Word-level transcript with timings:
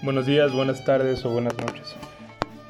Buenos 0.00 0.26
días, 0.26 0.52
buenas 0.52 0.84
tardes 0.84 1.24
o 1.24 1.30
buenas 1.30 1.58
noches. 1.58 1.96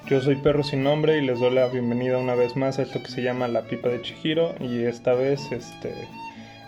Yo 0.07 0.19
soy 0.23 0.37
Perro 0.37 0.65
Sin 0.65 0.83
Nombre 0.83 1.19
y 1.19 1.27
les 1.27 1.39
doy 1.39 1.55
la 1.55 1.67
bienvenida 1.67 2.17
una 2.17 2.35
vez 2.35 2.57
más 2.57 2.79
a 2.79 2.83
esto 2.83 3.03
que 3.03 3.11
se 3.11 3.21
llama 3.21 3.49
La 3.49 3.65
Pipa 3.65 3.91
de 3.91 4.01
Chihiro 4.01 4.55
y 4.61 4.85
esta 4.85 5.13
vez 5.13 5.53
este, 5.53 5.93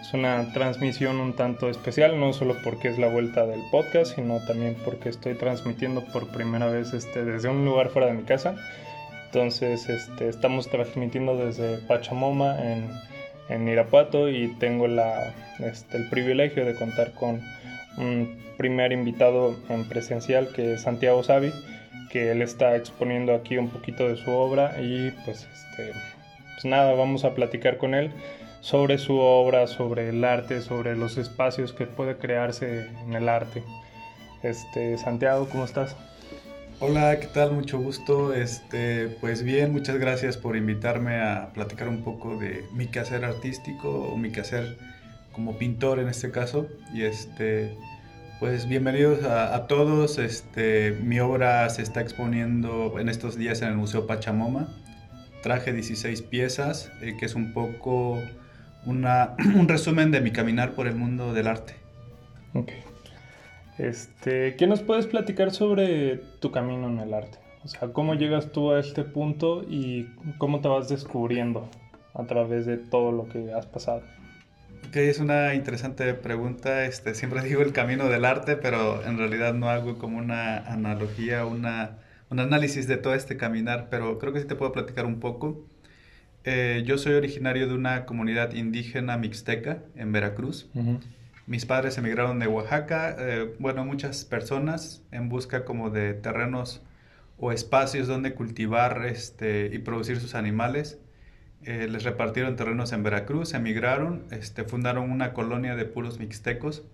es 0.02 0.12
una 0.12 0.52
transmisión 0.52 1.18
un 1.18 1.32
tanto 1.32 1.70
especial, 1.70 2.20
no 2.20 2.34
solo 2.34 2.56
porque 2.62 2.88
es 2.88 2.98
la 2.98 3.08
vuelta 3.08 3.46
del 3.46 3.62
podcast, 3.70 4.14
sino 4.16 4.44
también 4.44 4.76
porque 4.84 5.08
estoy 5.08 5.32
transmitiendo 5.32 6.04
por 6.12 6.28
primera 6.28 6.66
vez 6.66 6.92
este, 6.92 7.24
desde 7.24 7.48
un 7.48 7.64
lugar 7.64 7.88
fuera 7.88 8.08
de 8.08 8.12
mi 8.12 8.24
casa. 8.24 8.54
Entonces 9.24 9.88
este, 9.88 10.28
estamos 10.28 10.68
transmitiendo 10.68 11.38
desde 11.38 11.78
Pachamoma 11.78 12.62
en, 12.62 12.86
en 13.48 13.66
Irapuato 13.66 14.28
y 14.28 14.48
tengo 14.58 14.88
la, 14.88 15.34
este, 15.60 15.96
el 15.96 16.10
privilegio 16.10 16.66
de 16.66 16.74
contar 16.74 17.12
con 17.12 17.40
un 18.00 18.38
primer 18.56 18.92
invitado 18.92 19.56
en 19.68 19.88
presencial 19.88 20.52
que 20.52 20.74
es 20.74 20.82
Santiago 20.82 21.22
Savi, 21.22 21.52
que 22.10 22.32
él 22.32 22.42
está 22.42 22.76
exponiendo 22.76 23.34
aquí 23.34 23.56
un 23.56 23.68
poquito 23.68 24.08
de 24.08 24.16
su 24.16 24.30
obra 24.30 24.80
y 24.80 25.12
pues, 25.24 25.46
este, 25.52 25.92
pues 26.54 26.64
nada, 26.64 26.92
vamos 26.94 27.24
a 27.24 27.34
platicar 27.34 27.76
con 27.76 27.94
él 27.94 28.10
sobre 28.60 28.98
su 28.98 29.18
obra, 29.18 29.66
sobre 29.66 30.08
el 30.10 30.24
arte, 30.24 30.60
sobre 30.60 30.96
los 30.96 31.16
espacios 31.16 31.72
que 31.72 31.86
puede 31.86 32.16
crearse 32.16 32.88
en 33.04 33.14
el 33.14 33.28
arte. 33.28 33.62
Este, 34.42 34.98
Santiago, 34.98 35.48
¿cómo 35.50 35.64
estás? 35.64 35.96
Hola, 36.80 37.18
¿qué 37.20 37.26
tal? 37.26 37.52
Mucho 37.52 37.78
gusto. 37.78 38.32
Este, 38.32 39.08
pues 39.20 39.42
bien, 39.42 39.72
muchas 39.72 39.98
gracias 39.98 40.36
por 40.36 40.56
invitarme 40.56 41.20
a 41.20 41.50
platicar 41.52 41.88
un 41.88 42.02
poco 42.02 42.38
de 42.38 42.64
mi 42.72 42.86
quehacer 42.86 43.24
artístico 43.24 43.90
o 43.90 44.16
mi 44.16 44.30
quehacer 44.32 44.78
como 45.32 45.58
pintor 45.58 45.98
en 45.98 46.08
este 46.08 46.30
caso. 46.30 46.66
Y 46.92 47.02
este, 47.02 47.76
pues 48.38 48.68
bienvenidos 48.68 49.24
a, 49.24 49.66
todos. 49.66 50.18
Este, 50.18 50.92
mi 51.02 51.20
obra 51.20 51.68
se 51.70 51.82
está 51.82 52.00
exponiendo 52.00 52.98
en 52.98 53.08
estos 53.08 53.36
días 53.36 53.62
en 53.62 53.68
el 53.68 53.76
Museo 53.76 54.06
Pachamoma. 54.06 54.68
Traje 55.42 55.72
16 55.72 56.22
piezas, 56.22 56.92
eh, 57.00 57.16
que 57.18 57.26
es 57.26 57.34
un 57.34 57.52
poco 57.52 58.18
una, 58.86 59.34
un 59.56 59.68
resumen 59.68 60.10
de 60.10 60.20
mi 60.20 60.32
caminar 60.32 60.72
por 60.72 60.86
el 60.86 60.94
mundo 60.94 61.32
del 61.32 61.46
arte. 61.46 61.74
Ok. 62.54 62.72
Este, 63.78 64.56
¿Qué 64.56 64.66
nos 64.66 64.82
puedes 64.82 65.06
platicar 65.06 65.52
sobre 65.52 66.16
tu 66.40 66.50
camino 66.50 66.88
en 66.88 66.98
el 66.98 67.14
arte? 67.14 67.38
O 67.64 67.68
sea, 67.68 67.92
¿cómo 67.92 68.14
llegas 68.14 68.52
tú 68.52 68.72
a 68.72 68.80
este 68.80 69.04
punto 69.04 69.62
y 69.62 70.06
cómo 70.38 70.60
te 70.60 70.68
vas 70.68 70.88
descubriendo 70.88 71.68
a 72.14 72.24
través 72.24 72.66
de 72.66 72.76
todo 72.78 73.12
lo 73.12 73.28
que 73.28 73.52
has 73.52 73.66
pasado? 73.66 74.02
Que 74.92 75.08
es 75.08 75.18
una 75.18 75.54
interesante 75.54 76.14
pregunta. 76.14 76.84
Este, 76.84 77.14
siempre 77.14 77.42
digo 77.48 77.62
el 77.62 77.72
camino 77.72 78.08
del 78.08 78.24
arte, 78.24 78.56
pero 78.56 79.04
en 79.04 79.18
realidad 79.18 79.54
no 79.54 79.68
hago 79.70 79.98
como 79.98 80.18
una 80.18 80.58
analogía, 80.58 81.46
una, 81.46 81.98
un 82.28 82.40
análisis 82.40 82.86
de 82.86 82.96
todo 82.96 83.14
este 83.14 83.36
caminar, 83.36 83.88
pero 83.90 84.18
creo 84.18 84.32
que 84.32 84.40
sí 84.40 84.46
te 84.46 84.56
puedo 84.56 84.72
platicar 84.72 85.06
un 85.06 85.20
poco. 85.20 85.64
Eh, 86.44 86.82
yo 86.86 86.96
soy 86.96 87.14
originario 87.14 87.68
de 87.68 87.74
una 87.74 88.06
comunidad 88.06 88.54
indígena 88.54 89.18
mixteca 89.18 89.82
en 89.94 90.12
Veracruz. 90.12 90.70
Mis 91.46 91.66
padres 91.66 91.98
emigraron 91.98 92.38
de 92.38 92.46
Oaxaca, 92.46 93.16
eh, 93.18 93.54
bueno, 93.58 93.84
muchas 93.84 94.24
personas 94.24 95.02
en 95.10 95.28
busca 95.28 95.64
como 95.64 95.90
de 95.90 96.14
terrenos 96.14 96.82
o 97.38 97.52
espacios 97.52 98.06
donde 98.06 98.34
cultivar 98.34 99.04
este, 99.06 99.70
y 99.72 99.78
producir 99.78 100.20
sus 100.20 100.34
animales. 100.34 101.00
Eh, 101.62 101.88
les 101.88 102.04
repartieron 102.04 102.56
terrenos 102.56 102.92
en 102.92 103.02
Veracruz, 103.02 103.52
emigraron, 103.52 104.24
este, 104.30 104.64
fundaron 104.64 105.10
una 105.10 105.34
colonia 105.34 105.76
de 105.76 105.84
puros 105.84 106.18
mixtecos, 106.18 106.84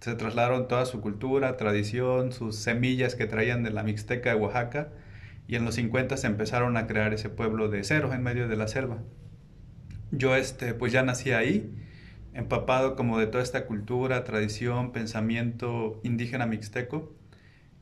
se 0.00 0.14
trasladaron 0.14 0.68
toda 0.68 0.84
su 0.84 1.00
cultura, 1.00 1.56
tradición, 1.56 2.32
sus 2.32 2.56
semillas 2.56 3.14
que 3.14 3.26
traían 3.26 3.62
de 3.62 3.70
la 3.70 3.82
mixteca 3.82 4.30
de 4.30 4.36
Oaxaca. 4.36 4.88
Y 5.48 5.54
en 5.54 5.64
los 5.64 5.76
50 5.76 6.16
se 6.16 6.26
empezaron 6.26 6.76
a 6.76 6.86
crear 6.86 7.14
ese 7.14 7.30
pueblo 7.30 7.68
de 7.68 7.84
cero 7.84 8.12
en 8.12 8.22
medio 8.22 8.48
de 8.48 8.56
la 8.56 8.68
selva. 8.68 8.98
Yo 10.10 10.34
este, 10.34 10.74
pues 10.74 10.92
ya 10.92 11.02
nací 11.02 11.30
ahí, 11.30 11.72
empapado 12.34 12.96
como 12.96 13.18
de 13.18 13.26
toda 13.28 13.44
esta 13.44 13.66
cultura, 13.66 14.24
tradición, 14.24 14.92
pensamiento 14.92 16.00
indígena 16.02 16.46
mixteco 16.46 17.12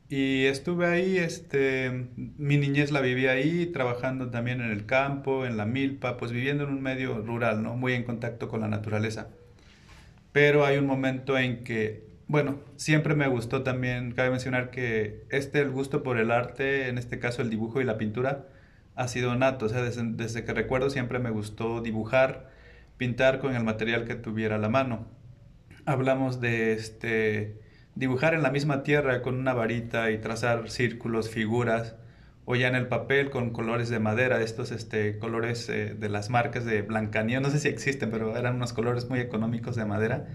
y 0.07 0.45
estuve 0.45 0.85
ahí, 0.85 1.17
este, 1.17 2.09
mi 2.15 2.57
niñez 2.57 2.91
la 2.91 3.01
viví 3.01 3.25
ahí, 3.27 3.65
trabajando 3.67 4.29
también 4.29 4.61
en 4.61 4.71
el 4.71 4.85
campo, 4.85 5.45
en 5.45 5.57
la 5.57 5.65
milpa, 5.65 6.17
pues 6.17 6.31
viviendo 6.31 6.63
en 6.65 6.69
un 6.71 6.81
medio 6.81 7.21
rural, 7.21 7.63
¿no? 7.63 7.75
Muy 7.75 7.93
en 7.93 8.03
contacto 8.03 8.47
con 8.47 8.61
la 8.61 8.67
naturaleza. 8.67 9.29
Pero 10.31 10.65
hay 10.65 10.77
un 10.77 10.85
momento 10.85 11.37
en 11.37 11.63
que, 11.63 12.05
bueno, 12.27 12.59
siempre 12.75 13.15
me 13.15 13.27
gustó 13.27 13.63
también, 13.63 14.11
cabe 14.11 14.29
mencionar 14.29 14.69
que 14.69 15.23
este, 15.31 15.59
el 15.61 15.71
gusto 15.71 16.03
por 16.03 16.19
el 16.19 16.29
arte, 16.31 16.87
en 16.89 16.97
este 16.99 17.19
caso 17.19 17.41
el 17.41 17.49
dibujo 17.49 17.81
y 17.81 17.85
la 17.85 17.97
pintura, 17.97 18.47
ha 18.95 19.07
sido 19.07 19.35
nato. 19.35 19.65
O 19.65 19.69
sea, 19.69 19.81
desde, 19.81 20.03
desde 20.03 20.43
que 20.45 20.53
recuerdo 20.53 20.89
siempre 20.91 21.19
me 21.19 21.31
gustó 21.31 21.81
dibujar, 21.81 22.51
pintar 22.97 23.39
con 23.39 23.55
el 23.55 23.63
material 23.63 24.05
que 24.05 24.15
tuviera 24.15 24.55
a 24.57 24.59
la 24.59 24.69
mano. 24.69 25.07
Hablamos 25.85 26.41
de 26.41 26.73
este 26.73 27.64
dibujar 27.95 28.33
en 28.33 28.43
la 28.43 28.51
misma 28.51 28.83
tierra 28.83 29.21
con 29.21 29.35
una 29.35 29.53
varita 29.53 30.11
y 30.11 30.17
trazar 30.19 30.69
círculos, 30.69 31.29
figuras, 31.29 31.95
o 32.45 32.55
ya 32.55 32.67
en 32.67 32.75
el 32.75 32.87
papel 32.87 33.31
con 33.31 33.51
colores 33.51 33.89
de 33.89 33.99
madera, 33.99 34.41
estos 34.41 34.71
este, 34.71 35.17
colores 35.17 35.67
eh, 35.69 35.95
de 35.97 36.09
las 36.09 36.29
marcas 36.29 36.63
de 36.63 36.83
Blancanieves, 36.83 37.41
no 37.41 37.49
sé 37.49 37.59
si 37.59 37.69
existen, 37.69 38.11
pero 38.11 38.37
eran 38.37 38.55
unos 38.55 38.73
colores 38.73 39.09
muy 39.09 39.19
económicos 39.19 39.75
de 39.75 39.85
madera 39.85 40.27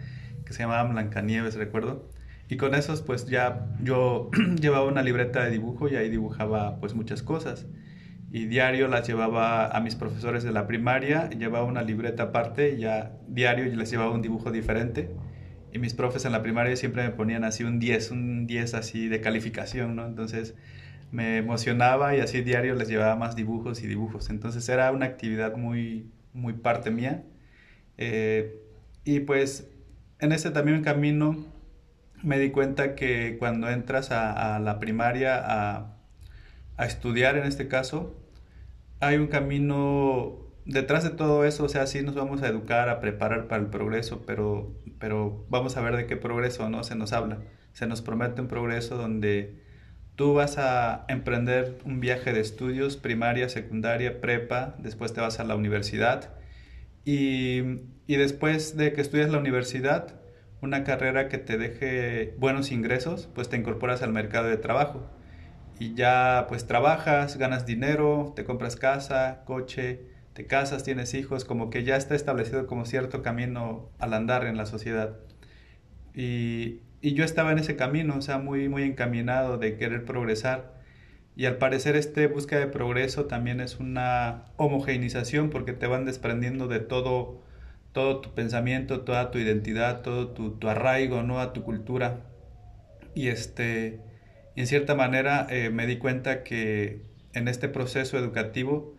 que 0.44 0.52
se 0.52 0.60
llamaban 0.60 0.92
Blancanieves, 0.92 1.54
recuerdo. 1.54 2.08
Y 2.48 2.56
con 2.56 2.74
esos 2.74 3.02
pues 3.02 3.26
ya 3.26 3.68
yo 3.80 4.30
llevaba 4.60 4.86
una 4.86 5.02
libreta 5.02 5.44
de 5.44 5.50
dibujo 5.50 5.88
y 5.88 5.94
ahí 5.94 6.08
dibujaba 6.08 6.80
pues 6.80 6.94
muchas 6.94 7.22
cosas. 7.22 7.66
Y 8.32 8.46
diario 8.46 8.88
las 8.88 9.06
llevaba 9.06 9.68
a 9.68 9.80
mis 9.80 9.94
profesores 9.94 10.42
de 10.42 10.52
la 10.52 10.66
primaria, 10.66 11.28
llevaba 11.30 11.64
una 11.64 11.82
libreta 11.82 12.24
aparte 12.24 12.74
y 12.74 12.78
ya 12.78 13.12
diario 13.28 13.64
les 13.66 13.90
llevaba 13.90 14.10
un 14.10 14.22
dibujo 14.22 14.50
diferente 14.50 15.10
y 15.72 15.78
mis 15.78 15.94
profes 15.94 16.24
en 16.24 16.32
la 16.32 16.42
primaria 16.42 16.76
siempre 16.76 17.02
me 17.04 17.10
ponían 17.10 17.44
así 17.44 17.64
un 17.64 17.78
10, 17.78 18.10
un 18.10 18.46
10 18.46 18.74
así 18.74 19.08
de 19.08 19.20
calificación, 19.20 19.96
¿no? 19.96 20.06
Entonces 20.06 20.54
me 21.12 21.38
emocionaba 21.38 22.14
y 22.16 22.20
así 22.20 22.42
diario 22.42 22.74
les 22.74 22.88
llevaba 22.88 23.16
más 23.16 23.36
dibujos 23.36 23.82
y 23.82 23.86
dibujos. 23.86 24.30
Entonces 24.30 24.68
era 24.68 24.90
una 24.92 25.06
actividad 25.06 25.56
muy, 25.56 26.10
muy 26.32 26.54
parte 26.54 26.90
mía. 26.90 27.24
Eh, 27.98 28.56
y 29.04 29.20
pues 29.20 29.68
en 30.20 30.32
ese 30.32 30.50
también 30.50 30.82
camino 30.82 31.46
me 32.22 32.38
di 32.38 32.50
cuenta 32.50 32.94
que 32.94 33.36
cuando 33.38 33.70
entras 33.70 34.10
a, 34.10 34.56
a 34.56 34.58
la 34.60 34.78
primaria 34.78 35.40
a, 35.42 35.96
a 36.76 36.86
estudiar 36.86 37.36
en 37.36 37.44
este 37.46 37.68
caso, 37.68 38.16
hay 39.00 39.16
un 39.16 39.28
camino 39.28 40.49
detrás 40.70 41.04
de 41.04 41.10
todo 41.10 41.44
eso, 41.44 41.64
o 41.64 41.68
sea, 41.68 41.86
sí 41.86 42.02
nos 42.02 42.14
vamos 42.14 42.42
a 42.42 42.48
educar, 42.48 42.88
a 42.88 43.00
preparar 43.00 43.48
para 43.48 43.62
el 43.62 43.68
progreso, 43.68 44.22
pero, 44.26 44.74
pero 44.98 45.46
vamos 45.48 45.76
a 45.76 45.80
ver 45.82 45.96
de 45.96 46.06
qué 46.06 46.16
progreso 46.16 46.68
no 46.70 46.84
se 46.84 46.94
nos 46.96 47.12
habla. 47.12 47.42
Se 47.72 47.86
nos 47.86 48.02
promete 48.02 48.40
un 48.40 48.48
progreso 48.48 48.96
donde 48.96 49.62
tú 50.16 50.34
vas 50.34 50.58
a 50.58 51.04
emprender 51.08 51.78
un 51.84 52.00
viaje 52.00 52.32
de 52.32 52.40
estudios, 52.40 52.96
primaria, 52.96 53.48
secundaria, 53.48 54.20
prepa, 54.20 54.74
después 54.78 55.12
te 55.12 55.20
vas 55.20 55.40
a 55.40 55.44
la 55.44 55.56
universidad 55.56 56.34
y, 57.04 57.60
y 58.06 58.16
después 58.16 58.76
de 58.76 58.92
que 58.92 59.00
estudias 59.00 59.30
la 59.30 59.38
universidad, 59.38 60.20
una 60.60 60.84
carrera 60.84 61.28
que 61.28 61.38
te 61.38 61.56
deje 61.56 62.34
buenos 62.38 62.70
ingresos, 62.70 63.28
pues 63.34 63.48
te 63.48 63.56
incorporas 63.56 64.02
al 64.02 64.12
mercado 64.12 64.48
de 64.48 64.56
trabajo 64.58 65.06
y 65.78 65.94
ya 65.94 66.44
pues 66.48 66.66
trabajas, 66.66 67.38
ganas 67.38 67.64
dinero, 67.64 68.34
te 68.36 68.44
compras 68.44 68.76
casa, 68.76 69.42
coche, 69.46 70.09
casas, 70.46 70.84
tienes 70.84 71.14
hijos, 71.14 71.44
como 71.44 71.70
que 71.70 71.84
ya 71.84 71.96
está 71.96 72.14
establecido 72.14 72.66
como 72.66 72.84
cierto 72.84 73.22
camino 73.22 73.90
al 73.98 74.14
andar 74.14 74.46
en 74.46 74.56
la 74.56 74.66
sociedad. 74.66 75.18
Y, 76.14 76.80
y 77.00 77.14
yo 77.14 77.24
estaba 77.24 77.52
en 77.52 77.58
ese 77.58 77.76
camino, 77.76 78.16
o 78.16 78.22
sea, 78.22 78.38
muy, 78.38 78.68
muy 78.68 78.82
encaminado 78.82 79.58
de 79.58 79.76
querer 79.76 80.04
progresar. 80.04 80.74
Y 81.36 81.46
al 81.46 81.56
parecer 81.56 81.96
este 81.96 82.26
búsqueda 82.26 82.60
de 82.60 82.66
progreso 82.66 83.26
también 83.26 83.60
es 83.60 83.78
una 83.78 84.44
homogeneización 84.56 85.50
porque 85.50 85.72
te 85.72 85.86
van 85.86 86.04
desprendiendo 86.04 86.68
de 86.68 86.80
todo, 86.80 87.42
todo 87.92 88.20
tu 88.20 88.34
pensamiento, 88.34 89.02
toda 89.02 89.30
tu 89.30 89.38
identidad, 89.38 90.02
todo 90.02 90.28
tu, 90.28 90.52
tu 90.58 90.68
arraigo, 90.68 91.22
¿no? 91.22 91.40
A 91.40 91.52
tu 91.52 91.62
cultura. 91.62 92.26
Y 93.14 93.28
este, 93.28 94.00
en 94.56 94.66
cierta 94.66 94.94
manera 94.94 95.46
eh, 95.50 95.70
me 95.70 95.86
di 95.86 95.98
cuenta 95.98 96.42
que 96.44 97.02
en 97.32 97.48
este 97.48 97.68
proceso 97.68 98.18
educativo 98.18 98.94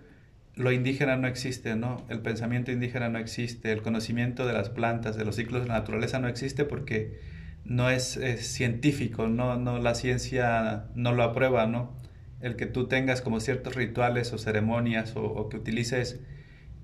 lo 0.56 0.71
indígena 0.71 1.15
no 1.15 1.27
existe, 1.27 1.75
¿no? 1.75 2.06
El 2.09 2.19
pensamiento 2.19 2.71
indígena 2.71 3.09
no 3.09 3.19
existe, 3.19 3.71
el 3.71 3.81
conocimiento 3.81 4.45
de 4.45 4.53
las 4.53 4.69
plantas, 4.69 5.15
de 5.15 5.25
los 5.25 5.36
ciclos 5.36 5.62
de 5.62 5.68
la 5.69 5.75
naturaleza 5.75 6.19
no 6.19 6.27
existe 6.27 6.65
porque 6.65 7.19
no 7.63 7.89
es, 7.89 8.19
científico, 8.39 9.27
¿no? 9.27 9.57
no 9.57 9.80
la 9.80 9.95
ciencia 9.95 10.86
no 10.95 11.13
lo 11.13 11.24
aprueba, 11.24 11.68
¿no? 11.68 11.95
El 12.42 12.56
que 12.56 12.65
tú 12.65 12.88
tengas 12.88 13.21
como 13.21 13.39
ciertos 13.39 13.75
rituales 13.75 14.33
o 14.33 14.38
ceremonias 14.38 15.15
o, 15.15 15.24
o 15.24 15.48
que 15.50 15.57
utilices, 15.57 16.19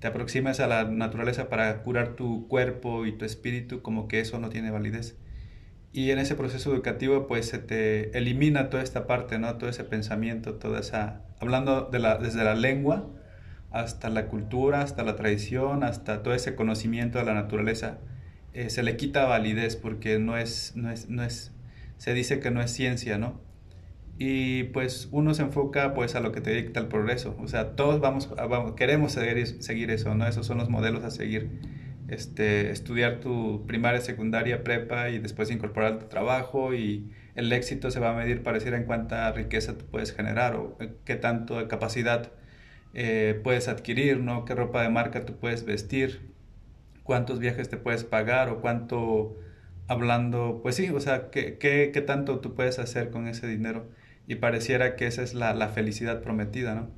te 0.00 0.06
aproximes 0.06 0.60
a 0.60 0.68
la 0.68 0.84
naturaleza 0.84 1.48
para 1.48 1.82
curar 1.82 2.14
tu 2.14 2.46
cuerpo 2.48 3.06
y 3.06 3.12
tu 3.12 3.24
espíritu, 3.24 3.82
como 3.82 4.06
que 4.08 4.20
eso 4.20 4.38
no 4.38 4.48
tiene 4.48 4.70
validez. 4.70 5.16
y 5.92 6.10
en 6.10 6.18
ese 6.18 6.34
proceso 6.36 6.72
educativo 6.72 7.26
pues 7.26 7.46
se 7.48 7.58
te 7.58 8.16
elimina 8.16 8.70
toda 8.70 8.82
esta 8.82 9.06
parte, 9.06 9.38
¿no? 9.38 9.56
Todo 9.58 9.70
ese 9.70 9.84
pensamiento, 9.84 10.54
toda 10.54 10.80
esa... 10.80 11.22
Hablando 11.40 11.88
de 11.90 11.98
la, 11.98 12.18
desde 12.18 12.44
la 12.44 12.54
lengua 12.54 13.10
hasta 13.70 14.08
la 14.08 14.26
cultura, 14.28 14.82
hasta 14.82 15.02
la 15.02 15.16
tradición, 15.16 15.84
hasta 15.84 16.22
todo 16.22 16.34
ese 16.34 16.54
conocimiento 16.54 17.18
de 17.18 17.24
la 17.24 17.34
naturaleza, 17.34 17.98
eh, 18.54 18.70
se 18.70 18.82
le 18.82 18.96
quita 18.96 19.26
validez 19.26 19.76
porque 19.76 20.18
no 20.18 20.36
es, 20.36 20.72
no 20.76 20.90
es, 20.90 21.08
no 21.08 21.22
es, 21.22 21.52
se 21.98 22.14
dice 22.14 22.40
que 22.40 22.50
no 22.50 22.62
es 22.62 22.70
ciencia, 22.70 23.18
¿no? 23.18 23.40
Y 24.18 24.64
pues 24.64 25.08
uno 25.12 25.32
se 25.34 25.42
enfoca 25.42 25.94
pues 25.94 26.16
a 26.16 26.20
lo 26.20 26.32
que 26.32 26.40
te 26.40 26.52
dicta 26.52 26.80
el 26.80 26.88
progreso, 26.88 27.36
o 27.40 27.46
sea, 27.46 27.76
todos 27.76 28.00
vamos, 28.00 28.30
vamos 28.34 28.72
queremos 28.74 29.12
seguir, 29.12 29.62
seguir 29.62 29.90
eso, 29.90 30.14
¿no? 30.14 30.26
Esos 30.26 30.46
son 30.46 30.58
los 30.58 30.70
modelos 30.70 31.04
a 31.04 31.10
seguir 31.10 31.50
este, 32.08 32.70
estudiar 32.70 33.20
tu 33.20 33.64
primaria, 33.66 34.00
secundaria, 34.00 34.64
prepa 34.64 35.10
y 35.10 35.18
después 35.18 35.50
incorporar 35.50 35.98
tu 35.98 36.06
trabajo 36.06 36.74
y 36.74 37.12
el 37.34 37.52
éxito 37.52 37.90
se 37.90 38.00
va 38.00 38.10
a 38.10 38.14
medir 38.14 38.42
pareciera 38.42 38.76
en 38.78 38.84
cuánta 38.84 39.30
riqueza 39.32 39.76
tú 39.78 39.84
puedes 39.86 40.12
generar 40.12 40.56
o 40.56 40.76
eh, 40.80 40.94
qué 41.04 41.16
tanto 41.16 41.58
de 41.58 41.68
capacidad 41.68 42.32
eh, 42.94 43.40
puedes 43.44 43.68
adquirir, 43.68 44.20
¿no? 44.20 44.44
Qué 44.44 44.54
ropa 44.54 44.82
de 44.82 44.88
marca 44.90 45.24
tú 45.24 45.36
puedes 45.38 45.64
vestir, 45.64 46.32
cuántos 47.02 47.38
viajes 47.38 47.68
te 47.68 47.76
puedes 47.76 48.04
pagar 48.04 48.48
o 48.50 48.60
cuánto 48.60 49.36
hablando, 49.88 50.60
pues 50.62 50.76
sí, 50.76 50.90
o 50.90 51.00
sea, 51.00 51.30
qué, 51.30 51.58
qué, 51.58 51.90
qué 51.92 52.00
tanto 52.02 52.40
tú 52.40 52.54
puedes 52.54 52.78
hacer 52.78 53.10
con 53.10 53.26
ese 53.26 53.46
dinero 53.46 53.88
y 54.26 54.36
pareciera 54.36 54.96
que 54.96 55.06
esa 55.06 55.22
es 55.22 55.34
la, 55.34 55.54
la 55.54 55.68
felicidad 55.68 56.22
prometida, 56.22 56.74
¿no? 56.74 56.90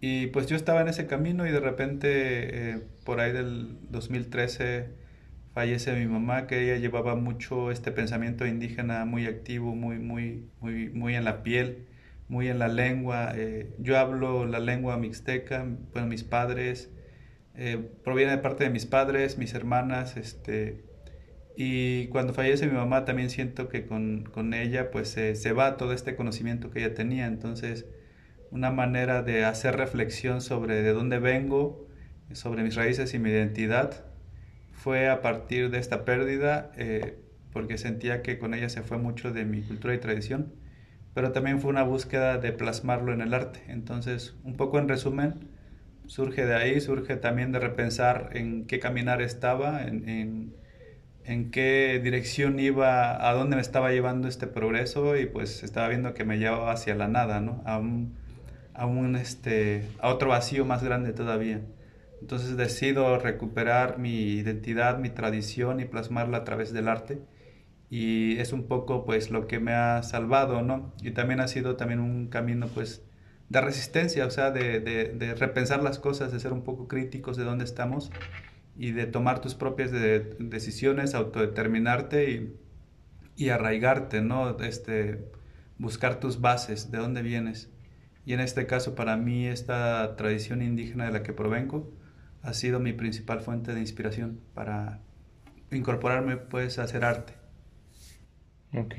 Y 0.00 0.28
pues 0.28 0.46
yo 0.46 0.56
estaba 0.56 0.80
en 0.80 0.88
ese 0.88 1.06
camino 1.06 1.46
y 1.46 1.50
de 1.50 1.60
repente, 1.60 2.70
eh, 2.72 2.82
por 3.04 3.20
ahí 3.20 3.32
del 3.32 3.78
2013, 3.90 4.90
fallece 5.54 5.94
mi 5.94 6.06
mamá, 6.06 6.46
que 6.46 6.62
ella 6.62 6.76
llevaba 6.76 7.16
mucho 7.16 7.70
este 7.72 7.90
pensamiento 7.92 8.46
indígena 8.46 9.04
muy 9.04 9.26
activo, 9.26 9.74
muy, 9.74 9.98
muy, 9.98 10.48
muy, 10.60 10.90
muy 10.90 11.16
en 11.16 11.24
la 11.24 11.42
piel, 11.42 11.86
muy 12.28 12.48
en 12.48 12.58
la 12.58 12.68
lengua. 12.68 13.32
Eh, 13.34 13.74
yo 13.78 13.98
hablo 13.98 14.46
la 14.46 14.60
lengua 14.60 14.96
mixteca, 14.96 15.66
bueno, 15.92 16.08
mis 16.08 16.24
padres, 16.24 16.90
eh, 17.54 17.90
proviene 18.04 18.32
de 18.32 18.38
parte 18.38 18.64
de 18.64 18.70
mis 18.70 18.86
padres, 18.86 19.38
mis 19.38 19.54
hermanas, 19.54 20.16
este, 20.16 20.84
y 21.56 22.06
cuando 22.08 22.34
fallece 22.34 22.66
mi 22.66 22.74
mamá 22.74 23.04
también 23.04 23.30
siento 23.30 23.68
que 23.68 23.86
con, 23.86 24.24
con 24.32 24.54
ella 24.54 24.90
pues 24.92 25.08
se 25.10 25.52
va 25.52 25.76
todo 25.76 25.92
este 25.92 26.14
conocimiento 26.14 26.70
que 26.70 26.80
ella 26.80 26.94
tenía, 26.94 27.26
entonces 27.26 27.86
una 28.50 28.70
manera 28.70 29.22
de 29.22 29.44
hacer 29.44 29.76
reflexión 29.76 30.40
sobre 30.40 30.82
de 30.82 30.92
dónde 30.92 31.18
vengo, 31.18 31.86
sobre 32.32 32.62
mis 32.62 32.74
raíces 32.76 33.14
y 33.14 33.18
mi 33.18 33.30
identidad, 33.30 34.04
fue 34.72 35.08
a 35.08 35.22
partir 35.22 35.70
de 35.70 35.78
esta 35.78 36.04
pérdida, 36.04 36.70
eh, 36.76 37.18
porque 37.52 37.78
sentía 37.78 38.22
que 38.22 38.38
con 38.38 38.54
ella 38.54 38.68
se 38.68 38.82
fue 38.82 38.98
mucho 38.98 39.32
de 39.32 39.44
mi 39.44 39.62
cultura 39.62 39.94
y 39.94 39.98
tradición, 39.98 40.52
pero 41.14 41.32
también 41.32 41.60
fue 41.60 41.70
una 41.70 41.82
búsqueda 41.82 42.38
de 42.38 42.52
plasmarlo 42.52 43.12
en 43.12 43.20
el 43.20 43.34
arte. 43.34 43.62
Entonces, 43.68 44.36
un 44.44 44.56
poco 44.56 44.78
en 44.78 44.88
resumen, 44.88 45.48
surge 46.06 46.46
de 46.46 46.54
ahí, 46.54 46.80
surge 46.80 47.16
también 47.16 47.52
de 47.52 47.60
repensar 47.60 48.30
en 48.32 48.66
qué 48.66 48.78
caminar 48.78 49.22
estaba, 49.22 49.82
en, 49.82 50.54
en 51.28 51.50
qué 51.50 52.00
dirección 52.02 52.58
iba, 52.58 53.28
a 53.28 53.34
dónde 53.34 53.56
me 53.56 53.62
estaba 53.62 53.92
llevando 53.92 54.28
este 54.28 54.46
progreso 54.46 55.14
y 55.18 55.26
pues 55.26 55.62
estaba 55.62 55.88
viendo 55.88 56.14
que 56.14 56.24
me 56.24 56.38
llevaba 56.38 56.72
hacia 56.72 56.94
la 56.94 57.06
nada, 57.06 57.42
¿no? 57.42 57.62
A 57.66 57.76
un, 57.76 58.16
a, 58.72 58.86
un, 58.86 59.14
este, 59.14 59.84
a 60.00 60.08
otro 60.08 60.30
vacío 60.30 60.64
más 60.64 60.82
grande 60.82 61.12
todavía. 61.12 61.60
Entonces 62.22 62.56
decido 62.56 63.18
recuperar 63.18 63.98
mi 63.98 64.32
identidad, 64.32 64.98
mi 64.98 65.10
tradición 65.10 65.80
y 65.80 65.84
plasmarla 65.84 66.38
a 66.38 66.44
través 66.44 66.72
del 66.72 66.88
arte. 66.88 67.18
Y 67.90 68.38
es 68.38 68.52
un 68.52 68.66
poco 68.68 69.04
pues 69.04 69.30
lo 69.30 69.46
que 69.46 69.60
me 69.60 69.72
ha 69.72 70.02
salvado, 70.02 70.62
¿no? 70.62 70.92
Y 71.02 71.12
también 71.12 71.40
ha 71.40 71.48
sido 71.48 71.76
también 71.76 72.00
un 72.00 72.28
camino 72.28 72.68
pues 72.68 73.02
de 73.48 73.60
resistencia, 73.60 74.26
o 74.26 74.30
sea, 74.30 74.50
de, 74.50 74.80
de, 74.80 75.34
repensar 75.34 75.82
las 75.82 75.98
cosas, 75.98 76.32
de 76.32 76.40
ser 76.40 76.52
un 76.52 76.64
poco 76.64 76.86
críticos 76.86 77.36
de 77.36 77.44
dónde 77.44 77.64
estamos 77.64 78.10
y 78.76 78.92
de 78.92 79.06
tomar 79.06 79.40
tus 79.40 79.54
propias 79.54 79.90
decisiones, 79.90 81.14
autodeterminarte 81.14 82.30
y, 82.30 82.56
y 83.36 83.48
arraigarte, 83.48 84.20
¿no? 84.20 84.58
Este, 84.60 85.30
buscar 85.78 86.20
tus 86.20 86.40
bases, 86.40 86.90
de 86.90 86.98
dónde 86.98 87.22
vienes. 87.22 87.70
Y 88.26 88.34
en 88.34 88.40
este 88.40 88.66
caso, 88.66 88.94
para 88.94 89.16
mí, 89.16 89.46
esta 89.46 90.16
tradición 90.16 90.60
indígena 90.60 91.06
de 91.06 91.12
la 91.12 91.22
que 91.22 91.32
provengo 91.32 91.90
ha 92.42 92.52
sido 92.52 92.80
mi 92.80 92.92
principal 92.92 93.40
fuente 93.40 93.72
de 93.72 93.80
inspiración 93.80 94.40
para 94.54 95.00
incorporarme, 95.70 96.36
pues, 96.36 96.78
a 96.78 96.82
hacer 96.82 97.04
arte. 97.04 97.37
Ok, 98.74 98.94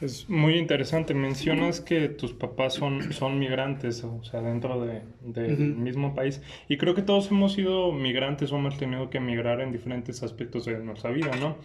es 0.00 0.28
muy 0.30 0.56
interesante. 0.56 1.12
Mencionas 1.12 1.80
que 1.80 2.08
tus 2.08 2.32
papás 2.32 2.74
son, 2.74 3.12
son 3.12 3.38
migrantes, 3.40 4.04
o 4.04 4.22
sea, 4.22 4.42
dentro 4.42 4.80
del 4.80 5.02
de, 5.22 5.56
mismo 5.56 6.14
país. 6.14 6.40
Y 6.68 6.76
creo 6.76 6.94
que 6.94 7.02
todos 7.02 7.30
hemos 7.32 7.54
sido 7.54 7.90
migrantes 7.90 8.52
o 8.52 8.56
hemos 8.56 8.78
tenido 8.78 9.10
que 9.10 9.18
emigrar 9.18 9.60
en 9.60 9.72
diferentes 9.72 10.22
aspectos 10.22 10.66
de 10.66 10.78
nuestra 10.78 11.10
vida, 11.10 11.32
¿no? 11.40 11.56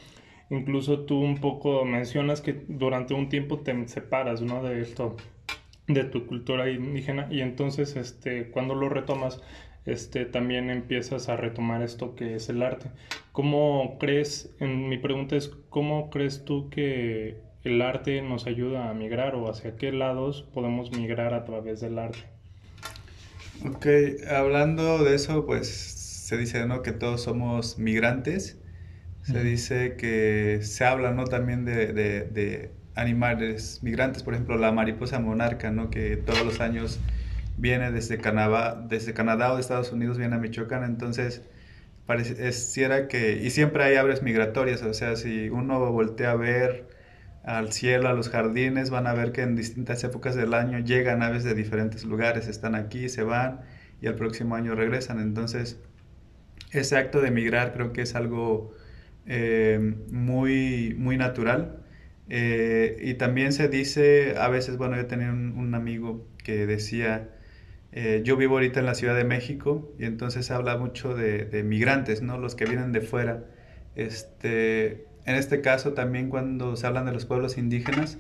Incluso 0.50 1.02
tú 1.02 1.20
un 1.20 1.38
poco 1.38 1.86
mencionas 1.86 2.42
que 2.42 2.64
durante 2.68 3.14
un 3.14 3.30
tiempo 3.30 3.60
te 3.60 3.88
separas, 3.88 4.42
¿no? 4.42 4.64
De 4.64 4.82
esto, 4.82 5.16
de 5.88 6.04
tu 6.06 6.26
cultura 6.26 6.70
indígena 6.70 7.28
y 7.30 7.42
entonces 7.42 7.96
este 7.96 8.50
cuando 8.50 8.74
lo 8.74 8.90
retomas 8.90 9.42
este 9.86 10.26
también 10.26 10.70
empiezas 10.70 11.30
a 11.30 11.38
retomar 11.38 11.82
esto 11.82 12.16
que 12.16 12.36
es 12.36 12.50
el 12.50 12.62
arte. 12.64 12.92
Cómo 13.32 13.98
crees 14.00 14.54
en 14.60 14.90
mi 14.90 14.98
pregunta 14.98 15.36
es 15.36 15.50
cómo 15.70 16.10
crees 16.10 16.46
tú 16.46 16.70
que 16.70 17.42
el 17.64 17.82
arte 17.82 18.22
nos 18.22 18.48
ayuda 18.48 18.90
a 18.90 18.94
migrar 18.94 19.36
o 19.36 19.50
hacia 19.50 19.76
qué 19.78 19.92
lados 19.92 20.44
podemos 20.54 20.92
migrar 20.92 21.34
a 21.34 21.46
través 21.46 21.80
del 21.82 21.98
arte 22.00 22.20
Ok, 23.66 23.88
hablando 24.30 25.04
de 25.04 25.16
eso 25.16 25.46
pues 25.46 25.68
se 25.70 26.38
dice 26.38 26.66
no 26.66 26.82
que 26.82 26.92
todos 26.92 27.24
somos 27.24 27.78
migrantes. 27.78 28.60
Se 29.22 29.42
dice 29.44 29.96
que 29.96 30.60
se 30.64 30.84
habla 30.86 31.12
no 31.12 31.24
también 31.26 31.64
de, 31.64 31.94
de 31.94 32.72
animales 32.96 33.80
migrantes, 33.82 34.24
por 34.24 34.34
ejemplo 34.34 34.58
la 34.58 34.72
mariposa 34.72 35.20
monarca, 35.20 35.72
¿no? 35.72 35.90
que 35.90 36.18
todos 36.18 36.46
los 36.46 36.60
años 36.60 37.00
viene 37.58 37.92
desde 37.92 38.18
Canadá, 38.20 38.84
desde 38.88 39.14
Canadá 39.14 39.52
o 39.52 39.56
de 39.56 39.62
Estados 39.62 39.92
Unidos, 39.92 40.18
viene 40.18 40.36
a 40.36 40.40
Michoacán, 40.40 40.84
entonces 40.84 41.44
pareciera 42.06 43.08
que, 43.08 43.42
y 43.44 43.50
siempre 43.52 43.84
hay 43.84 43.96
aves 43.96 44.24
migratorias, 44.24 44.84
o 44.84 44.94
sea, 44.94 45.16
si 45.16 45.50
uno 45.50 45.92
voltea 45.92 46.32
a 46.32 46.36
ver 46.36 46.88
al 47.44 47.72
cielo, 47.74 48.10
a 48.10 48.14
los 48.14 48.30
jardines, 48.30 48.90
van 48.90 49.08
a 49.08 49.14
ver 49.14 49.32
que 49.32 49.42
en 49.42 49.56
distintas 49.56 50.04
épocas 50.04 50.36
del 50.36 50.54
año 50.54 50.80
llegan 50.80 51.24
aves 51.24 51.44
de 51.44 51.54
diferentes 51.54 52.06
lugares, 52.06 52.48
están 52.48 52.76
aquí, 52.76 53.10
se 53.10 53.24
van 53.24 53.62
y 54.02 54.08
al 54.08 54.16
próximo 54.16 54.56
año 54.56 54.76
regresan, 54.76 55.20
entonces 55.20 55.80
ese 56.72 56.98
acto 56.98 57.22
de 57.22 57.32
migrar 57.32 57.74
creo 57.74 57.94
que 57.94 58.02
es 58.02 58.16
algo 58.16 58.74
eh, 59.26 59.96
muy, 60.12 60.96
muy 60.98 61.18
natural. 61.18 61.80
Eh, 62.30 62.98
y 63.02 63.16
también 63.16 63.54
se 63.54 63.68
dice, 63.68 64.36
a 64.38 64.48
veces, 64.48 64.78
bueno, 64.78 64.96
yo 64.96 65.06
tenía 65.08 65.32
un, 65.32 65.76
amigo 65.76 66.28
que 66.44 66.66
decía, 66.66 67.30
eh, 67.96 68.22
yo 68.24 68.38
vivo 68.38 68.56
ahorita 68.56 68.80
en 68.80 68.88
la 68.88 68.96
Ciudad 68.96 69.16
de 69.16 69.24
México 69.24 69.94
y 70.00 70.06
entonces 70.06 70.48
se 70.48 70.54
habla 70.54 70.78
mucho 70.78 71.16
de, 71.16 71.64
migrantes, 71.64 72.22
¿no? 72.22 72.38
Los 72.38 72.56
que 72.56 72.66
vienen 72.66 72.92
de 72.92 73.02
fuera. 73.02 73.46
Este, 73.96 75.06
en 75.26 75.36
este 75.36 75.62
caso 75.62 75.94
también 75.94 76.30
cuando 76.30 76.76
se 76.76 76.88
hablan 76.88 77.06
de 77.06 77.12
los 77.12 77.26
pueblos 77.26 77.58
indígenas, 77.58 78.18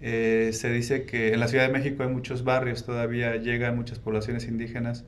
eh, 0.00 0.50
se 0.52 0.70
dice 0.70 1.04
que 1.06 1.32
en 1.32 1.40
la 1.40 1.48
Ciudad 1.48 1.66
de 1.66 1.72
México 1.72 2.02
hay 2.02 2.10
muchos 2.10 2.44
barrios, 2.44 2.84
todavía 2.84 3.36
llegan 3.36 3.76
muchas 3.76 3.98
poblaciones 3.98 4.46
indígenas 4.46 5.04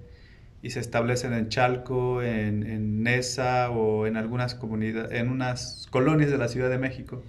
y 0.62 0.70
se 0.70 0.80
establecen 0.80 1.32
en 1.34 1.48
Chalco, 1.48 2.22
en, 2.22 2.64
en 2.66 3.02
Nesa 3.02 3.70
o 3.70 4.06
en 4.06 4.16
algunas 4.16 4.54
comunidades, 4.54 5.12
en 5.12 5.28
unas 5.28 5.86
colonias 5.90 6.30
de 6.30 6.38
la 6.38 6.48
Ciudad 6.48 6.70
de 6.70 6.78
México 6.78 7.22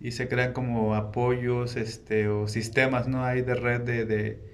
y 0.00 0.12
se 0.12 0.28
crean 0.28 0.52
como 0.52 0.94
apoyos 0.94 1.76
este, 1.76 2.28
o 2.28 2.46
sistemas, 2.48 3.08
¿no? 3.08 3.24
Hay 3.24 3.42
de 3.42 3.54
red 3.54 3.80
de, 3.82 4.04
de, 4.04 4.53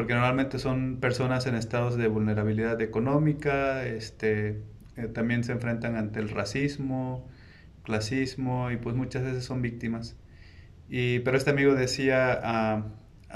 porque 0.00 0.14
normalmente 0.14 0.58
son 0.58 0.96
personas 0.96 1.46
en 1.46 1.54
estados 1.54 1.98
de 1.98 2.08
vulnerabilidad 2.08 2.80
económica, 2.80 3.84
este, 3.84 4.62
eh, 4.96 5.08
también 5.12 5.44
se 5.44 5.52
enfrentan 5.52 5.94
ante 5.94 6.20
el 6.20 6.30
racismo, 6.30 7.28
clasismo 7.82 8.70
y 8.70 8.78
pues 8.78 8.96
muchas 8.96 9.24
veces 9.24 9.44
son 9.44 9.60
víctimas. 9.60 10.16
Y, 10.88 11.18
pero 11.18 11.36
este 11.36 11.50
amigo 11.50 11.74
decía, 11.74 12.40
ah, 12.42 12.86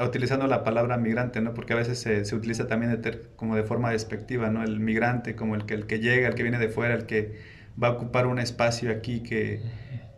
utilizando 0.07 0.47
la 0.47 0.65
palabra 0.65 0.97
migrante, 0.97 1.43
¿no? 1.43 1.53
Porque 1.53 1.75
a 1.75 1.77
veces 1.77 1.99
se, 1.99 2.25
se 2.25 2.35
utiliza 2.35 2.67
también 2.67 2.99
de 2.99 3.21
como 3.37 3.57
de 3.57 3.65
forma 3.65 3.91
despectiva, 3.91 4.49
¿no? 4.49 4.65
El 4.65 4.81
migrante 4.81 5.37
como 5.37 5.57
el 5.57 5.67
que, 5.67 5.75
el 5.75 5.87
que 5.87 5.99
llega, 5.99 6.29
el 6.29 6.35
que 6.35 6.45
viene 6.45 6.59
de 6.59 6.71
fuera, 6.71 6.95
el 6.95 7.05
que 7.05 7.35
va 7.81 7.89
a 7.89 7.91
ocupar 7.91 8.27
un 8.27 8.39
espacio 8.39 8.91
aquí 8.91 9.23
que 9.23 9.61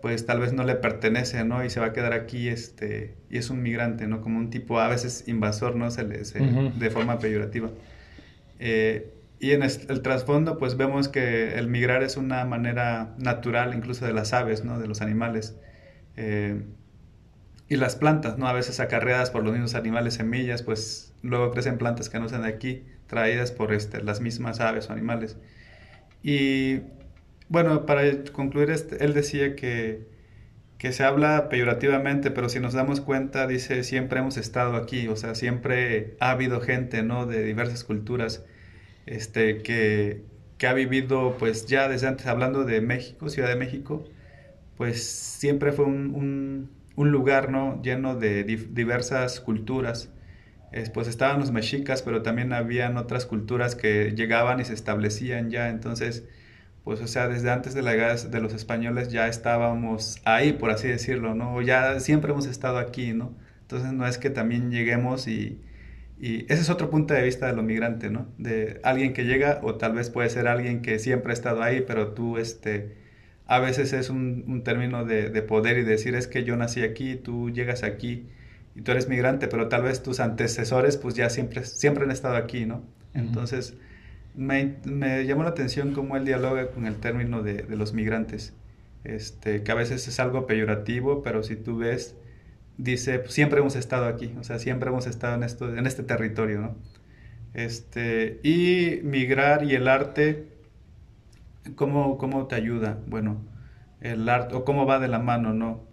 pues 0.06 0.24
tal 0.24 0.38
vez 0.38 0.52
no 0.52 0.62
le 0.62 0.76
pertenece, 0.76 1.44
¿no? 1.44 1.64
Y 1.64 1.68
se 1.68 1.80
va 1.80 1.86
a 1.86 1.92
quedar 1.92 2.12
aquí, 2.12 2.46
este, 2.46 3.16
y 3.28 3.38
es 3.38 3.50
un 3.50 3.60
migrante, 3.60 4.06
¿no? 4.06 4.20
Como 4.20 4.38
un 4.38 4.50
tipo 4.50 4.78
a 4.78 4.86
veces 4.86 5.24
invasor, 5.26 5.74
¿no? 5.74 5.90
Se 5.90 6.04
le, 6.04 6.18
De 6.18 6.90
forma 6.90 7.18
peyorativa. 7.18 7.70
Eh, 8.60 9.12
y 9.40 9.50
en 9.50 9.64
el, 9.64 10.02
trasfondo, 10.02 10.58
pues 10.58 10.76
vemos 10.76 11.08
que 11.08 11.58
el 11.58 11.66
migrar 11.66 12.04
es 12.04 12.16
una 12.16 12.44
manera 12.44 13.16
natural, 13.18 13.74
incluso 13.74 14.06
de 14.06 14.12
las 14.12 14.32
aves, 14.32 14.64
¿no? 14.64 14.78
De 14.78 14.86
los 14.86 15.00
animales. 15.00 15.56
Eh, 16.16 16.62
y 17.68 17.74
las 17.74 17.96
plantas, 17.96 18.38
¿no? 18.38 18.46
A 18.46 18.52
veces 18.52 18.78
acarreadas 18.78 19.32
por 19.32 19.42
los 19.42 19.54
mismos 19.54 19.74
animales, 19.74 20.14
semillas, 20.14 20.62
pues 20.62 21.14
luego 21.22 21.50
crecen 21.50 21.78
plantas 21.78 22.08
que 22.08 22.20
no 22.20 22.28
son 22.28 22.42
de 22.42 22.48
aquí, 22.48 22.84
traídas 23.08 23.50
por 23.50 23.72
este, 23.72 24.04
las 24.04 24.20
mismas 24.20 24.60
aves 24.60 24.88
o 24.88 24.92
animales. 24.92 25.36
Y 26.22 26.82
bueno, 27.48 27.86
para 27.86 28.24
concluir, 28.32 28.70
este, 28.70 29.04
él 29.04 29.14
decía 29.14 29.56
que, 29.56 30.06
que 30.78 30.92
se 30.92 31.04
habla 31.04 31.48
peyorativamente, 31.48 32.30
pero 32.30 32.48
si 32.48 32.60
nos 32.60 32.74
damos 32.74 33.00
cuenta, 33.00 33.46
dice, 33.46 33.84
siempre 33.84 34.20
hemos 34.20 34.36
estado 34.36 34.76
aquí, 34.76 35.08
o 35.08 35.16
sea, 35.16 35.34
siempre 35.34 36.16
ha 36.20 36.30
habido 36.32 36.60
gente, 36.60 37.02
¿no? 37.02 37.26
De 37.26 37.44
diversas 37.44 37.84
culturas, 37.84 38.44
este, 39.06 39.62
que, 39.62 40.24
que 40.58 40.66
ha 40.68 40.74
vivido, 40.74 41.36
pues 41.38 41.66
ya 41.66 41.88
desde 41.88 42.08
antes, 42.08 42.26
hablando 42.26 42.64
de 42.64 42.80
México, 42.80 43.28
Ciudad 43.30 43.48
de 43.48 43.56
México, 43.56 44.04
pues 44.76 45.04
siempre 45.04 45.72
fue 45.72 45.86
un 45.86 46.70
un 46.96 47.10
lugar 47.12 47.50
¿no? 47.50 47.80
lleno 47.82 48.16
de 48.16 48.44
diversas 48.44 49.40
culturas. 49.40 50.10
pues 50.94 51.08
estaban 51.08 51.40
los 51.40 51.52
mexicas, 51.52 52.02
pero 52.02 52.22
también 52.22 52.52
habían 52.52 52.96
otras 52.96 53.26
culturas 53.26 53.76
que 53.76 54.12
llegaban 54.16 54.60
y 54.60 54.64
se 54.64 54.74
establecían 54.74 55.50
ya. 55.50 55.68
Entonces, 55.68 56.24
pues, 56.86 57.00
o 57.00 57.08
sea, 57.08 57.26
desde 57.26 57.50
antes 57.50 57.74
de 57.74 57.82
la 57.82 57.94
llegada 57.94 58.14
de 58.14 58.40
los 58.40 58.54
españoles 58.54 59.08
ya 59.08 59.26
estábamos 59.26 60.20
ahí, 60.24 60.52
por 60.52 60.70
así 60.70 60.86
decirlo, 60.86 61.34
¿no? 61.34 61.60
Ya 61.60 61.98
siempre 61.98 62.30
hemos 62.30 62.46
estado 62.46 62.78
aquí, 62.78 63.12
¿no? 63.12 63.34
Entonces, 63.62 63.92
no 63.92 64.06
es 64.06 64.18
que 64.18 64.30
también 64.30 64.70
lleguemos 64.70 65.26
y, 65.26 65.60
y 66.20 66.44
ese 66.44 66.62
es 66.62 66.70
otro 66.70 66.88
punto 66.88 67.12
de 67.12 67.24
vista 67.24 67.48
de 67.48 67.54
lo 67.54 67.64
migrante, 67.64 68.08
¿no? 68.08 68.28
De 68.38 68.78
alguien 68.84 69.14
que 69.14 69.24
llega 69.24 69.58
o 69.64 69.74
tal 69.74 69.94
vez 69.94 70.10
puede 70.10 70.30
ser 70.30 70.46
alguien 70.46 70.80
que 70.80 71.00
siempre 71.00 71.32
ha 71.32 71.34
estado 71.34 71.60
ahí, 71.60 71.82
pero 71.84 72.12
tú, 72.12 72.38
este, 72.38 72.94
a 73.48 73.58
veces 73.58 73.92
es 73.92 74.08
un, 74.08 74.62
término 74.64 75.04
de, 75.04 75.42
poder 75.42 75.78
y 75.78 75.82
decir 75.82 76.14
es 76.14 76.28
que 76.28 76.44
yo 76.44 76.56
nací 76.56 76.84
aquí, 76.84 77.16
tú 77.16 77.50
llegas 77.50 77.82
aquí 77.82 78.28
y 78.76 78.82
tú 78.82 78.92
eres 78.92 79.08
migrante, 79.08 79.48
pero 79.48 79.66
tal 79.66 79.82
vez 79.82 80.04
tus 80.04 80.20
antecesores 80.20 80.98
pues 80.98 81.16
ya 81.16 81.30
siempre, 81.30 81.64
siempre 81.64 82.04
han 82.04 82.12
estado 82.12 82.36
aquí, 82.36 82.64
¿no? 82.64 82.84
Entonces 83.12 83.74
me, 84.36 85.24
llamó 85.26 85.42
la 85.42 85.50
atención 85.50 85.92
cómo 85.92 86.16
él 86.16 86.24
dialoga 86.24 86.68
con 86.70 86.86
el 86.86 86.96
término 86.96 87.42
de, 87.42 87.64
los 87.76 87.92
migrantes, 87.94 88.54
este, 89.04 89.62
que 89.62 89.72
a 89.72 89.74
veces 89.74 90.06
es 90.08 90.20
algo 90.20 90.46
peyorativo, 90.46 91.22
pero 91.22 91.42
si 91.42 91.56
tú 91.56 91.78
ves, 91.78 92.16
dice, 92.78 93.18
pues, 93.18 93.32
siempre 93.32 93.60
hemos 93.60 93.76
estado 93.76 94.06
aquí, 94.06 94.34
o 94.38 94.44
sea, 94.44 94.58
siempre 94.58 94.90
hemos 94.90 95.06
estado 95.06 95.36
en, 95.36 95.42
esto, 95.42 95.74
en 95.76 95.86
este 95.86 96.02
territorio, 96.02 96.60
¿no? 96.60 96.76
Este, 97.54 98.40
y 98.42 99.00
migrar 99.02 99.64
y 99.64 99.74
el 99.74 99.88
arte 99.88 100.56
¿Cómo, 101.74 102.16
cómo 102.18 102.46
te 102.46 102.54
ayuda? 102.54 102.98
Bueno, 103.06 103.42
el 104.00 104.28
arte, 104.28 104.54
o 104.54 104.64
cómo 104.64 104.86
va 104.86 104.98
de 104.98 105.08
la 105.08 105.18
mano, 105.18 105.52
¿no? 105.52 105.84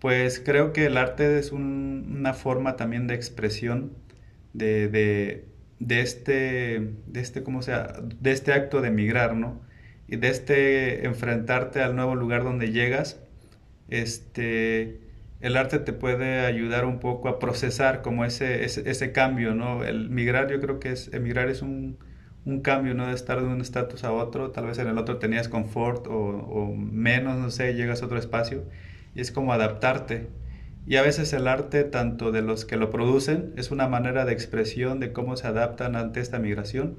Pues 0.00 0.40
creo 0.44 0.72
que 0.72 0.86
el 0.86 0.96
arte 0.96 1.38
es 1.38 1.52
una 1.52 2.34
forma 2.34 2.76
también 2.76 3.06
de 3.06 3.14
expresión 3.14 3.92
de, 4.52 4.88
de, 4.88 5.48
de, 5.84 6.00
este, 6.00 6.92
de 7.06 7.20
este, 7.20 7.42
¿cómo 7.42 7.62
sea? 7.62 7.94
De 8.20 8.32
este 8.32 8.52
acto 8.52 8.80
de 8.80 8.88
emigrar, 8.88 9.36
¿no? 9.36 9.60
Y 10.08 10.16
de 10.16 10.28
este 10.28 11.06
enfrentarte 11.06 11.82
al 11.82 11.94
nuevo 11.96 12.14
lugar 12.14 12.42
donde 12.44 12.72
llegas, 12.72 13.20
este, 13.88 15.00
el 15.40 15.56
arte 15.56 15.78
te 15.78 15.92
puede 15.92 16.40
ayudar 16.46 16.86
un 16.86 17.00
poco 17.00 17.28
a 17.28 17.38
procesar 17.38 18.02
como 18.02 18.24
ese, 18.24 18.64
ese, 18.64 18.88
ese 18.90 19.12
cambio, 19.12 19.54
¿no? 19.54 19.84
El 19.84 20.08
migrar, 20.10 20.50
yo 20.50 20.60
creo 20.60 20.80
que 20.80 20.92
es, 20.92 21.12
emigrar 21.12 21.48
es 21.50 21.60
un, 21.62 21.98
un 22.46 22.60
cambio, 22.62 22.94
¿no? 22.94 23.06
De 23.06 23.14
estar 23.14 23.40
de 23.40 23.46
un 23.46 23.60
estatus 23.60 24.04
a 24.04 24.12
otro, 24.12 24.50
tal 24.52 24.66
vez 24.66 24.78
en 24.78 24.88
el 24.88 24.98
otro 24.98 25.18
tenías 25.18 25.48
confort 25.48 26.06
o, 26.08 26.74
menos, 26.76 27.38
no 27.38 27.50
sé, 27.50 27.74
llegas 27.74 28.02
a 28.02 28.06
otro 28.06 28.18
espacio 28.18 28.64
y 29.14 29.20
es 29.20 29.30
como 29.32 29.52
adaptarte. 29.52 30.28
Y 30.86 30.96
a 30.96 31.02
veces 31.02 31.32
el 31.32 31.48
arte, 31.48 31.84
tanto 31.84 32.30
de 32.30 32.42
los 32.42 32.64
que 32.64 32.76
lo 32.76 32.90
producen, 32.90 33.52
es 33.56 33.70
una 33.70 33.88
manera 33.88 34.24
de 34.24 34.32
expresión 34.32 35.00
de 35.00 35.12
cómo 35.12 35.36
se 35.36 35.46
adaptan 35.46 35.96
ante 35.96 36.20
esta 36.20 36.38
migración, 36.38 36.98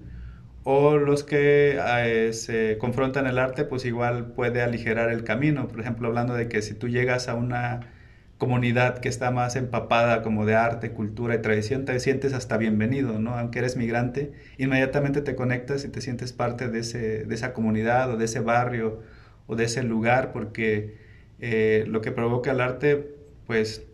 o 0.63 0.97
los 0.97 1.23
que 1.23 1.79
eh, 1.79 2.33
se 2.33 2.77
confrontan 2.79 3.27
el 3.27 3.37
arte, 3.37 3.65
pues 3.65 3.85
igual 3.85 4.33
puede 4.33 4.63
aligerar 4.63 5.11
el 5.11 5.23
camino. 5.23 5.67
Por 5.67 5.79
ejemplo, 5.79 6.07
hablando 6.07 6.33
de 6.33 6.49
que 6.49 6.63
si 6.63 6.73
tú 6.73 6.87
llegas 6.89 7.27
a 7.29 7.35
una 7.35 7.91
comunidad 8.39 8.97
que 8.99 9.07
está 9.09 9.31
más 9.31 9.55
empapada 9.55 10.23
como 10.23 10.45
de 10.45 10.55
arte, 10.55 10.91
cultura 10.91 11.35
y 11.35 11.41
tradición, 11.41 11.85
te 11.85 11.99
sientes 11.99 12.33
hasta 12.33 12.57
bienvenido, 12.57 13.19
¿no? 13.19 13.37
Aunque 13.37 13.59
eres 13.59 13.77
migrante, 13.77 14.33
inmediatamente 14.57 15.21
te 15.21 15.35
conectas 15.35 15.85
y 15.85 15.89
te 15.89 16.01
sientes 16.01 16.33
parte 16.33 16.67
de, 16.67 16.79
ese, 16.79 17.25
de 17.25 17.35
esa 17.35 17.53
comunidad 17.53 18.11
o 18.11 18.17
de 18.17 18.25
ese 18.25 18.39
barrio 18.39 19.01
o 19.47 19.55
de 19.55 19.65
ese 19.65 19.83
lugar, 19.83 20.31
porque 20.33 20.97
eh, 21.39 21.85
lo 21.87 22.01
que 22.01 22.11
provoca 22.11 22.51
el 22.51 22.61
arte, 22.61 23.14
pues 23.47 23.85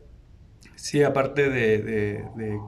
sí, 0.76 1.04
aparte 1.04 1.50
de, 1.50 2.60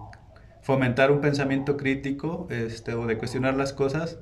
fomentar 0.62 1.12
un 1.12 1.20
pensamiento 1.22 1.76
crítico 1.76 2.48
este, 2.50 2.94
o 2.94 3.06
de 3.06 3.18
cuestionar 3.18 3.56
las 3.56 3.74
cosas, 3.74 4.20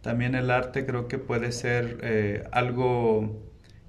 también 0.00 0.34
el 0.34 0.50
arte 0.50 0.86
creo 0.86 1.08
que 1.08 1.18
puede 1.18 1.52
ser 1.52 1.98
eh, 2.02 2.44
algo 2.52 3.42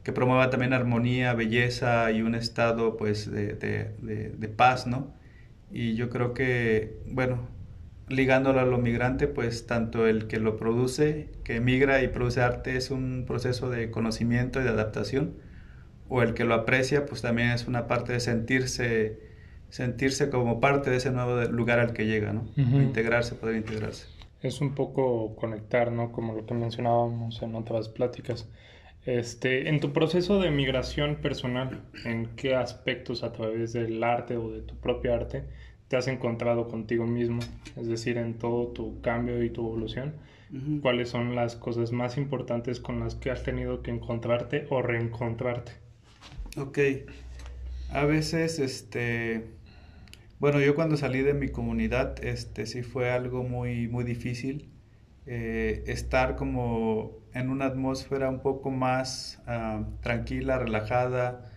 que 0.04 0.14
promueva 0.14 0.50
también 0.50 0.72
armonía, 0.74 1.34
belleza 1.34 2.12
y 2.12 2.22
un 2.22 2.36
estado 2.36 2.96
pues 2.96 3.30
de, 3.32 3.56
de, 3.56 4.48
paz, 4.50 4.86
¿no? 4.88 5.14
Y 5.72 5.96
yo 5.96 6.10
creo 6.10 6.34
que, 6.36 7.00
bueno, 7.08 7.48
ligándolo 8.08 8.60
a 8.60 8.66
lo 8.66 8.78
migrante, 8.78 9.28
pues 9.28 9.66
tanto 9.66 10.08
el 10.08 10.28
que 10.28 10.40
lo 10.40 10.58
produce, 10.58 11.32
que 11.44 11.56
emigra 11.56 12.04
y 12.04 12.08
produce 12.08 12.42
arte, 12.42 12.78
es 12.78 12.92
un 12.92 13.26
proceso 13.28 13.70
de 13.72 13.90
conocimiento 13.90 14.62
y 14.62 14.64
de 14.64 14.70
adaptación, 14.70 15.38
o 16.10 16.22
el 16.22 16.34
que 16.34 16.44
lo 16.46 16.54
aprecia, 16.54 17.06
pues 17.06 17.22
también 17.22 17.52
es 17.52 17.68
una 17.68 17.88
parte 17.88 18.14
de 18.14 18.20
sentirse, 18.20 19.20
sentirse 19.70 20.30
como 20.30 20.60
parte 20.60 20.90
de 20.90 20.98
ese 20.98 21.12
nuevo 21.12 21.42
lugar 21.46 21.80
al 21.80 21.94
que 21.94 22.06
llega, 22.06 22.34
¿no? 22.34 22.48
Integrarse, 22.56 23.36
poder 23.36 23.56
integrarse. 23.56 24.08
Es 24.42 24.62
un 24.62 24.76
poco 24.76 25.36
conectar, 25.36 25.92
¿no? 25.92 26.12
Como 26.12 26.34
lo 26.34 26.46
que 26.46 26.54
mencionábamos 26.54 27.42
en 27.42 27.56
otras 27.56 27.90
pláticas 27.90 28.48
este, 29.06 29.70
en 29.70 29.80
tu 29.80 29.94
proceso 29.94 30.40
de 30.40 30.50
migración 30.50 31.18
personal, 31.18 31.84
¿en 32.06 32.36
qué 32.36 32.56
aspectos 32.56 33.24
a 33.24 33.32
través 33.32 33.72
del 33.72 34.04
arte 34.04 34.36
o 34.36 34.50
de 34.50 34.62
tu 34.62 34.76
propio 34.78 35.14
arte 35.14 35.44
te 35.88 35.96
has 35.96 36.08
encontrado 36.08 36.68
contigo 36.68 37.06
mismo? 37.06 37.40
Es 37.76 37.88
decir, 37.88 38.18
en 38.18 38.40
todo 38.40 38.70
tu 38.70 39.02
cambio 39.02 39.44
y 39.44 39.52
tu 39.52 39.62
evolución, 39.62 40.16
¿cuáles 40.82 41.10
son 41.10 41.36
las 41.36 41.56
cosas 41.56 41.92
más 41.92 42.18
importantes 42.18 42.80
con 42.80 43.00
las 43.00 43.14
que 43.14 43.30
has 43.30 43.44
tenido 43.44 43.84
que 43.84 43.92
encontrarte 43.92 44.66
o 44.72 44.82
reencontrarte? 44.82 45.85
Ok. 46.58 46.80
A 47.90 48.06
veces, 48.06 48.60
este, 48.60 49.46
bueno, 50.40 50.60
yo 50.62 50.76
cuando 50.76 50.98
salí 50.98 51.22
de 51.22 51.34
mi 51.34 51.50
comunidad, 51.50 52.24
este, 52.24 52.66
sí 52.66 52.84
fue 52.84 53.12
algo 53.12 53.44
muy, 53.44 53.88
muy 53.88 54.04
difícil. 54.04 54.72
Eh, 55.28 55.84
estar 55.88 56.36
como 56.36 57.14
en 57.34 57.50
una 57.50 57.66
atmósfera 57.66 58.30
un 58.30 58.42
poco 58.42 58.72
más 58.72 59.42
ah, 59.48 59.86
tranquila, 60.02 60.60
relajada, 60.60 61.52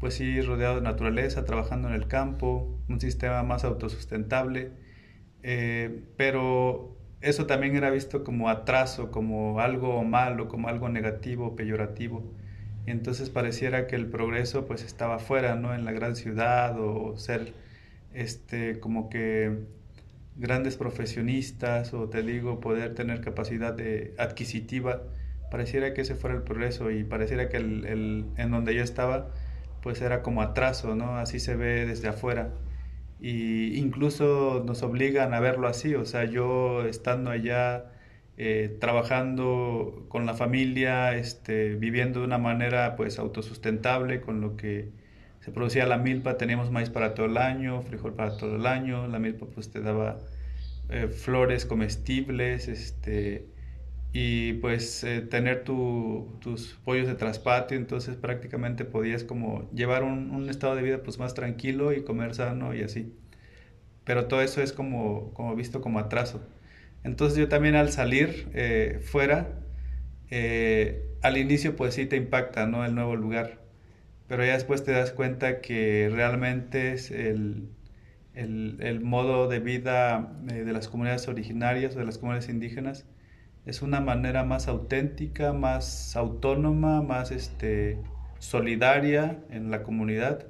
pues 0.00 0.14
sí, 0.14 0.40
rodeado 0.42 0.76
de 0.76 0.82
naturaleza, 0.82 1.44
trabajando 1.44 1.88
en 1.88 1.94
el 1.94 2.08
campo, 2.08 2.78
un 2.88 3.00
sistema 3.00 3.42
más 3.42 3.64
autosustentable, 3.64 4.72
eh, 5.42 6.04
pero 6.16 6.96
eso 7.20 7.46
también 7.46 7.76
era 7.76 7.90
visto 7.90 8.24
como 8.24 8.48
atraso, 8.48 9.10
como 9.10 9.60
algo 9.60 10.02
malo, 10.04 10.48
como 10.48 10.68
algo 10.68 10.88
negativo, 10.88 11.56
peyorativo. 11.56 12.34
Entonces 12.86 13.30
pareciera 13.30 13.86
que 13.86 13.96
el 13.96 14.06
progreso 14.06 14.66
pues 14.66 14.82
estaba 14.82 15.18
fuera, 15.18 15.54
¿no? 15.54 15.74
En 15.74 15.84
la 15.84 15.92
gran 15.92 16.16
ciudad 16.16 16.78
o 16.80 17.16
ser 17.16 17.54
este, 18.14 18.80
como 18.80 19.08
que 19.10 19.58
grandes 20.36 20.76
profesionistas 20.76 21.92
o 21.94 22.08
te 22.08 22.22
digo 22.22 22.60
poder 22.60 22.94
tener 22.94 23.20
capacidad 23.20 23.74
de 23.74 24.14
adquisitiva 24.18 25.02
pareciera 25.50 25.92
que 25.94 26.02
ese 26.02 26.14
fuera 26.14 26.36
el 26.36 26.42
progreso 26.42 26.90
y 26.90 27.04
pareciera 27.04 27.48
que 27.48 27.58
el, 27.58 27.84
el, 27.84 28.26
en 28.36 28.50
donde 28.50 28.74
yo 28.74 28.82
estaba 28.82 29.30
pues 29.82 30.00
era 30.02 30.22
como 30.22 30.42
atraso, 30.42 30.94
¿no? 30.94 31.16
Así 31.16 31.40
se 31.40 31.56
ve 31.56 31.86
desde 31.86 32.08
afuera. 32.08 32.50
Y 33.20 33.78
incluso 33.78 34.62
nos 34.66 34.82
obligan 34.82 35.34
a 35.34 35.40
verlo 35.40 35.68
así, 35.68 35.94
o 35.94 36.04
sea, 36.06 36.24
yo 36.24 36.84
estando 36.86 37.30
allá 37.30 37.89
eh, 38.42 38.78
trabajando 38.80 40.06
con 40.08 40.24
la 40.24 40.32
familia, 40.32 41.14
este, 41.14 41.74
viviendo 41.74 42.20
de 42.20 42.26
una 42.26 42.38
manera 42.38 42.96
pues 42.96 43.18
autosustentable 43.18 44.22
con 44.22 44.40
lo 44.40 44.56
que 44.56 44.92
se 45.40 45.52
producía 45.52 45.84
la 45.84 45.98
milpa, 45.98 46.38
teníamos 46.38 46.70
maíz 46.70 46.88
para 46.88 47.12
todo 47.12 47.26
el 47.26 47.36
año, 47.36 47.82
frijol 47.82 48.14
para 48.14 48.38
todo 48.38 48.56
el 48.56 48.66
año, 48.66 49.06
la 49.08 49.18
milpa 49.18 49.44
pues 49.44 49.70
te 49.70 49.82
daba 49.82 50.20
eh, 50.88 51.08
flores 51.08 51.66
comestibles, 51.66 52.68
este, 52.68 53.46
y 54.14 54.54
pues 54.54 55.04
eh, 55.04 55.20
tener 55.20 55.64
tus 55.64 56.78
pollos 56.82 57.08
de 57.08 57.16
traspatio, 57.16 57.76
entonces 57.76 58.16
prácticamente 58.16 58.86
podías 58.86 59.22
como 59.22 59.70
llevar 59.72 60.02
un, 60.02 60.48
estado 60.48 60.76
de 60.76 60.82
vida 60.82 61.02
pues 61.02 61.18
más 61.18 61.34
tranquilo 61.34 61.92
y 61.92 62.04
comer 62.04 62.34
sano 62.34 62.74
y 62.74 62.82
así. 62.82 63.14
Pero 64.04 64.26
todo 64.28 64.40
eso 64.42 64.62
es 64.62 64.72
como, 64.72 65.32
como 65.34 65.54
visto 65.56 65.82
como 65.82 65.98
atraso. 65.98 66.40
Entonces 67.04 67.38
yo 67.38 67.48
también 67.48 67.76
al 67.76 67.90
salir 67.90 68.48
eh, 68.54 69.00
fuera, 69.02 69.60
eh, 70.30 71.04
al 71.22 71.36
inicio 71.38 71.76
pues 71.76 71.94
sí 71.94 72.06
te 72.06 72.16
impacta, 72.16 72.66
¿no? 72.66 72.84
El 72.84 72.94
nuevo 72.94 73.16
lugar. 73.16 73.60
pero 74.28 74.44
ya 74.44 74.54
después 74.54 74.84
te 74.84 74.92
das 74.92 75.12
cuenta 75.12 75.60
que 75.60 76.08
realmente 76.12 76.92
es 76.92 77.10
el, 77.10 77.70
el, 78.34 79.00
modo 79.00 79.48
de 79.48 79.60
vida 79.60 80.32
eh, 80.50 80.64
de 80.64 80.72
las 80.72 80.88
comunidades 80.88 81.28
originarias 81.28 81.96
o 81.96 81.98
de 82.00 82.04
las 82.06 82.18
comunidades 82.18 82.48
indígenas 82.48 83.06
es 83.66 83.82
una 83.82 84.00
manera 84.00 84.44
más 84.44 84.68
auténtica, 84.68 85.52
más 85.52 86.16
autónoma, 86.16 87.02
más 87.02 87.30
este, 87.30 87.98
solidaria 88.38 89.38
en 89.50 89.70
la 89.70 89.82
comunidad 89.82 90.46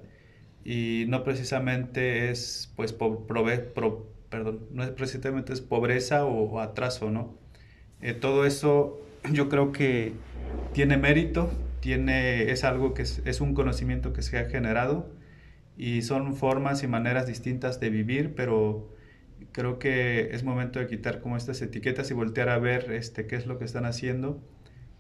y 0.65 1.07
no 1.09 1.25
precisamente 1.25 2.31
es 2.31 2.73
pues 2.77 2.95
perdón, 4.31 4.61
no 4.71 4.85
es 4.85 4.91
precisamente 4.91 5.53
es 5.53 5.61
pobreza 5.61 6.25
o, 6.25 6.61
atraso, 6.61 7.11
¿no? 7.11 7.37
Eh, 8.01 8.15
todo 8.15 8.47
eso 8.47 9.01
yo 9.33 9.49
creo 9.49 9.73
que 9.73 10.15
tiene 10.73 10.97
mérito, 10.97 11.51
tiene, 11.81 12.51
es 12.51 12.65
algo 12.65 12.95
que 12.95 13.03
es, 13.03 13.41
un 13.41 13.55
conocimiento 13.55 14.13
que 14.13 14.23
se 14.23 14.39
ha 14.39 14.47
generado 14.49 15.11
y 15.77 16.03
son 16.03 16.35
formas 16.35 16.83
y 16.83 16.87
maneras 16.89 17.27
distintas 17.27 17.81
de 17.81 17.91
vivir, 17.91 18.35
pero 18.35 18.95
creo 19.53 19.79
que 19.79 20.31
es 20.33 20.45
momento 20.45 20.79
de 20.79 20.87
quitar 20.87 21.21
como 21.21 21.37
estas 21.37 21.61
etiquetas 21.63 22.11
y 22.11 22.15
voltear 22.15 22.51
a 22.51 22.59
ver 22.59 22.93
este, 22.93 23.27
qué 23.27 23.37
es 23.37 23.47
lo 23.47 23.59
que 23.59 23.65
están 23.65 23.87
haciendo 23.87 24.43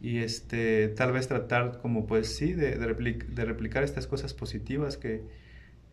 y 0.01 0.19
este, 0.19 0.89
tal 0.89 1.13
vez 1.13 1.29
tratar 1.29 1.79
como 1.81 2.07
pues 2.07 2.35
sí, 2.35 2.55
de, 2.55 2.77
de, 2.77 3.45
replicar 3.45 3.85
estas 3.85 4.07
cosas 4.07 4.33
positivas 4.33 4.97
que, 4.97 5.23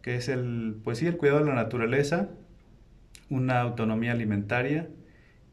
que, 0.01 0.15
es 0.15 0.29
el, 0.29 0.77
pues 0.83 0.99
sí, 0.99 1.07
el 1.07 1.17
cuidado 1.17 1.39
de 1.39 1.45
la 1.47 1.55
naturaleza, 1.55 2.29
una 3.29 3.61
autonomía 3.61 4.11
alimentaria 4.11 4.87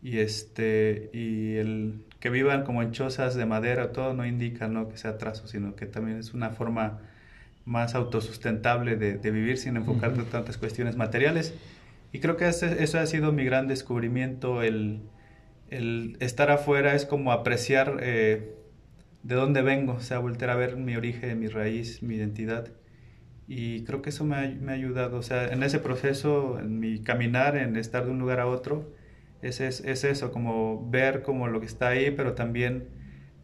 y, 0.02 0.18
este, 0.18 1.10
y 1.12 1.56
el 1.56 2.04
que 2.20 2.30
vivan 2.30 2.64
como 2.64 2.82
en 2.82 2.92
chozas 2.92 3.34
de 3.34 3.46
madera, 3.46 3.92
todo 3.92 4.14
no 4.14 4.26
indica 4.26 4.68
¿no? 4.68 4.88
que 4.88 4.96
sea 4.96 5.12
atraso, 5.12 5.46
sino 5.48 5.76
que 5.76 5.86
también 5.86 6.18
es 6.18 6.34
una 6.34 6.50
forma 6.50 7.00
más 7.64 7.94
autosustentable 7.94 8.96
de, 8.96 9.18
de 9.18 9.30
vivir 9.30 9.58
sin 9.58 9.76
enfocarte 9.76 10.20
en 10.20 10.26
tantas 10.26 10.58
cuestiones 10.58 10.96
materiales. 10.96 11.54
Y 12.12 12.20
creo 12.20 12.36
que 12.36 12.48
ese, 12.48 12.82
eso 12.82 12.98
ha 12.98 13.06
sido 13.06 13.32
mi 13.32 13.44
gran 13.44 13.66
descubrimiento, 13.66 14.62
el, 14.62 15.02
el 15.70 16.16
estar 16.20 16.50
afuera 16.50 16.94
es 16.94 17.06
como 17.06 17.32
apreciar 17.32 17.98
eh, 18.00 18.54
de 19.22 19.34
dónde 19.34 19.62
vengo, 19.62 19.94
o 19.94 20.00
sea, 20.00 20.18
volver 20.18 20.50
a 20.50 20.54
ver 20.56 20.76
mi 20.76 20.96
origen, 20.96 21.40
mi 21.40 21.48
raíz, 21.48 22.02
mi 22.02 22.16
identidad. 22.16 22.68
Y 23.46 23.84
creo 23.84 24.02
que 24.02 24.10
eso 24.10 24.24
me 24.24 24.36
ha, 24.36 24.48
me 24.48 24.72
ha, 24.72 24.74
ayudado, 24.74 25.18
o 25.18 25.22
sea, 25.22 25.48
en 25.48 25.62
ese 25.62 25.78
proceso, 25.78 26.58
en 26.58 26.80
mi 26.80 27.02
caminar, 27.02 27.56
en 27.56 27.76
estar 27.76 28.04
de 28.06 28.10
un 28.10 28.18
lugar 28.18 28.40
a 28.40 28.46
otro, 28.46 28.94
es, 29.42 29.60
es, 29.60 29.80
es 29.80 30.04
eso, 30.04 30.32
como 30.32 30.88
ver 30.90 31.22
como 31.22 31.48
lo 31.48 31.60
que 31.60 31.66
está 31.66 31.88
ahí, 31.88 32.10
pero 32.10 32.34
también, 32.34 32.88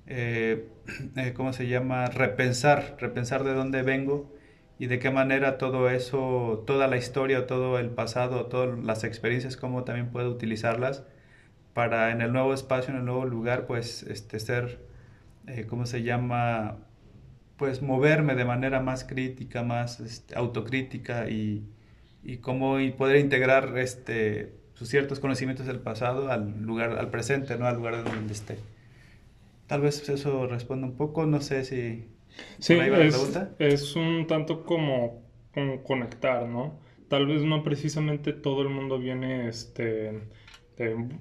eh, 0.06 0.68
eh, 1.16 1.32
¿cómo 1.34 1.52
se 1.52 1.68
llama? 1.68 2.06
Repensar, 2.06 2.96
repensar 3.00 3.44
de 3.44 3.54
dónde 3.54 3.82
vengo 3.82 4.32
y 4.78 4.86
de 4.86 4.98
qué 4.98 5.10
manera 5.10 5.58
todo 5.58 5.90
eso, 5.90 6.64
toda 6.66 6.88
la 6.88 6.96
historia, 6.96 7.46
todo 7.46 7.78
el 7.78 7.90
pasado, 7.90 8.46
todas 8.46 8.78
las 8.78 9.04
experiencias, 9.04 9.56
cómo 9.58 9.84
también 9.84 10.10
puedo 10.10 10.30
utilizarlas 10.30 11.04
para 11.74 12.10
en 12.12 12.20
el 12.22 12.32
nuevo 12.32 12.54
espacio, 12.54 12.92
en 12.92 13.00
el 13.00 13.04
nuevo 13.04 13.26
lugar, 13.26 13.66
pues 13.66 14.02
este, 14.04 14.38
ser, 14.40 14.80
eh, 15.46 15.66
¿cómo 15.68 15.86
se 15.86 16.02
llama? 16.02 16.78
Pues 17.60 17.80
moverme 17.80 18.34
de 18.34 18.44
manera 18.44 18.80
más 18.80 19.04
crítica, 19.04 19.62
más 19.62 20.00
este, 20.00 20.34
autocrítica 20.34 21.28
y, 21.30 21.62
y 22.24 22.38
cómo 22.38 22.80
y 22.80 22.90
poder 22.90 23.18
integrar 23.18 23.78
este, 23.78 24.52
sus 24.74 24.88
ciertos 24.88 25.20
conocimientos 25.20 25.66
del 25.66 25.78
pasado 25.78 26.32
al 26.32 26.62
lugar, 26.62 26.98
al 26.98 27.10
presente, 27.10 27.56
¿no? 27.56 27.66
Al 27.66 27.76
lugar 27.76 28.02
donde 28.02 28.32
esté. 28.32 28.56
Tal 29.68 29.82
vez 29.82 30.08
eso 30.08 30.48
responda 30.48 30.88
un 30.88 30.96
poco, 30.96 31.26
no 31.26 31.40
sé 31.40 31.64
si 31.64 32.08
Sí, 32.58 32.74
es, 32.74 33.38
es, 33.58 33.96
un 33.96 34.26
tanto 34.26 34.64
como, 34.64 35.22
conectar, 35.84 36.46
¿no? 36.46 36.78
Tal 37.08 37.26
vez 37.26 37.42
no 37.42 37.62
precisamente 37.62 38.32
todo 38.32 38.62
el 38.62 38.68
mundo 38.68 38.98
viene, 38.98 39.48
este, 39.48 40.20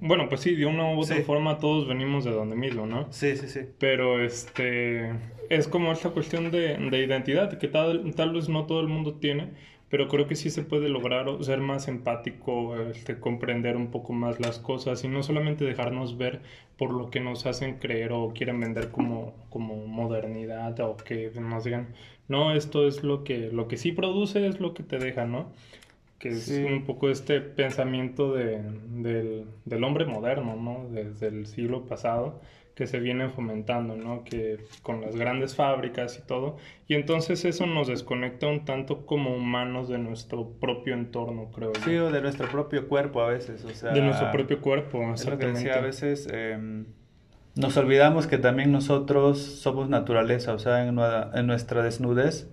bueno, 0.00 0.28
pues 0.28 0.40
sí, 0.40 0.54
de 0.54 0.66
una 0.66 0.92
u 0.94 1.00
otra 1.00 1.20
forma 1.22 1.58
todos 1.58 1.86
venimos 1.88 2.24
de 2.24 2.30
donde 2.30 2.56
mismo, 2.56 2.86
¿no? 2.86 3.12
Sí, 3.12 3.36
sí, 3.36 3.48
sí. 3.48 3.60
Pero, 3.78 4.24
este, 4.24 5.10
es 5.48 5.68
como 5.68 5.92
esta 5.92 6.10
cuestión 6.10 6.50
de, 6.50 6.76
de 6.76 7.04
identidad 7.04 7.58
que 7.58 7.68
tal, 7.68 8.14
tal 8.14 8.32
vez 8.32 8.48
no 8.48 8.66
todo 8.66 8.80
el 8.80 8.88
mundo 8.88 9.14
tiene, 9.14 9.50
pero 9.90 10.08
creo 10.08 10.28
que 10.28 10.36
sí 10.36 10.50
se 10.50 10.62
puede 10.62 10.88
lograr 10.88 11.26
ser 11.42 11.60
más 11.60 11.88
empático, 11.88 12.80
este, 12.80 13.18
comprender 13.18 13.76
un 13.76 13.90
poco 13.90 14.12
más 14.12 14.38
las 14.40 14.60
cosas 14.60 15.02
y 15.04 15.08
no 15.08 15.22
solamente 15.24 15.64
dejarnos 15.64 16.16
ver 16.16 16.42
por 16.78 16.92
lo 16.92 17.10
que 17.10 17.20
nos 17.20 17.44
hacen 17.44 17.78
creer 17.78 18.12
o 18.12 18.32
quieren 18.32 18.60
vender 18.60 18.90
como, 18.90 19.34
como 19.50 19.86
modernidad 19.86 20.78
o 20.80 20.96
que 20.96 21.32
nos 21.40 21.64
digan, 21.64 21.88
no, 22.28 22.54
esto 22.54 22.86
es 22.86 23.02
lo 23.02 23.24
que, 23.24 23.50
lo 23.52 23.66
que 23.66 23.76
sí 23.76 23.90
produce, 23.92 24.46
es 24.46 24.60
lo 24.60 24.74
que 24.74 24.84
te 24.84 24.98
deja, 24.98 25.24
¿no? 25.26 25.52
Que 26.20 26.28
es 26.28 26.48
un 26.48 26.84
poco 26.84 27.10
este 27.10 27.40
pensamiento 27.40 28.32
de, 28.34 28.60
del, 28.90 29.46
del 29.64 29.84
hombre 29.84 30.04
moderno, 30.04 30.54
¿no? 30.54 30.86
Desde 30.90 31.26
el 31.26 31.46
siglo 31.46 31.86
pasado 31.86 32.40
que 32.80 32.86
se 32.86 32.98
vienen 32.98 33.30
fomentando, 33.30 33.94
¿no? 33.94 34.24
Que 34.24 34.58
con 34.82 35.02
las 35.02 35.14
grandes 35.14 35.54
fábricas 35.54 36.18
y 36.18 36.26
todo. 36.26 36.56
Y 36.88 36.94
entonces 36.94 37.44
eso 37.44 37.66
nos 37.66 37.88
desconecta 37.88 38.46
un 38.46 38.64
tanto 38.64 39.04
como 39.04 39.36
humanos 39.36 39.90
de 39.90 39.98
nuestro 39.98 40.48
propio 40.48 40.94
entorno, 40.94 41.50
creo. 41.54 41.72
Sí, 41.84 41.94
o 41.96 42.10
de 42.10 42.22
nuestro 42.22 42.48
propio 42.48 42.88
cuerpo 42.88 43.20
a 43.20 43.28
veces, 43.28 43.66
o 43.66 43.68
sea... 43.68 43.92
De 43.92 44.00
nuestro 44.00 44.30
propio 44.30 44.62
cuerpo, 44.62 45.02
exactamente. 45.12 45.70
a 45.70 45.80
veces 45.82 46.26
em, 46.32 46.86
nos 47.54 47.76
olvidamos 47.76 48.26
que 48.26 48.38
también 48.38 48.72
nosotros 48.72 49.38
somos 49.38 49.90
naturaleza, 49.90 50.54
o 50.54 50.58
sea, 50.58 50.86
en, 50.86 50.98
en 51.34 51.46
nuestra 51.46 51.82
desnudez 51.82 52.48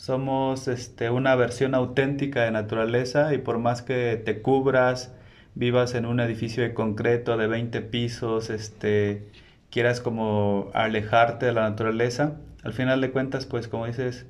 somos 0.00 0.66
este, 0.66 1.10
una 1.10 1.36
versión 1.36 1.74
auténtica 1.74 2.44
de 2.44 2.50
naturaleza 2.50 3.34
y 3.34 3.38
por 3.38 3.58
más 3.58 3.82
que 3.82 4.16
te 4.24 4.40
cubras, 4.40 5.12
vivas 5.54 5.94
en 5.94 6.06
un 6.06 6.20
edificio 6.20 6.62
de 6.62 6.72
concreto 6.72 7.36
de 7.36 7.46
20 7.46 7.82
pisos, 7.82 8.48
este 8.48 9.28
quieras 9.70 10.00
como 10.00 10.70
alejarte 10.72 11.44
de 11.44 11.52
la 11.52 11.68
naturaleza, 11.68 12.38
al 12.62 12.72
final 12.72 13.02
de 13.02 13.10
cuentas, 13.10 13.44
pues 13.44 13.68
como 13.68 13.84
dices, 13.84 14.24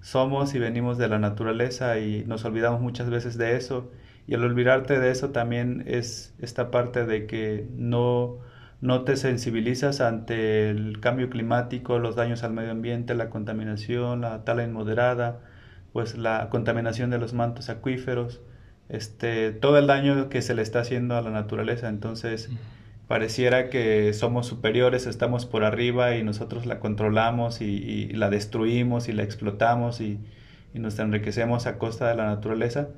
somos 0.00 0.54
y 0.56 0.58
venimos 0.58 0.98
de 0.98 1.06
la 1.06 1.20
naturaleza 1.20 2.00
y 2.00 2.24
nos 2.26 2.44
olvidamos 2.44 2.80
muchas 2.80 3.08
veces 3.08 3.38
de 3.38 3.56
eso. 3.56 3.92
Y 4.26 4.34
al 4.34 4.42
olvidarte 4.44 4.98
de 4.98 5.12
eso 5.12 5.30
también 5.30 5.84
es 5.86 6.34
esta 6.40 6.72
parte 6.72 7.06
de 7.06 7.26
que 7.26 7.68
no, 7.76 8.38
no 8.82 9.04
te 9.04 9.16
sensibilizas 9.16 10.00
ante 10.00 10.68
el 10.68 10.98
cambio 10.98 11.30
climático, 11.30 12.00
los 12.00 12.16
daños 12.16 12.42
al 12.42 12.52
medio 12.52 12.72
ambiente, 12.72 13.14
la 13.14 13.30
contaminación, 13.30 14.22
la 14.22 14.44
tala 14.44 14.64
inmoderada, 14.64 15.40
pues 15.92 16.18
la 16.18 16.48
contaminación 16.50 17.08
de 17.08 17.18
los 17.18 17.32
mantos 17.32 17.70
acuíferos, 17.70 18.40
este, 18.88 19.52
todo 19.52 19.78
el 19.78 19.86
daño 19.86 20.28
que 20.28 20.42
se 20.42 20.54
le 20.54 20.62
está 20.62 20.80
haciendo 20.80 21.16
a 21.16 21.22
la 21.22 21.30
naturaleza. 21.30 21.88
Entonces, 21.88 22.50
pareciera 23.06 23.70
que 23.70 24.12
somos 24.14 24.48
superiores, 24.48 25.06
estamos 25.06 25.46
por 25.46 25.62
arriba 25.62 26.16
y 26.16 26.24
nosotros 26.24 26.66
la 26.66 26.80
controlamos 26.80 27.60
y, 27.60 28.08
la 28.08 28.30
destruimos 28.30 29.08
y 29.08 29.12
la 29.12 29.22
explotamos 29.22 30.00
y, 30.00 30.18
nos 30.74 30.98
enriquecemos 30.98 31.66
a 31.66 31.78
costa 31.78 32.08
de 32.08 32.16
la 32.16 32.26
naturaleza. 32.26 32.88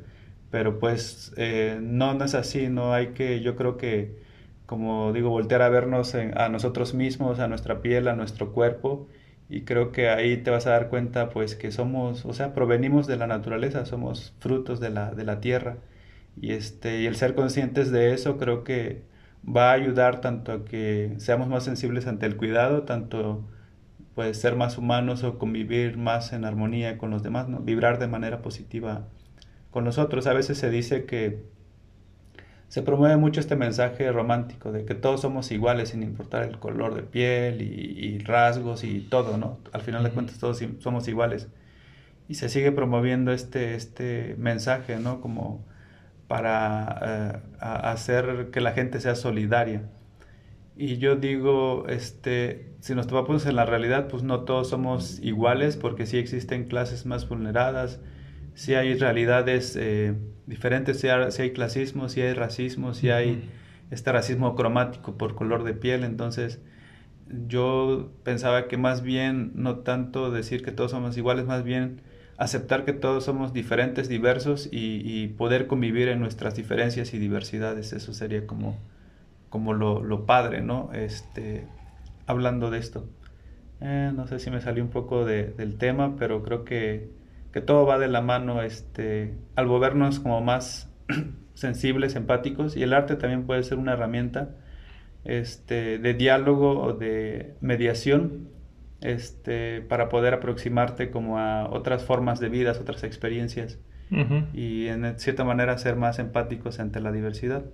Pero 0.50 0.78
pues 0.78 1.34
eh, 1.36 1.78
no, 1.82 2.14
no 2.14 2.24
es 2.24 2.34
así, 2.34 2.68
no 2.68 2.94
hay 2.94 3.08
que, 3.08 3.42
yo 3.42 3.54
creo 3.56 3.76
que, 3.76 4.24
como 4.66 5.12
digo, 5.12 5.30
voltear 5.30 5.62
a 5.62 5.68
vernos 5.68 6.14
a 6.14 6.48
nosotros 6.48 6.94
mismos, 6.94 7.40
a 7.40 7.48
nuestra 7.48 7.82
piel, 7.82 8.08
a 8.08 8.16
nuestro 8.16 8.52
cuerpo 8.52 9.08
y 9.48 9.62
creo 9.62 9.92
que 9.92 10.08
ahí 10.08 10.38
te 10.38 10.50
vas 10.50 10.66
a 10.66 10.70
dar 10.70 10.88
cuenta 10.88 11.30
pues 11.30 11.54
que 11.54 11.70
somos, 11.70 12.24
o 12.24 12.32
sea, 12.32 12.54
provenimos 12.54 13.06
de 13.06 13.16
la 13.16 13.26
naturaleza, 13.26 13.84
somos 13.84 14.34
frutos 14.40 14.80
de 14.80 14.90
la, 14.90 15.12
de 15.14 15.24
la 15.24 15.40
tierra 15.40 15.76
y, 16.40 16.52
este, 16.52 17.00
y 17.02 17.06
el 17.06 17.16
ser 17.16 17.34
conscientes 17.34 17.90
de 17.90 18.14
eso 18.14 18.38
creo 18.38 18.64
que 18.64 19.02
va 19.46 19.70
a 19.70 19.74
ayudar 19.74 20.20
tanto 20.20 20.52
a 20.52 20.64
que 20.64 21.14
seamos 21.18 21.48
más 21.48 21.64
sensibles 21.64 22.06
ante 22.06 22.26
el 22.26 22.36
cuidado, 22.36 22.82
tanto 22.84 23.44
pues 24.14 24.38
ser 24.40 24.56
más 24.56 24.78
humanos 24.78 25.24
o 25.24 25.38
convivir 25.38 25.96
más 25.98 26.32
en 26.32 26.44
armonía 26.44 26.98
con 26.98 27.10
los 27.10 27.22
demás, 27.22 27.48
¿no? 27.48 27.60
vibrar 27.60 27.98
de 27.98 28.06
manera 28.08 28.42
positiva 28.42 29.08
con 29.70 29.84
nosotros. 29.84 30.26
A 30.26 30.34
veces 30.34 30.58
se 30.58 30.70
dice 30.70 31.04
que 31.04 31.44
se 32.74 32.82
promueve 32.82 33.16
mucho 33.16 33.38
este 33.38 33.54
mensaje 33.54 34.10
romántico 34.10 34.72
de 34.72 34.84
que 34.84 34.96
todos 34.96 35.20
somos 35.20 35.52
iguales 35.52 35.90
sin 35.90 36.02
importar 36.02 36.42
el 36.42 36.58
color 36.58 36.96
de 36.96 37.02
piel 37.04 37.62
y, 37.62 38.18
rasgos 38.18 38.82
y 38.82 38.98
todo, 38.98 39.36
¿no? 39.38 39.60
Al 39.72 39.82
final 39.82 40.02
de 40.02 40.10
cuentas 40.10 40.40
todos 40.40 40.60
somos 40.80 41.06
iguales. 41.06 41.46
Y 42.28 42.34
se 42.34 42.48
sigue 42.48 42.72
promoviendo 42.72 43.30
este, 43.30 43.76
este 43.76 44.34
mensaje, 44.38 44.96
¿no? 44.96 45.20
Como 45.20 45.64
para 46.26 46.98
eh, 47.00 47.38
hacer 47.60 48.50
que 48.50 48.60
la 48.60 48.72
gente 48.72 48.98
sea 48.98 49.14
solidaria. 49.14 49.82
Y 50.74 50.98
yo 50.98 51.14
digo, 51.14 51.86
este, 51.88 52.72
si 52.80 52.96
nos 52.96 53.06
topamos 53.06 53.46
en 53.46 53.54
la 53.54 53.66
realidad, 53.66 54.08
pues 54.08 54.24
no 54.24 54.40
todos 54.40 54.68
somos 54.68 55.20
iguales, 55.20 55.76
porque 55.76 56.06
sí 56.06 56.18
existen 56.18 56.64
clases 56.64 57.06
más 57.06 57.28
vulneradas, 57.28 58.00
sí 58.54 58.74
hay 58.74 58.94
realidades 58.94 59.76
eh, 59.76 60.14
diferentes, 60.46 61.00
sí 61.00 61.08
hay, 61.08 61.52
clasismo, 61.52 62.08
sí 62.08 62.20
hay 62.20 62.34
racismo, 62.34 62.94
sí 62.94 63.10
hay 63.10 63.48
este 63.90 64.12
racismo 64.12 64.54
cromático 64.56 65.16
por 65.16 65.34
color 65.34 65.64
de 65.64 65.74
piel, 65.74 66.04
entonces 66.04 66.60
yo 67.46 68.12
pensaba 68.22 68.68
que 68.68 68.76
más 68.76 69.02
bien 69.02 69.52
no 69.54 69.78
tanto 69.78 70.30
decir 70.30 70.64
que 70.64 70.72
todos 70.72 70.90
somos 70.90 71.16
iguales, 71.16 71.46
más 71.46 71.64
bien 71.64 72.00
aceptar 72.36 72.84
que 72.84 72.92
todos 72.92 73.24
somos 73.24 73.52
diferentes, 73.52 74.08
diversos 74.08 74.68
y, 74.70 75.28
poder 75.38 75.66
convivir 75.66 76.08
en 76.08 76.20
nuestras 76.20 76.54
diferencias 76.56 77.14
y 77.14 77.18
diversidades. 77.18 77.92
Eso 77.92 78.12
sería 78.12 78.46
como, 78.46 78.76
como 79.50 79.72
lo, 79.72 80.26
padre, 80.26 80.60
¿no? 80.60 80.90
Este, 80.92 81.66
hablando 82.26 82.70
de 82.70 82.78
esto. 82.78 83.08
Eh, 83.80 84.12
no 84.14 84.26
sé 84.26 84.38
si 84.38 84.50
me 84.50 84.60
salió 84.60 84.82
un 84.82 84.90
poco 84.90 85.24
del 85.24 85.76
tema, 85.78 86.16
pero 86.16 86.42
creo 86.42 86.64
que, 86.64 87.10
que, 87.54 87.60
todo 87.60 87.86
va 87.86 87.98
de 87.98 88.08
la 88.08 88.20
mano 88.20 88.62
este, 88.62 89.34
al 89.54 89.66
volvernos 89.66 90.20
como 90.20 90.40
más 90.40 90.90
sensibles, 91.54 92.16
empáticos, 92.16 92.76
y 92.76 92.82
el 92.82 92.92
arte 92.92 93.16
también 93.16 93.46
puede 93.46 93.62
ser 93.62 93.78
una 93.78 93.92
herramienta 93.92 94.50
este, 95.24 95.98
de 95.98 96.14
diálogo 96.14 96.80
o 96.82 96.92
de 96.92 97.54
mediación 97.60 98.48
este, 99.00 99.80
para 99.82 100.08
poder 100.08 100.34
aproximarte 100.34 101.10
como 101.10 101.38
a 101.38 101.68
otras 101.70 102.04
formas 102.04 102.40
de 102.40 102.48
vida, 102.48 102.72
otras 102.72 103.04
experiencias 103.04 103.78
y 104.52 104.86
en 104.86 105.18
cierta 105.18 105.44
manera 105.44 105.76
ser 105.76 105.96
más 105.96 106.18
empáticos 106.20 106.78
ante 106.78 107.00
la 107.00 107.10
diversidad. 107.10 107.64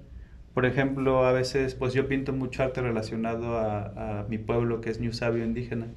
Por 0.55 0.65
ejemplo, 0.65 1.27
a 1.27 1.33
veces 1.33 1.75
pues 1.75 1.93
yo 1.93 2.09
pinto 2.09 2.33
mucho 2.33 2.63
arte 2.63 2.81
relacionado 2.81 3.59
a, 3.59 4.25
mi 4.29 4.39
pueblo 4.39 4.81
que 4.81 4.91
es 4.91 5.01
New 5.01 5.13
Sabio 5.13 5.45
indígena 5.45 5.89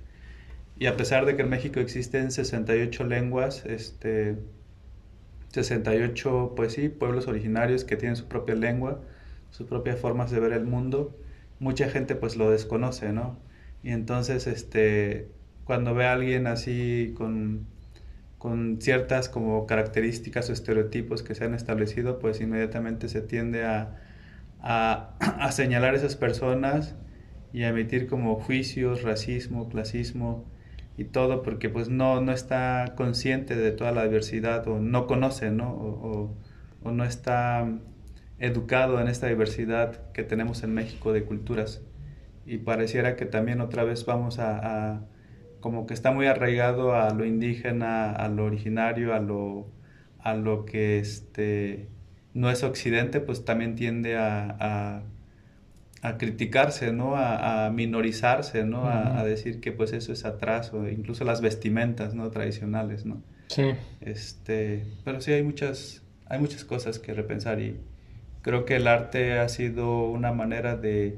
y 0.78 0.88
a 0.88 0.98
pesar 0.98 1.26
de 1.26 1.36
que 1.36 1.44
en 1.44 1.50
México 1.50 1.80
existen 1.80 2.32
68 2.32 3.04
lenguas, 3.06 3.66
este, 3.66 4.38
68 5.50 6.54
pues 6.56 6.74
sí, 6.74 6.90
pueblos 6.90 7.28
originarios 7.28 7.84
que 7.84 7.96
tienen 7.96 8.16
su 8.16 8.28
propia 8.28 8.56
lengua, 8.56 9.02
sus 9.52 9.68
propias 9.68 10.00
formas 10.00 10.32
de 10.32 10.40
ver 10.40 10.54
el 10.54 10.66
mundo, 10.66 11.16
mucha 11.60 11.90
gente 11.90 12.16
pues 12.16 12.36
lo 12.38 12.50
desconoce, 12.50 13.14
¿no? 13.14 13.38
Y 13.84 13.92
entonces, 13.92 14.48
este, 14.48 15.30
cuando 15.66 15.94
ve 15.94 16.06
a 16.06 16.14
alguien 16.14 16.48
así 16.48 17.14
con, 17.18 17.68
con 18.40 18.80
ciertas 18.82 19.30
como 19.30 19.68
características 19.68 20.50
o 20.50 20.54
estereotipos 20.54 21.24
que 21.24 21.36
se 21.36 21.46
han 21.46 21.54
establecido, 21.54 22.20
pues 22.20 22.42
inmediatamente 22.42 23.10
se 23.10 23.22
tiende 23.22 23.66
a, 23.66 24.00
a, 24.62 25.16
a 25.20 25.52
señalar 25.52 25.94
a 25.94 25.98
esas 25.98 26.16
personas 26.16 26.96
y 27.54 27.64
a 27.64 27.70
emitir 27.70 28.08
como 28.08 28.36
juicios, 28.36 29.04
racismo, 29.04 29.70
clasismo 29.70 30.46
y 30.98 31.06
todo, 31.06 31.44
porque 31.44 31.70
pues 31.70 31.90
no, 31.90 32.22
no 32.22 32.32
está 32.32 32.94
consciente 32.96 33.56
de 33.56 33.72
toda 33.72 33.92
la 33.92 34.04
diversidad 34.04 34.68
o 34.68 34.80
no 34.80 35.08
conoce, 35.08 35.52
¿no? 35.52 35.72
O, 35.74 35.88
o, 36.12 36.38
o 36.84 36.92
no 36.92 37.04
está 37.04 37.68
educado 38.40 39.00
en 39.00 39.08
esta 39.08 39.28
diversidad 39.28 40.12
que 40.12 40.24
tenemos 40.24 40.64
en 40.64 40.74
México 40.74 41.14
de 41.14 41.24
culturas. 41.24 41.82
Y 42.46 42.58
pareciera 42.58 43.16
que 43.16 43.26
también 43.26 43.62
otra 43.62 43.84
vez 43.84 44.06
vamos 44.06 44.38
a, 44.40 45.06
como 45.62 45.88
que 45.88 45.94
está 45.94 46.12
muy 46.12 46.28
arraigado 46.28 46.94
a 46.94 47.12
lo 47.12 47.26
indígena, 47.26 48.12
a 48.12 48.28
lo 48.28 48.46
originario, 48.46 49.14
a 49.14 49.20
lo, 49.20 49.72
a 50.20 50.34
lo 50.36 50.66
que 50.66 51.00
este, 51.00 51.88
no 52.34 52.52
es 52.52 52.64
occidente, 52.64 53.22
pues 53.22 53.46
también 53.46 53.76
tiende 53.76 54.18
a, 54.18 54.58
a, 54.60 55.04
criticarse, 56.18 56.92
¿no? 56.92 57.16
A, 57.16 57.70
minorizarse, 57.70 58.66
¿no? 58.66 58.88
a, 58.88 59.24
decir 59.24 59.62
que 59.62 59.72
pues 59.72 59.94
eso 59.94 60.12
es 60.12 60.26
atraso, 60.26 60.88
incluso 60.90 61.24
las 61.24 61.42
vestimentas, 61.42 62.14
¿no? 62.14 62.30
Tradicionales, 62.30 63.06
¿no? 63.06 63.22
Sí. 63.48 63.72
Este, 64.02 64.86
pero 65.04 65.22
sí 65.22 65.32
hay 65.32 65.44
muchas, 65.44 66.04
hay 66.26 66.40
muchas 66.40 66.66
cosas 66.66 67.00
que 67.00 67.14
repensar 67.14 67.60
y, 67.62 67.80
Creo 68.44 68.66
que 68.66 68.76
el 68.76 68.88
arte 68.88 69.40
ha 69.40 69.48
sido 69.48 70.04
una 70.04 70.34
manera 70.34 70.76
de, 70.76 71.18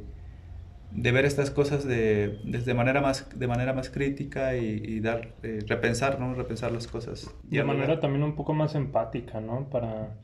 de 0.92 1.12
ver 1.12 1.26
estas 1.26 1.50
cosas 1.50 1.84
de, 1.84 2.40
desde 2.44 2.76
manera 2.76 3.02
más, 3.02 3.28
de 3.38 3.48
manera 3.48 3.74
más 3.74 3.90
crítica 3.90 4.56
y, 4.56 5.00
dar, 5.00 5.30
eh, 5.42 5.60
repensar, 5.68 6.20
¿no? 6.20 6.36
Repensar 6.36 6.72
las 6.72 6.86
cosas. 6.86 7.36
De 7.44 7.64
manera 7.64 8.00
también 8.00 8.22
un 8.22 8.36
poco 8.36 8.54
más 8.54 8.76
empática, 8.76 9.42
¿no? 9.42 9.72
Para, 9.72 10.18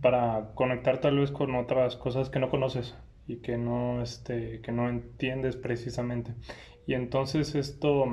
para 0.00 0.52
conectar 0.54 0.98
tal 0.98 1.18
vez 1.18 1.32
con 1.32 1.56
otras 1.56 1.96
cosas 1.96 2.30
que 2.30 2.38
no 2.38 2.50
conoces 2.50 2.94
y 3.26 3.36
que 3.36 3.56
no, 3.56 4.02
este, 4.02 4.60
que 4.60 4.72
no 4.72 4.88
entiendes 4.88 5.56
precisamente. 5.56 6.32
Y 6.86 6.94
entonces 6.94 7.54
esto, 7.54 8.04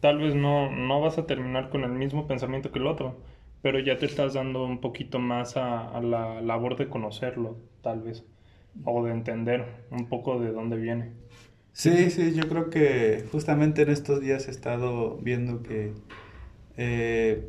tal 0.00 0.18
vez 0.18 0.34
no, 0.34 0.70
no 0.70 1.00
vas 1.00 1.18
a 1.18 1.26
terminar 1.26 1.70
con 1.70 1.82
el 1.84 1.92
mismo 1.92 2.26
pensamiento 2.26 2.70
que 2.70 2.78
el 2.78 2.86
otro, 2.86 3.16
pero 3.62 3.80
ya 3.80 3.98
te 3.98 4.06
estás 4.06 4.34
dando 4.34 4.64
un 4.64 4.80
poquito 4.80 5.18
más 5.18 5.56
a, 5.56 6.00
la 6.00 6.40
labor 6.40 6.76
de 6.76 6.88
conocerlo, 6.88 7.58
tal 7.82 8.00
vez, 8.02 8.24
o 8.84 9.04
de 9.04 9.12
entender 9.12 9.64
un 9.90 10.08
poco 10.08 10.40
de 10.40 10.52
dónde 10.52 10.76
viene. 10.76 11.12
Sí, 11.72 12.10
sí, 12.10 12.34
yo 12.34 12.48
creo 12.48 12.70
que 12.70 13.24
justamente 13.30 13.82
en 13.82 13.90
estos 13.90 14.20
días 14.20 14.48
he 14.48 14.50
estado 14.50 15.16
viendo 15.18 15.62
que 15.62 15.92
eh, 16.76 17.48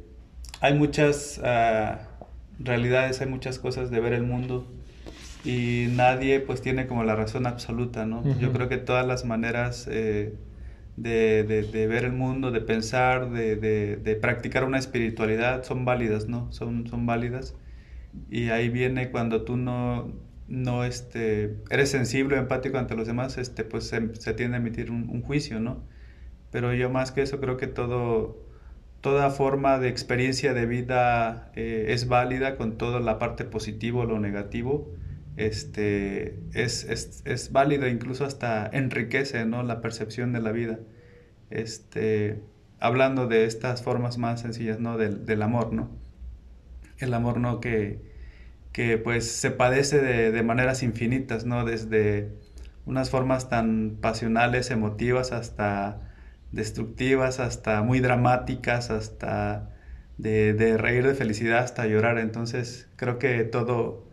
hay 0.62 0.74
muchas 0.74 1.40
ah, 1.44 2.08
realidades, 2.60 3.22
hay 3.22 3.28
muchas 3.28 3.60
cosas 3.60 3.92
de 3.92 4.00
ver 4.00 4.14
el 4.14 4.24
mundo 4.24 4.68
y 5.44 5.88
nadie 5.92 6.40
pues 6.40 6.62
tiene 6.62 6.88
como 6.88 7.04
la 7.04 7.16
razón 7.16 7.48
absoluta, 7.48 8.06
¿no? 8.06 8.24
Yo 8.40 8.52
creo 8.52 8.70
que 8.70 8.78
todas 8.78 9.06
las 9.06 9.26
maneras... 9.26 9.88
Eh, 9.92 10.34
de, 10.98 11.44
de, 11.44 11.88
ver 11.88 12.06
el 12.06 12.12
mundo, 12.12 12.52
de 12.52 12.62
pensar, 12.62 13.32
de, 13.32 13.56
de, 13.56 14.16
practicar 14.16 14.64
una 14.64 14.78
espiritualidad, 14.78 15.64
son 15.64 15.86
válidas, 15.86 16.28
¿no? 16.28 16.52
Son, 16.52 16.88
son 16.88 17.06
válidas. 17.06 17.56
Y 18.30 18.50
ahí 18.50 18.70
viene 18.70 19.10
cuando 19.10 19.44
tú 19.44 19.58
no, 19.58 20.14
no 20.48 20.84
este, 20.84 21.58
eres 21.70 21.90
sensible 21.90 22.36
o 22.38 22.40
empático 22.40 22.78
ante 22.78 22.96
los 22.96 23.08
demás, 23.08 23.38
este, 23.38 23.64
pues 23.64 23.86
se, 23.88 24.16
se 24.16 24.34
tiende 24.34 24.58
a 24.58 24.60
emitir 24.60 24.92
un, 24.92 25.22
juicio, 25.22 25.60
¿no? 25.60 25.84
Pero 26.52 26.74
yo 26.74 26.90
más 26.90 27.12
que 27.12 27.22
eso 27.22 27.40
creo 27.40 27.58
que 27.58 27.68
todo, 27.68 28.46
toda 29.00 29.30
forma 29.30 29.80
de 29.80 29.88
experiencia 29.88 30.54
de 30.54 30.66
vida 30.66 31.52
eh, 31.56 31.86
es 31.90 32.08
válida 32.08 32.58
con 32.58 32.78
toda 32.78 33.00
la 33.00 33.18
parte 33.18 33.46
positivo 33.46 34.02
o 34.02 34.06
lo 34.06 34.20
negativo 34.20 34.94
este, 35.48 36.40
es, 36.54 36.84
es, 36.84 37.22
es 37.26 37.52
válido, 37.52 37.88
incluso 37.88 38.26
hasta 38.26 38.70
enriquece 38.72 39.46
¿no? 39.46 39.64
la 39.64 39.82
percepción 39.82 40.34
de 40.34 40.42
la 40.42 40.52
vida. 40.52 40.80
Este, 41.50 42.42
hablando 42.80 43.28
de 43.28 43.46
estas 43.46 43.82
formas 43.82 44.18
más 44.18 44.42
sencillas 44.42 44.80
¿no? 44.80 44.98
del, 44.98 45.26
del 45.26 45.42
amor, 45.42 45.74
¿no? 45.74 45.90
El 47.00 47.14
amor 47.14 47.40
¿no? 47.40 47.60
que, 47.60 48.02
que 48.72 48.98
pues 48.98 49.32
se 49.32 49.52
padece 49.52 50.00
de, 50.00 50.32
de, 50.32 50.44
maneras 50.44 50.84
infinitas, 50.84 51.46
¿no? 51.46 51.66
Desde 51.66 52.36
unas 52.86 53.10
formas 53.10 53.50
tan 53.50 53.98
pasionales, 54.02 54.70
emotivas, 54.72 55.32
hasta 55.32 56.14
destructivas, 56.52 57.40
hasta 57.40 57.82
muy 57.82 58.00
dramáticas, 58.00 58.92
hasta 58.92 59.72
de, 60.18 60.54
de 60.54 60.78
reír 60.78 61.06
de 61.08 61.16
felicidad, 61.16 61.60
hasta 61.60 61.88
llorar. 61.88 62.20
Entonces 62.20 62.90
creo 62.96 63.18
que 63.20 63.44
todo, 63.44 64.11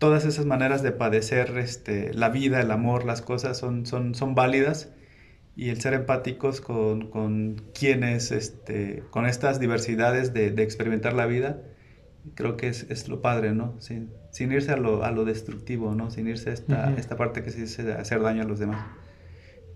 todas 0.00 0.24
esas 0.24 0.46
maneras 0.46 0.82
de 0.82 0.92
padecer 0.92 1.58
este, 1.58 2.12
la 2.14 2.30
vida, 2.30 2.60
el 2.62 2.70
amor, 2.70 3.04
las 3.04 3.20
cosas 3.20 3.58
son, 3.58 3.84
son, 3.84 4.14
son 4.14 4.34
válidas 4.34 4.90
y 5.54 5.68
el 5.68 5.78
ser 5.78 5.92
empáticos 5.92 6.62
con, 6.62 7.10
con 7.10 7.62
quienes, 7.78 8.32
este, 8.32 9.04
con 9.10 9.26
estas 9.26 9.60
diversidades 9.60 10.32
de, 10.32 10.52
de, 10.52 10.62
experimentar 10.62 11.12
la 11.12 11.26
vida, 11.26 11.60
creo 12.34 12.56
que 12.56 12.68
es, 12.68 12.86
es 12.88 13.08
lo 13.08 13.20
padre, 13.20 13.52
¿no? 13.52 13.78
Sin, 13.78 14.10
sin 14.30 14.50
irse 14.52 14.72
a 14.72 14.78
lo, 14.78 15.04
a 15.04 15.10
lo, 15.10 15.26
destructivo, 15.26 15.94
¿no? 15.94 16.10
Sin 16.10 16.28
irse 16.28 16.48
a 16.48 16.54
esta, 16.54 16.94
esta 16.96 17.16
parte 17.18 17.42
que 17.42 17.50
se 17.50 17.60
dice 17.60 17.92
hacer 17.92 18.22
daño 18.22 18.42
a 18.42 18.46
los 18.46 18.58
demás. 18.58 18.86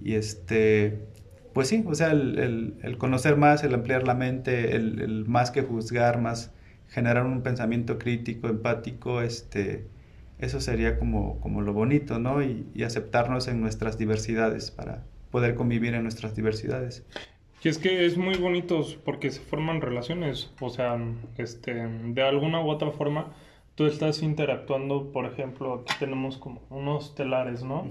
Y 0.01 0.15
este, 0.15 1.01
pues 1.53 1.69
sí, 1.69 1.85
o 1.87 1.95
sea, 1.95 2.13
el, 2.13 2.39
el, 2.39 2.79
el 2.83 2.97
conocer 2.97 3.37
más, 3.37 3.63
el 3.63 3.75
ampliar 3.75 4.07
la 4.07 4.15
mente, 4.15 4.75
el, 4.75 5.03
el, 5.03 5.27
más 5.27 5.51
que 5.51 5.61
juzgar, 5.61 6.19
más 6.19 6.51
generar 6.89 7.27
un 7.27 7.43
pensamiento 7.43 7.99
crítico, 7.99 8.49
empático, 8.49 9.21
este, 9.21 9.93
eso 10.39 10.61
sería 10.61 10.99
como, 10.99 11.41
como 11.41 11.63
lo 11.63 11.73
bonito, 11.73 12.19
¿no? 12.19 12.43
Y, 12.43 12.67
y, 12.75 12.83
aceptarnos 12.83 13.49
en 13.49 13.61
nuestras 13.61 13.99
diversidades 13.99 14.71
para 14.71 15.05
poder 15.31 15.55
convivir 15.55 15.95
en 15.95 16.03
nuestras 16.03 16.35
diversidades. 16.35 17.05
Y 17.63 17.69
es 17.69 17.79
que 17.79 18.05
es 18.05 18.19
muy 18.19 18.37
bonito 18.37 18.85
porque 19.05 19.31
se 19.31 19.41
forman 19.41 19.81
relaciones, 19.81 20.53
o 20.61 20.69
sea, 20.69 20.99
este, 21.39 21.73
de 21.75 22.23
alguna 22.23 22.61
u 22.61 22.69
otra 22.69 22.91
forma 22.91 23.33
tú 23.75 23.87
estás 23.87 24.23
interactuando, 24.23 25.11
por 25.13 25.27
ejemplo, 25.27 25.75
aquí 25.75 25.95
tenemos 25.99 26.39
como 26.39 26.63
unos 26.71 27.15
telares, 27.15 27.65
¿no? 27.65 27.91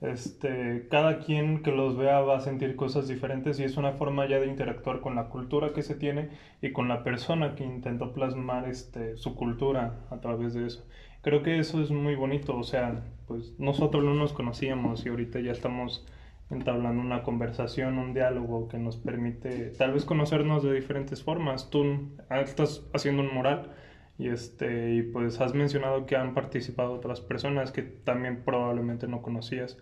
Este, 0.00 0.86
cada 0.90 1.18
quien 1.18 1.62
que 1.62 1.70
los 1.70 1.96
vea 1.96 2.20
va 2.20 2.38
a 2.38 2.40
sentir 2.40 2.74
cosas 2.74 3.06
diferentes 3.06 3.60
y 3.60 3.64
es 3.64 3.76
una 3.76 3.92
forma 3.92 4.26
ya 4.26 4.40
de 4.40 4.46
interactuar 4.46 5.00
con 5.00 5.14
la 5.14 5.28
cultura 5.28 5.74
que 5.74 5.82
se 5.82 5.94
tiene 5.94 6.30
y 6.62 6.72
con 6.72 6.88
la 6.88 7.04
persona 7.04 7.54
que 7.54 7.64
intentó 7.64 8.12
plasmar 8.12 8.68
este, 8.68 9.18
su 9.18 9.34
cultura 9.34 10.00
a 10.10 10.20
través 10.20 10.54
de 10.54 10.66
eso. 10.66 10.86
Creo 11.22 11.42
que 11.42 11.58
eso 11.58 11.82
es 11.82 11.90
muy 11.90 12.14
bonito, 12.14 12.56
o 12.56 12.62
sea, 12.62 13.02
pues 13.26 13.54
nosotros 13.58 14.02
no 14.02 14.14
nos 14.14 14.32
conocíamos 14.32 15.04
y 15.04 15.10
ahorita 15.10 15.40
ya 15.40 15.52
estamos 15.52 16.06
entablando 16.50 17.00
una 17.00 17.22
conversación, 17.22 17.98
un 17.98 18.14
diálogo 18.14 18.68
que 18.68 18.78
nos 18.78 18.96
permite 18.96 19.70
tal 19.78 19.92
vez 19.92 20.04
conocernos 20.04 20.62
de 20.62 20.72
diferentes 20.72 21.22
formas. 21.22 21.70
Tú 21.70 22.08
estás 22.30 22.82
haciendo 22.92 23.22
un 23.22 23.32
mural 23.32 23.70
y 24.18 24.28
este 24.28 24.94
y 24.94 25.02
pues 25.02 25.40
has 25.40 25.54
mencionado 25.54 26.06
que 26.06 26.16
han 26.16 26.34
participado 26.34 26.92
otras 26.92 27.20
personas 27.20 27.70
que 27.70 27.82
también 27.82 28.42
probablemente 28.44 29.06
no 29.06 29.22
conocías. 29.22 29.78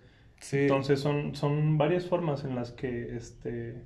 Entonces 0.52 1.00
son, 1.00 1.34
son 1.34 1.78
varias 1.78 2.06
formas 2.06 2.44
en 2.44 2.54
las 2.54 2.72
que 2.72 3.16
este... 3.16 3.82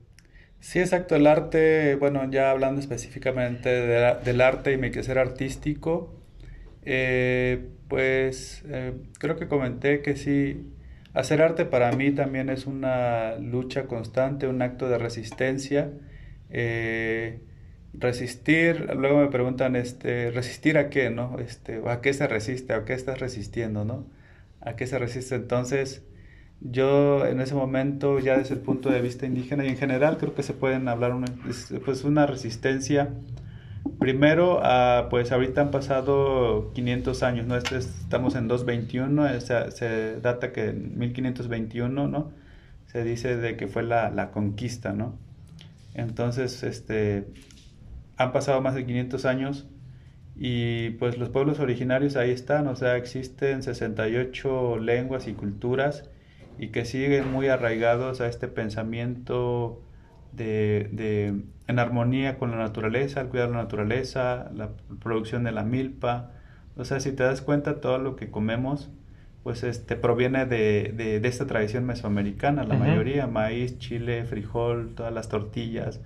Sí, 0.60 0.78
exacto. 0.78 1.16
El 1.16 1.26
arte, 1.26 1.96
bueno, 1.96 2.30
ya 2.30 2.50
hablando 2.50 2.80
específicamente 2.80 3.68
del 3.68 4.40
arte 4.40 4.72
y 4.72 4.76
mi 4.76 4.90
quehacer 4.90 5.18
artístico, 5.18 6.21
eh, 6.84 7.68
pues 7.88 8.62
eh, 8.68 8.94
creo 9.18 9.36
que 9.36 9.48
comenté 9.48 10.02
que 10.02 10.16
sí, 10.16 10.72
hacer 11.14 11.42
arte 11.42 11.64
para 11.64 11.92
mí 11.92 12.12
también 12.12 12.50
es 12.50 12.66
una 12.66 13.36
lucha 13.36 13.86
constante, 13.86 14.46
un 14.48 14.62
acto 14.62 14.88
de 14.88 14.98
resistencia. 14.98 15.90
Eh, 16.50 17.40
resistir, 17.94 18.90
luego 18.96 19.18
me 19.20 19.28
preguntan, 19.28 19.76
este, 19.76 20.30
¿resistir 20.30 20.78
a 20.78 20.90
qué, 20.90 21.10
no? 21.10 21.38
Este, 21.38 21.82
¿A 21.86 22.00
qué 22.00 22.12
se 22.14 22.26
resiste? 22.26 22.72
¿A 22.72 22.84
qué 22.84 22.94
estás 22.94 23.20
resistiendo, 23.20 23.84
no? 23.84 24.06
¿A 24.60 24.76
qué 24.76 24.86
se 24.86 24.98
resiste? 24.98 25.34
Entonces, 25.34 26.02
yo 26.60 27.26
en 27.26 27.40
ese 27.40 27.54
momento, 27.54 28.18
ya 28.20 28.38
desde 28.38 28.54
el 28.54 28.60
punto 28.60 28.90
de 28.90 29.02
vista 29.02 29.26
indígena 29.26 29.64
y 29.64 29.68
en 29.68 29.76
general, 29.76 30.18
creo 30.18 30.34
que 30.34 30.42
se 30.42 30.54
pueden 30.54 30.88
hablar 30.88 31.12
una, 31.14 31.26
pues 31.84 32.04
una 32.04 32.26
resistencia. 32.26 33.10
Primero, 33.98 34.60
pues 35.10 35.32
ahorita 35.32 35.60
han 35.60 35.70
pasado 35.70 36.72
500 36.74 37.22
años, 37.22 37.46
¿no? 37.46 37.56
Este, 37.56 37.78
estamos 37.78 38.34
en 38.34 38.48
221, 38.48 39.40
se, 39.40 39.70
se 39.70 40.20
data 40.20 40.52
que 40.52 40.70
en 40.70 40.98
1521, 40.98 42.08
¿no? 42.08 42.32
Se 42.86 43.04
dice 43.04 43.36
de 43.36 43.56
que 43.56 43.68
fue 43.68 43.82
la, 43.82 44.10
la 44.10 44.30
conquista, 44.30 44.92
¿no? 44.92 45.18
Entonces, 45.94 46.62
este, 46.62 47.26
han 48.16 48.32
pasado 48.32 48.60
más 48.60 48.74
de 48.74 48.86
500 48.86 49.24
años 49.24 49.66
y 50.36 50.90
pues 50.90 51.18
los 51.18 51.28
pueblos 51.28 51.60
originarios 51.60 52.16
ahí 52.16 52.30
están, 52.30 52.66
o 52.68 52.76
sea, 52.76 52.96
existen 52.96 53.62
68 53.62 54.78
lenguas 54.78 55.28
y 55.28 55.34
culturas 55.34 56.08
y 56.58 56.68
que 56.68 56.84
siguen 56.84 57.30
muy 57.30 57.48
arraigados 57.48 58.20
a 58.20 58.28
este 58.28 58.48
pensamiento 58.48 59.82
de, 60.32 60.88
de, 60.92 61.42
en 61.72 61.78
armonía 61.80 62.38
con 62.38 62.52
la 62.52 62.58
naturaleza, 62.58 63.20
al 63.20 63.28
cuidar 63.28 63.50
la 63.50 63.56
naturaleza, 63.56 64.50
la 64.54 64.70
producción 65.02 65.44
de 65.44 65.52
la 65.52 65.64
milpa. 65.64 66.30
O 66.76 66.84
sea, 66.84 67.00
si 67.00 67.12
te 67.12 67.24
das 67.24 67.42
cuenta, 67.42 67.80
todo 67.80 67.98
lo 67.98 68.16
que 68.16 68.30
comemos, 68.30 68.90
pues 69.42 69.64
este, 69.64 69.96
proviene 69.96 70.46
de, 70.46 70.94
de, 70.96 71.20
de 71.20 71.28
esta 71.28 71.46
tradición 71.46 71.84
mesoamericana, 71.84 72.64
la 72.64 72.76
mayoría, 72.76 73.26
maíz, 73.26 73.78
chile, 73.78 74.24
frijol, 74.24 74.94
todas 74.94 75.12
las 75.12 75.28
tortillas, 75.28 76.00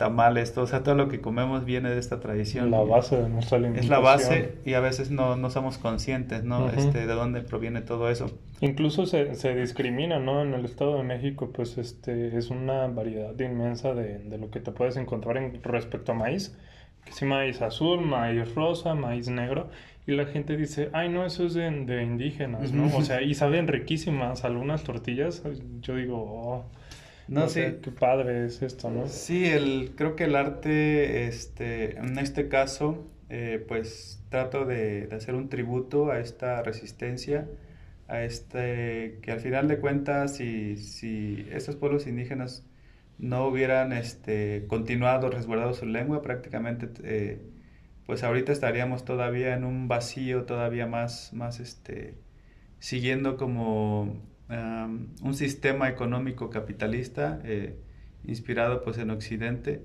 tamales, 0.00 0.54
todo, 0.54 0.64
o 0.64 0.66
sea, 0.66 0.82
todo 0.82 0.94
lo 0.94 1.08
que 1.08 1.20
comemos 1.20 1.66
viene 1.66 1.90
de 1.90 1.98
esta 1.98 2.20
tradición. 2.20 2.70
La 2.70 2.80
base 2.80 3.20
de 3.20 3.28
nuestra 3.28 3.58
alimentación. 3.58 3.84
Es 3.84 3.90
la 3.90 3.98
base 3.98 4.54
y 4.64 4.72
a 4.72 4.80
veces 4.80 5.10
no, 5.10 5.36
no 5.36 5.50
somos 5.50 5.76
conscientes, 5.76 6.42
¿no? 6.42 6.70
este, 6.70 7.06
de 7.06 7.12
dónde 7.12 7.42
proviene 7.42 7.82
todo 7.82 8.08
eso. 8.08 8.30
Incluso 8.62 9.04
se, 9.04 9.34
se, 9.34 9.54
discrimina, 9.54 10.18
¿no? 10.18 10.40
En 10.40 10.54
el 10.54 10.64
Estado 10.64 10.96
de 10.96 11.02
México, 11.02 11.50
pues 11.52 11.76
este 11.76 12.34
es 12.34 12.48
una 12.48 12.86
variedad 12.86 13.38
inmensa 13.38 13.92
de, 13.92 14.20
de 14.20 14.38
lo 14.38 14.50
que 14.50 14.60
te 14.60 14.72
puedes 14.72 14.96
encontrar 14.96 15.36
en, 15.36 15.62
respecto 15.62 16.12
a 16.12 16.14
maíz. 16.14 16.56
Que 17.04 17.12
si 17.12 17.26
maíz 17.26 17.60
azul, 17.60 18.00
maíz 18.00 18.54
rosa, 18.54 18.94
maíz 18.94 19.28
negro. 19.28 19.68
Y 20.06 20.12
la 20.12 20.24
gente 20.24 20.56
dice, 20.56 20.88
ay, 20.94 21.10
no, 21.10 21.26
eso 21.26 21.44
es 21.44 21.52
de, 21.52 21.70
de 21.70 22.02
indígenas, 22.02 22.72
¿no? 22.72 22.96
O 22.96 23.02
sea, 23.02 23.20
y 23.20 23.34
saben 23.34 23.68
riquísimas 23.68 24.46
algunas 24.46 24.82
tortillas. 24.82 25.42
Yo 25.82 25.96
digo, 25.96 26.16
oh, 26.16 26.64
no, 27.30 27.48
sí. 27.48 27.60
qué 27.82 27.90
padre 27.92 28.46
es 28.46 28.60
esto, 28.60 28.90
¿no? 28.90 29.06
Sí, 29.06 29.46
el, 29.46 29.92
creo 29.96 30.16
que 30.16 30.24
el 30.24 30.34
arte, 30.34 31.26
este, 31.28 31.96
en 31.96 32.18
este 32.18 32.48
caso, 32.48 33.06
eh, 33.28 33.64
pues 33.66 34.22
trato 34.30 34.64
de, 34.64 35.06
de, 35.06 35.16
hacer 35.16 35.36
un 35.36 35.48
tributo 35.48 36.10
a 36.10 36.18
esta 36.18 36.62
resistencia, 36.62 37.48
a 38.08 38.24
este, 38.24 39.20
que 39.22 39.30
al 39.30 39.40
final 39.40 39.68
de 39.68 39.78
cuentas, 39.78 40.36
si, 40.36 40.76
si 40.76 41.46
estos 41.52 41.76
pueblos 41.76 42.08
indígenas 42.08 42.66
no 43.18 43.46
hubieran 43.46 43.92
este, 43.92 44.64
continuado 44.66 45.30
resguardado 45.30 45.74
su 45.74 45.86
lengua, 45.86 46.22
prácticamente, 46.22 46.88
eh, 47.04 47.40
pues 48.06 48.24
ahorita 48.24 48.50
estaríamos 48.50 49.04
todavía 49.04 49.54
en 49.54 49.64
un 49.64 49.86
vacío 49.86 50.44
todavía 50.44 50.86
más, 50.86 51.32
más 51.32 51.60
este, 51.60 52.14
siguiendo 52.80 53.36
como 53.36 54.20
un 54.50 55.34
sistema 55.34 55.88
económico 55.88 56.50
capitalista 56.50 57.40
eh, 57.44 57.76
inspirado 58.24 58.82
pues 58.82 58.98
en 58.98 59.10
Occidente 59.10 59.84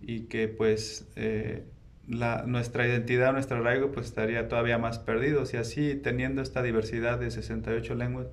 y 0.00 0.24
que 0.24 0.48
pues 0.48 1.08
eh, 1.16 1.64
nuestra 2.06 2.86
identidad, 2.86 3.32
nuestro 3.32 3.58
arraigo 3.58 3.90
pues 3.92 4.06
estaría 4.06 4.48
todavía 4.48 4.78
más 4.78 4.98
perdido. 4.98 5.44
Y 5.50 5.56
así 5.56 5.94
teniendo 5.94 6.42
esta 6.42 6.62
diversidad 6.62 7.18
de 7.18 7.30
68 7.30 7.94
lenguas, 7.94 8.26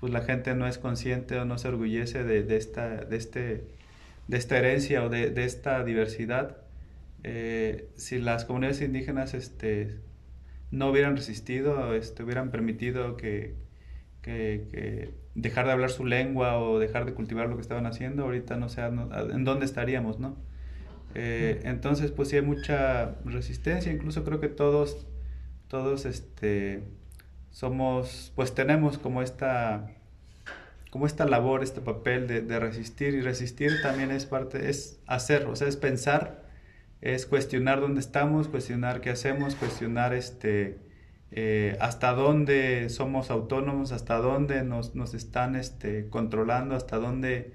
pues 0.00 0.12
la 0.12 0.22
gente 0.22 0.54
no 0.54 0.66
es 0.66 0.78
consciente 0.78 1.38
o 1.38 1.44
no 1.44 1.56
se 1.58 1.68
orgullece 1.68 2.24
de, 2.24 2.56
esta, 2.56 3.04
de, 3.04 3.16
este, 3.16 3.64
de 4.28 4.36
esta 4.36 4.58
herencia 4.58 5.04
o 5.04 5.08
de, 5.08 5.30
de 5.30 5.44
esta 5.44 5.84
diversidad. 5.84 6.58
Eh, 7.22 7.88
si 7.96 8.18
las 8.18 8.44
comunidades 8.44 8.82
indígenas 8.82 9.32
este, 9.32 9.96
no 10.70 10.90
hubieran 10.90 11.16
resistido, 11.16 11.94
este, 11.94 12.22
hubieran 12.22 12.50
permitido 12.50 13.16
que, 13.16 13.54
que, 14.24 15.10
dejar 15.34 15.66
de 15.66 15.72
hablar 15.72 15.90
su 15.90 16.04
lengua 16.04 16.58
o 16.58 16.78
dejar 16.78 17.04
de 17.04 17.12
cultivar 17.12 17.48
lo 17.48 17.56
que 17.56 17.62
estaban 17.62 17.86
haciendo, 17.86 18.24
ahorita 18.24 18.56
no 18.56 18.68
sé 18.68 18.82
en 18.82 19.44
dónde 19.44 19.66
estaríamos, 19.66 20.18
¿no? 20.18 20.36
Eh, 21.14 21.60
entonces, 21.64 22.10
pues 22.10 22.28
sí 22.28 22.36
hay 22.36 22.42
mucha 22.42 23.16
resistencia, 23.24 23.92
incluso 23.92 24.24
creo 24.24 24.40
que 24.40 24.48
todos, 24.48 25.06
todos, 25.68 26.06
este, 26.06 26.82
somos, 27.50 28.32
pues 28.34 28.54
tenemos 28.54 28.98
como 28.98 29.22
esta, 29.22 29.90
como 30.90 31.06
esta 31.06 31.26
labor, 31.26 31.62
este 31.62 31.80
papel 31.80 32.26
de, 32.26 32.40
de 32.40 32.58
resistir 32.58 33.14
y 33.14 33.20
resistir 33.20 33.72
también 33.82 34.10
es 34.10 34.26
parte, 34.26 34.70
es 34.70 35.00
hacer, 35.06 35.46
o 35.46 35.56
sea, 35.56 35.68
es 35.68 35.76
pensar, 35.76 36.44
es 37.00 37.26
cuestionar 37.26 37.80
dónde 37.80 38.00
estamos, 38.00 38.48
cuestionar 38.48 39.00
qué 39.00 39.10
hacemos, 39.10 39.54
cuestionar 39.56 40.14
este, 40.14 40.78
eh, 41.36 41.76
hasta 41.80 42.12
dónde 42.12 42.88
somos 42.90 43.28
autónomos, 43.28 43.90
hasta 43.90 44.18
dónde 44.18 44.62
nos, 44.62 44.94
nos 44.94 45.14
están 45.14 45.56
este, 45.56 46.08
controlando, 46.08 46.76
hasta 46.76 46.96
dónde 46.98 47.52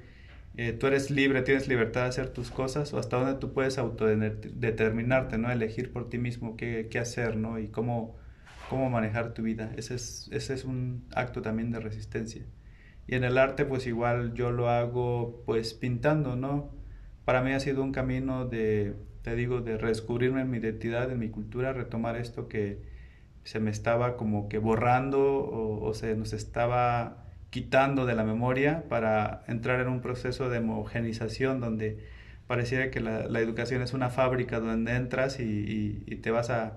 eh, 0.57 0.73
tú 0.73 0.87
eres 0.87 1.09
libre, 1.09 1.43
tienes 1.43 1.69
libertad 1.69 2.01
de 2.01 2.07
hacer 2.09 2.27
tus 2.27 2.51
cosas, 2.51 2.93
o 2.93 2.99
hasta 2.99 3.15
dónde 3.15 3.39
tú 3.39 3.53
puedes 3.53 3.77
autodeterminarte, 3.77 5.37
¿no? 5.37 5.49
Elegir 5.49 5.93
por 5.93 6.09
ti 6.09 6.17
mismo 6.17 6.57
qué, 6.57 6.89
qué, 6.91 6.99
hacer, 6.99 7.37
¿no? 7.37 7.57
Y 7.57 7.69
cómo, 7.69 8.17
cómo 8.69 8.89
manejar 8.89 9.33
tu 9.33 9.43
vida. 9.43 9.71
Ese 9.77 9.95
es, 9.95 10.29
ese 10.33 10.55
es 10.55 10.65
un 10.65 11.05
acto 11.15 11.41
también 11.41 11.71
de 11.71 11.79
resistencia. 11.79 12.43
Y 13.07 13.15
en 13.15 13.23
el 13.23 13.37
arte, 13.37 13.63
pues 13.63 13.87
igual 13.87 14.33
yo 14.33 14.51
lo 14.51 14.67
hago, 14.67 15.41
pues 15.45 15.73
pintando, 15.73 16.35
¿no? 16.35 16.69
Para 17.23 17.41
mí 17.43 17.53
ha 17.53 17.61
sido 17.61 17.81
un 17.81 17.93
camino 17.93 18.45
de, 18.45 18.93
te 19.21 19.35
digo, 19.35 19.61
de 19.61 19.77
redescubrirme 19.77 20.41
en 20.41 20.51
mi 20.51 20.57
identidad, 20.57 21.09
en 21.09 21.19
mi 21.19 21.29
cultura, 21.29 21.71
retomar 21.71 22.17
esto 22.17 22.49
que 22.49 22.88
se 23.49 23.59
me 23.59 23.71
estaba 23.71 24.15
como 24.15 24.47
que 24.47 24.59
borrando 24.59 25.19
o, 25.81 25.91
se 25.95 26.15
nos 26.15 26.33
estaba 26.33 27.25
quitando 27.49 28.05
de 28.05 28.13
la 28.13 28.23
memoria 28.23 28.83
para 28.89 29.41
entrar 29.47 29.79
en 29.79 29.87
un 29.87 30.01
proceso 30.01 30.51
de 30.51 30.59
homogenización 30.59 31.59
donde 31.59 31.97
pareciera 32.45 32.91
que 32.91 32.99
la, 32.99 33.39
educación 33.39 33.81
es 33.81 33.93
una 33.93 34.11
fábrica 34.11 34.59
donde 34.59 34.95
entras 34.95 35.39
y, 35.39 36.19
te 36.21 36.29
vas 36.29 36.51
a 36.51 36.73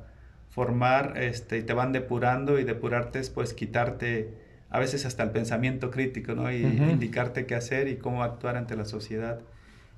formar 0.48 1.18
este, 1.18 1.58
y 1.58 1.62
te 1.62 1.74
van 1.74 1.92
depurando 1.92 2.58
y 2.58 2.64
depurarte 2.64 3.18
es 3.18 3.28
pues 3.28 3.52
quitarte 3.52 4.32
a 4.70 4.78
veces 4.78 5.04
hasta 5.04 5.24
el 5.24 5.30
pensamiento 5.30 5.90
crítico, 5.90 6.34
¿no? 6.34 6.50
Y 6.50 6.62
indicarte 6.64 7.44
qué 7.44 7.54
hacer 7.54 7.86
y 7.88 7.96
cómo 7.96 8.22
actuar 8.22 8.56
ante 8.56 8.76
la 8.76 8.86
sociedad. 8.86 9.40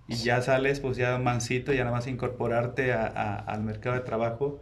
Y 0.09 0.17
ya 0.17 0.43
sales 0.43 0.81
pues 0.81 0.97
ya 0.97 1.17
mansito, 1.19 1.73
ya 1.73 1.85
nada 1.85 1.95
más 1.95 2.09
incorporarte 2.09 2.93
al 2.93 3.63
mercado 3.63 3.95
de 3.95 4.03
trabajo 4.03 4.61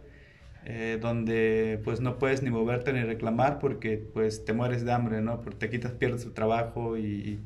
eh, 0.65 0.97
donde 1.01 1.81
pues 1.83 2.01
no 2.01 2.17
puedes 2.17 2.43
ni 2.43 2.49
moverte 2.49 2.93
ni 2.93 3.03
reclamar 3.03 3.59
porque 3.59 3.97
pues 3.97 4.45
te 4.45 4.53
mueres 4.53 4.85
de 4.85 4.91
hambre, 4.91 5.21
¿no? 5.21 5.41
Porque 5.41 5.57
te 5.57 5.69
quitas, 5.69 5.91
pierdes 5.93 6.23
tu 6.23 6.31
trabajo 6.31 6.97
y, 6.97 7.39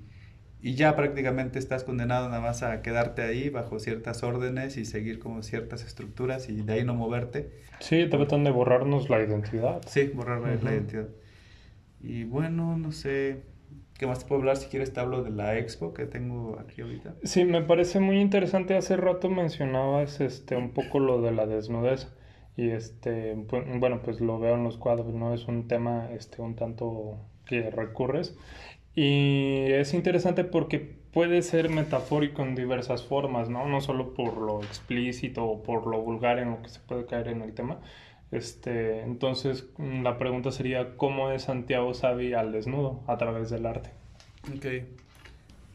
y, 0.62 0.76
ya 0.76 0.96
prácticamente 0.96 1.60
estás 1.60 1.84
condenado 1.84 2.30
nada 2.30 2.42
más 2.42 2.64
a 2.64 2.82
quedarte 2.82 3.22
ahí 3.22 3.50
bajo 3.50 3.80
ciertas 3.80 4.24
órdenes 4.24 4.78
y 4.78 4.86
seguir 4.86 5.20
como 5.20 5.44
ciertas 5.44 5.84
estructuras 5.84 6.50
y 6.50 6.62
de 6.62 6.74
ahí 6.74 6.84
no 6.84 6.94
moverte. 6.94 7.52
Sí, 7.80 8.08
tratan 8.10 8.44
de 8.44 8.52
borrarnos 8.52 9.10
la 9.10 9.22
identidad. 9.22 9.82
Sí, 9.88 10.12
borrar 10.14 10.42
la 10.42 10.74
identidad. 10.74 11.08
Y 12.02 12.26
bueno, 12.26 12.78
no 12.78 12.92
sé, 12.92 13.44
¿Qué 13.98 14.06
más 14.06 14.20
te 14.20 14.26
puedo 14.28 14.42
hablar? 14.42 14.58
Si 14.58 14.68
quieres 14.68 14.94
te 14.94 15.00
hablo 15.00 15.24
de 15.24 15.32
la 15.32 15.58
expo 15.58 15.94
que 15.94 16.06
tengo 16.06 16.60
aquí 16.60 16.82
ahorita. 16.82 17.16
Sí, 17.24 17.46
me 17.46 17.64
parece 17.64 18.00
muy 18.00 18.20
interesante. 18.20 18.78
Hace 18.78 18.96
rato 18.96 19.28
mencionabas 19.30 20.22
este, 20.22 20.56
un 20.56 20.72
poco 20.72 21.00
lo 21.00 21.20
de 21.22 21.32
la 21.32 21.48
desnudez. 21.48 22.08
Y 22.58 22.72
este, 22.72 23.36
bueno, 23.36 24.02
pues 24.04 24.20
lo 24.20 24.40
veo 24.40 24.56
en 24.56 24.64
los 24.64 24.78
cuadros, 24.78 25.14
¿no? 25.14 25.34
Es 25.34 25.48
un 25.48 25.68
tema 25.68 26.10
este, 26.12 26.42
un 26.42 26.56
tanto 26.56 27.18
que 27.46 27.70
recurres. 27.70 28.36
Y 28.96 29.72
es 29.72 29.94
interesante 29.94 30.44
porque 30.44 30.80
puede 30.80 31.44
ser 31.44 31.70
metafórico 31.70 32.42
en 32.42 32.56
diversas 32.56 33.04
formas, 33.04 33.48
¿no? 33.48 33.68
No 33.68 33.80
solo 33.80 34.16
por 34.16 34.38
lo 34.38 34.64
explícito 34.64 35.46
o 35.46 35.62
por 35.62 35.86
lo 35.86 36.02
vulgar 36.02 36.40
en 36.40 36.52
lo 36.52 36.62
que 36.64 36.70
se 36.70 36.80
puede 36.80 37.06
caer 37.06 37.28
en 37.28 37.44
el 37.44 37.54
tema. 37.54 37.80
Este, 38.32 39.02
entonces, 39.02 39.68
la 39.78 40.18
pregunta 40.18 40.52
sería, 40.52 40.98
¿cómo 40.98 41.32
es 41.32 41.44
Santiago 41.44 41.94
Savi 41.94 42.34
al 42.34 42.52
desnudo 42.52 43.02
a 43.08 43.18
través 43.18 43.50
del 43.50 43.68
arte? 43.68 43.92
Ok. 44.56 44.66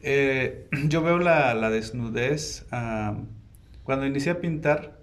Eh, 0.01 0.67
yo 0.87 1.01
veo 1.01 1.17
la, 1.17 1.69
desnudez. 1.69 2.67
cuando 3.83 4.05
inicié 4.05 4.33
a 4.33 4.41
pintar, 4.41 4.97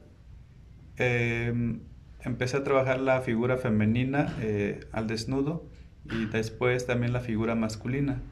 em, 1.00 1.80
empecé 2.20 2.58
a 2.58 2.64
trabajar 2.64 3.00
la 3.00 3.20
figura 3.20 3.56
femenina 3.56 4.36
eh, 4.40 4.80
al 4.92 5.06
desnudo 5.06 5.66
y 6.04 6.26
después 6.26 6.86
también 6.86 7.12
la 7.12 7.20
figura 7.20 7.54
masculina. 7.54 8.22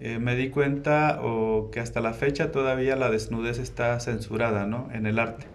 Eh, 0.00 0.18
me 0.18 0.34
di 0.34 0.48
cuenta 0.48 1.20
o 1.22 1.70
que 1.70 1.80
hasta 1.80 2.00
la 2.00 2.14
fecha 2.14 2.52
todavía 2.52 2.96
la 2.96 3.10
desnudez 3.10 3.58
está 3.58 4.00
censurada 4.00 4.66
¿no? 4.66 4.88
en 4.92 5.06
el 5.06 5.18
arte. 5.18 5.46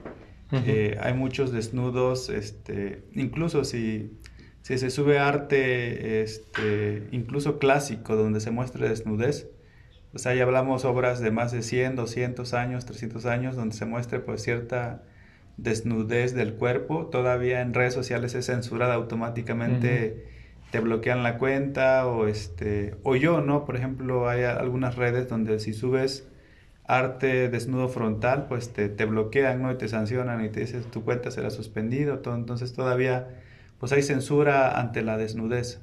hay 1.02 1.14
muchos 1.14 1.52
desnudos, 1.52 2.30
este, 2.30 3.04
incluso 3.14 3.66
si, 3.66 4.18
si 4.62 4.78
se 4.78 4.90
sube 4.90 5.20
arte, 5.20 6.22
este, 6.22 7.10
incluso 7.12 7.60
clásico, 7.60 8.16
donde 8.16 8.40
se 8.40 8.52
muestra 8.52 8.88
desnudez, 8.88 9.50
sea, 10.20 10.34
ya 10.34 10.44
hablamos 10.44 10.86
obras 10.86 11.20
de 11.20 11.32
más 11.32 11.52
de 11.52 11.62
100, 11.62 11.96
200 11.96 12.54
años, 12.54 12.86
300 12.86 13.26
años, 13.26 13.56
donde 13.56 13.76
se 13.76 13.86
muestre 13.86 14.20
pues 14.20 14.42
cierta 14.44 15.04
desnudez 15.58 16.34
del 16.34 16.54
cuerpo. 16.54 17.08
Todavía 17.08 17.62
en 17.62 17.74
redes 17.74 17.94
sociales 17.94 18.36
es 18.36 18.48
censurada 18.48 18.96
automáticamente, 18.96 20.26
te 20.72 20.80
bloquean 20.80 21.24
la 21.24 21.38
cuenta 21.38 22.08
o 22.08 22.28
este 22.28 22.96
o 23.04 23.16
yo, 23.16 23.42
¿no? 23.42 23.66
Por 23.66 23.76
ejemplo, 23.76 24.30
hay 24.30 24.44
algunas 24.44 24.96
redes 24.96 25.30
donde 25.30 25.60
si 25.60 25.74
subes 25.74 26.28
arte 26.88 27.50
desnudo 27.50 27.90
frontal, 27.90 28.46
pues 28.48 28.72
te, 28.74 28.90
te 28.90 29.06
bloquean, 29.06 29.62
¿no? 29.62 29.72
Y 29.72 29.78
te 29.78 29.88
sancionan 29.88 30.44
y 30.44 30.50
te 30.50 30.62
dicen 30.62 30.84
tu 30.92 31.04
cuenta 31.04 31.32
será 31.32 31.50
suspendida. 31.50 32.20
Entonces 32.26 32.74
todavía 32.74 33.28
pues 33.80 33.92
hay 33.92 34.04
censura 34.04 34.80
ante 34.80 35.02
la 35.02 35.18
desnudez. 35.18 35.82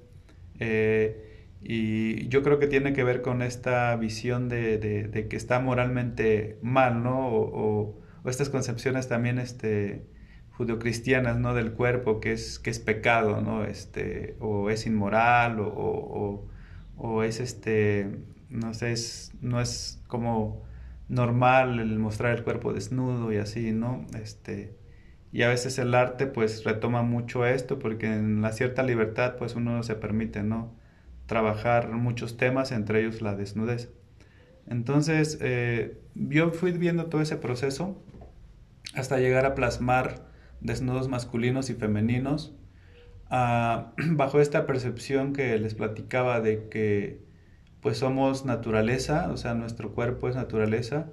Eh, 0.59 1.33
y 1.63 2.29
yo 2.29 2.43
creo 2.43 2.59
que 2.59 2.67
tiene 2.67 2.93
que 2.93 3.05
ver 3.05 3.23
con 3.23 3.43
esta 3.43 3.95
visión 3.97 4.49
de, 4.49 4.79
de, 4.79 5.29
que 5.29 5.37
está 5.37 5.61
moralmente 5.61 6.59
mal, 6.63 7.03
¿no? 7.03 7.29
O, 7.29 7.41
o, 7.41 8.02
estas 8.31 8.49
concepciones 8.49 9.09
también 9.09 9.39
este, 9.39 10.07
judeocristianas, 10.53 11.39
¿no? 11.39 11.55
Del 11.55 11.73
cuerpo, 11.73 12.21
que 12.21 12.33
es, 12.33 12.59
que 12.59 12.71
es 12.71 12.79
pecado, 12.79 13.41
¿no? 13.41 13.65
Este, 13.65 14.37
o 14.41 14.71
es 14.71 14.87
inmoral, 14.87 15.61
o, 15.61 15.67
o, 15.67 16.49
o 16.97 17.23
es 17.23 17.41
este, 17.41 18.09
no 18.51 18.75
sé, 18.75 18.93
es, 18.93 19.33
no 19.41 19.61
es 19.61 20.03
como 20.07 20.63
normal 21.09 21.81
el 21.81 21.99
mostrar 21.99 22.37
el 22.37 22.45
cuerpo 22.45 22.73
desnudo 22.73 23.33
y 23.33 23.39
así, 23.39 23.73
¿no? 23.73 24.07
Este, 24.21 24.77
y 25.33 25.43
a 25.43 25.49
veces 25.49 25.79
el 25.79 25.95
arte 25.95 26.27
pues 26.27 26.65
retoma 26.65 27.03
mucho 27.03 27.47
esto 27.47 27.79
porque 27.79 28.07
en 28.07 28.43
la 28.43 28.53
cierta 28.53 28.83
libertad 28.83 29.37
pues 29.39 29.57
uno 29.57 29.83
se 29.83 29.95
permite, 29.95 30.43
¿no? 30.43 30.75
trabajar 31.33 31.89
muchos 31.93 32.37
temas, 32.37 32.73
entre 32.73 33.01
ellos 33.01 33.23
la 33.23 33.35
desnudez. 33.35 33.91
Entonces, 34.67 35.39
eh, 35.41 35.99
yo 36.15 36.51
fui 36.51 36.73
viendo 36.73 37.07
todo 37.07 37.23
ese 37.23 37.37
proceso 37.37 37.97
hasta 38.94 39.18
llegar 39.18 39.46
a 39.46 39.55
plasmar 39.55 40.26
desnudos 40.61 41.09
masculinos 41.09 41.70
y 41.70 41.74
femeninos, 41.74 42.55
ah, 43.31 43.92
bajo 44.11 44.40
esta 44.40 44.66
percepción 44.66 45.33
que 45.33 45.59
les 45.59 45.74
platicaba 45.74 46.40
de 46.40 46.68
que 46.68 47.22
pues 47.81 47.98
somos 47.98 48.44
naturaleza, 48.44 49.31
o 49.33 49.37
sea, 49.37 49.55
nuestro 49.55 49.92
cuerpo 49.92 50.28
es 50.28 50.37
naturaleza. 50.37 51.09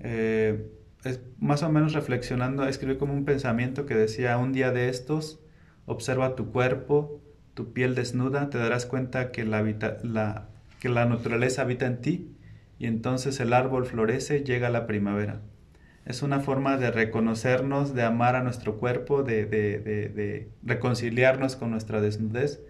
Eh, 0.00 0.68
es 1.04 1.20
más 1.38 1.62
o 1.62 1.70
menos 1.70 1.92
reflexionando, 1.92 2.66
escribí 2.66 2.96
como 2.96 3.12
un 3.12 3.24
pensamiento 3.24 3.86
que 3.86 3.94
decía, 3.94 4.36
un 4.36 4.52
día 4.52 4.72
de 4.72 4.88
estos, 4.88 5.40
observa 5.86 6.34
tu 6.34 6.50
cuerpo, 6.50 7.20
tu 7.54 7.72
piel 7.72 7.94
desnuda, 7.94 8.50
te 8.50 8.58
darás 8.58 8.86
cuenta 8.86 9.30
que 9.30 9.44
la, 9.44 9.62
que 10.80 10.88
la 10.88 11.04
naturaleza 11.04 11.62
habita 11.62 11.86
en 11.86 12.00
ti 12.00 12.36
y 12.78 12.86
entonces 12.86 13.38
el 13.38 13.52
árbol 13.52 13.86
florece, 13.86 14.42
llega 14.42 14.70
la 14.70 14.86
primavera. 14.86 15.40
Es 16.04 16.22
una 16.22 16.40
forma 16.40 16.76
de 16.76 16.90
reconocernos, 16.90 17.94
de 17.94 18.02
amar 18.02 18.34
a 18.34 18.42
nuestro 18.42 18.78
cuerpo, 18.78 19.22
de, 19.22 19.46
de, 19.46 19.78
de, 19.78 20.48
reconciliarnos 20.64 21.54
con 21.56 21.70
nuestra 21.70 22.00
desnudez 22.00 22.60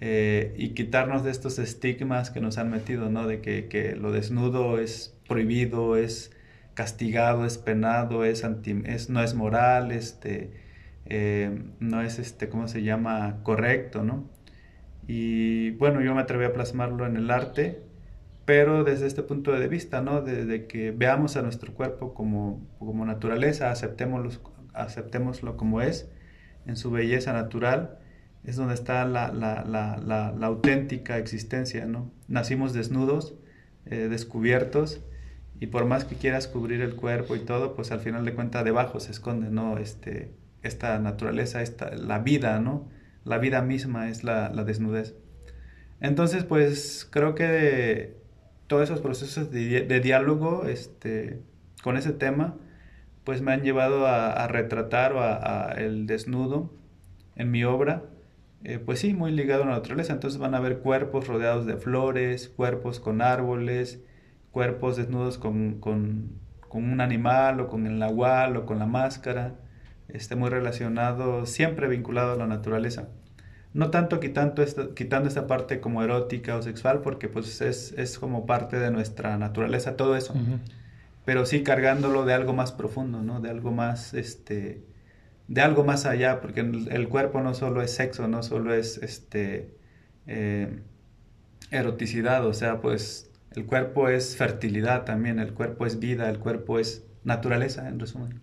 eh, 0.00 0.54
y 0.56 0.70
quitarnos 0.70 1.24
de 1.24 1.30
estos 1.30 1.58
estigmas 1.58 2.30
que 2.30 2.40
nos 2.40 2.58
han 2.58 2.70
metido, 2.70 3.08
¿no? 3.10 3.26
De 3.26 3.40
que, 3.40 3.68
que 3.68 3.96
lo 3.96 4.12
desnudo 4.12 4.78
es 4.78 5.18
prohibido, 5.26 5.96
es 5.96 6.36
castigado, 6.74 7.46
es 7.46 7.58
penado, 7.58 8.24
es, 8.24 8.44
anti, 8.44 8.82
es 8.84 9.10
no 9.10 9.22
es 9.22 9.34
moral, 9.34 9.90
este, 9.90 10.52
eh, 11.06 11.62
no 11.80 12.02
es, 12.02 12.18
este, 12.18 12.48
¿cómo 12.48 12.68
se 12.68 12.82
llama?, 12.82 13.40
correcto, 13.42 14.04
¿no? 14.04 14.28
Y 15.08 15.70
bueno, 15.72 16.02
yo 16.02 16.14
me 16.14 16.20
atreví 16.20 16.44
a 16.44 16.52
plasmarlo 16.52 17.06
en 17.06 17.16
el 17.16 17.30
arte, 17.30 17.82
pero 18.48 18.82
desde 18.82 19.06
este 19.06 19.22
punto 19.22 19.52
de 19.52 19.68
vista, 19.68 20.00
¿no? 20.00 20.22
De, 20.22 20.66
que 20.66 20.90
veamos 20.90 21.36
a 21.36 21.42
nuestro 21.42 21.74
cuerpo 21.74 22.14
como, 22.14 22.66
como 22.78 23.04
naturaleza, 23.04 23.70
aceptémoslo, 23.70 24.30
aceptémoslo 24.72 25.58
como 25.58 25.82
es, 25.82 26.08
en 26.64 26.76
su 26.76 26.90
belleza 26.90 27.34
natural, 27.34 27.98
es 28.44 28.56
donde 28.56 28.72
está 28.72 29.04
la, 29.04 29.30
la, 29.34 29.66
la, 29.66 30.32
la 30.32 30.46
auténtica 30.46 31.18
existencia, 31.18 31.84
¿no? 31.84 32.10
Nacimos 32.26 32.72
desnudos, 32.72 33.34
eh, 33.84 34.08
descubiertos, 34.08 35.02
y 35.60 35.66
por 35.66 35.84
más 35.84 36.06
que 36.06 36.16
quieras 36.16 36.48
cubrir 36.48 36.80
el 36.80 36.96
cuerpo 36.96 37.36
y 37.36 37.40
todo, 37.40 37.74
pues 37.74 37.92
al 37.92 38.00
final 38.00 38.24
de 38.24 38.32
cuentas 38.32 38.64
debajo 38.64 38.98
se 38.98 39.10
esconde, 39.10 39.50
¿no? 39.50 39.76
Este, 39.76 40.32
esta 40.62 40.98
naturaleza, 41.00 41.60
esta, 41.60 41.94
la 41.94 42.20
vida, 42.20 42.58
¿no? 42.60 42.88
La 43.24 43.36
vida 43.36 43.60
misma 43.60 44.08
es 44.08 44.24
la, 44.24 44.48
desnudez. 44.64 45.16
Entonces, 46.00 46.44
pues 46.44 47.06
creo 47.10 47.34
que 47.34 48.16
todos 48.68 48.84
esos 48.84 49.00
procesos 49.00 49.50
de, 49.50 50.00
diálogo 50.00 50.66
este, 50.66 51.42
con 51.82 51.96
ese 51.96 52.12
tema, 52.12 52.56
pues 53.24 53.42
me 53.42 53.52
han 53.52 53.62
llevado 53.62 54.06
a, 54.06 54.46
retratar 54.46 55.16
a, 55.16 55.72
el 55.76 56.06
desnudo 56.06 56.72
en 57.34 57.50
mi 57.50 57.64
obra. 57.64 58.04
Eh, 58.64 58.78
pues 58.78 59.00
sí, 59.00 59.14
muy 59.14 59.32
ligado 59.32 59.64
a 59.64 59.66
la 59.66 59.72
naturaleza. 59.72 60.12
Entonces 60.12 60.38
van 60.38 60.54
a 60.54 60.60
ver 60.60 60.78
cuerpos 60.78 61.26
rodeados 61.26 61.66
de 61.66 61.76
flores, 61.76 62.48
cuerpos 62.48 63.00
con 63.00 63.22
árboles, 63.22 64.02
cuerpos 64.52 64.96
desnudos 64.96 65.38
con, 65.38 65.80
con, 65.80 66.30
con 66.68 66.84
un 66.84 67.00
animal 67.00 67.60
o 67.60 67.68
con 67.68 67.86
el 67.86 67.98
nahual 67.98 68.56
o 68.56 68.66
con 68.66 68.78
la 68.78 68.86
máscara 68.86 69.56
esté 70.08 70.36
muy 70.36 70.50
relacionado, 70.50 71.46
siempre 71.46 71.88
vinculado 71.88 72.32
a 72.32 72.36
la 72.36 72.46
naturaleza. 72.46 73.08
No 73.74 73.90
tanto 73.90 74.18
quitando 74.20 74.62
esta, 74.62 74.94
quitando 74.94 75.28
esta 75.28 75.46
parte 75.46 75.80
como 75.80 76.02
erótica 76.02 76.56
o 76.56 76.62
sexual, 76.62 77.00
porque 77.02 77.28
pues 77.28 77.60
es, 77.60 77.92
es 77.92 78.18
como 78.18 78.46
parte 78.46 78.78
de 78.78 78.90
nuestra 78.90 79.36
naturaleza 79.36 79.96
todo 79.96 80.16
eso, 80.16 80.34
pero 81.24 81.44
sí 81.44 81.62
cargándolo 81.62 82.24
de 82.24 82.32
algo 82.32 82.54
más 82.54 82.72
profundo, 82.72 83.22
¿no? 83.22 83.40
De 83.40 83.50
algo 83.50 83.70
más, 83.70 84.14
este, 84.14 84.82
de 85.48 85.60
algo 85.60 85.84
más 85.84 86.06
allá, 86.06 86.40
porque 86.40 86.60
el, 86.60 87.08
cuerpo 87.08 87.40
no 87.42 87.54
solo 87.54 87.82
es 87.82 87.92
sexo, 87.94 88.26
no 88.28 88.42
solo 88.42 88.72
es, 88.72 88.98
este, 88.98 89.74
eh, 90.26 90.80
eroticidad, 91.70 92.46
o 92.46 92.54
sea, 92.54 92.80
pues 92.80 93.30
el 93.54 93.66
cuerpo 93.66 94.08
es 94.08 94.36
fertilidad 94.36 95.04
también, 95.04 95.38
el 95.38 95.52
cuerpo 95.52 95.86
es 95.86 95.98
vida, 95.98 96.28
el 96.30 96.38
cuerpo 96.38 96.78
es 96.78 97.04
naturaleza, 97.24 97.88
en 97.88 97.98
resumen. 97.98 98.40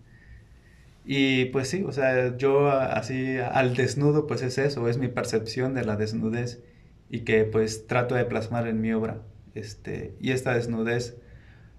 Y 1.08 1.46
pues 1.46 1.68
sí, 1.68 1.84
o 1.86 1.92
sea, 1.92 2.36
yo 2.36 2.68
así 2.68 3.38
al 3.38 3.76
desnudo, 3.76 4.26
pues 4.26 4.42
es 4.42 4.58
eso, 4.58 4.88
es 4.88 4.98
mi 4.98 5.06
percepción 5.08 5.72
de 5.74 5.84
la 5.84 5.96
desnudez 5.96 6.60
y 7.08 7.20
que 7.20 7.44
pues 7.44 7.86
trato 7.86 8.16
de 8.16 8.24
plasmar 8.24 8.66
en 8.66 8.80
mi 8.80 8.92
obra. 8.92 9.22
Este, 9.54 10.16
y 10.20 10.32
esta 10.32 10.54
desnudez 10.54 11.16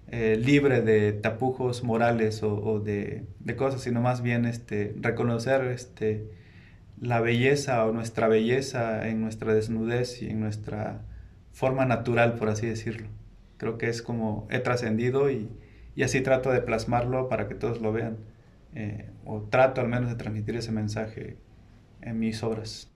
eh, 0.08 0.36
libre 0.42 0.80
de 0.80 1.12
tapujos 1.12 1.84
morales 1.84 2.42
o, 2.42 2.80
de, 2.80 3.26
de, 3.40 3.56
cosas, 3.56 3.82
sino 3.82 4.00
más 4.00 4.22
bien 4.22 4.46
este, 4.46 4.94
reconocer 4.98 5.64
este, 5.66 6.30
la 7.00 7.20
belleza 7.20 7.84
o 7.84 7.92
nuestra 7.92 8.28
belleza 8.28 9.08
en 9.08 9.20
nuestra 9.20 9.54
desnudez 9.54 10.22
y 10.22 10.30
en 10.30 10.40
nuestra 10.40 11.02
forma 11.52 11.84
natural, 11.86 12.36
por 12.36 12.48
así 12.48 12.66
decirlo. 12.66 13.08
Creo 13.58 13.78
que 13.78 13.88
es 13.90 14.02
como 14.02 14.48
he 14.50 14.60
trascendido 14.60 15.30
y, 15.30 15.50
y 15.94 16.02
así 16.02 16.22
trato 16.22 16.50
de 16.50 16.62
plasmarlo 16.62 17.28
para 17.28 17.48
que 17.48 17.54
todos 17.54 17.82
lo 17.82 17.92
vean. 17.92 18.16
Eh, 18.74 19.10
o 19.24 19.42
trato 19.42 19.80
al 19.80 19.88
menos 19.88 20.10
de 20.10 20.16
transmitir 20.16 20.56
ese 20.56 20.72
mensaje 20.72 21.36
en 22.02 22.18
mis 22.18 22.42
obras. 22.42 22.90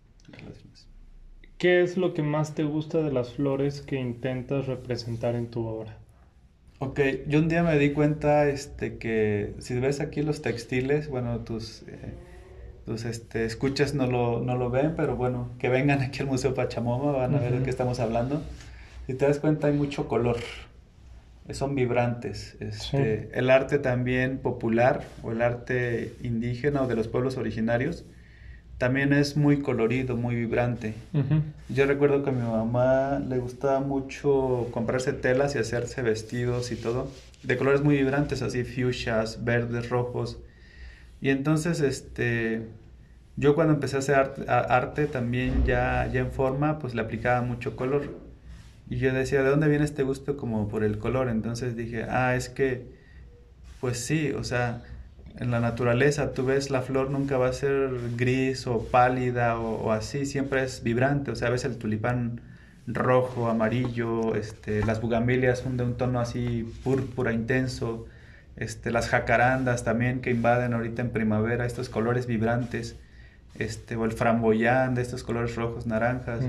¿Qué 1.59 1.83
es 1.83 1.97
lo 1.97 2.15
que 2.15 2.23
más 2.23 2.55
te 2.55 2.65
gusta 2.65 3.03
de 3.03 3.13
las 3.13 3.35
flores 3.35 3.83
que 3.83 3.97
intentas 3.97 4.67
representar 4.67 5.35
en 5.35 5.49
tu 5.49 5.65
obra? 5.65 5.99
Ok, 6.79 6.99
yo 7.29 7.39
un 7.39 7.49
día 7.49 7.63
me 7.63 7.79
di 7.79 7.93
cuenta 7.93 8.49
este, 8.49 8.99
que 8.99 9.55
si 9.59 9.79
ves 9.79 10.01
aquí 10.01 10.23
los 10.23 10.43
textiles, 10.43 11.09
bueno, 11.09 11.39
tus, 11.41 11.83
eh, 11.83 12.15
tus 12.85 13.05
este, 13.05 13.45
escuchas 13.45 13.95
no 13.95 14.09
lo, 14.09 14.41
no 14.41 14.57
lo 14.57 14.71
ven, 14.71 14.95
pero 14.97 15.15
bueno, 15.15 15.51
que 15.61 15.69
vengan 15.69 16.01
aquí 16.01 16.21
al 16.21 16.27
Museo 16.27 16.55
Pachamoma, 16.55 17.13
van 17.13 17.37
a 17.37 17.39
ver 17.39 17.57
de 17.57 17.63
qué 17.63 17.71
estamos 17.71 18.01
hablando. 18.01 18.43
Si 19.07 19.15
te 19.15 19.27
das 19.27 19.39
cuenta 19.39 19.69
hay 19.69 19.75
mucho 19.75 20.09
color, 20.09 20.39
son 21.51 21.75
vibrantes. 21.75 22.57
Este, 22.61 23.31
El 23.33 23.51
arte 23.51 23.79
también 23.79 24.39
popular 24.39 25.05
o 25.23 25.33
el 25.33 25.43
arte 25.43 26.15
indígena 26.23 26.83
o 26.83 26.87
de 26.87 26.95
los 26.95 27.09
pueblos 27.09 27.37
originarios 27.37 28.05
también 28.83 29.13
es 29.13 29.37
muy 29.37 29.61
colorido, 29.61 30.17
muy 30.17 30.35
vibrante. 30.35 30.95
Yo 31.69 31.87
recuerdo 31.87 32.25
que 32.25 32.31
a 32.31 32.33
mi 32.33 32.43
mamá 32.43 33.21
le 33.21 33.39
gustaba 33.39 33.79
mucho 33.79 34.67
comprarse 34.73 35.13
telas 35.13 35.55
y 35.55 35.59
hacerse 35.59 36.03
vestidos 36.03 36.73
y 36.73 36.75
todo, 36.77 37.09
de 37.45 37.57
colores 37.57 37.83
muy 37.83 37.97
vibrantes, 37.97 38.43
así 38.43 38.65
fuchsias, 38.65 39.45
verdes, 39.45 39.89
rojos. 39.89 40.41
Y 41.21 41.31
entonces, 41.31 41.81
este, 41.81 42.63
yo 43.37 43.55
cuando 43.55 43.75
empecé 43.75 43.95
a 43.95 43.99
hacer 44.01 44.17
arte, 44.17 44.45
arte, 44.49 45.07
también 45.07 45.63
ya, 45.65 46.11
ya 46.13 46.19
en 46.19 46.33
forma, 46.33 46.81
pues 46.81 46.93
le 46.97 47.03
aplicaba 47.03 47.41
mucho 47.43 47.77
color. 47.77 48.22
Y 48.93 48.99
yo 48.99 49.11
decía, 49.15 49.43
¿de 49.43 49.49
dónde 49.49 49.69
viene 49.69 49.87
este 49.87 50.03
gusto 50.03 50.37
como 50.37 50.69
por 50.69 50.85
el 50.85 50.99
color? 50.99 51.31
Entonces 51.31 51.75
dije, 51.75 52.05
ah, 52.11 52.37
es 52.37 52.51
que, 52.51 52.93
pues 53.81 54.05
sí, 54.05 54.33
o 54.33 54.45
sea, 54.45 54.83
en 55.39 55.51
la 55.51 55.61
naturaleza, 55.61 56.35
tú 56.35 56.45
ves 56.45 56.69
la 56.69 56.83
flor 56.83 57.11
nunca 57.11 57.39
va 57.39 57.49
a 57.49 57.55
ser 57.55 57.89
gris 58.19 58.67
o 58.67 58.85
pálida 58.85 59.59
o, 59.59 59.93
así, 59.93 60.27
siempre 60.27 60.63
es 60.63 60.83
vibrante, 60.83 61.31
o 61.31 61.37
sea, 61.37 61.49
ves 61.49 61.65
el 61.65 61.79
tulipán 61.79 62.43
rojo, 62.87 63.49
amarillo, 63.49 64.35
este, 64.35 64.85
las 64.85 65.01
bugambilias 65.01 65.61
son 65.61 65.79
de 65.79 65.85
un 65.85 65.97
tono 65.97 66.21
así 66.21 66.71
púrpura 66.85 67.33
intenso, 67.33 68.05
este, 68.57 68.91
las 68.91 69.09
jacarandas 69.09 69.85
también 69.85 70.21
que 70.21 70.31
invaden 70.31 70.75
ahorita 70.75 71.01
en 71.01 71.13
primavera 71.13 71.65
estos 71.65 71.89
colores 71.89 72.27
vibrantes, 72.27 72.97
este, 73.59 73.97
o 73.97 74.05
el 74.05 74.13
framboyán 74.13 74.95
de 74.95 75.01
estos 75.01 75.23
colores 75.23 75.55
rojos, 75.57 75.87
naranjas. 75.87 76.45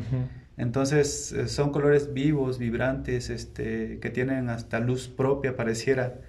Entonces 0.58 1.32
eh, 1.32 1.48
son 1.48 1.72
colores 1.72 2.14
vivos, 2.14 2.60
vibrantes, 2.60 3.30
este, 3.30 4.00
que 4.00 4.10
tienen 4.10 4.50
hasta 4.50 4.80
luz 4.80 5.08
propia, 5.08 5.56
pareciera 5.56 6.22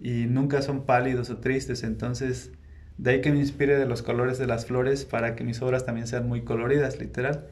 y 0.00 0.26
nunca 0.26 0.62
son 0.62 0.86
pálidos 0.86 1.30
o 1.30 1.38
tristes, 1.38 1.82
entonces 1.84 2.52
de 2.96 3.12
ahí 3.12 3.20
que 3.20 3.32
me 3.32 3.38
inspire 3.38 3.78
de 3.78 3.86
los 3.86 4.02
colores 4.02 4.38
de 4.38 4.46
las 4.46 4.66
flores 4.66 5.04
para 5.04 5.36
que 5.36 5.44
mis 5.44 5.62
obras 5.62 5.86
también 5.86 6.06
sean 6.06 6.28
muy 6.28 6.42
coloridas, 6.42 6.98
literal. 6.98 7.46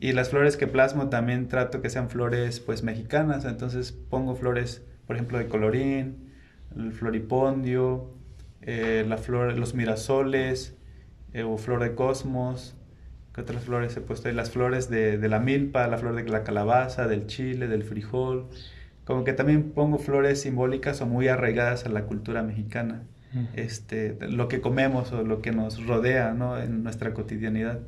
Y 0.00 0.12
las 0.12 0.30
flores 0.30 0.56
que 0.56 0.66
plasmo 0.66 1.10
también 1.10 1.46
trato 1.48 1.82
que 1.82 1.90
sean 1.90 2.10
flores 2.10 2.58
pues 2.60 2.82
mexicanas, 2.82 3.44
entonces 3.44 3.92
pongo 3.92 4.34
flores, 4.34 4.82
por 5.06 5.16
ejemplo, 5.16 5.38
de 5.38 5.46
colorín, 5.46 6.32
el 6.74 6.92
floripondio, 6.92 8.10
eh, 8.62 9.04
la 9.06 9.18
los 9.54 9.74
mirasoles 9.74 10.76
eh, 11.32 11.44
o 11.44 11.56
flor 11.58 11.80
de 11.80 11.94
cosmos. 11.94 12.76
¿Qué 13.40 13.44
otras 13.44 13.64
flores 13.64 13.96
he 13.96 14.02
puesto 14.02 14.28
ahí? 14.28 14.34
Las 14.34 14.50
flores 14.50 14.90
de, 14.90 15.16
de 15.16 15.28
la 15.28 15.40
milpa, 15.40 15.86
la 15.86 15.96
flor 15.96 16.14
de 16.14 16.28
la 16.28 16.44
calabaza, 16.44 17.08
del 17.08 17.26
chile, 17.26 17.68
del 17.68 17.84
frijol 17.84 18.48
como 19.10 19.24
que 19.24 19.32
también 19.32 19.72
pongo 19.72 19.98
flores 19.98 20.42
simbólicas 20.42 21.00
o 21.00 21.06
muy 21.06 21.26
arraigadas 21.26 21.84
a 21.84 21.88
la 21.88 22.04
cultura 22.04 22.44
mexicana, 22.44 23.02
este, 23.54 24.16
lo 24.20 24.46
que 24.46 24.60
comemos 24.60 25.10
o 25.10 25.24
lo 25.24 25.42
que 25.42 25.50
nos 25.50 25.84
rodea 25.84 26.32
¿no? 26.32 26.56
en 26.56 26.84
nuestra 26.84 27.12
cotidianidad. 27.12 27.80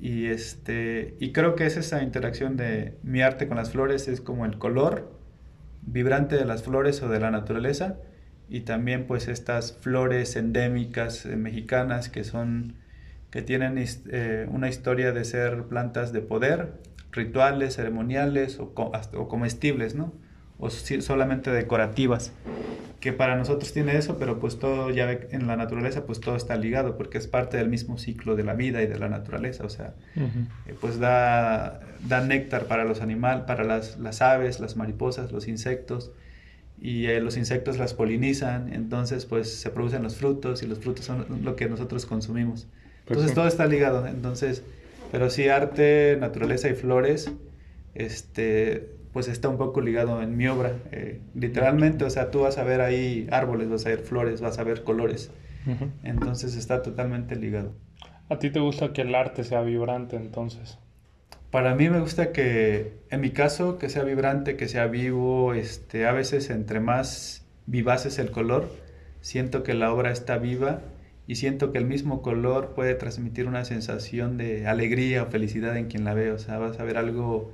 Y, 0.00 0.28
este, 0.28 1.14
y 1.20 1.32
creo 1.32 1.56
que 1.56 1.66
es 1.66 1.76
esa 1.76 2.02
interacción 2.02 2.56
de 2.56 2.96
mi 3.02 3.20
arte 3.20 3.48
con 3.48 3.58
las 3.58 3.70
flores, 3.70 4.08
es 4.08 4.22
como 4.22 4.46
el 4.46 4.56
color 4.56 5.12
vibrante 5.82 6.36
de 6.36 6.46
las 6.46 6.62
flores 6.62 7.02
o 7.02 7.10
de 7.10 7.20
la 7.20 7.30
naturaleza, 7.30 7.98
y 8.48 8.60
también 8.60 9.06
pues 9.06 9.28
estas 9.28 9.74
flores 9.74 10.36
endémicas 10.36 11.26
eh, 11.26 11.36
mexicanas 11.36 12.08
que 12.08 12.24
son 12.24 12.76
que 13.30 13.42
tienen 13.42 13.82
eh, 14.10 14.46
una 14.50 14.68
historia 14.68 15.12
de 15.12 15.24
ser 15.24 15.64
plantas 15.64 16.12
de 16.12 16.20
poder, 16.20 16.72
rituales, 17.12 17.76
ceremoniales 17.76 18.58
o, 18.58 18.72
o 18.74 19.28
comestibles, 19.28 19.94
¿no? 19.94 20.12
o 20.60 20.70
solamente 20.70 21.50
decorativas, 21.50 22.32
que 23.00 23.14
para 23.14 23.34
nosotros 23.36 23.72
tiene 23.72 23.96
eso, 23.96 24.18
pero 24.18 24.38
pues 24.38 24.58
todo 24.58 24.90
ya 24.90 25.10
en 25.10 25.46
la 25.46 25.56
naturaleza 25.56 26.04
pues 26.04 26.20
todo 26.20 26.36
está 26.36 26.54
ligado 26.56 26.98
porque 26.98 27.16
es 27.16 27.26
parte 27.26 27.56
del 27.56 27.70
mismo 27.70 27.96
ciclo 27.96 28.36
de 28.36 28.44
la 28.44 28.52
vida 28.52 28.82
y 28.82 28.86
de 28.86 28.98
la 28.98 29.08
naturaleza, 29.08 29.64
o 29.64 29.70
sea, 29.70 29.94
eh, 30.16 30.74
pues 30.78 31.00
da, 31.00 31.80
da 32.06 32.20
néctar 32.20 32.66
para 32.66 32.84
los 32.84 33.00
animales, 33.00 33.44
para 33.46 33.64
las, 33.64 33.98
las, 33.98 34.20
aves, 34.20 34.60
las 34.60 34.76
mariposas, 34.76 35.32
los 35.32 35.48
insectos, 35.48 36.12
y 36.78 37.06
eh, 37.06 37.20
los 37.20 37.36
insectos 37.36 37.78
las 37.78 37.94
polinizan, 37.94 38.72
entonces 38.72 39.26
pues 39.26 39.60
se 39.60 39.70
producen 39.70 40.02
los 40.02 40.16
frutos 40.16 40.62
y 40.62 40.66
los 40.66 40.78
frutos 40.78 41.04
son 41.06 41.26
lo 41.42 41.56
que 41.56 41.68
nosotros 41.68 42.06
consumimos. 42.06 42.68
Entonces 43.10 43.34
todo 43.34 43.48
está 43.48 43.66
ligado, 43.66 44.06
entonces, 44.06 44.62
pero 45.10 45.30
sí 45.30 45.48
arte, 45.48 46.16
naturaleza 46.20 46.68
y 46.68 46.74
flores, 46.74 47.32
este, 47.94 48.94
pues 49.12 49.26
está 49.26 49.48
un 49.48 49.58
poco 49.58 49.80
ligado 49.80 50.22
en 50.22 50.36
mi 50.36 50.46
obra. 50.46 50.76
Eh, 50.92 51.20
literalmente, 51.34 52.04
o 52.04 52.10
sea, 52.10 52.30
tú 52.30 52.42
vas 52.42 52.56
a 52.58 52.62
ver 52.62 52.80
ahí 52.80 53.26
árboles, 53.32 53.68
vas 53.68 53.84
a 53.86 53.88
ver 53.88 53.98
flores, 53.98 54.40
vas 54.40 54.58
a 54.58 54.64
ver 54.64 54.84
colores. 54.84 55.30
Entonces 56.04 56.56
está 56.56 56.82
totalmente 56.82 57.36
ligado. 57.36 57.74
¿A 58.28 58.38
ti 58.38 58.50
te 58.50 58.60
gusta 58.60 58.92
que 58.92 59.02
el 59.02 59.14
arte 59.14 59.44
sea 59.44 59.60
vibrante 59.60 60.16
entonces? 60.16 60.78
Para 61.50 61.74
mí 61.74 61.90
me 61.90 62.00
gusta 62.00 62.30
que, 62.30 62.94
en 63.10 63.20
mi 63.20 63.30
caso, 63.30 63.76
que 63.76 63.88
sea 63.88 64.04
vibrante, 64.04 64.56
que 64.56 64.68
sea 64.68 64.86
vivo, 64.86 65.52
este, 65.52 66.06
a 66.06 66.12
veces 66.12 66.48
entre 66.48 66.78
más 66.78 67.44
vivaz 67.66 68.06
es 68.06 68.20
el 68.20 68.30
color, 68.30 68.70
siento 69.20 69.64
que 69.64 69.74
la 69.74 69.92
obra 69.92 70.12
está 70.12 70.38
viva 70.38 70.80
y 71.26 71.36
siento 71.36 71.72
que 71.72 71.78
el 71.78 71.84
mismo 71.84 72.22
color 72.22 72.74
puede 72.74 72.94
transmitir 72.94 73.46
una 73.46 73.64
sensación 73.64 74.36
de 74.36 74.66
alegría 74.66 75.22
o 75.22 75.26
felicidad 75.26 75.76
en 75.76 75.86
quien 75.86 76.04
la 76.04 76.14
ve, 76.14 76.32
o 76.32 76.38
sea, 76.38 76.58
vas 76.58 76.80
a 76.80 76.84
ver 76.84 76.96
algo 76.96 77.52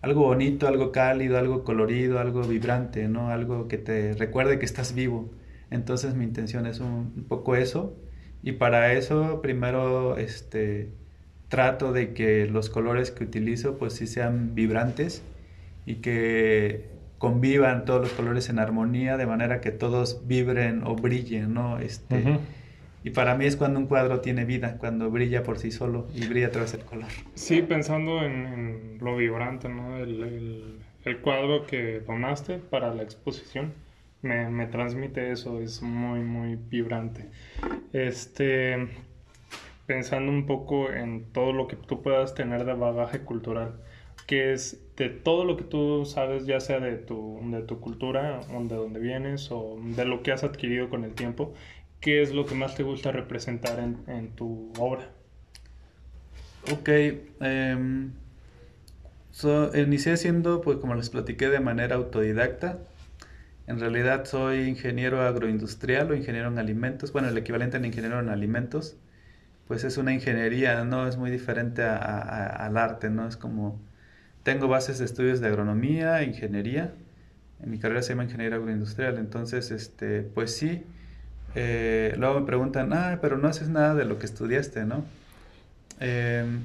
algo 0.00 0.22
bonito, 0.22 0.68
algo 0.68 0.92
cálido, 0.92 1.38
algo 1.38 1.64
colorido, 1.64 2.20
algo 2.20 2.42
vibrante, 2.42 3.08
¿no? 3.08 3.30
Algo 3.30 3.68
que 3.68 3.78
te 3.78 4.14
recuerde 4.14 4.58
que 4.58 4.64
estás 4.66 4.94
vivo. 4.94 5.30
Entonces 5.70 6.14
mi 6.14 6.24
intención 6.24 6.66
es 6.66 6.80
un, 6.80 7.24
poco 7.28 7.56
eso. 7.56 7.96
Y 8.42 8.52
para 8.52 8.92
eso 8.92 9.40
primero 9.42 10.16
este, 10.16 10.90
trato 11.48 11.92
de 11.92 12.14
que 12.14 12.46
los 12.46 12.70
colores 12.70 13.10
que 13.10 13.24
utilizo 13.24 13.78
pues 13.78 13.94
sí 13.94 14.06
sean 14.06 14.54
vibrantes 14.54 15.22
y 15.86 15.96
que 15.96 16.86
convivan 17.18 17.84
todos 17.84 18.02
los 18.02 18.12
colores 18.12 18.48
en 18.48 18.60
armonía 18.60 19.16
de 19.16 19.26
manera 19.26 19.60
que 19.60 19.72
todos 19.72 20.22
vibren 20.28 20.84
o 20.84 20.94
brillen, 20.94 21.52
¿no? 21.52 21.80
Este, 21.80 22.38
y 23.04 23.10
para 23.10 23.34
mí 23.34 23.46
es 23.46 23.56
cuando 23.56 23.78
un 23.78 23.86
cuadro 23.86 24.20
tiene 24.20 24.44
vida, 24.44 24.76
cuando 24.78 25.10
brilla 25.10 25.42
por 25.42 25.58
sí 25.58 25.70
solo 25.70 26.08
y 26.14 26.26
brilla 26.26 26.48
a 26.48 26.50
través 26.50 26.72
del 26.72 26.82
color. 26.82 27.08
Sí, 27.34 27.62
pensando 27.62 28.22
en, 28.22 28.98
lo 29.00 29.16
vibrante, 29.16 29.68
¿no? 29.68 29.98
El, 29.98 30.84
cuadro 31.22 31.64
que 31.64 32.00
donaste 32.00 32.58
para 32.58 32.94
la 32.94 33.02
exposición 33.02 33.72
me, 34.20 34.50
me, 34.50 34.66
transmite 34.66 35.32
eso, 35.32 35.58
es 35.58 35.80
muy, 35.80 36.20
muy 36.20 36.56
vibrante. 36.56 37.30
Este, 37.94 38.88
pensando 39.88 40.30
un 40.30 40.44
poco 40.44 40.92
en 40.92 41.32
todo 41.32 41.54
lo 41.54 41.66
que 41.66 41.76
tú 41.76 42.02
puedas 42.02 42.34
tener 42.34 42.66
de 42.66 42.74
bagaje 42.74 43.20
cultural, 43.20 43.80
que 44.26 44.52
es 44.52 44.84
de 44.98 45.08
todo 45.08 45.46
lo 45.46 45.56
que 45.56 45.64
tú 45.64 46.04
sabes, 46.04 46.44
ya 46.44 46.60
sea 46.60 46.78
de 46.78 46.96
tu, 46.96 47.40
de 47.44 47.62
tu 47.62 47.80
cultura, 47.80 48.40
de 48.40 48.74
donde 48.74 49.00
vienes 49.00 49.50
o 49.50 49.78
de 49.80 50.04
lo 50.04 50.22
que 50.22 50.30
has 50.30 50.44
adquirido 50.44 50.90
con 50.90 51.04
el 51.04 51.14
tiempo, 51.14 51.54
¿qué 52.00 52.22
es 52.22 52.32
lo 52.32 52.46
que 52.46 52.54
más 52.54 52.74
te 52.74 52.82
gusta 52.82 53.12
representar 53.12 53.78
en, 53.78 54.30
tu 54.30 54.72
obra? 54.78 55.10
Ok, 56.72 56.88
em, 57.40 58.12
inicié 59.74 60.16
siendo, 60.16 60.60
pues 60.60 60.78
como 60.78 60.94
les 60.94 61.10
platiqué, 61.10 61.48
de 61.48 61.60
manera 61.60 61.96
autodidacta. 61.96 62.78
En 63.66 63.80
realidad 63.80 64.24
soy 64.24 64.62
ingeniero 64.62 65.20
agroindustrial 65.22 66.10
o 66.10 66.14
ingeniero 66.14 66.48
en 66.48 66.58
alimentos, 66.58 67.12
bueno, 67.12 67.28
el 67.28 67.36
equivalente 67.36 67.76
en 67.76 67.84
ingeniero 67.84 68.18
en 68.18 68.30
alimentos, 68.30 68.96
pues 69.66 69.84
es 69.84 69.98
una 69.98 70.14
ingeniería, 70.14 70.84
no 70.84 71.06
es 71.06 71.18
muy 71.18 71.30
diferente 71.30 71.82
al 71.82 72.78
arte, 72.78 73.10
¿no? 73.10 73.28
Es 73.28 73.36
como, 73.36 73.78
tengo 74.42 74.68
bases 74.68 74.98
de 74.98 75.04
estudios 75.04 75.40
de 75.40 75.48
agronomía, 75.48 76.22
ingeniería, 76.22 76.94
en 77.60 77.70
mi 77.70 77.78
carrera 77.78 78.02
se 78.02 78.10
llama 78.10 78.24
ingeniero 78.24 78.56
agroindustrial, 78.56 79.18
entonces, 79.18 79.70
este, 79.70 80.22
pues 80.22 80.54
sí, 80.54 80.84
eh, 81.54 82.14
luego 82.18 82.40
me 82.40 82.46
preguntan, 82.46 82.92
ah, 82.92 83.18
pero 83.20 83.38
no 83.38 83.48
haces 83.48 83.68
nada 83.68 83.94
de 83.94 84.04
lo 84.04 84.18
que 84.18 84.26
estudiaste, 84.26 84.84
¿no? 84.84 85.04
Em, 86.00 86.64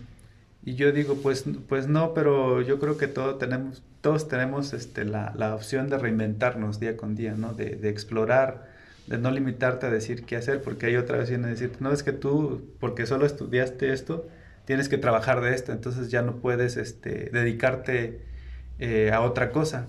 y 0.64 0.76
yo 0.76 0.92
digo, 0.92 1.16
pues, 1.22 1.46
pues 1.68 1.88
no, 1.88 2.14
pero 2.14 2.62
yo 2.62 2.80
creo 2.80 2.98
que 2.98 3.08
todos 3.08 3.40
tenemos, 3.40 3.84
todos 4.02 4.28
tenemos 4.28 4.74
este, 4.74 5.06
la, 5.06 5.34
la, 5.36 5.56
opción 5.56 5.90
de 5.90 5.98
reinventarnos 5.98 6.80
día 6.80 6.98
con 6.98 7.16
día, 7.16 7.36
¿no? 7.36 7.54
De, 7.54 7.76
de, 7.76 7.90
explorar, 7.90 8.70
de 9.08 9.18
no 9.18 9.32
limitarte 9.32 9.88
a 9.88 9.90
decir 9.90 10.26
qué 10.26 10.38
hacer, 10.38 10.62
porque 10.62 10.88
hay 10.88 10.96
otra 10.98 11.18
vez 11.18 11.30
viene 11.30 11.48
a 11.48 11.50
decir, 11.50 11.72
no 11.80 11.92
es 11.92 12.04
que 12.04 12.14
tú, 12.14 12.70
porque 12.80 13.06
solo 13.06 13.26
estudiaste 13.26 13.92
esto, 13.94 14.28
tienes 14.66 14.90
que 14.90 14.98
trabajar 14.98 15.42
de 15.42 15.54
esto, 15.54 15.72
entonces 15.72 16.10
ya 16.10 16.22
no 16.22 16.38
puedes 16.38 16.78
este, 16.78 17.30
dedicarte 17.32 18.22
eh, 18.80 19.12
a 19.14 19.22
otra 19.22 19.52
cosa. 19.52 19.88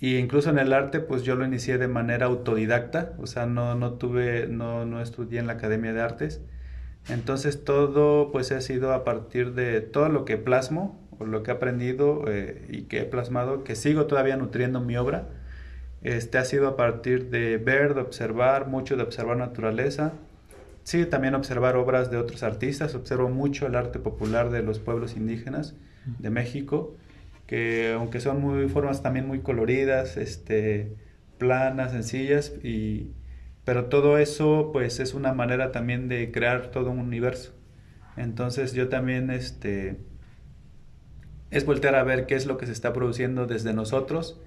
Y 0.00 0.16
incluso 0.16 0.50
en 0.50 0.58
el 0.58 0.72
arte, 0.72 1.00
pues 1.00 1.24
yo 1.24 1.34
lo 1.34 1.44
inicié 1.44 1.78
de 1.78 1.88
manera 1.88 2.26
autodidacta, 2.26 3.14
o 3.18 3.26
sea, 3.26 3.46
no, 3.46 3.74
no 3.74 3.94
tuve, 3.94 4.46
no, 4.46 4.84
no 4.84 5.00
estudié 5.00 5.40
en 5.40 5.48
la 5.48 5.54
Academia 5.54 5.92
de 5.92 6.00
Artes. 6.00 6.40
Entonces 7.08 7.64
todo 7.64 8.30
pues 8.30 8.52
ha 8.52 8.60
sido 8.60 8.92
a 8.92 9.04
partir 9.04 9.54
de 9.54 9.80
todo 9.80 10.08
lo 10.08 10.24
que 10.24 10.36
plasmo, 10.36 11.00
o 11.18 11.26
lo 11.26 11.42
que 11.42 11.50
he 11.50 11.54
aprendido 11.54 12.24
eh, 12.28 12.64
y 12.68 12.82
que 12.82 13.00
he 13.00 13.04
plasmado, 13.04 13.64
que 13.64 13.74
sigo 13.74 14.06
todavía 14.06 14.36
nutriendo 14.36 14.80
mi 14.80 14.96
obra. 14.96 15.28
Este 16.02 16.38
ha 16.38 16.44
sido 16.44 16.68
a 16.68 16.76
partir 16.76 17.28
de 17.30 17.58
ver, 17.58 17.94
de 17.94 18.02
observar, 18.02 18.68
mucho 18.68 18.96
de 18.96 19.02
observar 19.02 19.36
naturaleza, 19.36 20.12
sí, 20.84 21.04
también 21.06 21.34
observar 21.34 21.76
obras 21.76 22.10
de 22.10 22.18
otros 22.18 22.44
artistas, 22.44 22.94
observo 22.94 23.28
mucho 23.28 23.66
el 23.66 23.74
arte 23.74 23.98
popular 23.98 24.50
de 24.50 24.62
los 24.62 24.78
pueblos 24.78 25.16
indígenas 25.16 25.74
de 26.18 26.30
México, 26.30 26.94
que 27.48 27.92
aunque 27.94 28.20
son 28.20 28.42
muy 28.42 28.68
formas 28.68 29.02
también 29.02 29.26
muy 29.26 29.40
coloridas, 29.40 30.18
este, 30.18 30.94
planas, 31.38 31.92
sencillas, 31.92 32.52
y, 32.62 33.14
pero 33.64 33.86
todo 33.86 34.18
eso 34.18 34.70
pues 34.72 35.00
es 35.00 35.14
una 35.14 35.32
manera 35.32 35.72
también 35.72 36.08
de 36.08 36.30
crear 36.30 36.70
todo 36.70 36.90
un 36.90 36.98
universo. 37.00 37.54
Entonces 38.18 38.74
yo 38.74 38.88
también 38.88 39.30
este, 39.30 39.96
es 41.50 41.64
voltear 41.64 41.94
a 41.94 42.04
ver 42.04 42.26
qué 42.26 42.34
es 42.34 42.44
lo 42.46 42.58
que 42.58 42.66
se 42.66 42.72
está 42.72 42.92
produciendo 42.92 43.46
desde 43.46 43.72
nosotros 43.72 44.40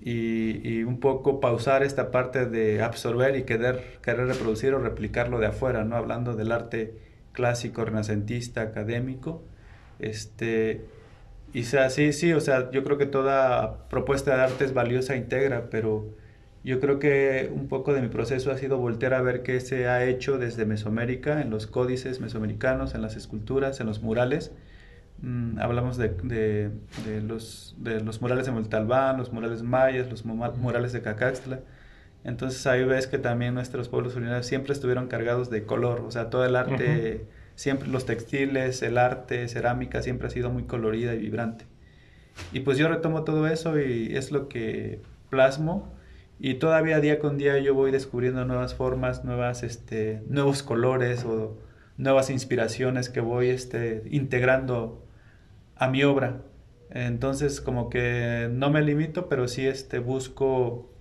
y, 0.00 0.82
un 0.82 0.98
poco 0.98 1.38
pausar 1.40 1.84
esta 1.84 2.10
parte 2.10 2.46
de 2.46 2.82
absorber 2.82 3.36
y 3.36 3.44
querer, 3.44 4.00
querer 4.02 4.26
reproducir 4.26 4.74
o 4.74 4.80
replicarlo 4.80 5.38
de 5.38 5.46
afuera, 5.46 5.84
¿no? 5.84 5.94
Hablando 5.94 6.34
del 6.34 6.50
arte 6.50 6.96
clásico, 7.30 7.84
renacentista, 7.84 8.62
académico. 8.62 9.44
Este, 10.00 10.84
y 11.52 11.64
sea, 11.64 11.90
sí, 11.90 12.12
sí, 12.12 12.32
o 12.32 12.40
sea, 12.40 12.70
yo 12.70 12.84
creo 12.84 12.98
que 12.98 13.06
toda 13.06 13.88
propuesta 13.88 14.36
de 14.36 14.42
arte 14.42 14.64
es 14.64 14.74
valiosa 14.74 15.14
e 15.14 15.18
integra, 15.18 15.70
pero 15.70 16.06
yo 16.64 16.80
creo 16.80 16.98
que 16.98 17.50
un 17.54 17.68
poco 17.68 17.92
de 17.92 18.02
mi 18.02 18.08
proceso 18.08 18.50
ha 18.50 18.58
sido 18.58 18.78
voltear 18.78 19.14
a 19.14 19.22
ver 19.22 19.42
qué 19.42 19.60
se 19.60 19.88
ha 19.88 20.04
hecho 20.04 20.38
desde 20.38 20.64
Mesoamérica, 20.66 21.40
en 21.42 21.50
los 21.50 21.66
códices 21.66 22.20
mesoamericanos, 22.20 22.94
en 22.94 23.02
las 23.02 23.16
esculturas, 23.16 23.80
en 23.80 23.86
los 23.86 24.02
murales, 24.02 24.52
Mm, 25.22 25.60
hablamos 25.60 25.96
de, 25.98 26.08
de, 26.08 26.70
de, 27.06 27.20
los, 27.20 27.76
de 27.78 28.00
los 28.00 28.20
murales 28.20 28.46
de 28.46 28.52
Montalbán, 28.52 29.18
los 29.18 29.32
murales 29.32 29.62
mayas, 29.62 30.10
los 30.10 30.24
murales 30.24 30.92
de 30.92 31.00
Cacaxtla. 31.00 31.60
Entonces 32.24 32.66
ahí 32.66 32.84
ves 32.84 33.06
que 33.06 33.18
también 33.18 33.54
nuestros 33.54 33.88
pueblos 33.88 34.14
originarios 34.14 34.46
siempre 34.46 34.72
estuvieron 34.72 35.06
cargados 35.08 35.48
de 35.48 35.64
color, 35.64 36.00
o 36.00 36.10
sea, 36.10 36.28
todo 36.28 36.44
el 36.44 36.56
arte, 36.56 37.24
siempre 37.54 37.88
los 37.88 38.06
textiles, 38.06 38.82
el 38.82 38.98
arte, 38.98 39.48
cerámica, 39.48 40.02
siempre 40.02 40.28
ha 40.28 40.30
sido 40.30 40.50
muy 40.50 40.64
colorida 40.64 41.14
y 41.14 41.18
vibrante. 41.18 41.66
Y 42.52 42.60
pues 42.60 42.78
yo 42.78 42.88
retomo 42.88 43.24
todo 43.24 43.46
eso 43.46 43.78
y 43.80 44.16
es 44.16 44.32
lo 44.32 44.48
que 44.48 45.00
plasmo 45.30 45.92
y 46.44 46.54
todavía 46.54 46.98
día 46.98 47.20
con 47.20 47.38
día 47.38 47.58
yo 47.58 47.72
voy 47.72 47.92
descubriendo 47.92 48.44
nuevas 48.44 48.74
formas, 48.74 49.24
nuevas, 49.24 49.62
este, 49.62 50.22
nuevos 50.28 50.64
colores 50.64 51.24
o 51.24 51.56
nuevas 51.96 52.30
inspiraciones 52.30 53.08
que 53.10 53.20
voy 53.20 53.48
este, 53.50 54.02
integrando 54.10 55.06
a 55.76 55.88
mi 55.88 56.02
obra. 56.02 56.42
Entonces 56.90 57.60
como 57.60 57.88
que 57.90 58.48
no 58.50 58.70
me 58.70 58.82
limito, 58.82 59.28
pero 59.28 59.46
sí 59.46 59.66
este, 59.68 60.00
busco, 60.00 60.91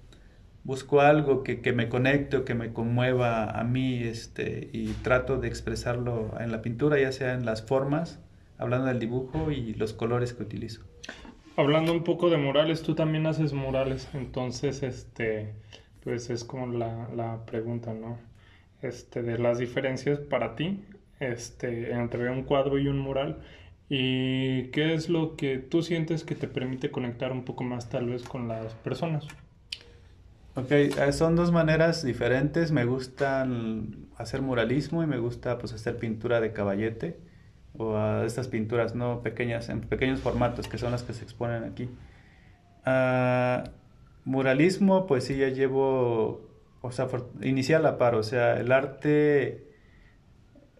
busco 0.63 1.01
algo 1.01 1.43
que, 1.43 1.61
que 1.61 1.73
me 1.73 1.89
conecte 1.89 2.37
o 2.37 2.45
que 2.45 2.53
me 2.53 2.73
conmueva 2.73 3.49
a 3.49 3.63
mí 3.63 4.01
este, 4.03 4.69
y 4.73 4.87
trato 5.03 5.37
de 5.37 5.47
expresarlo 5.47 6.31
en 6.39 6.51
la 6.51 6.61
pintura, 6.61 6.99
ya 6.99 7.11
sea 7.11 7.33
en 7.33 7.45
las 7.45 7.61
formas, 7.63 8.19
hablando 8.57 8.87
del 8.87 8.99
dibujo 8.99 9.51
y 9.51 9.73
los 9.73 9.93
colores 9.93 10.33
que 10.33 10.43
utilizo. 10.43 10.83
Hablando 11.55 11.91
un 11.91 12.03
poco 12.03 12.29
de 12.29 12.37
murales, 12.37 12.81
tú 12.81 12.95
también 12.95 13.25
haces 13.25 13.53
murales, 13.53 14.07
entonces 14.13 14.83
este, 14.83 15.53
pues 16.03 16.29
es 16.29 16.43
como 16.43 16.67
la, 16.67 17.09
la 17.15 17.45
pregunta, 17.45 17.93
¿no? 17.93 18.17
Este, 18.81 19.21
de 19.21 19.37
las 19.37 19.59
diferencias 19.59 20.19
para 20.19 20.55
ti 20.55 20.83
este, 21.19 21.91
entre 21.91 22.31
un 22.31 22.43
cuadro 22.43 22.79
y 22.79 22.87
un 22.87 22.97
mural 22.97 23.41
¿Y 23.93 24.67
qué 24.67 24.93
es 24.93 25.09
lo 25.09 25.35
que 25.35 25.57
tú 25.57 25.81
sientes 25.81 26.23
que 26.23 26.33
te 26.33 26.47
permite 26.47 26.91
conectar 26.91 27.33
un 27.33 27.43
poco 27.43 27.65
más 27.65 27.89
tal 27.89 28.07
vez 28.07 28.23
con 28.23 28.47
las 28.47 28.73
personas? 28.73 29.27
Ok, 30.55 30.71
eh, 30.71 31.11
son 31.13 31.35
dos 31.35 31.51
maneras 31.51 32.03
diferentes. 32.03 32.71
Me 32.71 32.85
gusta 32.85 33.47
hacer 34.17 34.41
muralismo 34.41 35.03
y 35.03 35.07
me 35.07 35.17
gusta 35.17 35.57
pues 35.57 35.73
hacer 35.73 35.97
pintura 35.97 36.41
de 36.41 36.51
caballete 36.53 37.17
o 37.77 37.97
estas 38.23 38.47
pinturas 38.47 38.95
no 38.95 39.21
pequeñas, 39.21 39.69
en 39.69 39.81
pequeños 39.81 40.19
formatos 40.19 40.67
que 40.67 40.77
son 40.77 40.91
las 40.91 41.03
que 41.03 41.13
se 41.13 41.23
exponen 41.23 41.63
aquí. 41.63 41.89
Uh, 42.85 43.69
muralismo, 44.25 45.07
pues 45.07 45.23
sí, 45.25 45.37
ya 45.37 45.49
llevo, 45.49 46.41
o 46.81 46.91
sea, 46.91 47.07
inicié 47.41 47.75
a 47.75 47.79
la 47.79 47.97
par, 47.97 48.15
o 48.15 48.23
sea, 48.23 48.59
el 48.59 48.71
arte 48.71 49.71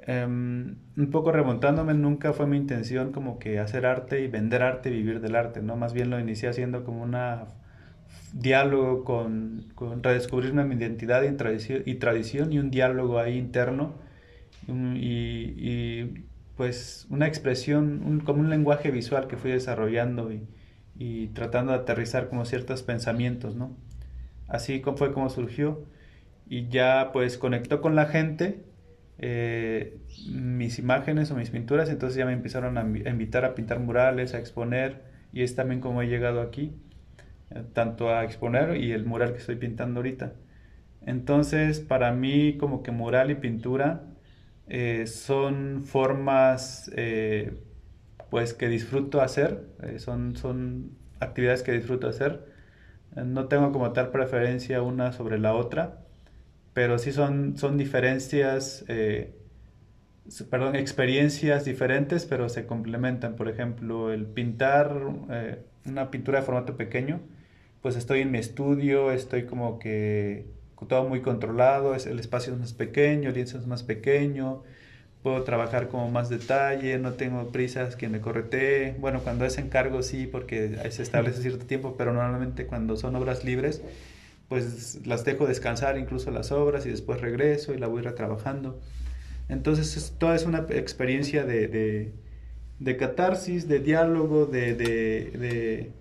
Em, 0.08 0.78
un 0.98 1.12
poco 1.12 1.32
remontándome, 1.32 1.94
nunca 1.94 2.34
fue 2.34 2.48
mi 2.48 2.58
intención 2.58 3.12
como 3.12 3.38
que 3.38 3.60
hacer 3.60 3.86
arte 3.86 4.22
y 4.22 4.28
vender 4.28 4.64
arte, 4.64 4.90
vivir 4.90 5.22
del 5.22 5.36
arte, 5.36 5.62
¿no? 5.62 5.76
Más 5.76 5.94
bien 5.94 6.10
lo 6.10 6.20
inicié 6.20 6.50
haciendo 6.50 6.84
como 6.84 7.04
un 7.04 7.16
diálogo 8.34 9.03
con, 9.03 9.66
con 9.76 10.03
redescubrir 10.03 10.53
mi 10.53 10.76
identidad 10.76 11.24
y 11.24 11.36
tradición, 11.36 11.84
y 11.86 11.95
tradición 11.95 12.53
y 12.53 12.59
un 12.59 12.72
diálogo 12.72 13.20
ahí 13.20 13.38
interno 13.38 13.95
y, 14.68 14.74
y, 14.74 16.26
pues 16.55 17.07
una 17.09 17.28
expresión, 17.28 18.22
como 18.26 18.41
un 18.41 18.49
lenguaje 18.49 18.91
visual 18.91 19.28
que 19.28 19.38
fui 19.38 19.51
desarrollando 19.51 20.32
y, 20.32 20.47
y 20.95 21.28
tratando 21.30 21.72
de 21.72 21.80
aterrizar 21.80 22.30
como 22.30 22.45
ciertos 22.45 22.84
pensamientos, 22.84 23.55
¿no? 23.55 23.76
Así 24.47 24.82
fue 24.95 25.14
como 25.14 25.30
surgió 25.30 25.84
y 26.47 26.68
ya 26.68 27.12
pues 27.14 27.38
conectó 27.38 27.82
con 27.82 27.95
la 27.95 28.05
gente 28.05 28.64
eh, 29.24 29.99
mis 30.34 30.80
imágenes 30.80 31.30
o 31.30 31.36
mis 31.36 31.51
pinturas, 31.51 31.89
entonces 31.89 32.18
ya 32.18 32.26
me 32.26 32.34
empezaron 32.34 32.78
a, 32.80 32.82
invitar 32.82 33.45
a 33.45 33.53
pintar 33.53 33.80
murales, 33.80 34.34
a 34.34 34.39
exponer, 34.39 35.03
y 35.32 35.43
es 35.43 35.55
también 35.55 35.80
como 35.80 36.01
he 36.01 36.07
llegado 36.07 36.41
aquí, 36.41 36.74
tanto 37.74 38.10
a 38.10 38.24
exponer 38.24 38.78
y 38.78 38.91
el 38.91 39.06
mural 39.06 39.34
que 39.34 39.39
estoy 39.39 39.56
pintando 39.56 39.99
ahorita. 39.99 40.34
Entonces, 41.02 41.80
para 41.82 42.12
mí 42.14 42.58
como 42.58 42.84
que 42.84 42.91
mural 42.91 43.32
y 43.32 43.36
pintura 43.36 44.04
eh, 44.68 45.08
son 45.08 45.86
formas 45.86 46.91
pues 48.30 48.54
que 48.54 48.70
disfruto 48.70 49.22
hacer, 49.22 49.66
son, 49.97 50.36
son 50.38 50.91
actividades 51.20 51.64
que 51.64 51.74
disfruto 51.74 52.08
hacer. 52.08 52.45
No 53.16 53.47
tengo 53.47 53.72
como 53.74 53.91
tal 53.93 54.12
preferencia 54.12 54.82
una 54.82 55.12
sobre 55.12 55.39
la 55.39 55.54
otra 55.54 56.02
pero 56.74 56.97
sí 56.97 57.12
son, 57.12 57.58
son 57.58 57.78
diferencias, 57.78 58.86
eh, 58.88 59.36
perdón, 60.49 60.76
experiencias 60.76 61.66
diferentes, 61.66 62.26
pero 62.26 62.49
se 62.49 62.66
complementan. 62.66 63.36
Por 63.36 63.49
ejemplo, 63.49 64.12
el 64.14 64.26
pintar 64.26 64.95
eh, 65.30 65.64
una 65.86 66.12
pintura 66.12 66.39
de 66.39 66.45
formato 66.45 66.78
pequeño, 66.78 67.22
pues 67.82 67.96
estoy 67.96 68.22
en 68.22 68.32
mi 68.32 68.38
estudio, 68.38 69.12
estoy 69.12 69.46
como 69.46 69.80
que 69.80 70.46
todo 70.88 71.08
muy 71.08 71.22
controlado, 71.22 71.96
es, 71.96 72.06
el 72.06 72.20
espacio 72.20 72.54
es 72.54 72.60
más 72.60 72.74
pequeño, 72.74 73.30
el 73.30 73.36
lienzo 73.36 73.58
es 73.58 73.68
más 73.68 73.84
pequeño, 73.84 74.64
puedo 75.24 75.44
trabajar 75.44 75.88
como 75.90 76.10
más 76.10 76.30
detalle, 76.30 76.98
no 76.98 77.14
tengo 77.14 77.52
prisas 77.52 77.96
que 77.96 78.10
me 78.10 78.22
corretee. 78.22 78.96
Bueno, 79.00 79.22
cuando 79.22 79.46
es 79.46 79.58
encargo 79.58 80.02
sí, 80.04 80.28
porque 80.28 80.78
se 80.90 81.04
establece 81.04 81.42
cierto 81.42 81.66
tiempo, 81.66 81.96
pero 81.98 82.14
normalmente 82.14 82.66
cuando 82.66 82.98
son 82.98 83.16
obras 83.16 83.44
libres, 83.44 83.82
pues 84.50 85.06
las 85.06 85.24
dejo 85.24 85.46
descansar 85.48 85.98
incluso 85.98 86.32
las 86.32 86.52
obras 86.52 86.86
y 86.86 86.90
después 86.90 87.22
regreso 87.22 87.74
y 87.74 87.78
la 87.78 87.88
voy 87.88 88.02
retrabajando. 88.02 88.80
Entonces 89.48 90.14
toda 90.18 90.36
es 90.36 90.46
una 90.46 90.66
experiencia 90.70 91.46
de, 91.46 92.12
de, 92.80 92.98
catarsis, 92.98 93.68
de 93.68 93.80
diálogo, 93.80 94.46
de, 94.46 94.76
de, 94.76 95.92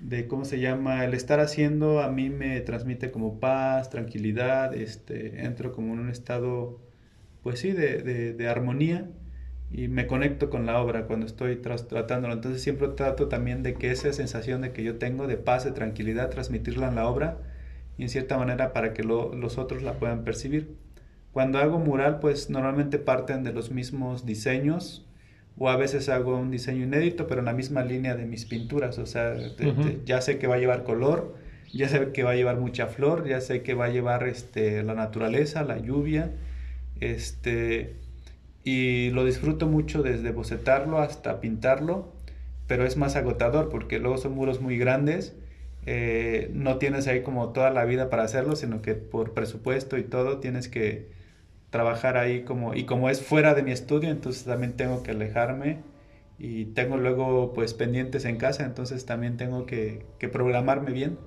de, 0.00 0.26
¿cómo 0.26 0.44
se 0.44 0.60
llama? 0.60 1.04
El 1.04 1.14
estar 1.14 1.40
haciendo 1.40 2.00
a 2.00 2.10
mí 2.10 2.30
me 2.30 2.60
transmite 2.60 3.10
como 3.10 3.38
paz, 3.38 3.90
tranquilidad, 3.90 4.74
este, 4.74 5.44
entro 5.44 5.72
como 5.72 5.94
en 5.94 6.00
un 6.00 6.10
estado, 6.10 6.80
pues 7.42 7.60
sí, 7.60 7.72
de, 7.72 8.48
armonía 8.48 9.10
y 9.70 9.88
me 9.88 10.06
conecto 10.06 10.50
con 10.50 10.66
la 10.66 10.80
obra 10.80 11.06
cuando 11.06 11.26
estoy 11.26 11.56
tratándolo. 11.56 12.34
Entonces 12.34 12.62
siempre 12.62 12.88
trato 12.88 13.28
también 13.28 13.62
de 13.62 13.74
que 13.74 13.90
esa 13.90 14.12
sensación 14.12 14.62
de 14.62 14.72
que 14.72 14.82
yo 14.82 14.98
tengo 14.98 15.26
de 15.26 15.36
paz, 15.36 15.64
de 15.64 15.72
tranquilidad, 15.72 16.30
transmitirla 16.30 16.88
en 16.88 16.96
la 16.96 17.06
obra 17.06 17.38
y 17.98 18.02
en 18.04 18.08
cierta 18.08 18.38
manera 18.38 18.72
para 18.72 18.94
que 18.94 19.04
los 19.04 19.58
otros 19.58 19.82
la 19.82 19.94
puedan 19.94 20.24
percibir. 20.24 20.76
Cuando 21.32 21.58
hago 21.58 21.78
mural, 21.78 22.18
pues 22.20 22.50
normalmente 22.50 22.98
parten 22.98 23.44
de 23.44 23.52
los 23.52 23.70
mismos 23.70 24.26
diseños 24.26 25.06
o 25.60 25.68
a 25.68 25.76
veces 25.76 26.08
hago 26.08 26.36
un 26.36 26.50
diseño 26.50 26.82
inédito, 26.82 27.28
pero 27.28 27.40
en 27.40 27.44
la 27.44 27.52
misma 27.52 27.84
línea 27.84 28.16
de 28.16 28.26
mis 28.26 28.46
pinturas. 28.46 28.98
O 28.98 29.06
sea, 29.06 29.36
ya 30.04 30.20
sé 30.20 30.38
que 30.38 30.48
va 30.48 30.56
a 30.56 30.58
llevar 30.58 30.82
color, 30.82 31.36
ya 31.72 31.88
sé 31.88 32.10
que 32.12 32.24
va 32.24 32.32
a 32.32 32.34
llevar 32.34 32.56
mucha 32.56 32.88
flor, 32.88 33.28
ya 33.28 33.40
sé 33.40 33.62
que 33.62 33.74
va 33.74 33.84
a 33.84 33.90
llevar 33.90 34.26
este, 34.26 34.82
la 34.82 34.94
naturaleza, 34.94 35.62
la 35.62 35.78
lluvia, 35.78 36.32
este, 36.98 37.94
y 38.64 39.10
lo 39.10 39.24
disfruto 39.24 39.68
mucho 39.68 40.02
desde 40.02 40.32
bocetarlo 40.32 40.98
hasta 40.98 41.40
pintarlo, 41.40 42.12
pero 42.66 42.84
es 42.84 42.96
más 42.96 43.14
agotador 43.14 43.68
porque 43.68 44.00
luego 44.00 44.18
son 44.18 44.32
muros 44.32 44.60
muy 44.60 44.76
grandes 44.76 45.34
eh, 45.86 46.50
no 46.52 46.76
tienes 46.76 47.06
ahí 47.06 47.22
como 47.22 47.50
toda 47.50 47.70
la 47.70 47.84
vida 47.84 48.10
para 48.10 48.24
hacerlo, 48.24 48.56
sino 48.56 48.82
que 48.82 48.94
por 48.94 49.32
presupuesto 49.32 49.96
y 49.96 50.02
todo 50.02 50.38
tienes 50.38 50.68
que 50.68 51.08
trabajar 51.70 52.16
ahí 52.16 52.44
como, 52.44 52.74
y 52.74 52.84
como 52.86 53.10
es 53.10 53.22
fuera 53.22 53.54
de 53.54 53.62
mi 53.62 53.72
estudio, 53.72 54.10
entonces 54.10 54.44
también 54.44 54.74
tengo 54.76 55.02
que 55.02 55.12
alejarme 55.12 55.84
y 56.38 56.66
tengo 56.66 56.96
luego 56.98 57.52
pues 57.54 57.74
pendientes 57.74 58.24
en 58.24 58.36
casa, 58.38 58.64
entonces 58.64 59.06
también 59.06 59.36
tengo 59.36 59.66
que, 59.66 60.06
que 60.18 60.28
programarme 60.28 60.92
bien 60.92 61.18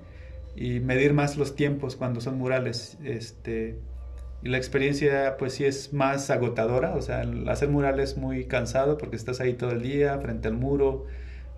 y 0.55 0.79
medir 0.79 1.13
más 1.13 1.37
los 1.37 1.55
tiempos 1.55 1.95
cuando 1.95 2.21
son 2.21 2.37
murales, 2.37 2.97
este, 3.03 3.81
Y 4.41 4.49
la 4.49 4.57
experiencia 4.57 5.37
pues 5.37 5.53
sí 5.55 5.65
es 5.65 5.93
más 5.93 6.29
agotadora, 6.29 6.95
o 6.95 7.01
sea, 7.01 7.21
el 7.21 7.47
hacer 7.49 7.69
mural 7.69 7.99
es 7.99 8.17
muy 8.17 8.45
cansado 8.47 8.97
porque 8.97 9.15
estás 9.15 9.39
ahí 9.41 9.53
todo 9.55 9.71
el 9.71 9.81
día 9.81 10.19
frente 10.19 10.49
al 10.49 10.55
muro, 10.55 11.05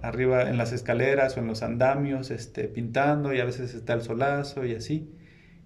arriba 0.01 0.49
en 0.49 0.57
las 0.57 0.71
escaleras 0.73 1.37
o 1.37 1.39
en 1.41 1.47
los 1.47 1.63
andamios, 1.63 2.31
este, 2.31 2.67
pintando 2.67 3.33
y 3.33 3.39
a 3.41 3.45
veces 3.45 3.73
está 3.73 3.93
el 3.93 4.01
solazo 4.03 4.65
y 4.65 4.75
así. 4.75 5.09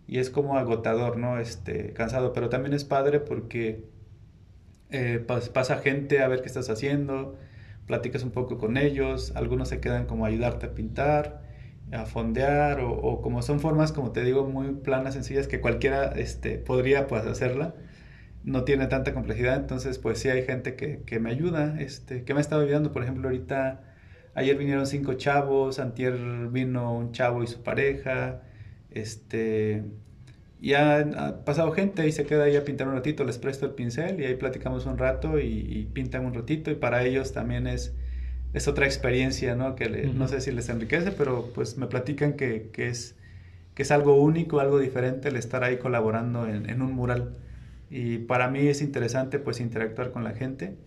Y 0.10 0.18
es 0.18 0.32
como 0.32 0.58
agotador, 0.58 1.18
¿no? 1.18 1.38
Este, 1.40 1.94
cansado, 1.94 2.34
pero 2.34 2.50
también 2.50 2.74
es 2.74 2.84
padre 2.84 3.20
porque 3.20 3.86
eh, 4.90 5.24
pasa 5.54 5.78
gente 5.78 6.24
a 6.24 6.28
ver 6.28 6.42
qué 6.42 6.48
estás 6.48 6.70
haciendo, 6.72 7.38
platicas 7.86 8.24
un 8.24 8.32
poco 8.32 8.58
con 8.58 8.78
ellos, 8.78 9.34
algunos 9.36 9.70
se 9.70 9.80
quedan 9.80 10.08
como 10.08 10.26
ayudarte 10.26 10.66
a 10.66 10.74
pintar, 10.74 11.44
a 11.92 12.06
fondear 12.06 12.80
o, 12.82 13.22
como 13.22 13.44
son 13.44 13.60
formas, 13.60 13.92
como 13.92 14.12
te 14.12 14.24
digo, 14.24 14.48
muy 14.48 14.72
planas, 14.72 15.14
sencillas 15.14 15.48
que 15.48 15.62
cualquiera 15.62 16.06
este, 16.16 16.58
podría 16.58 17.06
pues 17.08 17.26
hacerla. 17.28 17.76
No 18.44 18.64
tiene 18.64 18.88
tanta 18.88 19.14
complejidad, 19.14 19.58
entonces 19.58 20.00
pues 20.00 20.18
sí 20.20 20.30
hay 20.30 20.44
gente 20.44 20.76
que, 20.76 21.04
que 21.04 21.20
me 21.20 21.30
ayuda, 21.30 21.80
este, 21.80 22.24
que 22.24 22.34
me 22.34 22.40
ha 22.40 22.42
estado 22.42 22.64
ayudando, 22.64 22.92
por 22.92 23.04
ejemplo, 23.04 23.28
ahorita 23.28 23.84
Ayer 24.36 24.56
vinieron 24.58 24.88
cinco 24.88 25.16
chavos, 25.16 25.80
antier 25.80 26.14
vino 26.50 26.94
un 26.94 27.12
chavo 27.12 27.44
y 27.44 27.48
su 27.48 27.62
pareja, 27.64 28.42
este, 28.92 29.84
y 30.62 30.74
ha, 30.74 31.44
pasado 31.46 31.72
gente 31.72 32.08
y 32.08 32.12
se 32.12 32.26
queda 32.26 32.46
ahí 32.46 32.56
a 32.56 32.66
pintar 32.66 32.88
un 32.88 32.96
ratito, 32.96 33.24
les 33.24 33.38
presto 33.38 33.66
el 33.66 33.74
pincel 33.74 34.20
y 34.20 34.26
ahí 34.26 34.36
platicamos 34.36 34.86
un 34.86 34.98
rato 34.98 35.40
y, 35.40 35.88
pintan 35.94 36.26
un 36.26 36.34
ratito 36.34 36.72
y 36.72 36.76
para 36.76 37.04
ellos 37.04 37.34
también 37.34 37.68
es, 37.68 37.96
es 38.54 38.68
otra 38.68 38.86
experiencia, 38.86 39.56
¿no? 39.56 39.76
Que 39.76 39.90
no 39.90 40.28
sé 40.28 40.42
si 40.42 40.52
les 40.52 40.70
enriquece, 40.70 41.12
pero 41.12 41.52
pues 41.54 41.78
me 41.78 41.88
platican 41.88 42.34
que, 42.34 42.70
que, 42.74 42.88
es, 42.90 43.16
que 43.76 43.84
es 43.84 43.92
algo 43.92 44.16
único, 44.22 44.60
algo 44.60 44.80
diferente 44.80 45.30
el 45.30 45.36
estar 45.36 45.64
ahí 45.64 45.78
colaborando 45.78 46.48
en, 46.48 46.70
en 46.70 46.82
un 46.82 46.94
mural. 46.94 47.38
Y 47.90 48.20
para 48.20 48.50
mí 48.50 48.68
es 48.68 48.82
interesante 48.82 49.40
pues 49.40 49.60
interactuar 49.60 50.12
con 50.12 50.24
la 50.24 50.34
gente 50.34 50.78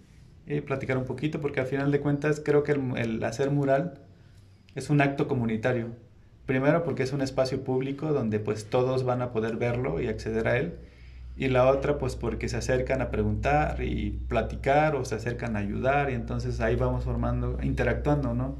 y 0.46 0.60
platicar 0.60 0.98
un 0.98 1.04
poquito, 1.04 1.40
porque 1.40 1.60
al 1.60 1.66
final 1.66 1.90
de 1.90 2.00
cuentas 2.00 2.42
creo 2.44 2.62
que 2.62 2.72
el, 2.72 3.22
hacer 3.24 3.50
mural 3.50 4.00
es 4.74 4.90
un 4.90 5.00
acto 5.00 5.28
comunitario. 5.28 5.88
Primero 6.46 6.82
porque 6.84 7.02
es 7.04 7.12
un 7.12 7.22
espacio 7.22 7.62
público 7.62 8.12
donde 8.12 8.40
pues 8.40 8.66
todos 8.66 9.04
van 9.04 9.22
a 9.22 9.30
poder 9.32 9.56
verlo 9.56 10.00
y 10.00 10.08
acceder 10.08 10.48
a 10.48 10.56
él. 10.58 10.74
Y 11.36 11.48
la 11.48 11.66
otra 11.66 11.98
pues 11.98 12.16
porque 12.16 12.48
se 12.48 12.56
acercan 12.56 13.00
a 13.00 13.10
preguntar 13.10 13.82
y 13.82 14.10
platicar 14.28 14.96
o 14.96 15.04
se 15.04 15.14
acercan 15.14 15.56
a 15.56 15.60
ayudar 15.60 16.10
y 16.10 16.14
entonces 16.14 16.60
ahí 16.60 16.76
vamos 16.76 17.04
formando, 17.04 17.58
interactuando, 17.62 18.34
¿no? 18.34 18.56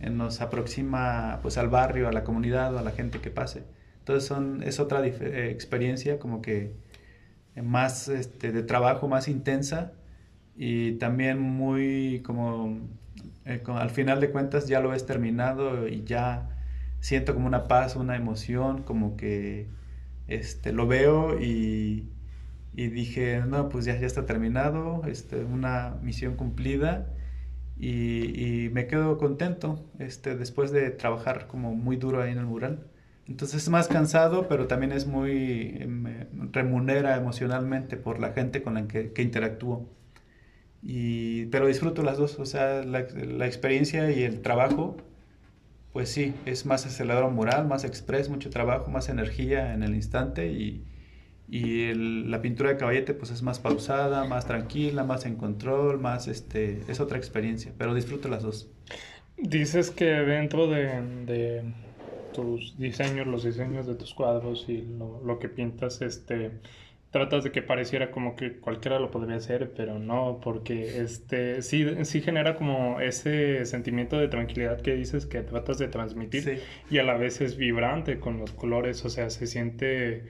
Nos 0.00 0.40
aproxima 0.40 1.40
pues 1.42 1.58
al 1.58 1.68
barrio, 1.68 2.08
a 2.08 2.12
la 2.12 2.24
comunidad 2.24 2.74
o 2.74 2.78
a 2.78 2.82
la 2.82 2.92
gente 2.92 3.20
que 3.20 3.30
pase. 3.30 3.64
Entonces 4.00 4.26
son, 4.26 4.62
es 4.62 4.80
otra 4.80 5.06
eh, 5.06 5.50
experiencia 5.50 6.18
como 6.18 6.40
que 6.40 6.72
más 7.62 8.08
este, 8.08 8.52
de 8.52 8.62
trabajo, 8.62 9.08
más 9.08 9.28
intensa 9.28 9.92
y 10.56 10.92
también 10.92 11.38
muy 11.38 12.22
como, 12.24 12.78
eh, 13.44 13.62
al 13.66 13.90
final 13.90 14.20
de 14.20 14.30
cuentas 14.30 14.66
ya 14.66 14.80
lo 14.80 14.90
ves 14.90 15.06
terminado 15.06 15.88
y 15.88 16.04
ya 16.04 16.48
siento 17.00 17.34
como 17.34 17.46
una 17.46 17.68
paz, 17.68 17.96
una 17.96 18.16
emoción, 18.16 18.82
como 18.82 19.16
que 19.16 19.68
este, 20.28 20.72
lo 20.72 20.86
veo 20.86 21.40
y, 21.40 22.08
y 22.74 22.88
dije, 22.88 23.42
no, 23.46 23.68
pues 23.68 23.84
ya, 23.84 23.98
ya 23.98 24.06
está 24.06 24.26
terminado, 24.26 25.02
este, 25.06 25.44
una 25.44 25.96
misión 26.02 26.36
cumplida 26.36 27.14
y, 27.78 28.66
y, 28.66 28.70
me 28.70 28.86
quedo 28.86 29.18
contento 29.18 29.84
este, 29.98 30.36
después 30.36 30.72
de 30.72 30.90
trabajar 30.90 31.46
como 31.46 31.74
muy 31.74 31.96
duro 31.96 32.22
ahí 32.22 32.32
en 32.32 32.38
el 32.38 32.46
mural. 32.46 32.88
Entonces 33.28 33.62
es 33.62 33.68
más 33.68 33.88
cansado, 33.88 34.48
pero 34.48 34.66
también 34.66 34.92
es 34.92 35.06
muy, 35.06 35.78
remunera 36.52 37.16
emocionalmente 37.16 37.96
por 37.96 38.20
la 38.20 38.32
gente 38.32 38.62
con 38.62 38.74
la 38.74 38.88
que, 38.88 39.12
que 39.12 39.22
interactúo. 39.22 39.86
Y, 40.82 41.46
pero 41.46 41.66
disfruto 41.66 42.02
las 42.02 42.18
dos, 42.18 42.38
o 42.38 42.46
sea, 42.46 42.84
la, 42.84 43.00
la, 43.00 43.46
experiencia 43.46 44.10
y 44.10 44.22
el 44.22 44.40
trabajo, 44.42 44.96
pues 45.98 46.10
sí, 46.10 46.32
es 46.46 46.64
más 46.64 46.86
acelerador 46.86 47.28
moral, 47.32 47.66
más 47.66 47.82
express, 47.82 48.28
mucho 48.28 48.50
trabajo, 48.50 48.88
más 48.88 49.08
energía 49.08 49.74
en 49.74 49.82
el 49.82 49.96
instante 49.96 50.46
y, 50.46 50.84
y 51.48 51.92
la 51.92 52.40
pintura 52.40 52.70
de 52.70 52.76
caballete 52.76 53.14
pues 53.14 53.32
es 53.32 53.42
más 53.42 53.58
pausada, 53.58 54.22
más 54.22 54.46
tranquila, 54.46 55.02
más 55.02 55.26
en 55.26 55.34
control, 55.34 55.98
más 55.98 56.28
este, 56.28 56.82
es 56.86 57.00
otra 57.00 57.18
experiencia, 57.18 57.72
pero 57.76 57.96
disfruto 57.96 58.28
las 58.28 58.44
dos. 58.44 58.70
Dices 59.38 59.90
que 59.90 60.04
dentro 60.04 60.68
de, 60.68 61.02
de 61.26 61.64
tus 62.32 62.78
diseños, 62.78 63.26
los 63.26 63.42
diseños 63.42 63.88
de 63.88 63.96
tus 63.96 64.14
cuadros 64.14 64.66
y 64.68 64.82
lo, 64.82 65.20
lo 65.24 65.40
que 65.40 65.48
pintas, 65.48 66.00
este 66.00 66.60
tratas 67.10 67.42
de 67.44 67.52
que 67.52 67.62
pareciera 67.62 68.10
como 68.10 68.36
que 68.36 68.58
cualquiera 68.58 68.98
lo 68.98 69.10
podría 69.10 69.36
hacer, 69.36 69.72
pero 69.74 69.98
no, 69.98 70.40
porque 70.42 71.00
este 71.00 71.62
sí, 71.62 71.86
sí 72.04 72.20
genera 72.20 72.54
como 72.54 73.00
ese 73.00 73.64
sentimiento 73.64 74.18
de 74.18 74.28
tranquilidad 74.28 74.80
que 74.80 74.94
dices 74.94 75.24
que 75.26 75.40
tratas 75.42 75.78
de 75.78 75.88
transmitir 75.88 76.62
y 76.90 76.98
a 76.98 77.02
la 77.04 77.16
vez 77.16 77.40
es 77.40 77.56
vibrante 77.56 78.20
con 78.20 78.38
los 78.38 78.52
colores, 78.52 79.04
o 79.04 79.08
sea, 79.08 79.30
se 79.30 79.46
siente, 79.46 80.24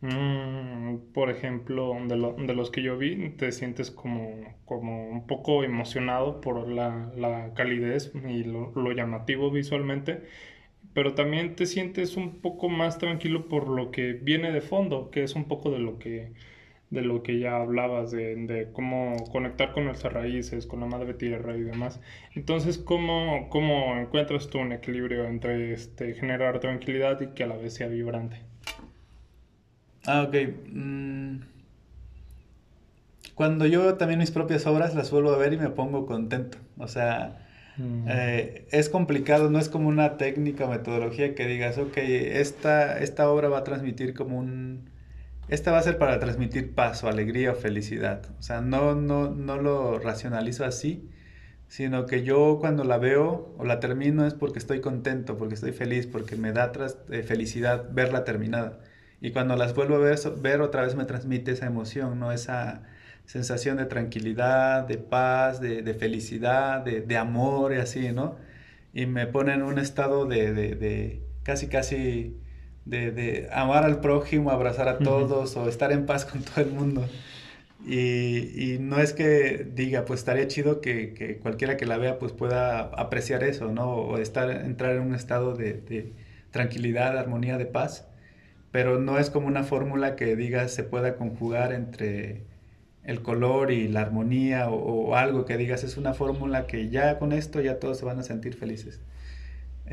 mm, 0.00 1.12
por 1.12 1.30
ejemplo, 1.30 1.94
de, 2.06 2.46
de, 2.46 2.54
los 2.54 2.70
que 2.70 2.82
yo 2.82 2.96
vi, 2.96 3.30
te 3.30 3.52
sientes 3.52 3.90
como, 3.90 4.56
como 4.64 5.08
un 5.10 5.26
poco 5.26 5.64
emocionado 5.64 6.40
por 6.40 6.66
la, 6.68 7.12
la 7.16 7.52
calidez 7.54 8.12
y 8.26 8.44
lo, 8.44 8.72
lo 8.74 8.92
llamativo 8.92 9.50
visualmente 9.50 10.22
pero 10.94 11.14
también 11.14 11.56
te 11.56 11.66
sientes 11.66 12.16
un 12.16 12.40
poco 12.40 12.68
más 12.68 12.98
tranquilo 12.98 13.48
por 13.48 13.68
lo 13.68 13.90
que 13.90 14.12
viene 14.14 14.52
de 14.52 14.60
fondo, 14.60 15.10
que 15.10 15.22
es 15.24 15.34
un 15.34 15.46
poco 15.46 15.70
de 15.70 15.78
lo 15.78 15.98
que, 15.98 16.32
de 16.90 17.02
lo 17.02 17.22
que 17.22 17.38
ya 17.38 17.56
hablabas, 17.56 18.10
de, 18.12 18.36
de 18.36 18.72
cómo 18.72 19.16
conectar 19.32 19.72
con 19.72 19.84
nuestras 19.86 20.12
raíces, 20.12 20.66
con 20.66 20.80
la 20.80 20.86
madre 20.86 21.14
tierra 21.14 21.56
y 21.56 21.62
demás. 21.62 22.00
Entonces, 22.34 22.78
¿cómo, 22.78 23.48
cómo 23.50 23.96
encuentras 23.98 24.48
tú 24.50 24.58
un 24.58 24.72
equilibrio 24.72 25.26
entre 25.26 25.72
este, 25.74 26.14
generar 26.14 26.60
tranquilidad 26.60 27.20
y 27.20 27.28
que 27.34 27.44
a 27.44 27.46
la 27.48 27.56
vez 27.56 27.74
sea 27.74 27.88
vibrante? 27.88 28.38
Ah, 30.06 30.22
ok. 30.22 30.34
Mm. 30.72 31.40
Cuando 33.34 33.66
yo 33.66 33.94
también 33.96 34.20
mis 34.20 34.30
propias 34.30 34.66
obras 34.66 34.94
las 34.94 35.10
vuelvo 35.10 35.32
a 35.32 35.38
ver 35.38 35.52
y 35.52 35.58
me 35.58 35.70
pongo 35.70 36.06
contento. 36.06 36.58
O 36.78 36.88
sea, 36.88 37.41
Mm. 37.76 38.06
Eh, 38.08 38.66
es 38.70 38.88
complicado, 38.88 39.50
no 39.50 39.58
es 39.58 39.68
como 39.68 39.88
una 39.88 40.16
técnica 40.16 40.66
o 40.66 40.70
metodología 40.70 41.34
que 41.34 41.46
digas, 41.46 41.78
ok, 41.78 41.96
esta, 41.96 42.98
esta 42.98 43.30
obra 43.30 43.48
va 43.48 43.58
a 43.58 43.64
transmitir 43.64 44.14
como 44.14 44.38
un... 44.38 44.90
Esta 45.48 45.72
va 45.72 45.78
a 45.78 45.82
ser 45.82 45.98
para 45.98 46.18
transmitir 46.18 46.74
paz 46.74 47.02
o 47.04 47.08
alegría 47.08 47.52
o 47.52 47.54
felicidad. 47.54 48.22
O 48.38 48.42
sea, 48.42 48.60
no, 48.60 48.94
no, 48.94 49.30
no 49.30 49.56
lo 49.58 49.98
racionalizo 49.98 50.64
así, 50.64 51.10
sino 51.68 52.06
que 52.06 52.22
yo 52.22 52.58
cuando 52.60 52.84
la 52.84 52.98
veo 52.98 53.54
o 53.58 53.64
la 53.64 53.80
termino 53.80 54.26
es 54.26 54.34
porque 54.34 54.58
estoy 54.58 54.80
contento, 54.80 55.36
porque 55.38 55.54
estoy 55.54 55.72
feliz, 55.72 56.06
porque 56.06 56.36
me 56.36 56.52
da 56.52 56.72
eh, 57.10 57.22
felicidad 57.22 57.88
verla 57.92 58.24
terminada. 58.24 58.80
Y 59.20 59.30
cuando 59.32 59.56
las 59.56 59.74
vuelvo 59.74 59.96
a 59.96 59.98
ver, 59.98 60.18
ver 60.40 60.60
otra 60.60 60.82
vez 60.82 60.96
me 60.96 61.04
transmite 61.04 61.52
esa 61.52 61.66
emoción, 61.66 62.18
¿no? 62.18 62.32
Esa, 62.32 62.82
sensación 63.26 63.78
de 63.78 63.86
tranquilidad, 63.86 64.86
de 64.86 64.98
paz, 64.98 65.60
de, 65.60 65.94
felicidad, 65.94 66.82
de, 66.82 67.16
amor 67.16 67.72
y 67.72 67.76
así, 67.76 68.12
¿no? 68.12 68.36
Y 68.92 69.06
me 69.06 69.26
pone 69.26 69.54
en 69.54 69.62
un 69.62 69.78
estado 69.78 70.26
de, 70.26 71.22
casi, 71.42 71.68
casi 71.68 72.36
de, 72.84 73.48
amar 73.52 73.84
al 73.84 74.00
prójimo, 74.00 74.50
abrazar 74.50 74.88
a 74.88 74.98
todos 74.98 75.56
o 75.56 75.68
estar 75.68 75.92
en 75.92 76.06
paz 76.06 76.24
con 76.24 76.42
todo 76.42 76.60
el 76.64 76.72
mundo. 76.72 77.08
Y, 77.86 78.78
no 78.80 79.00
es 79.00 79.12
que 79.12 79.66
diga, 79.74 80.04
pues 80.04 80.20
estaría 80.20 80.46
chido 80.46 80.80
que, 80.80 81.38
cualquiera 81.42 81.76
que 81.76 81.86
la 81.86 81.98
vea 81.98 82.18
pues 82.18 82.32
pueda 82.32 82.80
apreciar 82.80 83.42
eso, 83.44 83.72
¿no? 83.72 83.94
O 83.94 84.18
estar, 84.18 84.50
entrar 84.50 84.96
en 84.96 85.02
un 85.02 85.14
estado 85.14 85.54
de, 85.54 85.74
de 85.74 86.12
tranquilidad, 86.50 87.18
armonía, 87.18 87.58
de 87.58 87.66
paz. 87.66 88.06
Pero 88.70 88.98
no 88.98 89.18
es 89.18 89.30
como 89.30 89.48
una 89.48 89.64
fórmula 89.64 90.16
que 90.16 90.36
diga 90.36 90.68
se 90.68 90.84
pueda 90.84 91.16
conjugar 91.16 91.72
entre 91.72 92.42
el 93.04 93.22
color 93.22 93.70
y 93.72 93.88
la 93.88 94.00
armonía 94.02 94.68
o, 94.70 95.14
algo 95.16 95.44
que 95.44 95.56
digas 95.56 95.84
es 95.84 95.96
una 95.96 96.14
fórmula 96.14 96.66
que 96.66 96.88
ya 96.88 97.18
con 97.18 97.32
esto 97.32 97.60
ya 97.60 97.78
todos 97.78 97.98
se 97.98 98.04
van 98.04 98.18
a 98.18 98.22
sentir 98.22 98.54
felices. 98.54 99.00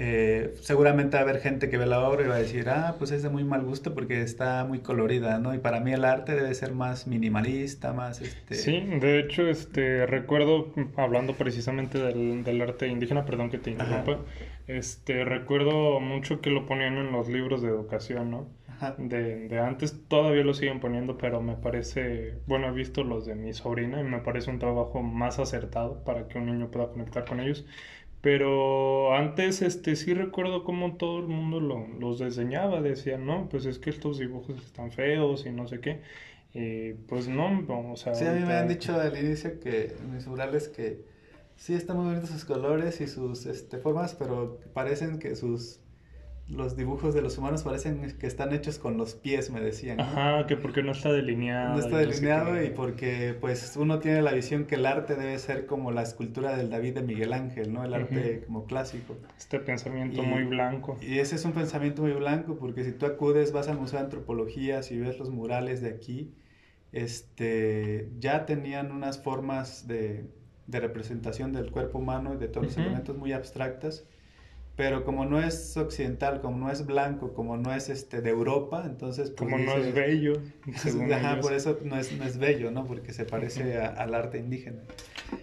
Eh, 0.01 0.53
seguramente 0.61 1.17
va 1.17 1.21
a 1.21 1.23
haber 1.23 1.41
gente 1.41 1.69
que 1.69 1.77
ve 1.77 1.85
la 1.85 2.07
obra 2.07 2.23
y 2.23 2.27
va 2.27 2.35
a 2.35 2.39
decir, 2.39 2.69
ah, 2.69 2.95
pues 2.99 3.11
es 3.11 3.23
de 3.23 3.29
muy 3.29 3.43
mal 3.43 3.63
gusto 3.63 3.93
porque 3.93 4.21
está 4.21 4.63
muy 4.63 4.79
colorida, 4.79 5.39
¿no? 5.39 5.53
Y 5.53 5.57
para 5.57 5.81
mí 5.81 5.91
el 5.91 6.05
arte 6.05 6.35
debe 6.35 6.53
ser 6.53 6.73
más 6.73 7.07
minimalista, 7.07 7.91
más 7.91 8.21
este... 8.21 8.55
Sí, 8.55 8.79
de 8.79 9.19
hecho, 9.19 9.49
este, 9.49 10.05
recuerdo, 10.05 10.71
hablando 10.95 11.33
precisamente 11.33 11.97
del, 11.97 12.43
del 12.45 12.61
arte 12.61 12.87
indígena, 12.87 13.25
perdón 13.25 13.49
que 13.49 13.57
te 13.57 13.71
interrumpa, 13.71 14.19
este, 14.67 15.25
recuerdo 15.25 15.99
mucho 15.99 16.39
que 16.39 16.51
lo 16.51 16.65
ponían 16.65 16.95
en 16.97 17.11
los 17.11 17.27
libros 17.27 17.61
de 17.61 17.69
educación, 17.69 18.31
¿no? 18.31 18.47
De, 18.97 19.47
de, 19.47 19.59
antes. 19.59 20.07
Todavía 20.07 20.43
lo 20.43 20.53
siguen 20.53 20.79
poniendo, 20.79 21.17
pero 21.17 21.41
me 21.41 21.55
parece, 21.55 22.35
bueno, 22.47 22.67
he 22.67 22.71
visto 22.71 23.03
los 23.03 23.25
de 23.25 23.35
mi 23.35 23.53
sobrina 23.53 23.99
y 23.99 24.03
me 24.03 24.19
parece 24.19 24.49
un 24.49 24.59
trabajo 24.59 25.01
más 25.01 25.39
acertado 25.39 26.03
para 26.03 26.27
que 26.27 26.37
un 26.37 26.47
niño 26.47 26.71
pueda 26.71 26.89
conectar 26.89 27.25
con 27.25 27.39
ellos. 27.39 27.65
Pero 28.21 29.13
antes, 29.15 29.61
este, 29.61 29.95
sí 29.95 30.13
recuerdo 30.13 30.63
cómo 30.63 30.97
todo 30.97 31.19
el 31.19 31.27
mundo 31.27 31.59
lo, 31.61 31.87
los 31.99 32.19
diseñaba, 32.19 32.81
decían, 32.81 33.25
no, 33.25 33.47
pues 33.49 33.65
es 33.65 33.79
que 33.79 33.89
estos 33.89 34.19
dibujos 34.19 34.57
están 34.61 34.91
feos 34.91 35.45
y 35.45 35.51
no 35.51 35.67
sé 35.67 35.79
qué. 35.79 36.01
Y 36.53 36.93
pues 37.07 37.27
no, 37.27 37.63
o 37.91 37.95
sea... 37.95 38.15
Sí, 38.15 38.25
a 38.25 38.33
mí 38.33 38.45
me 38.45 38.53
han 38.53 38.67
dicho 38.67 38.99
al 38.99 39.17
inicio 39.17 39.59
que 39.59 39.95
mis 40.11 40.27
murales 40.27 40.67
que 40.67 41.05
sí 41.55 41.75
están 41.75 41.97
muy 41.97 42.07
bonitos 42.07 42.29
sus 42.31 42.45
colores 42.45 42.99
y 43.01 43.07
sus 43.07 43.45
este, 43.45 43.77
formas, 43.77 44.15
pero 44.15 44.59
parecen 44.73 45.19
que 45.19 45.35
sus 45.35 45.79
los 46.49 46.75
dibujos 46.75 47.13
de 47.13 47.21
los 47.21 47.37
humanos 47.37 47.63
parecen 47.63 48.17
que 48.17 48.25
están 48.25 48.53
hechos 48.53 48.79
con 48.79 48.97
los 48.97 49.13
pies, 49.13 49.51
me 49.51 49.61
decían. 49.61 49.99
Ajá, 49.99 50.47
que 50.47 50.57
porque 50.57 50.81
no 50.81 50.91
está 50.93 51.11
delineado. 51.11 51.75
No 51.75 51.79
está 51.79 51.97
delineado 51.97 52.61
y 52.61 52.71
porque 52.71 53.35
pues 53.39 53.77
uno 53.77 53.99
tiene 53.99 54.21
la 54.21 54.31
visión 54.31 54.65
que 54.65 54.75
el 54.75 54.85
arte 54.85 55.15
debe 55.15 55.37
ser 55.37 55.67
como 55.67 55.91
la 55.91 56.01
escultura 56.01 56.57
del 56.57 56.69
David 56.71 56.95
de 56.95 57.01
Miguel 57.03 57.33
Ángel, 57.33 57.71
¿no? 57.71 57.83
El 57.83 57.93
arte 57.93 58.43
como 58.45 58.65
clásico. 58.65 59.15
Este 59.37 59.59
pensamiento 59.59 60.23
muy 60.23 60.43
blanco. 60.43 60.97
Y 61.01 61.19
ese 61.19 61.35
es 61.35 61.45
un 61.45 61.51
pensamiento 61.51 62.01
muy 62.01 62.13
blanco 62.13 62.57
porque 62.57 62.83
si 62.83 62.93
tú 62.93 63.05
acudes, 63.05 63.51
vas 63.51 63.67
al 63.67 63.77
Museo 63.77 63.99
de 63.99 64.05
Antropología, 64.05 64.81
si 64.81 64.97
ves 64.97 65.19
los 65.19 65.29
murales 65.29 65.81
de 65.81 65.89
aquí, 65.89 66.33
este, 66.91 68.09
ya 68.17 68.47
tenían 68.47 68.91
unas 68.91 69.21
formas 69.21 69.87
de, 69.87 70.25
de 70.65 70.79
representación 70.79 71.53
del 71.53 71.69
cuerpo 71.69 71.99
humano 71.99 72.33
y 72.33 72.37
de 72.37 72.47
todos 72.47 72.67
los 72.67 72.77
elementos 72.77 73.15
muy 73.15 73.33
abstractas 73.33 74.07
pero 74.79 75.03
como 75.03 75.25
no 75.25 75.41
es 75.41 75.75
occidental, 75.75 76.39
como 76.39 76.57
no 76.57 76.71
es 76.71 76.85
blanco, 76.85 77.33
como 77.33 77.57
no 77.57 77.73
es 77.73 77.89
este 77.89 78.21
de 78.21 78.29
Europa, 78.29 78.83
entonces... 78.85 79.29
Pues, 79.29 79.51
como 79.51 79.57
no 79.61 79.73
es 79.73 79.93
bello. 79.93 80.41
Ajá, 81.13 81.41
por 81.41 81.51
eso 81.51 81.77
no 81.83 81.97
es, 81.97 82.17
no 82.17 82.23
es 82.23 82.37
bello, 82.37 82.71
¿no? 82.71 82.85
Porque 82.85 83.11
se 83.11 83.25
parece 83.25 83.77
al 83.77 84.13
arte 84.13 84.37
indígena. 84.37 84.79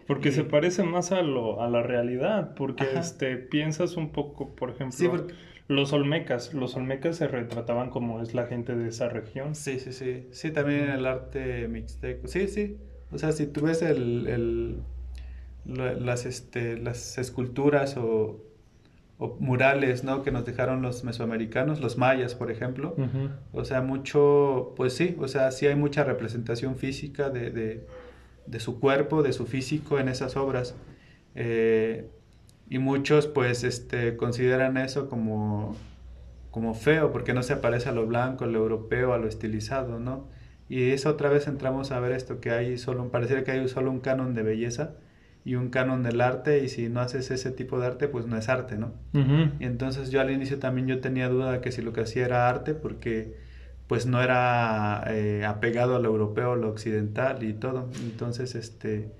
Porque 0.06 0.32
se 0.32 0.42
parece 0.42 0.84
más 0.84 1.12
a, 1.12 1.20
lo, 1.20 1.60
a 1.60 1.68
la 1.68 1.82
realidad, 1.82 2.54
porque 2.54 2.86
este, 2.94 3.36
piensas 3.36 3.98
un 3.98 4.10
poco, 4.10 4.56
por 4.56 4.70
ejemplo, 4.70 5.26
los 5.68 5.92
olmecas, 5.92 6.54
los 6.54 6.74
olmecas 6.74 7.16
se 7.16 7.28
retrataban 7.28 7.90
como 7.90 8.22
es 8.22 8.32
la 8.32 8.46
gente 8.46 8.74
de 8.74 8.88
esa 8.88 9.10
región. 9.10 9.54
Sí, 9.54 9.80
sí, 9.80 9.92
sí, 9.92 10.28
sí, 10.30 10.50
también 10.50 10.88
el 10.88 11.04
arte 11.04 11.68
mixteco, 11.68 12.26
sí, 12.26 12.48
sí, 12.48 12.78
o 13.12 13.18
sea, 13.18 13.32
si 13.32 13.46
tú 13.46 13.60
ves 13.60 13.82
el, 13.82 14.28
el 14.28 14.80
las, 15.66 16.24
este, 16.24 16.78
las 16.78 17.18
esculturas 17.18 17.98
o 17.98 18.45
o 19.18 19.36
murales, 19.40 20.04
¿no? 20.04 20.22
Que 20.22 20.30
nos 20.30 20.44
dejaron 20.44 20.82
los 20.82 21.02
mesoamericanos, 21.04 21.80
los 21.80 21.96
mayas, 21.96 22.34
por 22.34 22.50
ejemplo. 22.50 22.94
O 23.52 23.64
sea, 23.64 23.80
mucho, 23.80 24.74
pues 24.76 24.92
sí, 24.92 25.16
o 25.18 25.28
sea, 25.28 25.50
sí 25.52 25.66
hay 25.66 25.74
mucha 25.74 26.04
representación 26.04 26.76
física 26.76 27.30
de, 27.30 27.50
de, 27.50 27.86
de 28.46 28.60
su 28.60 28.78
cuerpo, 28.78 29.22
de 29.22 29.32
su 29.32 29.46
físico 29.46 29.98
en 29.98 30.08
esas 30.08 30.36
obras. 30.36 30.74
Eh, 31.34 32.10
y 32.68 32.78
muchos, 32.78 33.26
pues, 33.26 33.64
este, 33.64 34.16
consideran 34.16 34.76
eso 34.76 35.08
como, 35.08 35.76
como 36.50 36.74
feo, 36.74 37.10
porque 37.10 37.32
no 37.32 37.42
se 37.42 37.56
parece 37.56 37.88
a 37.88 37.92
lo 37.92 38.06
blanco, 38.06 38.44
a 38.44 38.48
lo 38.48 38.58
europeo, 38.58 39.14
a 39.14 39.18
lo 39.18 39.28
estilizado, 39.28 39.98
¿no? 39.98 40.28
Y 40.68 40.90
eso 40.90 41.10
otra 41.10 41.30
vez 41.30 41.46
entramos 41.46 41.92
a 41.92 42.00
ver 42.00 42.12
esto, 42.12 42.40
que 42.40 42.50
hay 42.50 42.76
solo, 42.76 43.08
pareciera 43.10 43.44
que 43.44 43.52
hay 43.52 43.68
solo 43.68 43.90
un 43.90 44.00
canon 44.00 44.34
de 44.34 44.42
belleza 44.42 44.96
y 45.46 45.54
un 45.54 45.70
canon 45.70 46.02
del 46.02 46.20
arte 46.20 46.64
y 46.64 46.68
si 46.68 46.88
no 46.88 46.98
haces 46.98 47.30
ese 47.30 47.52
tipo 47.52 47.78
de 47.78 47.86
arte 47.86 48.08
pues 48.08 48.26
no 48.26 48.36
es 48.36 48.48
arte, 48.48 48.76
¿no? 48.76 48.94
Y 49.60 49.64
entonces 49.64 50.10
yo 50.10 50.20
al 50.20 50.32
inicio 50.32 50.58
también 50.58 50.88
yo 50.88 51.00
tenía 51.00 51.28
duda 51.28 51.52
de 51.52 51.60
que 51.60 51.70
si 51.70 51.82
lo 51.82 51.92
que 51.92 52.00
hacía 52.00 52.24
era 52.24 52.48
arte 52.48 52.74
porque 52.74 53.36
pues 53.86 54.06
no 54.06 54.20
era 54.20 55.04
eh, 55.06 55.44
apegado 55.46 55.94
a 55.94 56.00
lo 56.00 56.08
europeo, 56.08 56.54
a 56.54 56.56
lo 56.56 56.68
occidental 56.68 57.44
y 57.44 57.52
todo. 57.52 57.88
Entonces 58.02 58.56
este, 58.56 59.12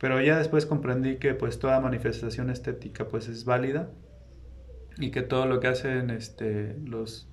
pero 0.00 0.20
ya 0.20 0.38
después 0.38 0.66
comprendí 0.66 1.18
que 1.18 1.34
pues 1.34 1.60
toda 1.60 1.78
manifestación 1.78 2.50
estética 2.50 3.06
pues 3.06 3.28
es 3.28 3.44
válida 3.44 3.90
y 4.98 5.12
que 5.12 5.22
todo 5.22 5.46
lo 5.46 5.60
que 5.60 5.68
hacen 5.68 6.10
este, 6.10 6.76
los 6.84 7.28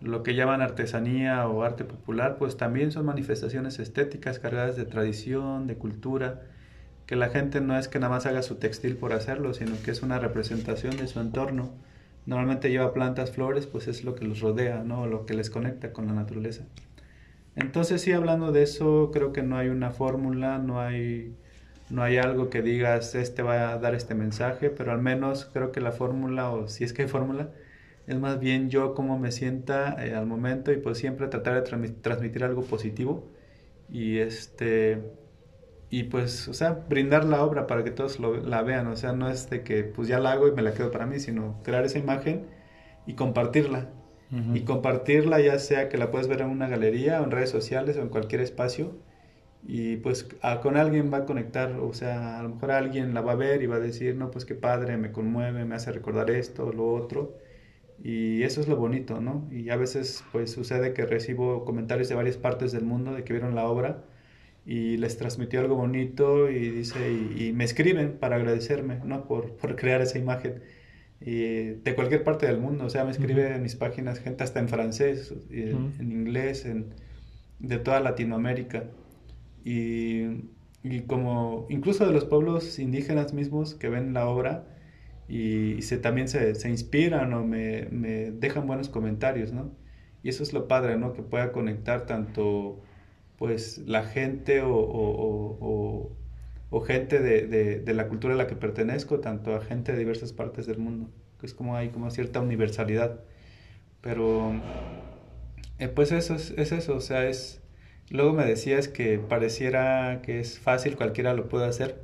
lo 0.00 0.22
que 0.22 0.34
llaman 0.34 0.62
artesanía 0.62 1.46
o 1.46 1.62
arte 1.62 1.84
popular, 1.84 2.38
pues 2.38 2.56
también 2.56 2.90
son 2.90 3.04
manifestaciones 3.04 3.78
estéticas 3.80 4.38
cargadas 4.38 4.76
de 4.76 4.86
tradición, 4.86 5.66
de 5.66 5.76
cultura, 5.76 6.40
que 7.10 7.16
la 7.16 7.28
gente 7.28 7.60
no 7.60 7.76
es 7.76 7.88
que 7.88 7.98
nada 7.98 8.14
más 8.14 8.26
haga 8.26 8.40
su 8.40 8.54
textil 8.54 8.96
por 8.96 9.12
hacerlo, 9.12 9.52
sino 9.52 9.72
que 9.82 9.90
es 9.90 10.00
una 10.00 10.20
representación 10.20 10.96
de 10.96 11.08
su 11.08 11.18
entorno. 11.18 11.72
Normalmente 12.24 12.70
lleva 12.70 12.94
plantas, 12.94 13.32
flores, 13.32 13.66
pues 13.66 13.88
es 13.88 14.04
lo 14.04 14.14
que 14.14 14.24
los 14.24 14.38
rodea, 14.38 14.84
¿no? 14.84 15.08
Lo 15.08 15.26
que 15.26 15.34
les 15.34 15.50
conecta 15.50 15.92
con 15.92 16.06
la 16.06 16.12
naturaleza. 16.12 16.66
Entonces, 17.56 18.00
sí, 18.00 18.12
hablando 18.12 18.52
de 18.52 18.62
eso, 18.62 19.10
creo 19.12 19.32
que 19.32 19.42
no 19.42 19.58
hay 19.58 19.70
una 19.70 19.90
fórmula, 19.90 20.58
no 20.58 20.80
hay, 20.80 21.34
no 21.88 22.04
hay 22.04 22.16
algo 22.16 22.48
que 22.48 22.62
digas, 22.62 23.16
este 23.16 23.42
va 23.42 23.72
a 23.72 23.78
dar 23.78 23.96
este 23.96 24.14
mensaje, 24.14 24.70
pero 24.70 24.92
al 24.92 25.02
menos 25.02 25.50
creo 25.52 25.72
que 25.72 25.80
la 25.80 25.90
fórmula, 25.90 26.52
o 26.52 26.68
si 26.68 26.84
es 26.84 26.92
que 26.92 27.02
hay 27.02 27.08
fórmula, 27.08 27.48
es 28.06 28.20
más 28.20 28.38
bien 28.38 28.70
yo 28.70 28.94
cómo 28.94 29.18
me 29.18 29.32
sienta 29.32 29.96
eh, 29.98 30.14
al 30.14 30.26
momento 30.26 30.70
y 30.70 30.76
pues 30.76 30.98
siempre 30.98 31.26
tratar 31.26 31.56
de 31.60 31.90
transmitir 32.02 32.44
algo 32.44 32.62
positivo. 32.62 33.24
Y 33.88 34.18
este, 34.18 35.02
y 35.90 36.04
pues, 36.04 36.48
o 36.48 36.54
sea, 36.54 36.72
brindar 36.88 37.24
la 37.24 37.44
obra 37.44 37.66
para 37.66 37.84
que 37.84 37.90
todos 37.90 38.20
la 38.20 38.62
vean, 38.62 38.86
o 38.86 38.96
sea, 38.96 39.12
no 39.12 39.28
es 39.28 39.50
de 39.50 39.62
que 39.64 39.84
pues 39.84 40.08
ya 40.08 40.20
la 40.20 40.32
hago 40.32 40.48
y 40.48 40.52
me 40.52 40.62
la 40.62 40.72
quedo 40.74 40.90
para 40.90 41.06
mí, 41.06 41.18
sino 41.20 41.60
crear 41.64 41.84
esa 41.84 41.98
imagen 41.98 42.46
y 43.06 43.14
compartirla. 43.14 43.90
Y 44.54 44.60
compartirla 44.62 45.40
ya 45.40 45.58
sea 45.58 45.88
que 45.88 45.98
la 45.98 46.12
puedes 46.12 46.28
ver 46.28 46.42
en 46.42 46.50
una 46.50 46.68
galería 46.68 47.20
o 47.20 47.24
en 47.24 47.32
redes 47.32 47.50
sociales 47.50 47.96
o 47.96 48.02
en 48.02 48.08
cualquier 48.10 48.40
espacio 48.40 48.94
y 49.66 49.96
pues 49.98 50.28
con 50.62 50.76
alguien 50.76 51.12
va 51.12 51.18
a 51.18 51.26
conectar, 51.26 51.72
o 51.80 51.92
sea, 51.92 52.38
a 52.40 52.42
lo 52.42 52.50
mejor 52.50 52.70
alguien 52.72 53.14
la 53.14 53.20
va 53.20 53.32
a 53.32 53.34
ver 53.36 53.62
y 53.62 53.66
va 53.66 53.76
a 53.76 53.80
decir, 53.80 54.16
no, 54.16 54.30
pues 54.30 54.44
qué 54.44 54.54
padre, 54.54 54.96
me 54.96 55.12
conmueve, 55.12 55.64
me 55.64 55.74
hace 55.74 55.92
recordar 55.92 56.30
esto, 56.30 56.72
lo 56.72 56.92
otro. 56.94 57.36
Y 58.02 58.42
eso 58.44 58.60
es 58.60 58.68
lo 58.68 58.76
bonito, 58.76 59.20
¿no? 59.20 59.48
Y 59.52 59.70
a 59.70 59.76
veces 59.76 60.24
pues 60.32 60.52
sucede 60.52 60.94
que 60.94 61.06
recibo 61.06 61.64
comentarios 61.64 62.08
de 62.08 62.14
varias 62.14 62.38
partes 62.38 62.72
del 62.72 62.84
mundo 62.84 63.12
de 63.14 63.24
que 63.24 63.32
vieron 63.34 63.54
la 63.54 63.66
obra 63.66 64.04
y 64.70 64.98
les 64.98 65.16
transmitió 65.16 65.58
algo 65.58 65.74
bonito 65.74 66.48
y 66.48 66.70
dice 66.70 67.12
y, 67.36 67.52
me 67.52 67.64
escriben 67.64 68.18
para 68.20 68.36
agradecerme 68.36 69.00
¿no? 69.04 69.24
por, 69.24 69.56
por 69.56 69.74
crear 69.74 70.00
esa 70.00 70.16
imagen 70.16 70.62
y 71.20 71.70
de 71.70 71.94
cualquier 71.96 72.22
parte 72.22 72.46
del 72.46 72.58
mundo 72.58 72.84
o 72.84 72.88
sea 72.88 73.04
me 73.04 73.10
escribe 73.10 73.52
en 73.52 73.64
mis 73.64 73.74
páginas 73.74 74.20
gente 74.20 74.44
hasta 74.44 74.60
en 74.60 74.68
francés 74.68 75.34
en, 75.50 75.92
inglés 75.98 76.66
en, 76.66 76.94
de 77.58 77.78
toda 77.78 77.98
Latinoamérica 77.98 78.84
y, 79.64 80.52
y, 80.84 81.00
como 81.00 81.66
incluso 81.68 82.06
de 82.06 82.12
los 82.12 82.24
pueblos 82.24 82.78
indígenas 82.78 83.34
mismos 83.34 83.74
que 83.74 83.88
ven 83.88 84.14
la 84.14 84.28
obra 84.28 84.68
y, 85.28 85.82
se, 85.82 85.98
también 85.98 86.28
se, 86.28 86.54
se 86.54 86.68
inspiran 86.68 87.32
o 87.34 87.44
me, 87.44 87.88
me 87.90 88.30
dejan 88.30 88.68
buenos 88.68 88.88
comentarios 88.88 89.52
¿no? 89.52 89.72
y 90.22 90.28
eso 90.28 90.44
es 90.44 90.52
lo 90.52 90.68
padre 90.68 90.96
¿no? 90.96 91.12
que 91.12 91.22
pueda 91.22 91.50
conectar 91.50 92.06
tanto 92.06 92.84
pues 93.40 93.78
la 93.86 94.04
gente 94.04 94.60
o, 94.62 96.10
gente 96.86 97.20
de, 97.20 97.94
la 97.94 98.06
cultura 98.06 98.34
a 98.34 98.36
la 98.36 98.46
que 98.46 98.54
pertenezco, 98.54 99.20
tanto 99.20 99.56
a 99.56 99.62
gente 99.62 99.92
de 99.92 99.98
diversas 99.98 100.34
partes 100.34 100.66
del 100.66 100.76
mundo, 100.76 101.08
que 101.40 101.46
es 101.46 101.54
como 101.54 101.74
hay 101.74 101.88
como 101.88 102.10
cierta 102.10 102.42
universalidad. 102.42 103.20
Pero 104.02 104.52
eh, 105.78 105.88
pues 105.88 106.12
eso 106.12 106.34
es, 106.34 106.50
eso, 106.50 106.94
o 106.94 107.00
sea, 107.00 107.26
es... 107.26 107.62
Luego 108.10 108.34
me 108.34 108.44
decías 108.44 108.88
que 108.88 109.18
pareciera 109.18 110.20
que 110.20 110.38
es 110.38 110.58
fácil, 110.58 110.96
cualquiera 110.96 111.32
lo 111.32 111.48
puede 111.48 111.64
hacer. 111.64 111.98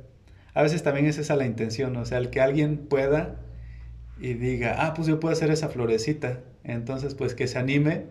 A 0.55 0.63
veces 0.63 0.81
también 0.81 1.05
es 1.05 1.19
esa 1.19 1.35
la 1.35 1.45
intención, 1.45 1.95
o 1.97 2.05
sea, 2.05 2.17
el 2.17 2.31
que 2.31 2.41
alguien 2.41 2.77
pueda 2.77 3.35
y 4.19 4.33
diga, 4.33 4.87
ah, 4.87 4.95
pues 4.95 5.07
yo 5.07 5.19
puedo 5.19 5.33
hacer 5.33 5.51
esa 5.51 5.69
florecita. 5.69 6.39
Entonces, 6.63 7.13
pues 7.13 7.35
que 7.35 7.45
se 7.45 7.59
anime 7.59 8.05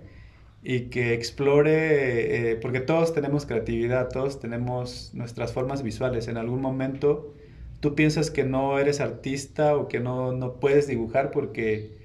y 0.69 0.87
que 0.91 1.15
explore, 1.15 2.51
eh, 2.51 2.57
porque 2.57 2.81
todos 2.81 3.15
tenemos 3.15 3.47
creatividad, 3.47 4.09
todos 4.09 4.41
tenemos 4.41 5.13
nuestras 5.15 5.53
formas 5.53 5.85
visuales. 5.85 6.27
En 6.27 6.39
algún 6.39 6.61
momento 6.61 7.33
tú 7.79 7.95
piensas 7.95 8.33
que 8.33 8.43
no 8.43 8.81
eres 8.81 9.01
artista 9.01 9.77
o 9.77 9.87
que 9.87 10.01
no, 10.01 10.33
no 10.33 10.55
puedes 10.55 10.89
dibujar 10.89 11.31
porque 11.31 11.97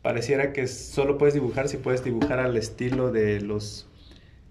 pareciera 0.00 0.54
que 0.54 0.66
solo 0.66 1.18
puedes 1.18 1.34
dibujar 1.34 1.68
si 1.68 1.76
puedes 1.76 2.02
dibujar 2.02 2.38
al 2.38 2.56
estilo 2.56 3.12
de 3.12 3.42
los 3.42 3.86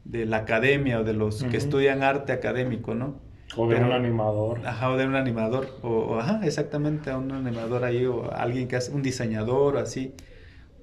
de 0.05 0.27
la 0.27 0.37
academia 0.37 0.99
o 0.99 1.03
de 1.03 1.13
los 1.13 1.43
que 1.43 1.57
estudian 1.57 2.03
arte 2.03 2.33
académico, 2.33 2.93
¿no? 2.93 3.15
O 3.57 3.67
de 3.67 3.77
un 3.77 3.91
animador. 3.91 4.61
Ajá, 4.63 4.91
o 4.91 4.97
de 4.97 5.07
un 5.07 5.15
animador. 5.15 5.67
O, 5.81 6.19
ajá, 6.19 6.41
exactamente, 6.43 7.11
un 7.15 7.31
animador 7.31 7.83
ahí, 7.83 8.05
o 8.05 8.31
alguien 8.31 8.67
que 8.67 8.75
hace 8.75 8.91
un 8.91 9.01
diseñador, 9.01 9.75
o 9.75 9.79
así 9.79 10.13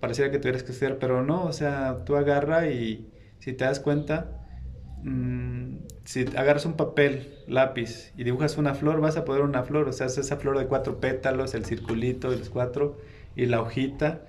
pareciera 0.00 0.30
que 0.30 0.38
tuvieras 0.38 0.62
que 0.62 0.72
estudiar, 0.72 0.98
pero 0.98 1.22
no, 1.22 1.44
o 1.44 1.52
sea, 1.52 2.04
tú 2.04 2.16
agarra 2.16 2.68
y 2.68 3.12
si 3.38 3.52
te 3.52 3.64
das 3.64 3.80
cuenta, 3.80 4.46
mm, 5.02 5.76
si 6.04 6.24
agarras 6.36 6.66
un 6.66 6.74
papel, 6.74 7.34
lápiz 7.46 8.12
y 8.16 8.24
dibujas 8.24 8.58
una 8.58 8.74
flor, 8.74 9.00
vas 9.00 9.16
a 9.16 9.24
poder 9.24 9.42
una 9.42 9.62
flor, 9.62 9.88
o 9.88 9.92
sea, 9.92 10.06
es 10.06 10.18
esa 10.18 10.36
flor 10.36 10.58
de 10.58 10.66
cuatro 10.66 11.00
pétalos, 11.00 11.54
el 11.54 11.64
circulito 11.64 12.30
de 12.30 12.38
los 12.38 12.50
cuatro 12.50 12.98
y 13.34 13.46
la 13.46 13.60
hojita. 13.60 14.22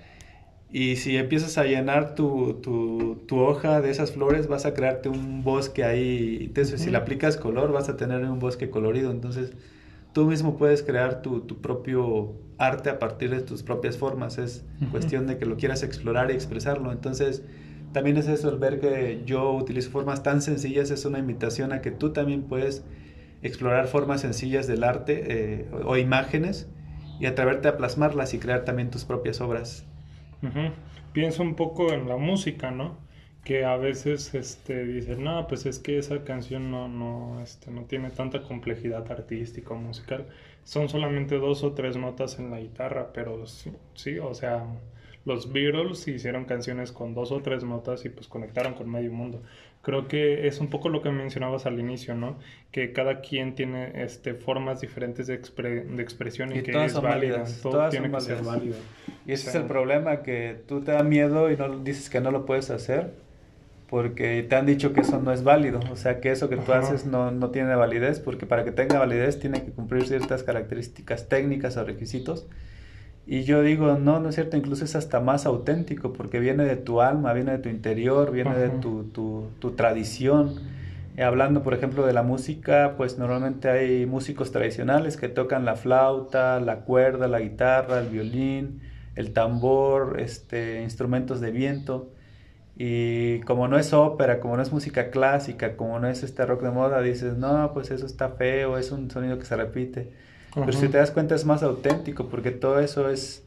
Y 0.70 0.98
si 0.98 1.16
empiezas 1.16 1.58
a 1.58 1.64
llenar 1.64 2.14
tu, 2.16 2.56
tu, 2.62 3.24
tu, 3.26 3.40
hoja 3.40 3.80
de 3.80 3.90
esas 3.90 4.12
flores, 4.12 4.48
vas 4.48 4.66
a 4.66 4.74
crearte 4.74 5.08
un 5.08 5.44
bosque 5.44 5.86
ahí. 5.86 6.40
Entonces, 6.42 6.82
si 6.82 6.90
le 6.90 6.98
aplicas 6.98 7.38
color, 7.38 7.72
vas 7.72 7.88
a 7.88 7.96
tener 7.96 8.22
un 8.26 8.40
bosque 8.40 8.70
colorido. 8.70 9.12
Entonces, 9.12 9.54
tú 10.18 10.26
mismo 10.26 10.58
puedes 10.58 10.82
crear 10.82 11.22
tu, 11.22 11.42
tu, 11.42 11.62
propio 11.62 12.34
arte 12.58 12.90
a 12.90 12.98
partir 12.98 13.30
de 13.30 13.40
tus 13.42 13.62
propias 13.62 14.00
formas. 14.00 14.40
Es 14.40 14.66
cuestión 14.90 15.28
de 15.28 15.38
que 15.38 15.46
lo 15.46 15.58
quieras 15.58 15.84
explorar 15.84 16.32
y 16.32 16.34
expresarlo. 16.34 16.92
Entonces, 16.92 17.46
también 17.94 18.18
es 18.18 18.28
eso, 18.28 18.50
el 18.50 18.58
ver 18.58 18.80
que 18.80 19.22
yo 19.28 19.54
utilizo 19.54 19.92
formas 19.92 20.24
tan 20.24 20.42
sencillas 20.42 20.90
es 20.90 21.06
una 21.06 21.20
invitación 21.20 21.72
a 21.72 21.82
que 21.82 21.92
tú 21.92 22.14
también 22.14 22.42
puedes 22.42 22.84
explorar 23.44 23.86
formas 23.86 24.22
sencillas 24.22 24.66
del 24.66 24.84
arte 24.84 25.24
eh, 25.28 25.70
o, 25.86 25.98
imágenes 25.98 26.68
y 27.20 27.28
atreverte 27.28 27.68
a 27.68 27.78
plasmarlas 27.78 28.34
y 28.34 28.40
crear 28.40 28.66
también 28.66 28.90
tus 28.90 29.06
propias 29.06 29.40
obras. 29.40 29.86
Pienso 31.14 31.44
un 31.44 31.54
poco 31.54 31.94
en 31.94 32.10
la 32.10 32.18
música, 32.18 32.72
¿no? 32.72 32.98
Que 33.48 33.64
a 33.64 33.78
veces 33.78 34.36
este, 34.36 34.84
dicen, 34.84 35.24
no, 35.24 35.48
pues 35.48 35.66
es 35.66 35.80
que 35.80 35.98
esa 35.98 36.26
canción 36.26 36.70
no, 36.70 36.90
no, 36.90 37.40
este, 37.42 37.72
no 37.72 37.84
tiene 37.84 38.10
tanta 38.10 38.42
complejidad 38.42 39.10
artística 39.10 39.74
o 39.74 39.78
musical. 39.78 40.26
Son 40.66 40.90
solamente 40.90 41.38
dos 41.38 41.64
o 41.64 41.72
tres 41.72 41.96
notas 41.96 42.40
en 42.40 42.52
la 42.52 42.60
guitarra, 42.60 43.14
pero 43.14 43.48
sí, 43.48 43.72
sí 43.94 44.20
o 44.20 44.34
sea, 44.34 44.66
los 45.24 45.54
Beatles 45.54 46.06
hicieron 46.10 46.44
canciones 46.44 46.92
con 46.92 47.14
dos 47.14 47.32
o 47.32 47.40
tres 47.42 47.64
notas 47.64 48.04
y 48.04 48.10
pues 48.10 48.28
conectaron 48.28 48.74
con 48.74 48.92
medio 48.92 49.14
mundo. 49.14 49.42
Creo 49.82 50.10
que 50.10 50.46
es 50.46 50.60
un 50.60 50.70
poco 50.70 50.90
lo 50.90 51.02
que 51.02 51.10
mencionabas 51.10 51.66
al 51.66 51.80
inicio, 51.80 52.16
¿no? 52.16 52.38
Que 52.72 52.92
cada 52.92 53.22
quien 53.22 53.56
tiene 53.56 54.04
este, 54.04 54.34
formas 54.34 54.82
diferentes 54.82 55.26
de, 55.26 55.36
expresión 55.36 56.54
y, 56.54 56.64
que 56.64 56.84
es 56.84 57.02
válida. 57.02 57.46
Todo 57.64 57.88
tiene 57.88 58.12
que 58.12 58.20
ser 58.20 58.44
válido. 58.44 58.76
Y 59.26 59.32
ese 59.32 59.48
es 59.48 59.56
el 59.56 59.64
problema, 59.64 60.22
que 60.22 60.60
tú 60.68 60.82
te 60.82 60.92
da 60.92 61.04
miedo 61.04 61.50
y 61.50 61.56
no 61.56 61.80
dices 61.80 62.10
que 62.10 62.20
no 62.20 62.32
lo 62.32 62.46
puedes 62.46 62.72
hacer 62.72 63.26
porque 63.90 64.44
te 64.44 64.56
han 64.56 64.66
dicho 64.66 64.94
que 64.94 65.02
eso 65.02 65.22
no 65.22 65.32
es 65.32 65.44
válido, 65.44 65.80
o 65.92 65.96
sea, 65.96 66.20
que 66.20 66.32
eso 66.32 66.50
que 66.50 66.58
tú 66.58 66.74
haces 66.74 67.06
no, 67.06 67.32
no 67.32 67.52
tiene 67.52 67.76
validez, 67.76 68.20
porque 68.20 68.46
para 68.46 68.64
que 68.64 68.72
tenga 68.72 69.00
validez 69.00 69.40
tiene 69.40 69.64
que 69.64 69.72
cumplir 69.72 70.08
ciertas 70.08 70.44
características 70.44 71.30
técnicas 71.30 71.78
o 71.78 71.84
requisitos 71.84 72.48
y 73.30 73.44
yo 73.44 73.62
digo, 73.62 73.98
no, 74.00 74.22
no 74.22 74.30
es 74.30 74.36
cierto, 74.36 74.56
incluso 74.56 74.86
es 74.86 74.96
hasta 74.96 75.20
más 75.20 75.46
auténtico 75.46 76.14
porque 76.14 76.40
viene 76.40 76.64
de 76.64 76.78
tu 76.78 77.02
alma, 77.02 77.34
viene 77.34 77.52
de 77.52 77.58
tu 77.58 77.68
interior, 77.68 78.32
viene 78.32 78.56
de 78.56 78.70
tu, 78.70 79.04
tu, 79.04 79.50
tu 79.60 79.72
tradición. 79.72 80.56
Eh, 81.18 81.24
hablando, 81.24 81.62
por 81.62 81.74
ejemplo, 81.74 82.06
de 82.06 82.14
la 82.14 82.24
música, 82.24 82.94
pues 82.96 83.18
normalmente 83.18 83.70
hay 83.70 84.06
músicos 84.06 84.54
tradicionales 84.54 85.18
que 85.18 85.28
tocan 85.28 85.66
la 85.66 85.76
flauta, 85.76 86.62
la 86.62 86.86
cuerda, 86.86 87.28
la 87.28 87.42
guitarra, 87.42 88.00
el 88.00 88.08
violín, 88.08 88.80
el 89.16 89.34
tambor, 89.34 90.22
este, 90.22 90.82
instrumentos 90.82 91.42
de 91.42 91.52
viento. 91.52 92.10
Y 92.80 93.40
como 93.42 93.68
no 93.68 93.80
es 93.80 93.92
ópera, 93.94 94.40
como 94.40 94.56
no 94.56 94.62
es 94.62 94.72
música 94.72 95.10
clásica, 95.10 95.76
como 95.76 96.00
no 96.00 96.08
es 96.08 96.22
este 96.22 96.46
rock 96.46 96.62
de 96.62 96.70
moda, 96.70 97.02
dices, 97.02 97.36
no, 97.36 97.72
pues 97.74 97.90
eso 97.90 98.06
está 98.06 98.30
feo, 98.30 98.78
es 98.78 98.92
un 98.92 99.10
sonido 99.10 99.40
que 99.40 99.46
se 99.46 99.56
repite. 99.56 100.12
Pero 100.54 100.72
si 100.72 100.88
te 100.88 100.98
das 100.98 101.12
cuenta 101.12 101.36
es 101.36 101.46
más 101.46 101.64
auténtico 101.64 102.28
porque 102.30 102.52
todo 102.52 102.80
eso 102.80 103.10
es 103.10 103.44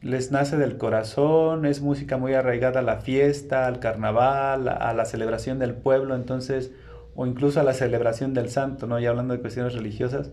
les 0.00 0.32
nace 0.32 0.56
del 0.56 0.78
corazón, 0.78 1.64
es 1.64 1.80
música 1.80 2.16
muy 2.16 2.34
arraigada 2.34 2.80
a 2.80 2.82
la 2.82 2.96
fiesta, 2.96 3.66
al 3.66 3.78
carnaval, 3.78 4.68
a, 4.68 4.92
la 4.94 5.04
celebración 5.04 5.60
del 5.60 5.74
pueblo, 5.74 6.16
entonces 6.16 6.72
o 7.14 7.26
incluso 7.26 7.60
a 7.60 7.62
la 7.62 7.72
celebración 7.72 8.34
del 8.34 8.48
santo, 8.48 8.86
¿no? 8.86 8.98
Ya 8.98 9.10
hablando 9.10 9.34
de 9.34 9.40
cuestiones 9.40 9.74
religiosas. 9.74 10.32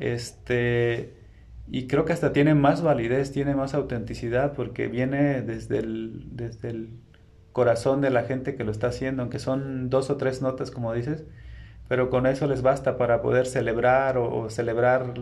Este 0.00 1.12
y 1.66 1.86
creo 1.86 2.04
que 2.04 2.12
hasta 2.12 2.32
tiene 2.32 2.54
más 2.54 2.82
validez, 2.82 3.32
tiene 3.32 3.54
más 3.54 3.74
autenticidad 3.74 4.52
porque 4.54 4.86
viene 4.88 5.42
desde 5.42 5.78
el 5.78 6.28
desde 6.32 6.70
el 6.70 6.90
corazón 7.54 8.02
de 8.02 8.10
la 8.10 8.24
gente 8.24 8.56
que 8.56 8.64
lo 8.64 8.72
está 8.72 8.88
haciendo, 8.88 9.22
aunque 9.22 9.38
son 9.38 9.88
dos 9.88 10.10
o 10.10 10.18
tres 10.18 10.42
notas 10.42 10.70
como 10.70 10.92
dices, 10.92 11.24
pero 11.88 12.10
con 12.10 12.26
eso 12.26 12.46
les 12.46 12.60
basta 12.60 12.98
para 12.98 13.22
poder 13.22 13.46
celebrar 13.46 14.18
o 14.18 14.50
celebrar 14.50 15.14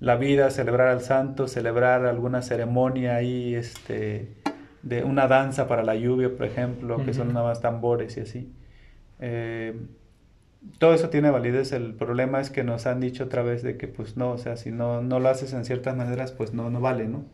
la 0.00 0.16
vida, 0.16 0.50
celebrar 0.50 0.88
al 0.88 1.02
santo, 1.02 1.46
celebrar 1.46 2.06
alguna 2.06 2.42
ceremonia 2.42 3.16
ahí, 3.16 3.54
este, 3.54 4.34
de 4.82 5.04
una 5.04 5.28
danza 5.28 5.68
para 5.68 5.82
la 5.84 5.94
lluvia, 5.94 6.34
por 6.34 6.46
ejemplo, 6.46 7.04
que 7.04 7.14
son 7.14 7.32
nada 7.32 7.46
más 7.46 7.60
tambores 7.60 8.16
y 8.16 8.20
así. 8.20 8.52
Eh, 9.20 9.78
todo 10.78 10.94
eso 10.94 11.10
tiene 11.10 11.30
validez, 11.30 11.72
el 11.72 11.94
problema 11.94 12.40
es 12.40 12.50
que 12.50 12.64
nos 12.64 12.86
han 12.86 13.00
dicho 13.00 13.24
otra 13.24 13.42
vez 13.42 13.62
de 13.62 13.76
que 13.76 13.88
pues 13.88 14.16
no, 14.16 14.32
o 14.32 14.38
sea, 14.38 14.56
si 14.56 14.70
no, 14.70 15.02
no 15.02 15.20
lo 15.20 15.28
haces 15.28 15.52
en 15.52 15.64
ciertas 15.64 15.96
maneras, 15.96 16.32
pues 16.32 16.52
no, 16.54 16.70
no 16.70 16.80
vale, 16.80 17.06
¿no? 17.06 17.24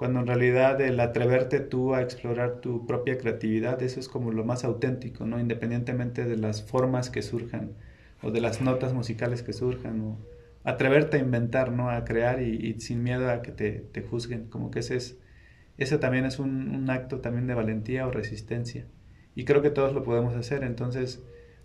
Cuando 0.00 0.20
en 0.20 0.26
realidad 0.26 0.80
el 0.80 0.98
atreverte 0.98 1.60
tú 1.60 1.92
a 1.92 2.00
explorar 2.00 2.62
tu 2.62 2.86
propia 2.86 3.18
creatividad, 3.18 3.82
eso 3.82 4.00
es 4.00 4.08
como 4.08 4.32
lo 4.32 4.46
más 4.46 4.64
auténtico, 4.64 5.26
¿no? 5.26 5.38
Independientemente 5.38 6.24
de 6.24 6.38
las 6.38 6.62
formas 6.62 7.10
que 7.10 7.20
surjan 7.20 7.72
o 8.22 8.30
de 8.30 8.40
las 8.40 8.62
notas 8.62 8.94
musicales 8.94 9.42
que 9.42 9.52
surjan 9.52 10.00
o 10.00 10.18
atreverte 10.64 11.18
a 11.18 11.20
inventar, 11.20 11.70
¿no? 11.70 11.90
A 11.90 12.06
crear 12.06 12.40
y, 12.40 12.80
sin 12.80 13.02
miedo 13.02 13.30
a 13.30 13.42
que 13.42 13.52
te, 13.52 13.72
te, 13.72 14.00
juzguen. 14.00 14.46
Como 14.46 14.70
que 14.70 14.78
ese 14.78 14.96
es, 14.96 15.18
ese 15.76 15.98
también 15.98 16.24
es 16.24 16.38
un, 16.38 16.88
acto 16.88 17.20
también 17.20 17.46
de 17.46 17.52
valentía 17.52 18.06
o 18.06 18.10
resistencia. 18.10 18.86
Y 19.34 19.44
creo 19.44 19.60
que 19.60 19.68
todos 19.68 19.92
lo 19.92 20.02
podemos 20.02 20.34
hacer. 20.34 20.64
Entonces, 20.64 21.22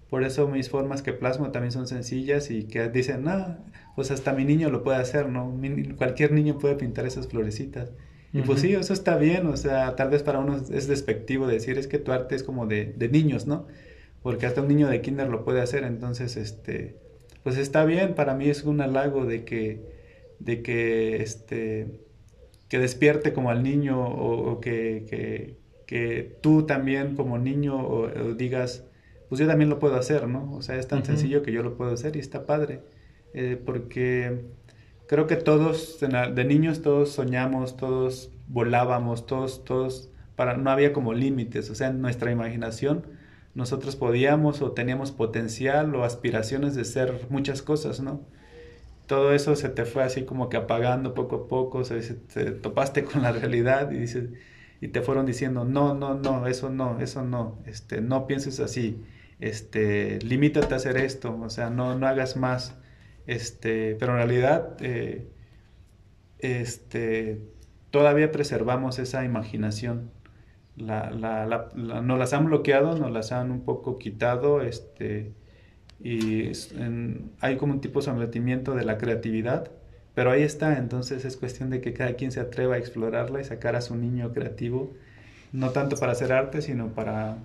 por 0.09 0.25
eso 0.25 0.49
mis 0.49 0.69
formas 0.69 1.01
que 1.01 1.13
plasmo 1.13 1.51
también 1.51 1.71
son 1.71 1.87
sencillas 1.87 2.51
y 2.51 2.65
que 2.65 2.89
dicen, 2.89 3.23
no, 3.23 3.59
pues 3.95 4.11
hasta 4.11 4.33
mi 4.33 4.43
niño 4.43 4.69
lo 4.69 4.83
puede 4.83 4.97
hacer, 4.97 5.29
¿no? 5.29 5.57
cualquier 5.95 6.33
niño 6.33 6.57
puede 6.57 6.75
pintar 6.75 7.05
esas 7.05 7.29
florecitas. 7.29 7.93
Y 8.35 8.41
pues 8.41 8.59
sí, 8.59 8.73
eso 8.73 8.91
está 8.91 9.15
bien, 9.17 9.47
o 9.47 9.55
sea, 9.55 9.95
tal 9.95 10.09
vez 10.09 10.21
para 10.21 10.39
uno 10.39 10.57
es 10.57 10.87
despectivo 10.89 11.47
decir, 11.47 11.77
es 11.77 11.87
que 11.87 11.99
tu 11.99 12.11
arte 12.11 12.35
es 12.35 12.43
como 12.43 12.67
de, 12.67 12.93
de 12.97 13.07
niños, 13.07 13.47
¿no? 13.47 13.65
Porque 14.21 14.45
hasta 14.45 14.61
un 14.61 14.67
niño 14.67 14.89
de 14.89 14.99
kinder 14.99 15.29
lo 15.29 15.45
puede 15.45 15.61
hacer, 15.61 15.85
entonces, 15.85 16.35
este, 16.35 16.97
pues 17.43 17.57
está 17.57 17.85
bien, 17.85 18.13
para 18.13 18.33
mí 18.33 18.49
es 18.49 18.65
un 18.65 18.81
halago 18.81 19.25
de 19.25 19.45
que, 19.45 19.83
de 20.39 20.61
que, 20.61 21.23
este, 21.23 22.01
que 22.67 22.77
despierte 22.77 23.31
como 23.31 23.51
al 23.51 23.63
niño 23.63 24.05
o, 24.05 24.59
que, 24.59 25.55
que, 25.87 26.37
tú 26.41 26.65
también 26.65 27.15
como 27.15 27.37
niño 27.37 27.87
o, 27.87 28.09
digas, 28.33 28.83
pues 29.29 29.39
yo 29.39 29.47
también 29.47 29.69
lo 29.69 29.79
puedo 29.79 29.95
hacer, 29.95 30.27
¿no? 30.27 30.53
O 30.55 30.61
sea, 30.61 30.75
es 30.75 30.89
tan 30.89 31.05
sencillo 31.05 31.41
que 31.41 31.53
yo 31.53 31.63
lo 31.63 31.77
puedo 31.77 31.93
hacer 31.93 32.17
y 32.17 32.19
está 32.19 32.45
padre, 32.45 32.81
eh, 33.33 33.57
porque 33.63 34.41
creo 35.07 35.27
que 35.27 35.35
todos, 35.35 35.99
de 35.99 36.45
niños 36.45 36.81
todos 36.81 37.11
soñamos, 37.11 37.77
todos 37.77 38.31
volábamos, 38.47 39.25
todos, 39.25 39.63
todos, 39.63 40.09
para, 40.35 40.57
no 40.57 40.69
había 40.69 40.93
como 40.93 41.13
límites, 41.13 41.69
o 41.69 41.75
sea, 41.75 41.89
en 41.89 42.01
nuestra 42.01 42.31
imaginación 42.31 43.05
nosotros 43.55 43.95
podíamos 43.95 44.61
o 44.61 44.71
teníamos 44.71 45.11
potencial 45.11 45.95
o 45.95 46.03
aspiraciones 46.03 46.75
de 46.75 46.83
ser 46.83 47.27
muchas 47.29 47.61
cosas, 47.61 48.01
¿no? 48.01 48.21
Todo 49.07 49.33
eso 49.33 49.55
se 49.55 49.69
te 49.69 49.85
fue 49.85 50.03
así 50.03 50.23
como 50.25 50.49
que 50.49 50.57
apagando 50.57 51.13
poco 51.13 51.35
a 51.35 51.47
poco, 51.47 51.83
se, 51.85 52.01
te 52.01 52.51
topaste 52.51 53.03
con 53.05 53.21
la 53.21 53.31
realidad 53.31 53.91
y 53.91 53.99
dices 53.99 54.29
y 54.81 54.89
te 54.89 55.01
fueron 55.01 55.25
diciendo, 55.25 55.63
no, 55.63 55.93
no, 55.93 56.15
no, 56.15 56.47
eso 56.47 56.69
no, 56.69 56.99
eso 56.99 57.23
no, 57.23 57.57
este, 57.65 58.01
no 58.01 58.27
pienses 58.27 58.59
así, 58.59 59.01
este, 59.39 60.19
limítate 60.21 60.73
a 60.73 60.77
hacer 60.77 60.97
esto, 60.97 61.37
o 61.41 61.49
sea, 61.49 61.69
no, 61.69 61.97
no 61.97 62.07
hagas 62.07 62.35
más, 62.35 62.75
este, 63.27 63.95
pero 63.99 64.13
en 64.13 64.17
realidad, 64.17 64.77
eh, 64.81 65.27
este, 66.39 67.41
todavía 67.91 68.31
preservamos 68.31 68.99
esa 68.99 69.23
imaginación, 69.23 70.11
la, 70.77 71.09
la, 71.09 71.45
la, 71.45 72.01
nos 72.01 72.19
las 72.19 72.33
han 72.33 72.45
bloqueado, 72.45 72.97
nos 72.97 73.11
las 73.11 73.31
han 73.31 73.51
un 73.51 73.61
poco 73.61 73.97
quitado, 73.97 74.61
este, 74.61 75.31
y 76.03 76.51
hay 77.39 77.55
como 77.57 77.73
un 77.73 77.81
tipo 77.81 77.99
de 77.99 78.05
sometimiento 78.05 78.75
de 78.75 78.83
la 78.83 78.97
creatividad, 78.97 79.71
pero 80.13 80.31
ahí 80.31 80.43
está, 80.43 80.77
entonces 80.77 81.25
es 81.25 81.37
cuestión 81.37 81.69
de 81.69 81.81
que 81.81 81.93
cada 81.93 82.13
quien 82.13 82.31
se 82.31 82.39
atreva 82.39 82.75
a 82.75 82.77
explorarla 82.77 83.41
y 83.41 83.43
sacar 83.43 83.75
a 83.75 83.81
su 83.81 83.95
niño 83.95 84.31
creativo, 84.33 84.93
no 85.51 85.69
tanto 85.71 85.95
para 85.95 86.11
hacer 86.11 86.33
arte, 86.33 86.61
sino 86.61 86.89
para, 86.89 87.37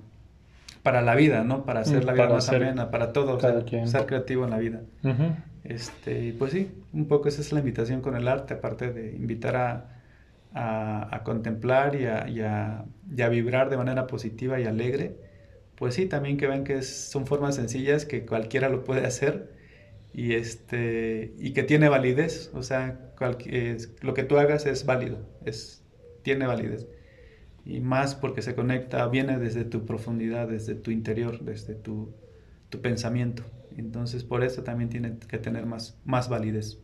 para 0.82 1.00
la 1.02 1.14
vida, 1.14 1.44
¿no? 1.44 1.64
Para 1.64 1.80
hacer 1.80 2.02
mm, 2.02 2.06
la 2.06 2.12
vida 2.12 2.28
más 2.28 2.48
amena, 2.48 2.90
para 2.90 3.12
todo, 3.12 3.38
ser 3.40 4.06
creativo 4.06 4.44
en 4.44 4.50
la 4.50 4.58
vida. 4.58 4.80
Este, 5.64 6.34
pues 6.38 6.52
sí, 6.52 6.70
un 6.92 7.06
poco 7.06 7.28
esa 7.28 7.40
es 7.40 7.52
la 7.52 7.60
invitación 7.60 8.00
con 8.00 8.16
el 8.16 8.28
arte, 8.28 8.54
aparte 8.54 8.92
de 8.92 9.12
invitar 9.16 9.56
a 9.56 10.00
a, 10.54 11.22
contemplar 11.24 11.94
y 11.96 12.06
a, 12.06 12.84
vibrar 13.30 13.70
de 13.70 13.76
manera 13.76 14.06
positiva 14.06 14.60
y 14.60 14.64
alegre, 14.64 15.16
pues 15.76 15.94
sí, 15.94 16.06
también 16.06 16.36
que 16.36 16.46
ven 16.46 16.64
que 16.64 16.82
son 16.82 17.26
formas 17.26 17.56
sencillas 17.56 18.04
que 18.04 18.26
cualquiera 18.26 18.68
lo 18.68 18.84
puede 18.84 19.06
hacer 19.06 19.52
y, 20.12 20.34
este, 20.34 21.34
y 21.38 21.52
que 21.52 21.62
tiene 21.62 21.88
validez, 21.88 22.50
o 22.54 22.62
sea, 22.62 23.12
lo 24.02 24.14
que 24.14 24.24
tú 24.24 24.38
hagas 24.38 24.66
es 24.66 24.86
válido, 24.86 25.18
es, 25.44 25.82
tiene 26.22 26.46
validez. 26.46 26.88
Y 27.64 27.80
más 27.80 28.14
porque 28.14 28.42
se 28.42 28.54
conecta, 28.54 29.06
viene 29.08 29.38
desde 29.38 29.64
tu 29.64 29.84
profundidad, 29.86 30.48
desde 30.48 30.74
tu 30.74 30.90
interior, 30.90 31.40
desde 31.44 31.74
tu, 31.74 32.14
tu 32.70 32.80
pensamiento. 32.80 33.44
Entonces, 33.76 34.24
por 34.24 34.44
eso 34.44 34.62
también 34.62 34.90
tiene 34.90 35.18
que 35.28 35.38
tener 35.38 35.66
más, 35.66 35.98
más 36.04 36.28
validez. 36.28 36.78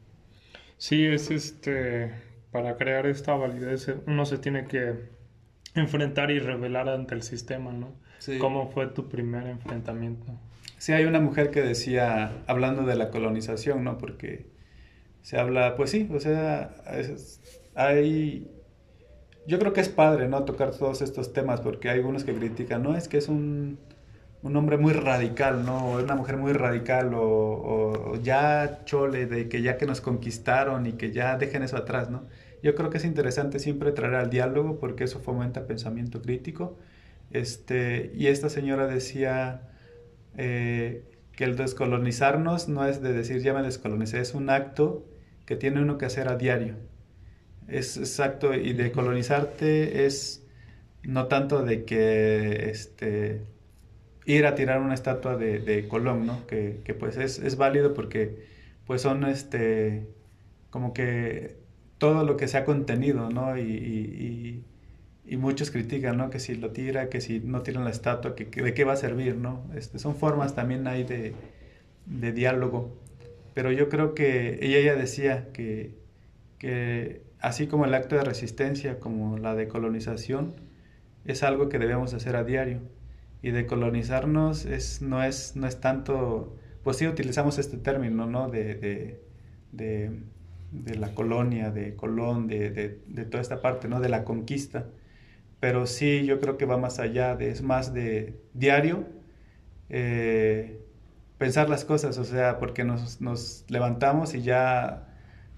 Sí, 0.78 1.04
es 1.06 1.30
este 1.30 2.12
para 2.56 2.76
crear 2.78 3.06
esta 3.06 3.34
validez 3.34 3.94
uno 4.06 4.24
se 4.24 4.38
tiene 4.38 4.66
que 4.66 4.94
enfrentar 5.74 6.30
y 6.30 6.38
revelar 6.38 6.88
ante 6.88 7.14
el 7.14 7.22
sistema, 7.22 7.72
¿no? 7.72 7.94
¿Cómo 8.40 8.70
fue 8.70 8.86
tu 8.86 9.08
primer 9.08 9.46
enfrentamiento? 9.46 10.26
Sí, 10.78 10.92
hay 10.92 11.04
una 11.04 11.20
mujer 11.20 11.50
que 11.50 11.60
decía, 11.60 12.42
hablando 12.46 12.84
de 12.84 12.96
la 12.96 13.10
colonización, 13.10 13.84
¿no? 13.84 13.98
Porque 13.98 14.46
se 15.20 15.38
habla, 15.38 15.76
pues 15.76 15.90
sí, 15.90 16.08
o 16.10 16.18
sea, 16.18 16.74
hay, 17.74 18.50
yo 19.46 19.58
creo 19.58 19.74
que 19.74 19.82
es 19.82 19.88
padre, 19.88 20.28
¿no? 20.28 20.44
Tocar 20.44 20.70
todos 20.70 21.02
estos 21.02 21.32
temas, 21.32 21.60
porque 21.60 21.90
hay 21.90 21.98
algunos 21.98 22.24
que 22.24 22.34
critican, 22.34 22.82
¿no? 22.82 22.96
Es 22.96 23.06
que 23.06 23.18
es 23.18 23.28
un, 23.28 23.78
un 24.46 24.56
hombre 24.56 24.76
muy 24.78 24.92
radical, 24.92 25.64
¿no? 25.64 25.92
O 25.92 26.02
una 26.02 26.14
mujer 26.14 26.36
muy 26.36 26.52
radical, 26.52 27.12
o, 27.14 28.18
ya 28.22 28.80
chole, 28.84 29.26
de 29.26 29.48
que 29.48 29.62
ya 29.62 29.76
que 29.76 29.86
nos 29.86 30.00
conquistaron 30.00 30.86
y 30.86 30.92
que 30.92 31.12
ya 31.12 31.36
dejen 31.36 31.62
eso 31.62 31.76
atrás, 31.76 32.10
¿no? 32.10 32.26
Yo 32.62 32.74
creo 32.74 32.90
que 32.90 32.98
es 32.98 33.04
interesante 33.04 33.58
siempre 33.58 33.92
traer 33.92 34.14
al 34.14 34.30
diálogo 34.30 34.78
porque 34.80 35.04
eso 35.04 35.20
fomenta 35.20 35.66
pensamiento 35.66 36.22
crítico. 36.22 36.76
Este, 37.30 38.12
y 38.14 38.28
esta 38.28 38.48
señora 38.48 38.86
decía 38.86 39.68
eh, 40.36 41.04
que 41.32 41.44
el 41.44 41.56
descolonizarnos 41.56 42.68
no 42.68 42.86
es 42.86 43.02
de 43.02 43.12
decir 43.12 43.42
ya 43.42 43.52
me 43.54 43.62
descolonicé, 43.62 44.20
es 44.20 44.34
un 44.34 44.50
acto 44.50 45.06
que 45.44 45.56
tiene 45.56 45.80
uno 45.82 45.98
que 45.98 46.06
hacer 46.06 46.28
a 46.28 46.36
diario 46.36 46.76
es 47.68 47.96
exacto, 47.96 48.54
y 48.54 48.72
de 48.72 48.92
colonizarte 48.92 50.06
es 50.06 50.44
no 51.02 51.26
tanto 51.26 51.62
de 51.62 51.84
que 51.84 52.70
este, 52.70 53.42
ir 54.26 54.44
a 54.44 54.54
tirar 54.54 54.80
una 54.80 54.94
estatua 54.94 55.36
de, 55.36 55.86
Colón, 55.88 56.26
¿no? 56.26 56.46
Que, 56.46 56.96
pues 56.98 57.16
es, 57.16 57.56
válido 57.56 57.94
porque 57.94 58.44
pues 58.86 59.02
son 59.02 59.24
este, 59.24 60.06
como 60.70 60.92
que 60.92 61.56
todo 61.98 62.24
lo 62.24 62.36
que 62.36 62.48
se 62.48 62.58
ha 62.58 62.64
contenido, 62.64 63.30
¿no? 63.30 63.56
Y, 63.58 64.64
muchos 65.38 65.70
critican, 65.70 66.16
¿no? 66.16 66.30
Que 66.30 66.38
si 66.38 66.54
lo 66.54 66.70
tira, 66.70 67.08
que 67.08 67.20
si 67.20 67.40
no 67.40 67.62
tiran 67.62 67.84
la 67.84 67.90
estatua, 67.90 68.34
que, 68.34 68.44
de 68.44 68.74
qué 68.74 68.84
va 68.84 68.92
a 68.92 68.96
servir, 68.96 69.36
¿no? 69.36 69.64
Este, 69.74 69.98
son 69.98 70.16
formas 70.16 70.54
también 70.54 70.86
hay 70.86 71.04
de, 71.04 71.34
de 72.06 72.32
diálogo. 72.32 72.96
Pero 73.54 73.72
yo 73.72 73.88
creo 73.88 74.14
que 74.14 74.58
ella 74.62 74.80
ya 74.80 74.94
decía 74.94 75.48
que, 75.52 75.94
que 76.58 77.22
así 77.40 77.66
como 77.66 77.84
el 77.84 77.94
acto 77.94 78.16
de 78.16 78.24
resistencia, 78.24 79.00
como 79.00 79.38
la 79.38 79.54
decolonización, 79.54 80.54
es 81.24 81.42
algo 81.42 81.68
que 81.68 81.78
debemos 81.78 82.14
hacer 82.14 82.36
a 82.36 82.44
diario. 82.44 82.80
Y 83.46 83.52
decolonizarnos 83.52 84.64
es, 84.64 85.02
no, 85.02 85.22
es, 85.22 85.54
no 85.54 85.68
es 85.68 85.80
tanto, 85.80 86.56
pues 86.82 86.96
sí 86.96 87.06
utilizamos 87.06 87.60
este 87.60 87.76
término, 87.76 88.26
¿no? 88.26 88.48
De, 88.48 89.20
la 90.72 91.14
colonia, 91.14 91.70
de 91.70 91.94
Colón, 91.94 92.48
de, 92.48 92.98
toda 93.30 93.40
esta 93.40 93.62
parte, 93.62 93.86
¿no? 93.86 94.00
De 94.00 94.08
la 94.08 94.24
conquista. 94.24 94.88
Pero 95.60 95.86
sí, 95.86 96.26
yo 96.26 96.40
creo 96.40 96.58
que 96.58 96.64
va 96.64 96.76
más 96.76 96.98
allá, 96.98 97.36
de, 97.36 97.50
es 97.50 97.62
más 97.62 97.94
de 97.94 98.34
diario. 98.52 99.06
Eh, 99.90 100.80
pensar 101.38 101.68
las 101.68 101.84
cosas, 101.84 102.18
o 102.18 102.24
sea, 102.24 102.58
porque 102.58 102.82
nos, 102.82 103.20
nos 103.20 103.64
levantamos 103.68 104.34
y 104.34 104.42
ya 104.42 105.06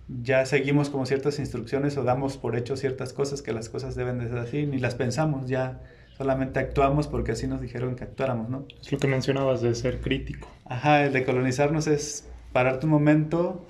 ya 0.08 0.44
seguimos 0.44 0.90
como 0.90 1.06
ciertas 1.06 1.38
instrucciones 1.38 1.96
o 1.96 2.04
damos 2.04 2.36
por 2.36 2.54
hecho 2.54 2.76
ciertas 2.76 3.14
cosas 3.14 3.40
que 3.40 3.52
las 3.52 3.70
cosas 3.70 3.94
deben 3.94 4.18
de 4.18 4.28
ser 4.28 4.38
así, 4.38 4.66
ni 4.66 4.78
las 4.78 4.94
pensamos, 4.94 5.48
ya 5.48 5.80
solamente 6.18 6.58
actuamos 6.58 7.06
porque 7.06 7.32
así 7.32 7.46
nos 7.46 7.60
dijeron 7.60 7.94
que 7.94 8.04
actuáramos, 8.04 8.50
¿no? 8.50 8.66
Es 8.80 8.90
lo 8.90 8.98
que 8.98 9.06
mencionabas 9.06 9.62
de 9.62 9.74
ser 9.74 10.00
crítico. 10.00 10.50
Ajá, 10.64 11.04
el 11.04 11.12
de 11.12 11.24
colonizarnos 11.24 11.86
es 11.86 12.28
pararte 12.52 12.86
un 12.86 12.92
momento, 12.92 13.64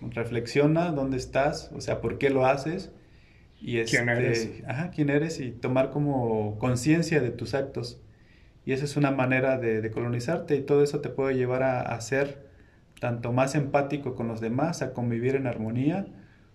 reflexiona 0.00 0.90
dónde 0.90 1.16
estás, 1.16 1.70
o 1.74 1.80
sea, 1.80 2.00
por 2.00 2.18
qué 2.18 2.28
lo 2.28 2.44
haces 2.44 2.90
y 3.60 3.80
quién 3.84 4.08
este, 4.08 4.10
eres. 4.10 4.50
Ajá, 4.66 4.90
quién 4.90 5.10
eres 5.10 5.38
y 5.38 5.52
tomar 5.52 5.90
como 5.90 6.58
conciencia 6.58 7.20
de 7.20 7.30
tus 7.30 7.54
actos. 7.54 8.00
Y 8.66 8.72
esa 8.72 8.84
es 8.84 8.96
una 8.96 9.12
manera 9.12 9.58
de, 9.58 9.88
colonizarte 9.90 10.56
y 10.56 10.62
todo 10.62 10.82
eso 10.82 11.00
te 11.00 11.08
puede 11.08 11.36
llevar 11.36 11.62
a, 11.62 11.80
a 11.82 12.00
ser 12.00 12.50
tanto 13.00 13.32
más 13.32 13.54
empático 13.54 14.14
con 14.14 14.28
los 14.28 14.40
demás, 14.40 14.82
a 14.82 14.92
convivir 14.92 15.34
en 15.36 15.46
armonía, 15.46 16.06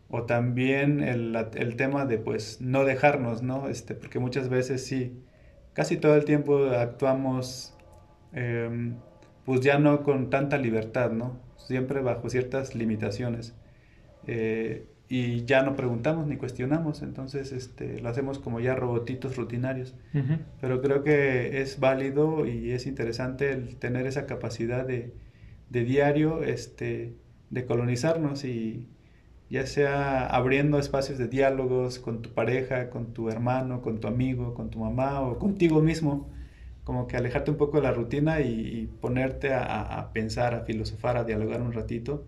o 0.10 0.24
también 0.24 1.02
el, 1.02 1.36
el, 1.56 1.76
tema 1.76 2.06
de 2.06 2.18
pues 2.18 2.62
no 2.62 2.86
dejarnos, 2.86 3.44
¿no? 3.44 3.68
Este, 3.68 3.94
porque 3.94 4.20
muchas 4.20 4.48
veces 4.48 4.86
sí, 4.86 5.22
casi 5.78 5.98
todo 5.98 6.16
el 6.16 6.26
tiempo 6.26 6.72
actuamos 6.72 7.72
em, 8.34 8.96
pues 9.46 9.62
ya 9.62 9.78
no 9.78 10.02
con 10.02 10.32
tanta 10.32 10.58
libertad, 10.58 11.12
¿no? 11.12 11.40
Siempre 11.56 12.02
bajo 12.02 12.32
ciertas 12.32 12.74
limitaciones. 12.74 13.54
Eh, 14.26 14.88
y 15.08 15.46
ya 15.46 15.62
no 15.62 15.76
preguntamos 15.76 16.26
ni 16.26 16.36
cuestionamos, 16.36 17.04
entonces 17.04 17.52
este, 17.52 18.02
lo 18.02 18.10
hacemos 18.10 18.40
como 18.40 18.60
ya 18.60 18.74
robotitos 18.74 19.36
rutinarios. 19.36 19.94
Pero 20.60 20.82
creo 20.82 21.04
que 21.04 21.62
es 21.62 21.80
válido 21.80 22.48
y 22.48 22.72
es 22.72 22.88
interesante 22.88 23.52
el 23.52 23.76
tener 23.76 24.08
esa 24.08 24.26
capacidad 24.26 24.84
de, 24.84 25.14
de 25.70 25.84
diario 25.84 26.42
este, 26.42 27.14
de 27.52 27.66
colonizarnos 27.68 28.46
y 28.46 28.88
ya 29.50 29.66
sea 29.66 30.26
abriendo 30.28 30.78
espacios 30.80 31.18
de 31.18 31.28
diálogos 31.28 32.00
con 32.00 32.22
tu 32.22 32.32
pareja, 32.32 32.90
con 32.90 33.14
tu 33.14 33.30
hermano, 33.30 33.82
con 33.82 34.00
tu 34.00 34.08
amigo, 34.08 34.54
con 34.54 34.70
tu 34.70 34.80
mamá 34.80 35.22
o 35.22 35.40
contigo 35.40 35.82
mismo, 35.82 36.30
como 36.84 37.08
que 37.08 37.18
alejarte 37.18 37.52
un 37.52 37.58
poco 37.58 37.78
de 37.78 37.84
la 37.84 37.94
rutina 37.94 38.42
y, 38.42 38.90
ponerte 39.02 39.54
a, 39.54 40.10
pensar, 40.14 40.54
a 40.56 40.62
filosofar, 40.62 41.18
a 41.18 41.24
dialogar 41.24 41.62
un 41.62 41.74
ratito 41.74 42.26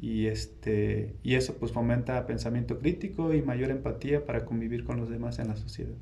y, 0.00 0.26
este, 0.26 1.16
y 1.22 1.36
eso 1.36 1.56
pues 1.58 1.72
fomenta 1.72 2.26
pensamiento 2.26 2.78
crítico 2.78 3.32
y 3.34 3.42
mayor 3.42 3.70
empatía 3.70 4.24
para 4.26 4.44
convivir 4.44 4.84
con 4.84 4.98
los 4.98 5.08
demás 5.08 5.38
en 5.38 5.48
la 5.48 5.56
sociedad. 5.56 5.94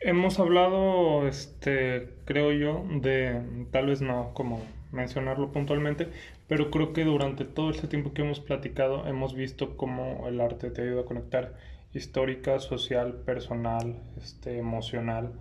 Hemos 0.00 0.38
hablado, 0.38 1.28
este, 1.28 2.10
creo 2.24 2.52
yo, 2.52 2.84
de 3.00 3.66
tal 3.70 3.86
vez 3.86 4.00
no 4.00 4.32
como 4.32 4.62
mencionarlo 4.92 5.52
puntualmente, 5.52 6.08
pero 6.48 6.70
creo 6.70 6.92
que 6.92 7.04
durante 7.04 7.44
todo 7.44 7.70
este 7.70 7.88
tiempo 7.88 8.12
que 8.12 8.22
hemos 8.22 8.40
platicado 8.40 9.06
hemos 9.06 9.34
visto 9.34 9.76
cómo 9.76 10.26
el 10.28 10.40
arte 10.40 10.70
te 10.70 10.82
ayuda 10.82 11.02
a 11.02 11.04
conectar 11.04 11.54
histórica, 11.94 12.58
social, 12.60 13.14
personal, 13.24 13.96
este, 14.16 14.58
emocional 14.58 15.32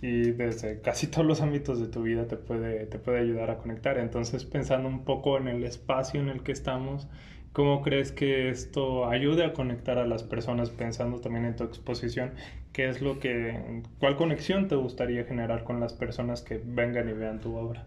y 0.00 0.32
desde 0.32 0.80
casi 0.80 1.06
todos 1.08 1.26
los 1.26 1.40
ámbitos 1.40 1.80
de 1.80 1.88
tu 1.88 2.02
vida 2.02 2.26
te 2.26 2.36
puede, 2.36 2.86
te 2.86 2.98
puede 2.98 3.20
ayudar 3.20 3.50
a 3.50 3.58
conectar. 3.58 3.98
Entonces 3.98 4.44
pensando 4.44 4.88
un 4.88 5.04
poco 5.04 5.38
en 5.38 5.48
el 5.48 5.64
espacio 5.64 6.20
en 6.20 6.28
el 6.28 6.42
que 6.42 6.52
estamos, 6.52 7.08
¿cómo 7.52 7.82
crees 7.82 8.12
que 8.12 8.50
esto 8.50 9.08
ayude 9.08 9.44
a 9.44 9.52
conectar 9.54 9.98
a 9.98 10.06
las 10.06 10.22
personas 10.22 10.70
pensando 10.70 11.20
también 11.20 11.44
en 11.46 11.56
tu 11.56 11.64
exposición? 11.64 12.32
¿Qué 12.72 12.88
es 12.88 13.02
lo 13.02 13.18
que, 13.20 13.82
cuál 13.98 14.16
conexión 14.16 14.68
te 14.68 14.76
gustaría 14.76 15.24
generar 15.24 15.64
con 15.64 15.80
las 15.80 15.92
personas 15.92 16.42
que 16.42 16.60
vengan 16.64 17.08
y 17.08 17.12
vean 17.12 17.40
tu 17.40 17.54
obra? 17.56 17.86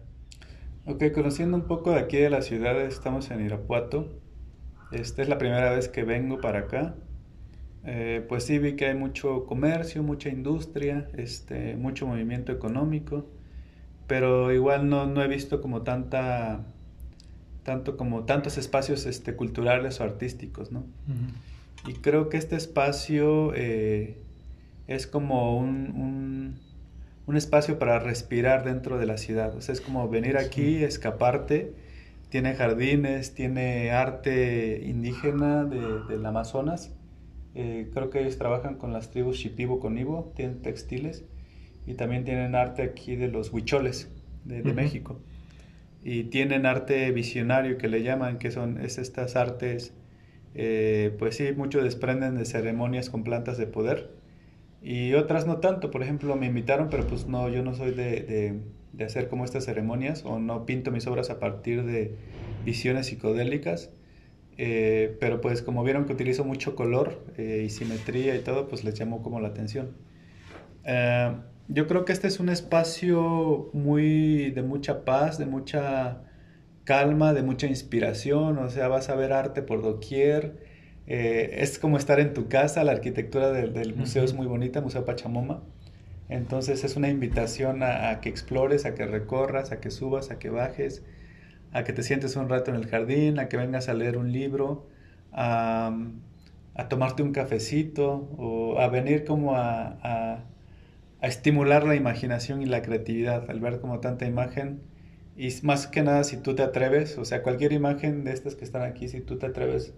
Ok, 0.88 1.02
conociendo 1.12 1.56
un 1.56 1.64
poco 1.64 1.90
de 1.90 1.98
aquí 1.98 2.16
de 2.16 2.30
la 2.30 2.42
ciudad, 2.42 2.80
estamos 2.80 3.32
en 3.32 3.44
Irapuato. 3.44 4.20
Esta 4.92 5.20
es 5.20 5.28
la 5.28 5.36
primera 5.36 5.72
vez 5.72 5.88
que 5.88 6.04
vengo 6.04 6.40
para 6.40 6.60
acá. 6.60 6.94
Eh, 7.84 8.24
pues 8.28 8.44
sí 8.44 8.60
vi 8.60 8.76
que 8.76 8.86
hay 8.86 8.94
mucho 8.94 9.46
comercio, 9.46 10.04
mucha 10.04 10.28
industria, 10.28 11.08
este, 11.16 11.74
mucho 11.74 12.06
movimiento 12.06 12.52
económico, 12.52 13.26
pero 14.06 14.52
igual 14.52 14.88
no, 14.88 15.06
no 15.06 15.24
he 15.24 15.26
visto 15.26 15.60
como 15.60 15.82
tanta, 15.82 16.64
tanto 17.64 17.96
como 17.96 18.22
tantos 18.22 18.56
espacios 18.56 19.06
este, 19.06 19.34
culturales 19.34 19.98
o 19.98 20.04
artísticos, 20.04 20.70
¿no? 20.70 20.84
Y 21.84 21.94
creo 21.94 22.28
que 22.28 22.36
este 22.36 22.54
espacio 22.54 23.52
eh, 23.56 24.18
es 24.86 25.08
como 25.08 25.58
un 25.58 25.90
un 25.96 26.65
espacio 27.34 27.78
para 27.78 27.98
respirar 27.98 28.64
dentro 28.64 28.98
de 28.98 29.06
la 29.06 29.16
ciudad. 29.16 29.56
O 29.56 29.60
sea, 29.60 29.72
es 29.72 29.80
como 29.80 30.08
venir 30.08 30.36
aquí, 30.36 30.84
escaparte. 30.84 31.74
Tiene 32.28 32.54
jardines, 32.54 33.34
tiene 33.34 33.90
arte 33.90 34.82
indígena 34.84 35.64
de, 35.64 36.04
del 36.08 36.24
Amazonas. 36.24 36.94
Eh, 37.54 37.90
creo 37.92 38.10
que 38.10 38.20
ellos 38.20 38.38
trabajan 38.38 38.76
con 38.76 38.92
las 38.92 39.10
tribus 39.10 39.38
Shipibo 39.38 39.80
Conibo, 39.80 40.32
tienen 40.36 40.62
textiles. 40.62 41.24
Y 41.84 41.94
también 41.94 42.24
tienen 42.24 42.54
arte 42.54 42.82
aquí 42.82 43.16
de 43.16 43.28
los 43.28 43.52
huicholes 43.52 44.08
de, 44.44 44.62
México. 44.72 45.20
Y 46.04 46.24
tienen 46.24 46.66
arte 46.66 47.10
visionario 47.10 47.78
que 47.78 47.88
le 47.88 48.02
llaman, 48.02 48.38
que 48.38 48.52
son 48.52 48.80
es 48.80 48.98
estas 48.98 49.34
artes, 49.34 49.94
eh, 50.54 51.14
pues 51.18 51.36
sí, 51.36 51.52
mucho 51.56 51.82
desprenden 51.82 52.36
de 52.36 52.44
ceremonias 52.44 53.10
con 53.10 53.24
plantas 53.24 53.58
de 53.58 53.66
poder 53.66 54.15
y 54.82 55.14
otras 55.14 55.46
no 55.46 55.58
tanto. 55.58 55.90
Por 55.90 56.02
ejemplo, 56.02 56.36
me 56.36 56.46
invitaron, 56.46 56.88
pero 56.90 57.06
pues 57.06 57.26
no, 57.26 57.48
yo 57.48 57.62
no 57.62 57.74
soy 57.74 57.92
de, 57.92 58.60
de, 58.92 59.04
hacer 59.04 59.28
como 59.28 59.44
estas 59.44 59.64
ceremonias 59.64 60.24
o 60.24 60.38
no 60.38 60.64
pinto 60.64 60.90
mis 60.90 61.06
obras 61.06 61.30
a 61.30 61.38
partir 61.38 61.84
de 61.84 62.14
visiones 62.64 63.06
psicodélicas. 63.06 63.90
Eh, 64.58 65.16
pero 65.20 65.42
pues 65.42 65.60
como 65.60 65.84
vieron 65.84 66.06
que 66.06 66.14
utilizo 66.14 66.42
mucho 66.42 66.74
color 66.74 67.22
eh, 67.36 67.62
y 67.66 67.70
simetría 67.70 68.34
y 68.36 68.40
todo, 68.40 68.68
pues 68.68 68.84
les 68.84 68.94
llamó 68.94 69.22
como 69.22 69.40
la 69.40 69.48
atención. 69.48 69.90
Eh, 70.84 71.32
yo 71.68 71.86
creo 71.86 72.04
que 72.04 72.12
este 72.12 72.28
es 72.28 72.40
un 72.40 72.48
espacio 72.48 73.70
muy 73.72 74.50
de 74.50 74.62
mucha 74.62 75.04
paz, 75.04 75.36
de 75.38 75.46
mucha 75.46 76.22
calma, 76.84 77.34
de 77.34 77.42
mucha 77.42 77.66
inspiración, 77.66 78.58
o 78.58 78.70
sea, 78.70 78.88
vas 78.88 79.08
a 79.08 79.16
ver 79.16 79.32
arte 79.32 79.62
por 79.62 79.82
doquier, 79.82 80.56
eh, 81.06 81.58
es 81.62 81.78
como 81.78 81.96
estar 81.96 82.18
en 82.20 82.34
tu 82.34 82.48
casa, 82.48 82.82
la 82.84 82.92
arquitectura 82.92 83.52
del, 83.52 83.94
museo 83.94 84.24
es 84.24 84.34
muy 84.34 84.46
bonita, 84.46 84.80
Museo 84.80 85.04
Pachamoma. 85.04 85.62
Entonces 86.28 86.82
es 86.84 86.96
una 86.96 87.08
invitación 87.08 87.82
a, 87.82 88.20
que 88.20 88.28
explores, 88.28 88.84
a 88.84 88.94
que 88.94 89.06
recorras, 89.06 89.70
a 89.72 89.80
que 89.80 89.90
subas, 89.90 90.30
a 90.30 90.38
que 90.38 90.50
bajes, 90.50 91.04
a 91.72 91.84
que 91.84 91.92
te 91.92 92.02
sientes 92.02 92.34
un 92.36 92.48
rato 92.48 92.70
en 92.70 92.76
el 92.76 92.86
jardín, 92.86 93.38
a 93.38 93.48
que 93.48 93.56
vengas 93.56 93.88
a 93.88 93.94
leer 93.94 94.16
un 94.18 94.32
libro, 94.32 94.88
a, 95.32 95.96
a 96.74 96.88
tomarte 96.88 97.22
un 97.22 97.32
cafecito 97.32 98.28
o 98.38 98.80
a 98.80 98.88
venir 98.88 99.24
como 99.24 99.56
a, 99.56 99.98
a, 100.02 100.44
estimular 101.22 101.84
la 101.84 101.94
imaginación 101.96 102.62
y 102.62 102.66
la 102.66 102.82
creatividad 102.82 103.50
al 103.50 103.60
ver 103.60 103.80
como 103.80 104.00
tanta 104.00 104.26
imagen. 104.26 104.82
Y 105.36 105.48
más 105.62 105.86
que 105.86 106.02
nada 106.02 106.24
si 106.24 106.38
tú 106.38 106.54
te 106.54 106.62
atreves, 106.62 107.18
o 107.18 107.24
sea, 107.24 107.42
cualquier 107.42 107.72
imagen 107.72 108.24
de 108.24 108.32
estas 108.32 108.56
que 108.56 108.64
están 108.64 108.82
aquí, 108.82 109.08
si 109.08 109.20
tú 109.20 109.38
te 109.38 109.46
atreves, 109.46 109.94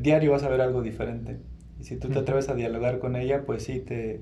diario 0.00 0.32
vas 0.32 0.42
a 0.42 0.48
ver 0.48 0.60
algo 0.60 0.82
diferente. 0.82 1.38
Y 1.80 1.84
si 1.84 1.96
tú 1.96 2.08
te 2.08 2.18
atreves 2.20 2.48
a 2.48 2.54
dialogar 2.54 2.98
con 2.98 3.16
ella, 3.16 3.44
pues 3.44 3.64
sí, 3.64 3.80
te, 3.80 4.20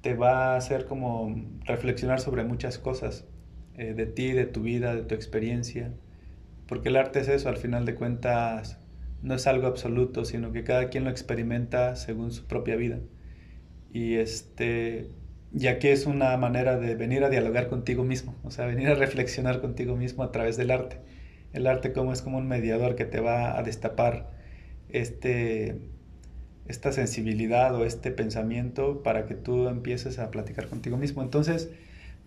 te 0.00 0.14
va 0.14 0.54
a 0.54 0.56
hacer 0.56 0.86
como 0.86 1.34
reflexionar 1.64 2.20
sobre 2.20 2.44
muchas 2.44 2.78
cosas, 2.78 3.26
eh, 3.76 3.94
de 3.94 4.06
ti, 4.06 4.32
de 4.32 4.46
tu 4.46 4.62
vida, 4.62 4.94
de 4.94 5.02
tu 5.02 5.14
experiencia. 5.14 5.92
Porque 6.66 6.88
el 6.88 6.96
arte 6.96 7.20
es 7.20 7.28
eso, 7.28 7.48
al 7.48 7.56
final 7.56 7.84
de 7.84 7.94
cuentas, 7.94 8.78
no 9.22 9.34
es 9.34 9.46
algo 9.46 9.66
absoluto, 9.66 10.24
sino 10.24 10.52
que 10.52 10.64
cada 10.64 10.88
quien 10.90 11.04
lo 11.04 11.10
experimenta 11.10 11.96
según 11.96 12.30
su 12.30 12.46
propia 12.46 12.76
vida. 12.76 13.00
Y 13.92 14.14
este, 14.16 15.10
ya 15.52 15.78
que 15.78 15.92
es 15.92 16.06
una 16.06 16.36
manera 16.36 16.78
de 16.78 16.94
venir 16.94 17.24
a 17.24 17.30
dialogar 17.30 17.68
contigo 17.68 18.04
mismo, 18.04 18.34
o 18.44 18.50
sea, 18.50 18.66
venir 18.66 18.88
a 18.88 18.94
reflexionar 18.94 19.60
contigo 19.60 19.96
mismo 19.96 20.22
a 20.22 20.32
través 20.32 20.56
del 20.56 20.70
arte. 20.70 20.98
El 21.52 21.66
arte 21.66 21.92
como 21.92 22.12
es 22.12 22.22
como 22.22 22.38
un 22.38 22.48
mediador 22.48 22.96
que 22.96 23.04
te 23.04 23.20
va 23.20 23.58
a 23.58 23.62
destapar 23.62 24.30
este, 24.98 25.78
esta 26.66 26.92
sensibilidad 26.92 27.74
o 27.74 27.84
este 27.84 28.10
pensamiento 28.10 29.02
para 29.02 29.26
que 29.26 29.34
tú 29.34 29.68
empieces 29.68 30.18
a 30.18 30.30
platicar 30.30 30.68
contigo 30.68 30.96
mismo. 30.96 31.22
Entonces, 31.22 31.70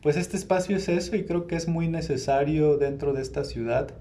pues 0.01 0.17
este 0.17 0.37
espacio 0.37 0.77
es 0.77 0.89
eso 0.89 1.15
y 1.15 1.23
creo 1.23 1.47
que 1.47 1.55
es 1.55 1.67
muy 1.67 1.87
necesario 1.87 2.77
dentro 2.77 3.13
de 3.13 3.21
esta 3.21 3.43
ciudad 3.43 3.95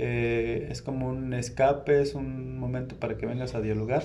eh, 0.00 0.68
es 0.70 0.80
como 0.80 1.08
un 1.08 1.32
escape, 1.34 2.00
es 2.00 2.14
un 2.14 2.56
momento 2.56 2.94
para 2.96 3.16
que 3.18 3.26
vengas 3.26 3.56
a 3.56 3.60
dialogar. 3.60 4.04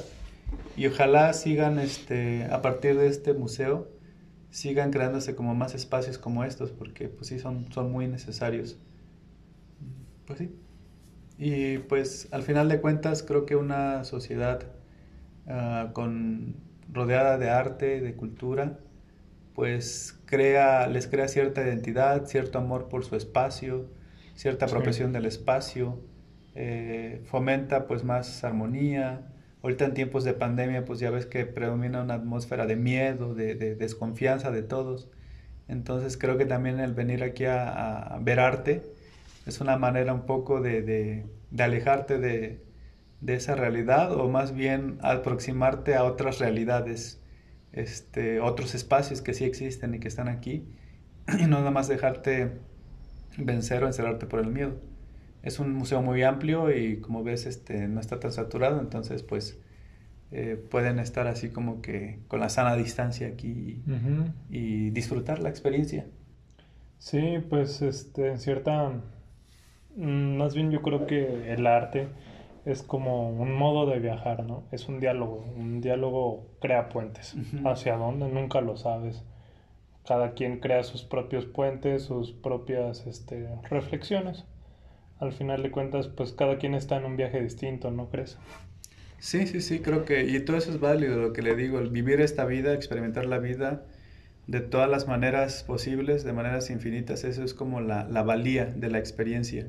Y 0.75 0.87
ojalá 0.87 1.31
sigan, 1.33 1.77
este, 1.79 2.45
a 2.45 2.63
partir 2.63 2.97
de 2.97 3.07
este 3.07 3.33
museo, 3.33 3.87
sigan 4.49 4.91
creándose 4.91 5.35
como 5.35 5.53
más 5.53 5.75
espacios 5.75 6.17
como 6.17 6.43
estos, 6.43 6.71
porque 6.71 7.09
pues 7.09 7.27
sí, 7.27 7.39
son, 7.39 7.71
son 7.71 7.91
muy 7.91 8.07
necesarios. 8.07 8.77
Pues 10.25 10.39
sí. 10.39 10.51
Y 11.37 11.79
pues 11.79 12.27
al 12.31 12.43
final 12.43 12.69
de 12.69 12.79
cuentas 12.79 13.23
creo 13.23 13.45
que 13.45 13.55
una 13.55 14.03
sociedad 14.03 14.63
ah, 15.47 15.89
con, 15.93 16.55
rodeada 16.91 17.37
de 17.37 17.49
arte, 17.49 18.01
de 18.01 18.15
cultura, 18.15 18.79
pues 19.53 20.19
crea, 20.25 20.87
les 20.87 21.07
crea 21.07 21.27
cierta 21.27 21.61
identidad, 21.61 22.25
cierto 22.25 22.59
amor 22.59 22.89
por 22.89 23.05
su 23.05 23.15
espacio, 23.15 23.89
cierta 24.35 24.65
apropiación 24.65 25.13
del 25.13 25.25
espacio, 25.25 25.99
eh, 26.55 27.21
fomenta 27.25 27.87
pues 27.87 28.03
más 28.03 28.43
armonía. 28.43 29.29
Ahorita 29.61 29.85
en 29.85 29.93
tiempos 29.93 30.23
de 30.23 30.33
pandemia 30.33 30.85
pues 30.85 30.99
ya 30.99 31.09
ves 31.09 31.25
que 31.25 31.45
predomina 31.45 32.01
una 32.01 32.15
atmósfera 32.15 32.65
de 32.65 32.75
miedo, 32.75 33.33
de, 33.35 33.55
desconfianza 33.75 34.51
de 34.51 34.63
todos. 34.63 35.09
Entonces 35.67 36.17
creo 36.17 36.37
que 36.37 36.45
también 36.45 36.79
el 36.79 36.93
venir 36.93 37.23
aquí 37.23 37.45
a, 37.45 38.17
ver 38.21 38.39
arte 38.39 38.92
es 39.45 39.61
una 39.61 39.77
manera 39.77 40.13
un 40.13 40.25
poco 40.25 40.61
de, 40.61 41.25
alejarte 41.57 42.17
de, 42.19 42.61
esa 43.27 43.55
realidad 43.55 44.11
o 44.13 44.29
más 44.29 44.53
bien 44.53 44.97
aproximarte 45.01 45.95
a 45.95 46.03
otras 46.03 46.39
realidades, 46.39 47.21
este, 47.71 48.39
otros 48.39 48.75
espacios 48.75 49.21
que 49.21 49.33
sí 49.33 49.45
existen 49.45 49.95
y 49.95 49.99
que 49.99 50.07
están 50.07 50.27
aquí 50.27 50.67
y 51.39 51.43
no 51.43 51.59
nada 51.59 51.71
más 51.71 51.87
dejarte 51.87 52.51
vencer 53.37 53.83
o 53.83 53.87
encerrarte 53.87 54.25
por 54.25 54.39
el 54.39 54.47
miedo. 54.47 54.75
Es 55.41 55.59
un 55.59 55.73
museo 55.73 56.01
muy 56.01 56.23
amplio 56.23 56.75
y 56.75 56.97
como 57.01 57.23
ves 57.23 57.45
este, 57.45 57.87
no 57.87 57.99
está 57.99 58.19
tan 58.19 58.31
saturado, 58.31 58.79
entonces 58.79 59.23
pues 59.23 59.59
eh, 60.31 60.55
pueden 60.69 60.99
estar 60.99 61.27
así 61.27 61.49
como 61.49 61.81
que 61.81 62.19
con 62.27 62.39
la 62.39 62.49
sana 62.49 62.75
distancia 62.75 63.27
aquí 63.27 63.83
y, 64.49 64.89
disfrutar 64.89 65.39
la 65.39 65.49
experiencia. 65.49 66.07
Sí, 66.97 67.39
pues 67.49 67.81
este, 67.81 68.31
en 68.31 68.39
cierta... 68.39 69.01
Mm, 69.95 70.37
más 70.37 70.55
bien 70.55 70.71
yo 70.71 70.81
creo 70.81 71.05
que 71.05 71.53
el 71.53 71.67
arte 71.67 72.07
es 72.65 72.83
como 72.83 73.29
un 73.29 73.53
modo 73.53 73.85
de 73.85 73.99
viajar, 73.99 74.43
¿no? 74.43 74.63
Es 74.71 74.87
un 74.87 74.99
diálogo, 74.99 75.45
un 75.55 75.81
diálogo 75.81 76.47
crea 76.59 76.89
puentes. 76.89 77.35
¿Hacia 77.65 77.97
dónde? 77.97 78.27
Nunca 78.29 78.61
lo 78.61 78.77
sabes 78.77 79.23
cada 80.07 80.33
quien 80.33 80.59
crea 80.59 80.83
sus 80.83 81.03
propios 81.03 81.45
puentes, 81.45 82.03
sus 82.03 82.31
propias 82.31 83.05
este, 83.07 83.47
reflexiones. 83.69 84.45
Al 85.19 85.31
final 85.31 85.63
de 85.63 85.71
cuentas, 85.71 86.07
pues 86.07 86.33
cada 86.33 86.57
quien 86.57 86.73
está 86.73 86.97
en 86.97 87.05
un 87.05 87.15
viaje 87.15 87.41
distinto, 87.41 87.91
¿no 87.91 88.09
crees? 88.09 88.37
Sí, 89.19 89.47
sí, 89.47 89.61
sí, 89.61 89.79
creo 89.79 90.03
que, 90.03 90.25
y 90.25 90.37
todo 90.41 90.57
eso 90.57 90.71
es 90.71 90.81
válido, 90.81 91.17
lo 91.17 91.31
que 91.31 91.41
le 91.41 91.55
digo, 91.55 91.79
el 91.79 91.89
vivir 91.89 92.19
esta 92.19 92.43
vida, 92.43 92.73
experimentar 92.73 93.25
la 93.25 93.37
vida 93.37 93.85
de 94.47 94.59
todas 94.59 94.89
las 94.89 95.07
maneras 95.07 95.63
posibles, 95.63 96.25
de 96.25 96.33
maneras 96.33 96.69
infinitas, 96.69 97.23
eso 97.23 97.43
es 97.43 97.53
como 97.53 97.79
la, 97.79 98.03
valía 98.23 98.65
de 98.65 98.89
la 98.89 98.99
experiencia. 98.99 99.67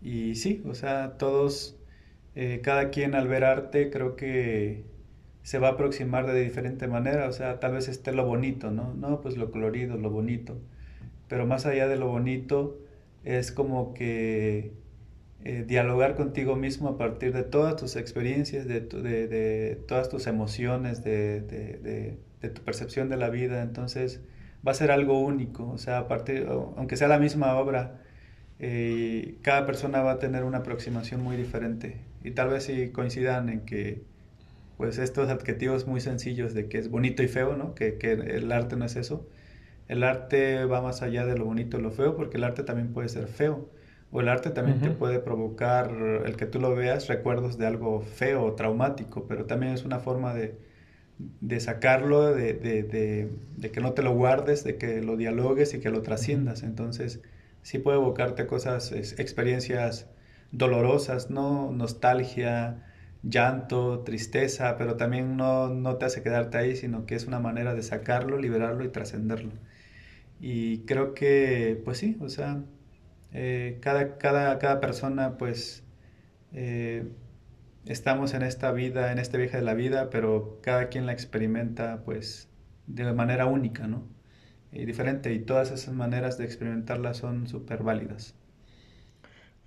Y 0.00 0.36
sí, 0.36 0.62
o 0.66 0.74
sea, 0.74 1.18
todos, 1.18 1.76
eh, 2.34 2.60
cada 2.62 2.90
quien 2.90 3.14
al 3.14 3.28
ver 3.28 3.44
arte, 3.44 3.90
creo 3.90 4.16
que 4.16 4.84
se 5.42 5.58
va 5.58 5.68
a 5.68 5.70
aproximar 5.72 6.26
de 6.26 6.42
diferente 6.44 6.88
manera, 6.88 7.28
o 7.28 7.32
sea, 7.32 7.60
tal 7.60 7.72
vez 7.72 7.88
esté 7.88 8.12
lo 8.12 8.26
bonito, 8.26 8.70
¿no? 8.70 8.94
No, 8.94 9.20
pues 9.20 9.36
lo 9.36 9.50
colorido, 9.50 9.96
lo 9.96 10.10
bonito. 10.10 10.60
Pero 11.28 11.46
más 11.46 11.66
allá 11.66 11.88
de 11.88 11.96
lo 11.96 12.08
bonito, 12.08 12.78
es 13.24 13.52
como 13.52 13.94
que 13.94 14.72
eh, 15.44 15.64
dialogar 15.66 16.16
contigo 16.16 16.56
mismo 16.56 16.88
a 16.88 16.98
partir 16.98 17.32
de 17.32 17.44
todas 17.44 17.76
tus 17.76 17.96
experiencias, 17.96 18.66
de, 18.66 18.80
de, 18.80 19.76
todas 19.86 20.08
tus 20.08 20.26
emociones, 20.26 21.04
de, 21.04 22.18
tu 22.40 22.62
percepción 22.62 23.08
de 23.08 23.16
la 23.16 23.30
vida. 23.30 23.62
Entonces, 23.62 24.20
va 24.66 24.72
a 24.72 24.74
ser 24.74 24.90
algo 24.90 25.20
único, 25.20 25.68
o 25.70 25.78
sea, 25.78 25.98
a 25.98 26.08
aunque 26.76 26.96
sea 26.96 27.08
la 27.08 27.18
misma 27.18 27.56
obra, 27.56 28.02
eh, 28.60 29.36
cada 29.42 29.66
persona 29.66 30.02
va 30.02 30.12
a 30.12 30.18
tener 30.18 30.44
una 30.44 30.58
aproximación 30.58 31.22
muy 31.22 31.36
diferente. 31.36 32.00
Y 32.24 32.32
tal 32.32 32.48
vez 32.48 32.64
si 32.64 32.90
coincidan 32.90 33.48
en 33.48 33.60
que 33.60 34.02
pues 34.76 34.98
estos 34.98 35.28
adjetivos 35.28 35.86
muy 35.86 36.00
sencillos 36.00 36.54
de 36.54 36.68
que 36.68 36.78
es 36.78 36.88
bonito 36.90 37.22
y 37.22 37.28
feo, 37.28 37.56
¿no? 37.56 37.74
Que, 37.74 37.98
que, 37.98 38.12
el 38.12 38.52
arte 38.52 38.76
no 38.76 38.84
es 38.84 38.96
eso. 38.96 39.26
El 39.88 40.04
arte 40.04 40.64
va 40.66 40.80
más 40.82 41.02
allá 41.02 41.26
de 41.26 41.36
lo 41.36 41.44
bonito 41.46 41.78
y 41.78 41.82
lo 41.82 41.90
feo, 41.90 42.14
porque 42.16 42.36
el 42.36 42.44
arte 42.44 42.62
también 42.62 42.92
puede 42.92 43.08
ser 43.08 43.26
feo. 43.26 43.68
O 44.10 44.20
el 44.20 44.28
arte 44.28 44.50
también 44.50 44.80
te 44.80 44.90
puede 44.90 45.18
provocar, 45.18 45.90
el 46.24 46.36
que 46.36 46.46
tú 46.46 46.60
lo 46.60 46.74
veas, 46.74 47.08
recuerdos 47.08 47.58
de 47.58 47.66
algo 47.66 48.00
feo 48.00 48.42
o 48.44 48.54
traumático, 48.54 49.26
pero 49.26 49.44
también 49.44 49.72
es 49.74 49.84
una 49.84 49.98
forma 49.98 50.32
de, 50.32 50.54
de 51.18 51.60
sacarlo, 51.60 52.32
de, 52.32 52.54
de, 52.54 53.28
de, 53.56 53.70
que 53.70 53.80
no 53.80 53.92
te 53.92 54.02
lo 54.02 54.14
guardes, 54.14 54.64
de 54.64 54.76
que 54.76 55.02
lo 55.02 55.16
dialogues 55.16 55.74
y 55.74 55.80
que 55.80 55.90
lo 55.90 56.00
trasciendas. 56.00 56.62
Entonces, 56.62 57.20
sí 57.68 57.78
puede 57.78 57.98
evocarte 57.98 58.46
cosas, 58.46 58.92
experiencias 58.92 60.08
dolorosas, 60.52 61.28
¿no? 61.28 61.70
Nostalgia, 61.70 62.86
llanto, 63.22 64.00
tristeza, 64.04 64.78
pero 64.78 64.96
también 64.96 65.36
no, 65.36 65.68
no, 65.68 65.96
te 65.96 66.06
hace 66.06 66.22
quedarte 66.22 66.56
ahí, 66.56 66.76
sino 66.76 67.04
que 67.04 67.14
es 67.14 67.26
una 67.26 67.40
manera 67.40 67.74
de 67.74 67.82
sacarlo, 67.82 68.38
liberarlo 68.38 68.84
y 68.84 68.88
trascenderlo. 68.88 69.52
Y 70.40 70.86
creo 70.86 71.12
que, 71.12 71.78
pues 71.84 71.98
sí, 71.98 72.16
o 72.20 72.30
sea, 72.30 72.62
eh, 73.34 73.78
cada, 73.82 74.16
cada, 74.16 74.58
cada, 74.58 74.80
persona, 74.80 75.36
pues, 75.36 75.84
eh, 76.54 77.06
estamos 77.84 78.32
en 78.32 78.44
esta 78.44 78.72
vida, 78.72 79.12
en 79.12 79.18
este 79.18 79.36
viaje 79.36 79.58
de 79.58 79.62
la 79.64 79.74
vida, 79.74 80.08
pero 80.08 80.58
cada 80.62 80.88
quien 80.88 81.04
la 81.04 81.12
experimenta, 81.12 82.02
pues, 82.06 82.48
de 82.86 83.12
manera 83.12 83.44
única, 83.44 83.86
¿no? 83.86 84.17
Y 84.72 84.84
diferente, 84.84 85.32
y 85.32 85.40
todas 85.40 85.70
esas 85.70 85.94
maneras 85.94 86.38
de 86.38 86.44
experimentarla 86.44 87.14
son 87.14 87.46
súper 87.46 87.82
válidas. 87.82 88.34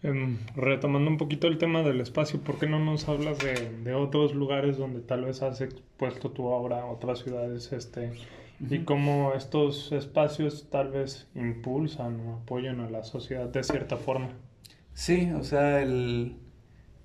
Em, 0.04 0.38
retomando 0.56 1.12
un 1.12 1.18
poquito 1.18 1.48
el 1.48 1.60
tema 1.60 1.84
del 1.84 2.02
espacio, 2.02 2.42
¿por 2.42 2.58
qué 2.58 2.68
no 2.68 2.80
nos 2.80 3.08
hablas 3.08 3.38
de, 3.40 3.94
otros 3.94 4.34
lugares 4.34 4.78
donde 4.78 5.00
tal 5.00 5.26
vez 5.26 5.44
has 5.44 5.62
expuesto 5.62 6.32
tu 6.32 6.46
obra, 6.46 6.86
otras 6.86 7.20
ciudades, 7.20 7.72
este, 7.72 8.12
y 8.68 8.80
cómo 8.80 9.34
estos 9.36 9.92
espacios 9.92 10.68
tal 10.72 10.90
vez 10.90 11.28
impulsan 11.36 12.20
o 12.22 12.34
apoyan 12.38 12.80
a 12.80 12.90
la 12.90 13.04
sociedad 13.04 13.48
de 13.48 13.64
cierta 13.64 13.96
forma? 13.96 14.30
Sí, 14.94 15.32
o 15.36 15.44
sea, 15.44 15.82
el... 15.82 16.36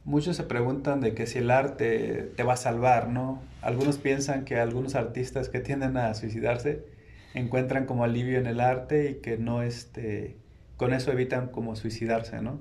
muchos 0.05 0.36
se 0.36 0.44
preguntan 0.44 1.01
de 1.01 1.14
que 1.14 1.27
si 1.27 1.39
el 1.39 1.51
arte 1.51 2.32
te 2.35 2.43
va 2.44 2.55
a 2.55 2.59
salvar, 2.59 3.09
¿no? 3.10 3.43
Algunos 3.60 3.98
piensan 3.98 4.47
que 4.47 4.59
algunos 4.59 4.94
artistas 4.94 5.51
que 5.51 5.60
tienden 5.60 5.98
a 5.98 6.14
suicidarse 6.14 6.95
encuentran 7.36 7.86
como 7.86 8.04
alivio 8.04 8.38
en 8.38 8.46
el 8.46 8.60
arte 8.60 9.10
y 9.10 9.14
que 9.22 9.38
no, 9.38 9.62
este, 9.62 10.36
con 10.76 10.92
eso 10.94 11.12
evitan 11.12 11.48
como 11.48 11.76
suicidarse, 11.76 12.40
¿no? 12.42 12.60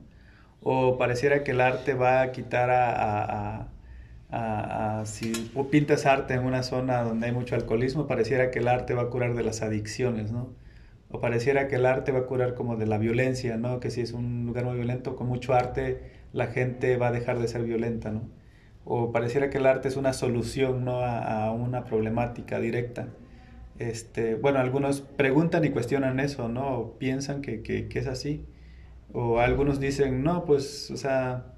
o 0.68 0.98
pareciera 0.98 1.44
que 1.44 1.52
el 1.52 1.62
arte 1.62 1.94
va 1.94 2.22
a 2.22 2.32
quitar 2.32 2.70
a, 2.72 3.68
si 5.06 5.32
pintas 5.72 6.06
arte 6.08 6.34
en 6.34 6.44
una 6.44 6.64
zona 6.64 7.04
donde 7.04 7.28
hay 7.28 7.32
mucho 7.32 7.56
alcoholismo, 7.56 8.08
pareciera 8.08 8.50
que 8.52 8.60
el 8.60 8.68
arte 8.68 8.96
va 8.96 9.04
a 9.04 9.10
curar 9.10 9.36
de 9.36 9.44
las 9.44 9.62
adicciones, 9.62 10.32
¿no? 10.32 10.50
O 11.10 11.22
pareciera 11.22 11.68
que 11.68 11.76
el 11.76 11.86
arte 11.86 12.12
va 12.12 12.20
a 12.20 12.26
curar 12.26 12.56
como 12.56 12.76
de 12.78 12.88
la 12.88 12.98
violencia, 12.98 13.58
¿no? 13.58 13.80
Que 13.80 13.92
si 13.92 14.02
es 14.02 14.14
un 14.14 14.46
lugar 14.48 14.66
muy 14.66 14.76
violento, 14.76 15.16
con 15.16 15.28
mucho 15.28 15.54
arte, 15.54 16.02
la 16.34 16.48
gente 16.48 16.98
va 16.98 17.10
a 17.10 17.12
dejar 17.12 17.40
de 17.40 17.48
ser 17.48 17.64
violenta, 17.64 18.12
¿no? 18.12 18.24
o 18.86 19.12
pareciera 19.12 19.50
que 19.50 19.58
el 19.58 19.66
arte 19.66 19.88
es 19.88 19.98
una 19.98 20.14
solución 20.14 20.86
¿no? 20.86 21.02
a, 21.02 21.52
una 21.52 21.86
problemática 21.86 22.60
directa. 22.60 23.08
Este, 23.80 24.36
bueno, 24.36 24.60
algunos 24.60 25.02
preguntan 25.02 25.66
y 25.66 25.70
cuestionan 25.70 26.20
eso, 26.20 26.48
¿no? 26.50 26.94
piensan 26.98 27.42
que, 27.42 27.88
es 27.94 28.08
así. 28.08 28.46
O 29.14 29.40
algunos 29.40 29.80
dicen, 29.80 30.24
no, 30.24 30.46
pues, 30.46 30.92
o 30.92 30.98
sea, 30.98 31.56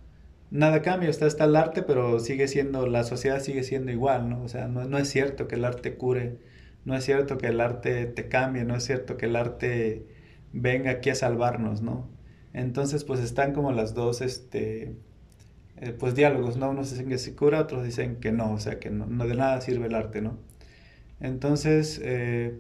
nada 0.52 0.82
cambia, 0.82 1.10
está, 1.10 1.28
está 1.28 1.46
el 1.46 1.56
arte, 1.56 1.84
pero 1.84 2.20
sigue 2.20 2.48
siendo, 2.48 2.88
la 2.88 3.04
sociedad 3.04 3.42
sigue 3.42 3.64
siendo 3.64 3.92
igual, 3.92 4.30
¿no? 4.30 4.44
O 4.44 4.48
sea, 4.50 4.68
no, 4.68 4.86
no 4.86 4.98
es 4.98 5.10
cierto 5.10 5.48
que 5.48 5.56
el 5.56 5.66
arte 5.66 5.96
cure, 5.96 6.38
no 6.86 6.96
es 6.96 7.04
cierto 7.06 7.38
que 7.38 7.48
el 7.48 7.62
arte 7.62 8.06
te 8.06 8.28
cambie, 8.30 8.64
no 8.64 8.76
es 8.76 8.84
cierto 8.86 9.18
que 9.18 9.26
el 9.28 9.36
arte 9.36 10.06
venga 10.54 10.92
aquí 10.92 11.10
a 11.10 11.16
salvarnos, 11.16 11.82
¿no? 11.82 12.08
Entonces, 12.54 13.04
pues 13.04 13.20
están 13.20 13.54
como 13.54 13.72
las 13.72 13.94
dos, 13.94 14.22
este, 14.22 14.96
eh, 15.78 15.94
pues 15.98 16.16
diálogos, 16.16 16.58
¿no? 16.58 16.70
Unos 16.72 16.90
dicen 16.92 17.08
que 17.10 17.18
se 17.18 17.36
cura, 17.36 17.62
otros 17.62 17.84
dicen 17.84 18.18
que 18.18 18.32
no, 18.32 18.54
o 18.54 18.60
sea, 18.60 18.80
que 18.80 18.90
no, 18.90 19.06
de 19.26 19.36
nada 19.36 19.62
sirve 19.62 19.88
el 19.88 19.96
arte, 19.96 20.22
¿no? 20.22 20.38
Entonces, 21.20 22.00
eh, 22.04 22.60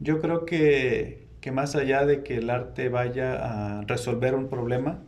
yo 0.00 0.20
creo 0.20 0.44
que, 0.44 1.28
que, 1.40 1.52
más 1.52 1.74
allá 1.74 2.04
de 2.06 2.22
que 2.22 2.36
el 2.36 2.50
arte 2.50 2.88
vaya 2.88 3.78
a 3.78 3.82
resolver 3.82 4.34
un 4.34 4.48
problema 4.48 5.02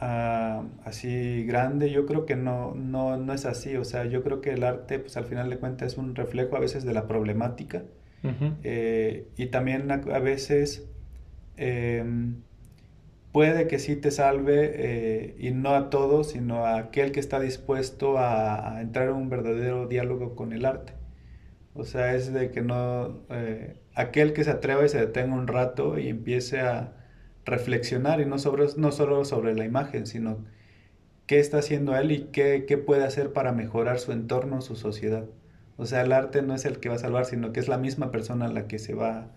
así 0.00 1.44
grande, 1.44 1.90
yo 1.90 2.06
creo 2.06 2.24
que 2.24 2.36
no, 2.36 2.72
no, 2.74 3.16
no, 3.16 3.32
es 3.32 3.46
así, 3.46 3.76
o 3.76 3.84
sea, 3.84 4.04
yo 4.04 4.22
creo 4.22 4.40
que 4.40 4.52
el 4.52 4.62
arte, 4.62 5.00
pues 5.00 5.16
al 5.16 5.24
final 5.24 5.50
de 5.50 5.58
cuentas 5.58 5.92
es 5.92 5.98
un 5.98 6.14
reflejo 6.14 6.56
a 6.56 6.60
veces 6.60 6.84
de 6.84 6.92
la 6.92 7.08
problemática. 7.08 7.82
Eh, 8.62 9.28
y 9.36 9.46
también 9.46 9.90
a, 9.90 10.18
veces... 10.18 10.86
Em, 11.56 12.36
puede 13.32 13.68
que 13.68 13.78
sí 13.78 13.96
te 13.96 14.10
salve 14.10 14.72
eh, 14.74 15.36
y 15.38 15.50
no 15.50 15.74
a 15.74 15.90
todos, 15.90 16.30
sino 16.30 16.66
a 16.66 16.78
aquel 16.78 17.12
que 17.12 17.20
está 17.20 17.40
dispuesto 17.40 18.18
a, 18.18 18.80
entrar 18.80 19.08
en 19.08 19.14
un 19.14 19.28
verdadero 19.28 19.86
diálogo 19.86 20.34
con 20.34 20.52
el 20.52 20.64
arte. 20.64 20.92
O 21.74 21.84
sea, 21.84 22.14
es 22.14 22.32
de 22.32 22.50
que 22.50 22.62
no, 22.62 23.22
eh, 23.30 23.76
aquel 23.94 24.32
que 24.32 24.44
se 24.44 24.50
atreva 24.50 24.84
y 24.84 24.88
se 24.88 24.98
detenga 24.98 25.34
un 25.34 25.46
rato 25.46 25.98
y 25.98 26.08
empiece 26.08 26.60
a 26.60 26.94
reflexionar 27.44 28.20
y 28.20 28.26
no, 28.26 28.38
sobre, 28.38 28.66
no 28.76 28.92
solo 28.92 29.24
sobre 29.24 29.54
la 29.54 29.64
imagen, 29.64 30.06
sino 30.06 30.44
qué 31.26 31.38
está 31.40 31.58
haciendo 31.58 31.96
él 31.96 32.12
y 32.12 32.24
qué, 32.32 32.64
qué 32.66 32.78
puede 32.78 33.04
hacer 33.04 33.32
para 33.32 33.52
mejorar 33.52 33.98
su 34.00 34.12
entorno, 34.12 34.60
su 34.62 34.76
sociedad. 34.76 35.26
O 35.76 35.86
sea, 35.86 36.02
el 36.02 36.12
arte 36.12 36.42
no 36.42 36.54
es 36.54 36.64
el 36.64 36.80
que 36.80 36.88
va 36.88 36.96
a 36.96 36.98
salvar, 36.98 37.24
sino 37.26 37.52
que 37.52 37.60
es 37.60 37.68
la 37.68 37.78
misma 37.78 38.10
persona 38.10 38.48
la 38.48 38.66
que 38.66 38.78
se 38.78 38.94
va 38.94 39.30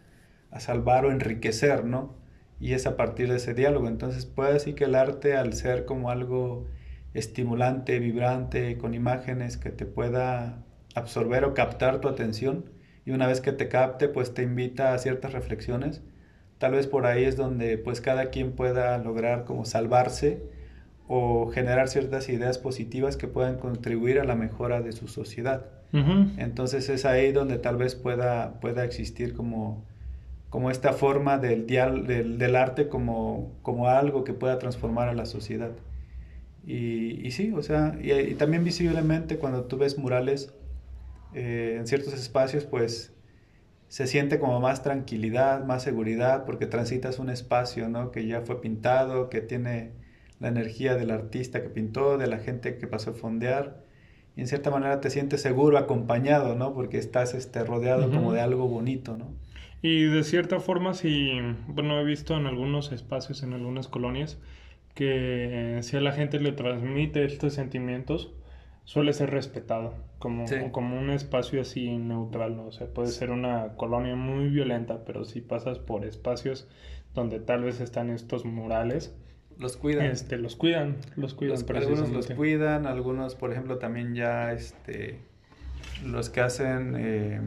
a 0.52 0.60
salvar 0.60 1.06
o 1.06 1.12
enriquecer, 1.12 1.86
¿no? 1.86 2.22
y 2.62 2.74
es 2.74 2.86
a 2.88 2.96
partir 2.96 3.30
de 3.30 3.38
ese 3.38 3.54
diálogo. 3.56 3.88
Entonces 3.88 4.26
puede 4.26 4.54
decir 4.54 4.76
que 4.76 4.86
el 4.86 4.96
arte 4.96 5.36
al 5.36 5.54
ser 5.54 5.86
como 5.86 6.12
algo 6.12 6.68
estimulante, 7.14 8.00
vibrante, 8.00 8.78
con 8.78 8.94
imágenes 8.94 9.58
que 9.58 9.72
te 9.72 9.86
pueda 9.86 10.64
absorber 10.96 11.46
o 11.46 11.54
captar 11.54 12.02
tu 12.02 12.08
atención 12.08 12.66
y 13.06 13.12
una 13.12 13.28
vez 13.28 13.42
que 13.42 13.52
te 13.52 13.68
capte 13.68 14.08
pues 14.08 14.34
te 14.34 14.44
invita 14.44 14.94
a 14.94 14.98
ciertas 14.98 15.34
reflexiones. 15.34 16.02
Tal 16.58 16.74
vez 16.74 16.88
por 16.88 17.06
ahí 17.06 17.24
es 17.24 17.38
donde 17.38 17.78
pues 17.78 18.02
cada 18.02 18.30
quien 18.30 18.52
pueda 18.54 18.98
lograr 18.98 19.46
como 19.46 19.66
salvarse 19.66 20.44
o 21.08 21.50
generar 21.52 21.88
ciertas 21.88 22.30
ideas 22.30 22.58
positivas 22.58 23.18
que 23.18 23.28
puedan 23.28 23.58
contribuir 23.58 24.20
a 24.20 24.24
la 24.24 24.36
mejora 24.36 24.82
de 24.82 24.92
su 24.92 25.08
sociedad. 25.08 25.66
Entonces 25.94 26.88
es 26.88 27.04
ahí 27.04 27.34
donde 27.34 27.58
tal 27.58 27.76
vez 27.76 27.96
pueda, 27.96 28.62
pueda 28.62 28.86
existir 28.86 29.34
como 29.34 29.84
como 30.52 30.70
esta 30.70 30.92
forma 30.92 31.38
del, 31.38 31.66
del, 31.66 32.38
del 32.38 32.56
arte 32.58 32.90
como, 32.90 33.58
como, 33.62 33.88
algo 33.88 34.26
que 34.26 34.34
pueda 34.34 34.60
transformar 34.60 35.08
a 35.08 35.14
la 35.14 35.26
sociedad. 35.26 35.72
Y, 36.68 37.26
y 37.26 37.32
sí, 37.32 37.54
o 37.56 37.64
sea, 37.64 37.98
y, 38.02 38.34
también 38.36 38.66
visiblemente 38.66 39.38
cuando 39.38 39.64
tú 39.64 39.78
ves 39.78 39.98
murales 39.98 40.54
eh, 41.34 41.76
en 41.78 41.88
ciertos 41.88 42.14
espacios, 42.14 42.66
pues 42.66 43.14
se 43.88 44.08
siente 44.08 44.40
como 44.40 44.60
más 44.60 44.84
tranquilidad, 44.84 45.66
más 45.66 45.84
seguridad, 45.84 46.46
porque 46.46 46.66
transitas 46.66 47.20
un 47.20 47.30
espacio, 47.30 47.90
¿no? 47.90 48.12
Que 48.12 48.26
ya 48.26 48.42
fue 48.42 48.62
pintado, 48.62 49.30
que 49.30 49.42
tiene 49.42 49.92
la 50.40 50.48
energía 50.48 50.96
del 50.96 51.12
artista 51.12 51.62
que 51.62 51.70
pintó, 51.70 52.18
de 52.18 52.28
la 52.28 52.40
gente 52.40 52.78
que 52.78 52.88
pasó 52.88 53.12
a 53.12 53.14
fondear. 53.14 53.84
Y 54.36 54.42
en 54.42 54.48
cierta 54.48 54.72
manera 54.72 55.02
te 55.02 55.10
sientes 55.10 55.42
seguro, 55.42 55.78
acompañado, 55.78 56.56
¿no? 56.56 56.74
Porque 56.74 56.98
estás 56.98 57.34
este, 57.34 57.64
rodeado 57.64 58.10
como 58.10 58.32
de 58.34 58.42
algo 58.42 58.68
bonito, 58.68 59.18
¿no? 59.18 59.34
Y 59.82 60.04
de 60.04 60.24
cierta 60.24 60.60
forma, 60.60 60.94
si, 60.94 61.32
bueno, 61.68 62.00
he 62.00 62.04
visto 62.04 62.38
en 62.38 62.46
algunos 62.46 62.92
espacios, 62.92 63.44
en 63.44 63.54
algunas 63.54 63.88
colonias, 63.88 64.40
que 64.94 65.80
si 65.82 65.98
a 65.98 66.02
la 66.02 66.12
gente 66.12 66.40
le 66.40 66.52
transmite 66.52 67.26
estos 67.26 67.54
sentimientos, 67.54 68.32
suele 68.86 69.14
ser 69.14 69.32
respetado, 69.32 69.96
como, 70.22 70.46
como 70.72 70.98
un 70.98 71.10
espacio 71.10 71.60
así 71.60 71.98
neutral, 71.98 72.56
¿no? 72.56 72.68
O 72.68 72.72
sea, 72.72 72.88
puede 72.88 73.10
ser 73.10 73.32
una 73.32 73.76
colonia 73.76 74.16
muy 74.16 74.48
violenta, 74.48 75.04
pero 75.04 75.26
si 75.26 75.42
pasas 75.42 75.80
por 75.80 76.06
espacios 76.06 76.70
donde 77.14 77.42
tal 77.42 77.64
vez 77.64 77.82
están 77.82 78.10
estos 78.10 78.46
murales, 78.46 79.14
los 79.58 79.76
cuidan. 79.76 80.06
Este, 80.06 80.38
los 80.38 80.56
cuidan, 80.56 80.96
los 81.18 81.34
cuidan. 81.34 81.58
algunos 81.76 82.10
los 82.10 82.28
cuidan, 82.28 82.86
algunos, 82.88 83.36
por 83.36 83.52
ejemplo, 83.52 83.78
también 83.78 84.16
ya, 84.16 84.54
este, 84.54 85.20
los 86.06 86.30
que 86.30 86.40
hacen... 86.40 86.96
Eh, 86.98 87.42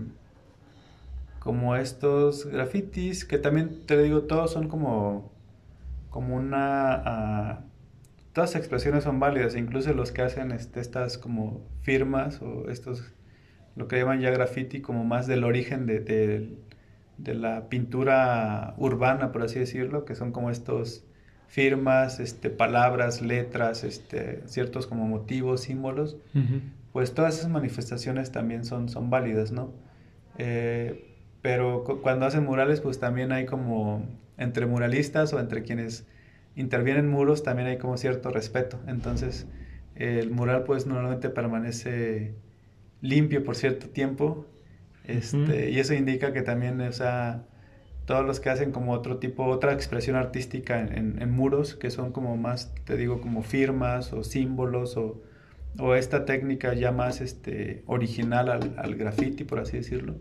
como 1.45 1.77
estos 1.77 2.47
grafitis, 2.47 3.27
que 3.27 3.37
también 3.37 3.83
te 3.85 4.03
digo, 4.03 4.23
todos 4.23 4.51
son 4.51 4.67
como, 4.69 5.31
como 6.09 6.37
una... 6.37 7.61
Uh, 7.61 7.74
todas 8.35 8.51
las 8.51 8.57
expresiones 8.57 9.05
son 9.05 9.21
válidas, 9.21 9.55
incluso 9.57 9.95
los 9.95 10.11
que 10.11 10.23
hacen 10.23 10.51
este, 10.51 10.81
estas 10.81 11.17
como 11.19 11.65
firmas 11.83 12.43
o 12.43 12.69
estos, 12.69 13.13
lo 13.77 13.87
que 13.89 13.97
llaman 13.97 14.21
ya 14.21 14.31
graffiti, 14.31 14.81
como 14.81 15.05
más 15.05 15.29
del 15.29 15.45
origen 15.45 15.87
de, 15.87 16.01
de, 16.01 17.35
la 17.35 17.69
pintura 17.69 18.75
urbana, 18.77 19.31
por 19.31 19.43
así 19.43 19.61
decirlo, 19.61 20.05
que 20.05 20.17
son 20.17 20.33
como 20.33 20.51
estos 20.51 21.05
firmas, 21.47 22.19
este, 22.19 22.51
palabras, 22.51 23.23
letras, 23.23 23.85
este, 23.85 24.43
ciertos 24.47 24.89
como 24.89 25.07
motivos, 25.07 25.61
símbolos, 25.61 26.17
pues 26.93 27.15
todas 27.15 27.39
esas 27.39 27.51
manifestaciones 27.51 28.33
también 28.33 28.65
son, 28.65 28.89
son 28.89 29.11
válidas, 29.11 29.53
¿no? 29.53 29.73
Eh, 30.39 31.15
pero 31.41 31.85
cuando 32.03 32.27
hacen 32.27 32.45
murales 32.45 32.81
pues 32.81 32.99
también 32.99 33.31
hay 33.31 33.47
como 33.47 34.09
entre 34.39 34.67
muralistas 34.67 35.33
o 35.33 35.39
entre 35.39 35.63
quienes 35.63 36.05
intervienen 36.57 37.09
muros 37.09 37.43
también 37.43 37.69
hay 37.69 37.79
como 37.79 37.97
cierto 37.97 38.31
respeto. 38.31 38.81
Entonces 38.87 39.47
el 39.95 40.31
mural 40.31 40.65
pues 40.65 40.87
normalmente 40.87 41.29
permanece 41.31 42.35
limpio 43.01 43.45
por 43.45 43.55
cierto 43.57 43.89
tiempo 43.89 44.47
este, 45.05 45.71
y 45.71 45.79
eso 45.79 45.95
indica 45.95 46.33
que 46.33 46.43
también, 46.43 46.81
o 46.81 46.93
sea, 46.93 47.45
todos 48.07 48.25
los 48.25 48.41
que 48.41 48.51
hacen 48.51 48.73
como 48.73 48.93
otro 48.93 49.19
tipo, 49.19 49.45
otra 49.45 49.73
expresión 49.73 50.17
artística 50.17 50.81
en, 50.81 51.21
en, 51.21 51.31
muros, 51.31 51.75
que 51.75 51.91
son 51.91 52.11
como 52.11 52.37
más, 52.37 52.75
te 52.85 52.97
digo, 52.97 53.21
como 53.21 53.43
firmas 53.43 54.13
o 54.15 54.25
símbolos 54.25 54.97
o, 54.97 55.23
o 55.79 55.95
esta 55.95 56.25
técnica 56.25 56.73
ya 56.75 56.91
más 56.91 57.21
este, 57.21 57.83
original 57.87 58.49
al, 58.49 58.75
al 58.79 58.95
graffiti, 58.95 59.45
por 59.45 59.59
así 59.59 59.77
decirlo, 59.77 60.17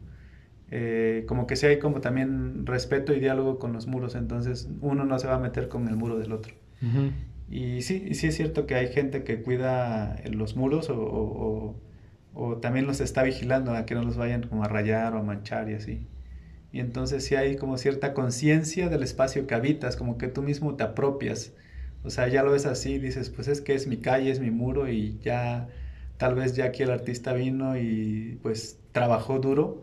eh, 0.76 1.26
como 1.28 1.46
que 1.46 1.56
sí 1.56 1.68
hay 1.68 1.78
como 1.78 2.02
también 2.02 2.66
respeto 2.66 3.14
y 3.14 3.20
diálogo 3.20 3.60
con 3.60 3.74
los 3.74 3.86
muros, 3.86 4.16
entonces 4.16 4.68
uno 4.82 5.06
no 5.06 5.20
se 5.20 5.28
va 5.28 5.36
a 5.36 5.40
meter 5.40 5.68
con 5.68 5.88
el 5.88 5.96
muro 5.96 6.18
del 6.18 6.32
otro. 6.32 6.56
Y 7.48 7.84
sí, 7.84 8.16
sí 8.16 8.28
es 8.28 8.36
cierto 8.36 8.66
que 8.66 8.74
hay 8.74 8.88
gente 8.88 9.24
que 9.24 9.44
cuida 9.44 10.20
los 10.32 10.56
muros 10.56 10.90
o, 10.90 11.76
o, 12.34 12.58
también 12.58 12.88
los 12.88 13.02
está 13.02 13.22
vigilando 13.22 13.76
a 13.76 13.86
que 13.86 13.94
no 13.94 14.02
los 14.02 14.18
vayan 14.18 14.42
como 14.42 14.64
a 14.64 14.68
rayar 14.68 15.14
o 15.14 15.20
a 15.20 15.22
manchar 15.22 15.70
y 15.70 15.76
así. 15.76 16.08
Y 16.72 16.80
entonces 16.80 17.24
sí 17.24 17.36
hay 17.36 17.56
como 17.56 17.78
cierta 17.78 18.16
conciencia 18.16 18.90
del 18.90 19.04
espacio 19.04 19.46
que 19.46 19.54
habitas, 19.54 19.96
como 19.96 20.18
que 20.18 20.28
tú 20.28 20.42
mismo 20.42 20.76
te 20.76 20.84
apropias. 20.84 21.54
O 22.04 22.10
sea, 22.10 22.30
ya 22.30 22.42
lo 22.42 22.52
ves 22.52 22.66
así, 22.66 22.98
dices, 22.98 23.30
pues 23.30 23.48
es 23.48 23.62
que 23.62 23.76
es 23.76 23.86
mi 23.86 23.98
calle, 23.98 24.32
es 24.32 24.40
mi 24.40 24.50
muro 24.50 24.90
y 24.90 25.20
ya 25.20 25.70
tal 26.18 26.34
vez 26.34 26.56
ya 26.56 26.66
aquí 26.66 26.82
el 26.82 26.90
artista 26.90 27.34
vino 27.34 27.78
y 27.78 28.40
pues 28.42 28.80
trabajó 28.92 29.38
duro 29.38 29.83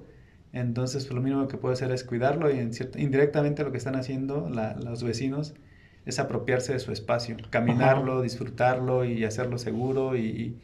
entonces, 0.53 1.05
pues, 1.05 1.15
lo 1.15 1.23
mínimo 1.23 1.47
que 1.49 1.57
puede 1.57 1.75
hacer 1.75 1.91
es 1.93 2.05
cuidarlo 2.05 2.53
y 2.53 2.59
en 2.59 2.73
cierto, 2.73 2.99
indirectamente 2.99 3.63
lo 3.63 3.71
que 3.71 3.79
están 3.79 3.97
haciendo 3.97 4.51
los 4.51 5.03
vecinos 5.03 5.55
es 6.07 6.19
apropiarse 6.19 6.73
de 6.73 6.81
su 6.81 6.93
espacio, 6.93 7.37
caminarlo, 7.51 8.23
disfrutarlo 8.23 9.05
y 9.05 9.25
hacerlo 9.25 9.59
seguro. 9.59 10.17
Y, 10.17 10.57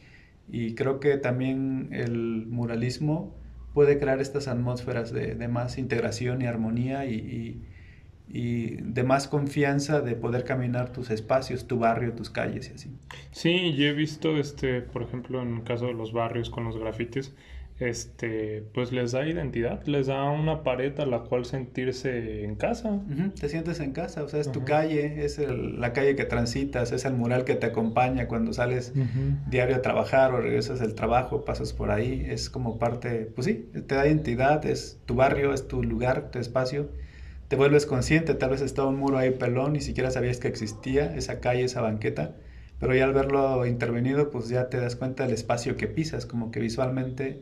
y, 0.51 0.75
creo 0.75 0.99
que 0.99 1.17
también 1.17 1.89
el 1.91 2.47
muralismo 2.47 3.33
puede 3.73 3.99
crear 3.99 4.19
estas 4.19 4.47
atmósferas 4.47 5.13
de, 5.13 5.35
de 5.35 5.47
más 5.47 5.77
integración 5.77 6.41
y 6.41 6.47
armonía 6.47 7.05
y, 7.05 7.61
y, 8.29 8.77
de 8.81 9.03
más 9.03 9.29
confianza 9.29 10.01
de 10.01 10.15
poder 10.15 10.43
caminar 10.43 10.91
tus 10.91 11.11
espacios, 11.11 11.65
tu 11.65 11.79
barrio, 11.79 12.11
tus 12.13 12.29
calles 12.29 12.69
y 12.69 12.73
así. 12.73 12.91
Sí, 13.31 13.73
yo 13.75 13.85
he 13.85 13.93
visto, 13.93 14.37
este, 14.37 14.81
por 14.81 15.03
ejemplo, 15.03 15.41
en 15.41 15.55
el 15.55 15.63
caso 15.63 15.85
de 15.85 15.93
los 15.93 16.11
barrios 16.11 16.49
con 16.49 16.65
los 16.65 16.77
grafitis, 16.77 17.33
este, 17.79 18.63
pues 18.73 18.91
les 18.91 19.11
da 19.11 19.27
identidad, 19.27 19.85
les 19.85 20.07
da 20.07 20.23
una 20.31 20.63
pared 20.63 20.99
a 20.99 21.05
la 21.05 21.19
cual 21.19 21.45
sentirse 21.45 22.43
en 22.43 22.55
casa. 22.55 22.99
Te 23.39 23.49
sientes 23.49 23.79
en 23.79 23.91
casa, 23.91 24.23
o 24.23 24.27
sea, 24.27 24.39
es 24.39 24.51
tu 24.51 24.63
calle, 24.63 25.23
es 25.23 25.37
la 25.37 25.93
calle 25.93 26.15
que 26.15 26.25
transitas, 26.25 26.91
es 26.91 27.05
el 27.05 27.13
mural 27.13 27.43
que 27.43 27.53
te 27.55 27.67
acompaña 27.67 28.27
cuando 28.27 28.51
sales 28.53 28.93
diario 29.47 29.75
a 29.75 29.81
trabajar 29.81 30.33
o 30.33 30.41
regresas 30.41 30.79
del 30.79 30.95
trabajo, 30.95 31.45
pasas 31.45 31.73
por 31.73 31.91
ahí, 31.91 32.25
es 32.27 32.49
como 32.49 32.79
parte, 32.79 33.31
pues 33.35 33.45
sí, 33.45 33.69
te 33.85 33.95
da 33.95 34.07
identidad, 34.07 34.65
es 34.65 34.99
tu 35.05 35.13
barrio, 35.13 35.53
es 35.53 35.67
tu 35.67 35.83
lugar, 35.83 36.31
tu 36.31 36.39
espacio. 36.39 36.89
Te 37.47 37.55
vuelves 37.55 37.85
consciente, 37.85 38.33
tal 38.33 38.49
vez 38.49 38.61
estaba 38.61 38.89
un 38.89 38.97
muro 38.97 39.19
ahí 39.19 39.31
pelón, 39.31 39.73
ni 39.73 39.81
siquiera 39.81 40.11
sabías 40.11 40.37
que 40.39 40.49
existía 40.49 41.15
esa 41.15 41.39
calle, 41.39 41.63
esa 41.63 41.79
banqueta, 41.79 42.35
pero 42.79 42.93
ya 42.93 43.05
al 43.05 43.13
verlo 43.13 43.65
intervenido, 43.65 44.31
pues 44.31 44.49
ya 44.49 44.67
te 44.67 44.77
das 44.77 44.95
cuenta 44.95 45.23
del 45.23 45.33
espacio 45.33 45.77
que 45.77 45.87
pisas, 45.87 46.25
como 46.25 46.51
que 46.51 46.59
visualmente 46.59 47.41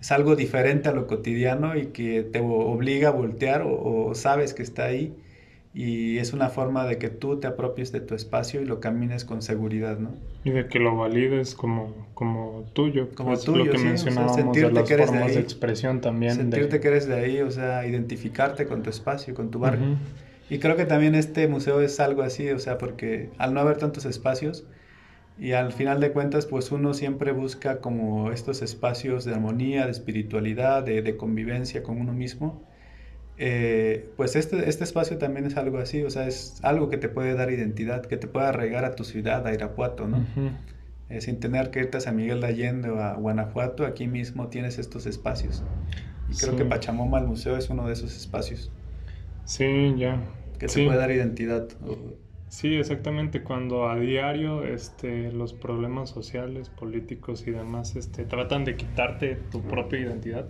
es 0.00 0.12
algo 0.12 0.36
diferente 0.36 0.88
a 0.88 0.92
lo 0.92 1.06
cotidiano 1.06 1.76
y 1.76 1.86
que 1.86 2.22
te 2.22 2.40
obliga 2.40 3.08
a 3.08 3.12
voltear 3.12 3.62
o, 3.66 4.14
sabes 4.14 4.54
que 4.54 4.62
está 4.62 4.84
ahí 4.84 5.14
y 5.74 6.18
es 6.18 6.32
una 6.32 6.48
forma 6.48 6.86
de 6.86 6.96
que 6.96 7.10
tú 7.10 7.38
te 7.38 7.46
apropies 7.46 7.92
de 7.92 8.00
tu 8.00 8.14
espacio 8.14 8.62
y 8.62 8.64
lo 8.64 8.80
camines 8.80 9.26
con 9.26 9.42
seguridad, 9.42 9.98
¿no? 9.98 10.14
Y 10.42 10.50
de 10.50 10.68
que 10.68 10.78
lo 10.78 10.96
valides 10.96 11.54
como, 11.54 12.08
como 12.14 12.64
tuyo, 12.72 13.10
como 13.14 13.34
es 13.34 13.42
tuyo, 13.42 13.66
lo 13.66 13.72
que 13.72 13.78
mencionábamos 13.78 14.54
de 14.54 14.70
las 14.70 14.88
formas 14.88 15.34
de, 15.34 15.40
expresión 15.40 16.00
también. 16.00 16.34
Sentirte 16.34 16.80
que 16.80 16.88
eres 16.88 17.06
de 17.06 17.14
ahí, 17.14 17.40
o 17.42 17.50
sea, 17.50 17.86
identificarte 17.86 18.66
con 18.66 18.82
tu 18.82 18.88
espacio, 18.88 19.34
con 19.34 19.50
tu 19.50 19.58
barrio. 19.58 19.98
Y 20.48 20.60
creo 20.60 20.76
que 20.76 20.86
también 20.86 21.14
este 21.14 21.46
museo 21.48 21.80
es 21.80 22.00
algo 22.00 22.22
así, 22.22 22.48
o 22.50 22.58
sea, 22.58 22.78
porque 22.78 23.28
al 23.36 23.52
no 23.52 23.60
haber 23.60 23.76
tantos 23.76 24.06
espacios, 24.06 24.64
y 25.38 25.52
al 25.52 25.72
final 25.72 26.00
de 26.00 26.12
cuentas, 26.12 26.46
pues 26.46 26.72
uno 26.72 26.94
siempre 26.94 27.32
busca 27.32 27.80
como 27.80 28.32
estos 28.32 28.62
espacios 28.62 29.24
de 29.24 29.34
armonía, 29.34 29.84
de 29.84 29.90
espiritualidad, 29.90 30.82
de, 30.82 31.16
convivencia 31.16 31.82
con 31.82 32.00
uno 32.00 32.12
mismo. 32.12 32.62
Eh, 33.38 34.08
pues 34.16 34.34
este, 34.34 34.66
este 34.68 34.84
espacio 34.84 35.18
también 35.18 35.44
es 35.44 35.58
algo 35.58 35.76
así, 35.76 36.02
o 36.02 36.08
sea, 36.08 36.26
es 36.26 36.58
algo 36.62 36.88
que 36.88 36.96
te 36.96 37.10
puede 37.10 37.34
dar 37.34 37.50
identidad, 37.50 38.06
que 38.06 38.16
te 38.16 38.28
pueda 38.28 38.48
arraigar 38.48 38.86
a 38.86 38.94
tu 38.94 39.04
ciudad, 39.04 39.46
a 39.46 39.52
Irapuato, 39.52 40.08
¿no? 40.08 40.24
Eh, 41.10 41.20
sin 41.20 41.38
tener 41.38 41.70
que 41.70 41.80
irte 41.80 41.98
a 41.98 42.00
San 42.00 42.16
Miguel 42.16 42.40
de 42.40 42.46
Allende 42.46 42.88
o 42.88 43.00
a 43.00 43.14
Guanajuato, 43.14 43.84
aquí 43.84 44.06
mismo 44.06 44.48
tienes 44.48 44.78
estos 44.78 45.04
espacios. 45.04 45.62
Y 46.30 46.36
creo 46.36 46.56
que 46.56 46.64
Pachamoma, 46.64 47.18
el 47.18 47.26
museo, 47.26 47.58
es 47.58 47.68
uno 47.68 47.86
de 47.86 47.92
esos 47.92 48.16
espacios. 48.16 48.72
Sí, 49.44 49.94
ya. 49.98 50.18
Que 50.58 50.66
te 50.66 50.84
puede 50.86 50.98
dar 50.98 51.10
identidad. 51.10 51.68
Sí, 52.56 52.74
exactamente. 52.74 53.42
Cuando 53.42 53.86
a 53.86 53.96
diario 53.96 54.64
este, 54.64 55.30
los 55.30 55.52
problemas 55.52 56.08
sociales, 56.08 56.70
políticos 56.70 57.46
y 57.46 57.50
demás 57.50 57.96
este, 57.96 58.24
tratan 58.24 58.64
de 58.64 58.76
quitarte 58.76 59.36
tu 59.52 59.60
propia 59.60 59.98
identidad, 60.00 60.46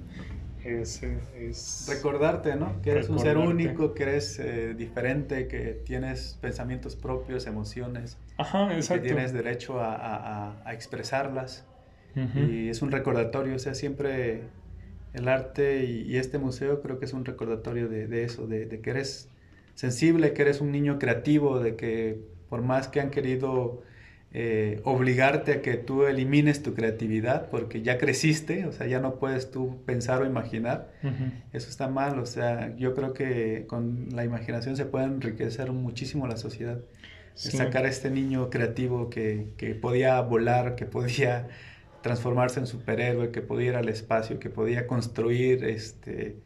es, 0.64 1.02
es 1.02 1.88
recordarte, 1.88 2.54
¿no? 2.54 2.80
Que 2.80 2.92
eres 2.92 3.08
un 3.08 3.18
ser 3.18 3.38
único, 3.38 3.92
que 3.92 4.04
eres 4.04 4.38
eh, 4.38 4.74
diferente, 4.74 5.48
que 5.48 5.80
tienes 5.84 6.38
pensamientos 6.40 6.94
propios, 6.94 7.48
emociones. 7.48 8.18
Ajá, 8.36 8.72
exacto. 8.72 9.02
Que 9.02 9.08
tienes 9.08 9.32
derecho 9.32 9.80
a, 9.80 9.96
a, 9.96 10.62
a 10.64 10.74
expresarlas. 10.74 11.66
Y 12.36 12.68
es 12.68 12.82
un 12.82 12.92
recordatorio, 12.92 13.56
o 13.56 13.58
sea, 13.58 13.74
siempre 13.74 14.44
el 15.12 15.26
arte 15.26 15.84
y, 15.84 16.16
este 16.18 16.38
museo 16.38 16.80
creo 16.82 17.00
que 17.00 17.06
es 17.06 17.12
un 17.12 17.24
recordatorio 17.24 17.88
de, 17.88 18.06
de 18.06 18.22
eso, 18.22 18.46
de, 18.46 18.64
de 18.66 18.80
que 18.80 18.90
eres 18.90 19.28
sensible, 19.76 20.32
que 20.32 20.42
eres 20.42 20.60
un 20.60 20.72
niño 20.72 20.98
creativo, 20.98 21.60
de 21.60 21.76
que 21.76 22.18
por 22.48 22.62
más 22.62 22.88
que 22.88 23.00
han 23.00 23.10
querido 23.10 23.82
eh, 24.32 24.80
obligarte 24.84 25.52
a 25.52 25.62
que 25.62 25.74
tú 25.76 26.04
elimines 26.04 26.62
tu 26.62 26.74
creatividad, 26.74 27.48
porque 27.50 27.82
ya 27.82 27.98
creciste, 27.98 28.66
o 28.66 28.72
sea, 28.72 28.86
ya 28.86 29.00
no 29.00 29.20
puedes 29.20 29.50
tú 29.50 29.82
pensar 29.84 30.22
o 30.22 30.26
imaginar, 30.26 30.92
eso 31.52 31.70
está 31.70 31.88
mal, 31.88 32.18
o 32.18 32.26
sea, 32.26 32.74
yo 32.76 32.94
creo 32.94 33.12
que 33.12 33.66
con 33.68 34.08
la 34.12 34.24
imaginación 34.24 34.76
se 34.76 34.86
puede 34.86 35.04
enriquecer 35.04 35.70
muchísimo 35.72 36.26
la 36.26 36.36
sociedad. 36.36 36.80
Sacar 37.34 37.84
a 37.84 37.88
este 37.88 38.10
niño 38.10 38.48
creativo 38.48 39.10
que, 39.10 39.48
que 39.58 39.74
podía 39.74 40.18
volar, 40.22 40.74
que 40.74 40.86
podía 40.86 41.48
transformarse 42.00 42.60
en 42.60 42.66
superhéroe, 42.66 43.30
que 43.30 43.42
podía 43.42 43.68
ir 43.68 43.76
al 43.76 43.90
espacio, 43.90 44.38
que 44.38 44.48
podía 44.48 44.86
construir 44.86 45.64
este, 45.64 46.36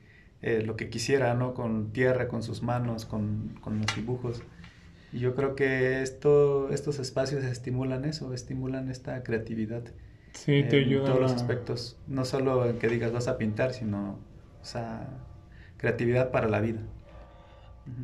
eh, 0.42 0.62
lo 0.64 0.76
que 0.76 0.88
quisiera, 0.88 1.34
¿no? 1.34 1.54
Con 1.54 1.92
tierra, 1.92 2.28
con 2.28 2.42
sus 2.42 2.62
manos, 2.62 3.04
con, 3.04 3.58
con 3.60 3.78
los 3.78 3.94
dibujos. 3.94 4.42
Y 5.12 5.18
yo 5.18 5.34
creo 5.34 5.54
que 5.54 6.02
esto, 6.02 6.70
estos 6.70 6.98
espacios 6.98 7.44
estimulan 7.44 8.04
eso, 8.04 8.32
estimulan 8.32 8.90
esta 8.90 9.22
creatividad. 9.22 9.82
Sí, 10.32 10.64
te 10.68 10.78
ayudan. 10.78 11.06
En 11.06 11.12
todos 11.12 11.20
los 11.20 11.32
aspectos. 11.32 11.98
No 12.06 12.24
solo 12.24 12.66
en 12.66 12.78
que 12.78 12.88
digas 12.88 13.12
vas 13.12 13.28
a 13.28 13.36
pintar, 13.36 13.72
sino, 13.72 14.18
o 14.60 14.64
sea, 14.64 15.08
creatividad 15.76 16.30
para 16.30 16.48
la 16.48 16.60
vida. 16.60 16.80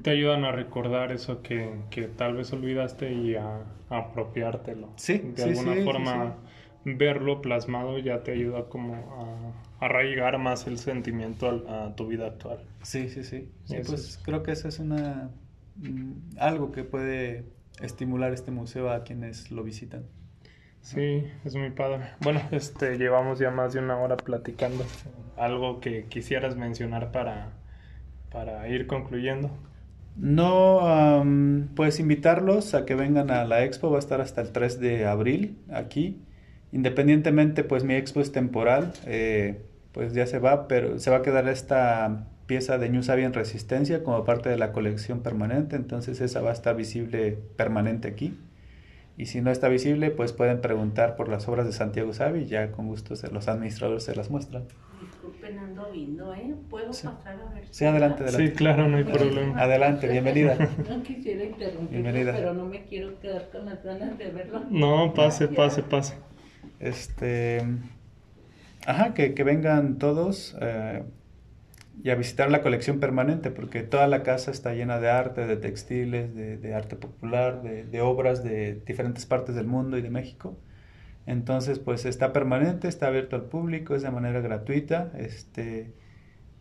Te 0.02 0.10
ayudan 0.10 0.44
a 0.44 0.52
recordar 0.52 1.12
eso 1.12 1.42
que, 1.42 1.70
que 1.90 2.08
tal 2.08 2.34
vez 2.34 2.52
olvidaste 2.52 3.12
y 3.12 3.36
a, 3.36 3.60
apropiártelo. 3.88 4.88
Sí, 4.96 5.18
de 5.18 5.44
alguna 5.44 5.74
forma 5.84 6.36
verlo 6.94 7.42
plasmado 7.42 7.98
ya 7.98 8.22
te 8.22 8.32
ayuda 8.32 8.68
como 8.68 8.94
a 9.80 9.84
arraigar 9.84 10.38
más 10.38 10.66
el 10.66 10.78
sentimiento 10.78 11.64
a, 11.68 11.94
tu 11.96 12.06
vida 12.06 12.26
actual. 12.26 12.60
Sí, 12.82 13.08
sí, 13.08 13.24
sí. 13.24 13.50
sí 13.64 13.76
pues 13.84 14.20
creo 14.24 14.42
que 14.42 14.52
eso 14.52 14.68
es 14.68 14.78
una 14.78 15.30
mm, 15.76 16.38
algo 16.38 16.70
que 16.70 16.84
puede 16.84 17.44
estimular 17.80 18.32
este 18.32 18.52
museo 18.52 18.90
a 18.90 19.02
quienes 19.02 19.50
lo 19.50 19.64
visitan. 19.64 20.04
Sí, 20.80 21.26
es 21.44 21.56
muy 21.56 21.70
padre. 21.70 22.10
Bueno, 22.20 22.40
este 22.52 22.96
llevamos 22.96 23.40
ya 23.40 23.50
más 23.50 23.72
de 23.72 23.80
una 23.80 23.98
hora 23.98 24.16
platicando. 24.16 24.84
Algo 25.36 25.80
que 25.80 26.04
quisieras 26.04 26.56
mencionar 26.56 27.10
para, 27.10 27.50
para 28.30 28.68
ir 28.68 28.86
concluyendo. 28.86 29.50
No, 30.16 31.22
pues 31.74 32.00
invitarlos 32.00 32.74
a 32.74 32.86
que 32.86 32.94
vengan 32.94 33.30
a 33.30 33.44
la 33.44 33.64
expo, 33.64 33.90
va 33.90 33.96
a 33.96 33.98
estar 33.98 34.20
hasta 34.20 34.40
el 34.40 34.52
3 34.52 34.80
de 34.80 35.06
abril 35.06 35.58
aquí. 35.70 36.22
Independientemente, 36.72 37.64
pues 37.64 37.84
mi 37.84 37.94
expo 37.94 38.20
es 38.20 38.32
temporal, 38.32 38.92
eh, 39.06 39.62
pues 39.92 40.12
ya 40.12 40.26
se 40.26 40.38
va, 40.38 40.68
pero 40.68 40.98
se 40.98 41.10
va 41.10 41.18
a 41.18 41.22
quedar 41.22 41.48
esta 41.48 42.26
pieza 42.46 42.78
de 42.78 42.88
New 42.88 43.02
en 43.08 43.32
Resistencia 43.32 44.02
como 44.02 44.24
parte 44.24 44.48
de 44.48 44.56
la 44.56 44.72
colección 44.72 45.20
permanente, 45.20 45.76
entonces 45.76 46.20
esa 46.20 46.40
va 46.40 46.50
a 46.50 46.52
estar 46.52 46.76
visible 46.76 47.38
permanente 47.56 48.08
aquí. 48.08 48.36
Y 49.18 49.26
si 49.26 49.40
no 49.40 49.50
está 49.50 49.68
visible, 49.68 50.10
pues 50.10 50.32
pueden 50.32 50.60
preguntar 50.60 51.16
por 51.16 51.28
las 51.28 51.48
obras 51.48 51.66
de 51.66 51.72
Santiago 51.72 52.12
Savi 52.12 52.40
y 52.40 52.46
ya 52.46 52.70
con 52.70 52.86
gusto 52.86 53.14
los 53.32 53.48
administradores 53.48 54.04
se 54.04 54.14
las 54.14 54.30
muestran. 54.30 54.64
Disculpen, 55.00 55.58
ando 55.58 55.90
viendo, 55.90 56.34
¿eh? 56.34 56.54
¿Puedo 56.68 56.88
pasar 56.88 57.16
a 57.24 57.54
ver? 57.54 57.64
Sí, 57.70 57.86
adelante, 57.86 58.24
adelante. 58.24 58.48
Sí, 58.48 58.54
claro, 58.54 58.88
no 58.88 58.98
hay 58.98 59.04
problema. 59.04 59.58
Adelante, 59.60 60.08
bienvenida. 60.08 60.58
No 60.88 61.02
quisiera 61.02 61.44
interrumpir, 61.44 62.02
pero 62.02 62.52
no 62.52 62.66
me 62.66 62.84
quiero 62.84 63.18
quedar 63.18 63.48
con 63.50 63.64
las 63.64 63.82
ganas 63.82 64.18
de 64.18 64.30
verlo. 64.30 64.62
No, 64.70 65.14
pase, 65.14 65.48
pase, 65.48 65.82
pase. 65.82 66.14
Este, 66.80 67.62
ajá, 68.86 69.14
que, 69.14 69.30
vengan 69.44 69.98
todos 69.98 70.56
eh, 70.60 71.04
y 72.02 72.10
a 72.10 72.14
visitar 72.14 72.50
la 72.50 72.62
colección 72.62 73.00
permanente, 73.00 73.50
porque 73.50 73.82
toda 73.82 74.06
la 74.06 74.22
casa 74.22 74.50
está 74.50 74.74
llena 74.74 75.00
de 75.00 75.10
arte, 75.10 75.46
de 75.46 75.56
textiles, 75.56 76.34
de, 76.34 76.74
arte 76.74 76.96
popular, 76.96 77.62
de, 77.62 78.00
obras 78.00 78.44
de 78.44 78.82
diferentes 78.86 79.26
partes 79.26 79.54
del 79.54 79.66
mundo 79.66 79.98
y 79.98 80.02
de 80.02 80.10
México. 80.10 80.58
Entonces, 81.26 81.78
pues 81.78 82.04
está 82.04 82.32
permanente, 82.32 82.88
está 82.88 83.08
abierto 83.08 83.36
al 83.36 83.46
público, 83.46 83.94
es 83.94 84.02
de 84.02 84.10
manera 84.10 84.40
gratuita. 84.40 85.10
Este, 85.16 85.92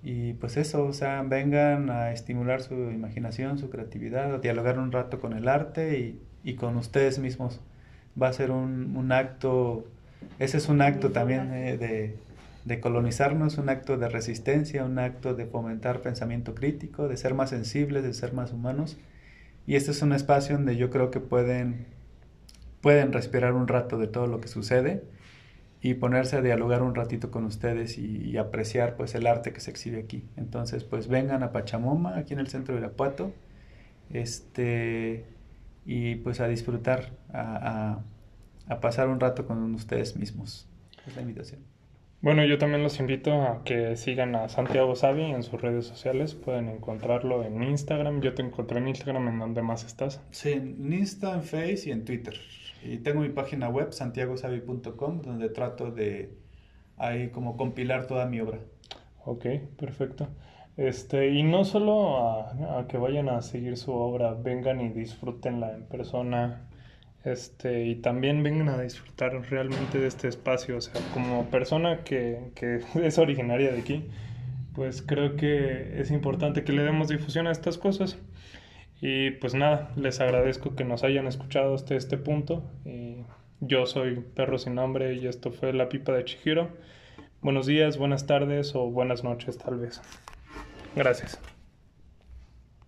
y 0.01 0.33
pues 0.33 0.57
eso, 0.57 0.85
o 0.85 0.93
sea, 0.93 1.21
vengan 1.23 1.89
a 1.89 2.11
estimular 2.11 2.61
su 2.61 2.73
imaginación, 2.73 3.57
su 3.59 3.69
creatividad, 3.69 4.35
a 4.35 4.37
dialogar 4.39 4.79
un 4.79 4.91
rato 4.91 5.19
con 5.19 5.33
el 5.33 5.47
arte 5.47 6.19
y, 6.43 6.55
con 6.55 6.77
ustedes 6.77 7.19
mismos. 7.19 7.61
Va 8.21 8.29
a 8.29 8.33
ser 8.33 8.51
un, 8.51 8.95
un 8.95 9.11
acto 9.11 9.87
ese 10.39 10.57
es 10.57 10.69
un 10.69 10.81
acto 10.81 11.11
también 11.11 11.53
eh, 11.53 11.77
de, 11.77 12.15
de, 12.65 12.79
colonizarnos, 12.79 13.57
un 13.57 13.69
acto 13.69 13.97
de 13.97 14.09
resistencia, 14.09 14.83
un 14.83 14.99
acto 14.99 15.33
de 15.33 15.45
fomentar 15.45 16.01
pensamiento 16.01 16.55
crítico, 16.55 17.07
de 17.07 17.17
ser 17.17 17.33
más 17.33 17.49
sensibles, 17.51 18.03
de 18.03 18.13
ser 18.13 18.33
más 18.33 18.51
humanos. 18.51 18.97
Y 19.67 19.75
este 19.75 19.91
es 19.91 20.01
un 20.01 20.13
espacio 20.13 20.55
donde 20.55 20.75
yo 20.75 20.89
creo 20.89 21.11
que 21.11 21.19
pueden, 21.19 21.87
pueden 22.81 23.13
respirar 23.13 23.53
un 23.53 23.67
rato 23.67 23.97
de 23.97 24.07
todo 24.07 24.27
lo 24.27 24.39
que 24.39 24.47
sucede 24.47 25.03
y 25.81 25.95
ponerse 25.95 26.35
a 26.35 26.41
dialogar 26.41 26.81
un 26.81 26.95
ratito 26.95 27.31
con 27.31 27.45
ustedes 27.45 27.97
y, 27.97 28.37
apreciar 28.37 28.95
pues 28.95 29.15
el 29.15 29.27
arte 29.27 29.53
que 29.53 29.59
se 29.59 29.71
exhibe 29.71 29.99
aquí. 29.99 30.23
Entonces 30.35 30.83
pues 30.83 31.07
vengan 31.07 31.43
a 31.43 31.51
Pachamoma, 31.51 32.17
aquí 32.17 32.33
en 32.33 32.39
el 32.39 32.47
centro 32.47 32.73
de 32.75 32.81
Irapuato, 32.81 33.31
este, 34.11 35.25
y 35.85 36.15
pues 36.15 36.39
a 36.39 36.47
disfrutar, 36.47 37.11
a 37.31 37.99
pasar 38.79 39.07
un 39.09 39.19
rato 39.19 39.45
con 39.45 39.73
ustedes 39.75 40.15
mismos. 40.15 40.67
Es 41.07 41.15
la 41.15 41.21
invitación. 41.21 41.61
Bueno, 42.21 42.43
yo 42.43 42.57
también 42.57 42.81
los 42.81 42.99
invito 42.99 43.33
a 43.43 43.63
que 43.63 43.95
sigan 43.95 44.35
a 44.35 44.49
Santiago 44.49 44.95
Savi 44.95 45.23
en 45.23 45.43
sus 45.43 45.61
redes 45.61 45.85
sociales. 45.85 46.33
Pueden 46.33 46.69
encontrarlo 46.69 47.43
en 47.43 47.61
Instagram. 47.61 48.21
Yo 48.21 48.33
te 48.33 48.41
encontré 48.41 48.79
en 48.79 48.87
Instagram, 48.87 49.27
¿en 49.27 49.39
dónde 49.39 49.61
más 49.61 49.83
estás? 49.83 50.21
Sí, 50.31 50.53
en 50.53 50.91
Insta, 50.91 51.35
en 51.35 51.43
Face 51.43 51.83
y 51.85 51.91
en 51.91 52.03
Twitter. 52.03 52.33
Y 52.83 52.97
tengo 52.97 53.21
mi 53.21 53.29
página 53.29 53.69
web, 53.69 53.93
santiagosavi.com, 53.93 55.21
donde 55.21 55.49
trato 55.49 55.91
de 55.91 56.35
ahí 56.97 57.29
como 57.29 57.57
compilar 57.57 58.07
toda 58.07 58.25
mi 58.25 58.39
obra. 58.39 58.59
Ok, 59.25 59.45
perfecto. 59.77 60.27
Este, 60.77 61.29
y 61.29 61.43
no 61.43 61.63
solo 61.63 62.27
a, 62.27 62.85
que 62.87 62.97
vayan 62.97 63.29
a 63.29 63.41
seguir 63.41 63.77
su 63.77 63.93
obra, 63.93 64.33
vengan 64.33 64.81
y 64.81 64.89
disfrútenla 64.89 65.73
en 65.73 65.85
persona. 65.85 66.67
Este, 67.25 67.85
y 67.85 67.95
también 67.95 68.43
vengan 68.43 68.69
a 68.69 68.81
disfrutar 68.81 69.33
realmente 69.49 69.99
de 69.99 70.07
este 70.07 70.27
espacio. 70.27 70.77
O 70.77 70.81
sea, 70.81 71.01
como 71.13 71.49
persona 71.49 72.03
que, 72.03 72.51
que 72.55 72.81
es 73.03 73.17
originaria 73.17 73.71
de 73.71 73.79
aquí, 73.79 74.05
pues 74.75 75.01
creo 75.01 75.35
que 75.35 75.99
es 75.99 76.11
importante 76.11 76.63
que 76.63 76.71
le 76.71 76.83
demos 76.83 77.07
difusión 77.07 77.47
a 77.47 77.51
estas 77.51 77.77
cosas. 77.77 78.17
Y 79.01 79.31
pues 79.31 79.53
nada, 79.53 79.91
les 79.95 80.21
agradezco 80.21 80.75
que 80.75 80.85
nos 80.85 81.03
hayan 81.03 81.27
escuchado 81.27 81.75
hasta 81.75 81.95
este 81.95 82.17
punto. 82.17 82.63
Y 82.85 83.17
yo 83.59 83.85
soy 83.85 84.23
Perro 84.35 84.57
Sin 84.57 84.75
Nombre 84.75 85.15
y 85.15 85.27
esto 85.27 85.51
fue 85.51 85.73
La 85.73 85.89
Pipa 85.89 86.13
de 86.13 86.25
Chihiro. 86.25 86.69
Buenos 87.41 87.65
días, 87.65 87.97
buenas 87.97 88.25
tardes 88.25 88.75
o 88.75 88.89
buenas 88.89 89.23
noches 89.23 89.57
tal 89.57 89.77
vez. 89.77 90.01
Gracias. 90.95 91.39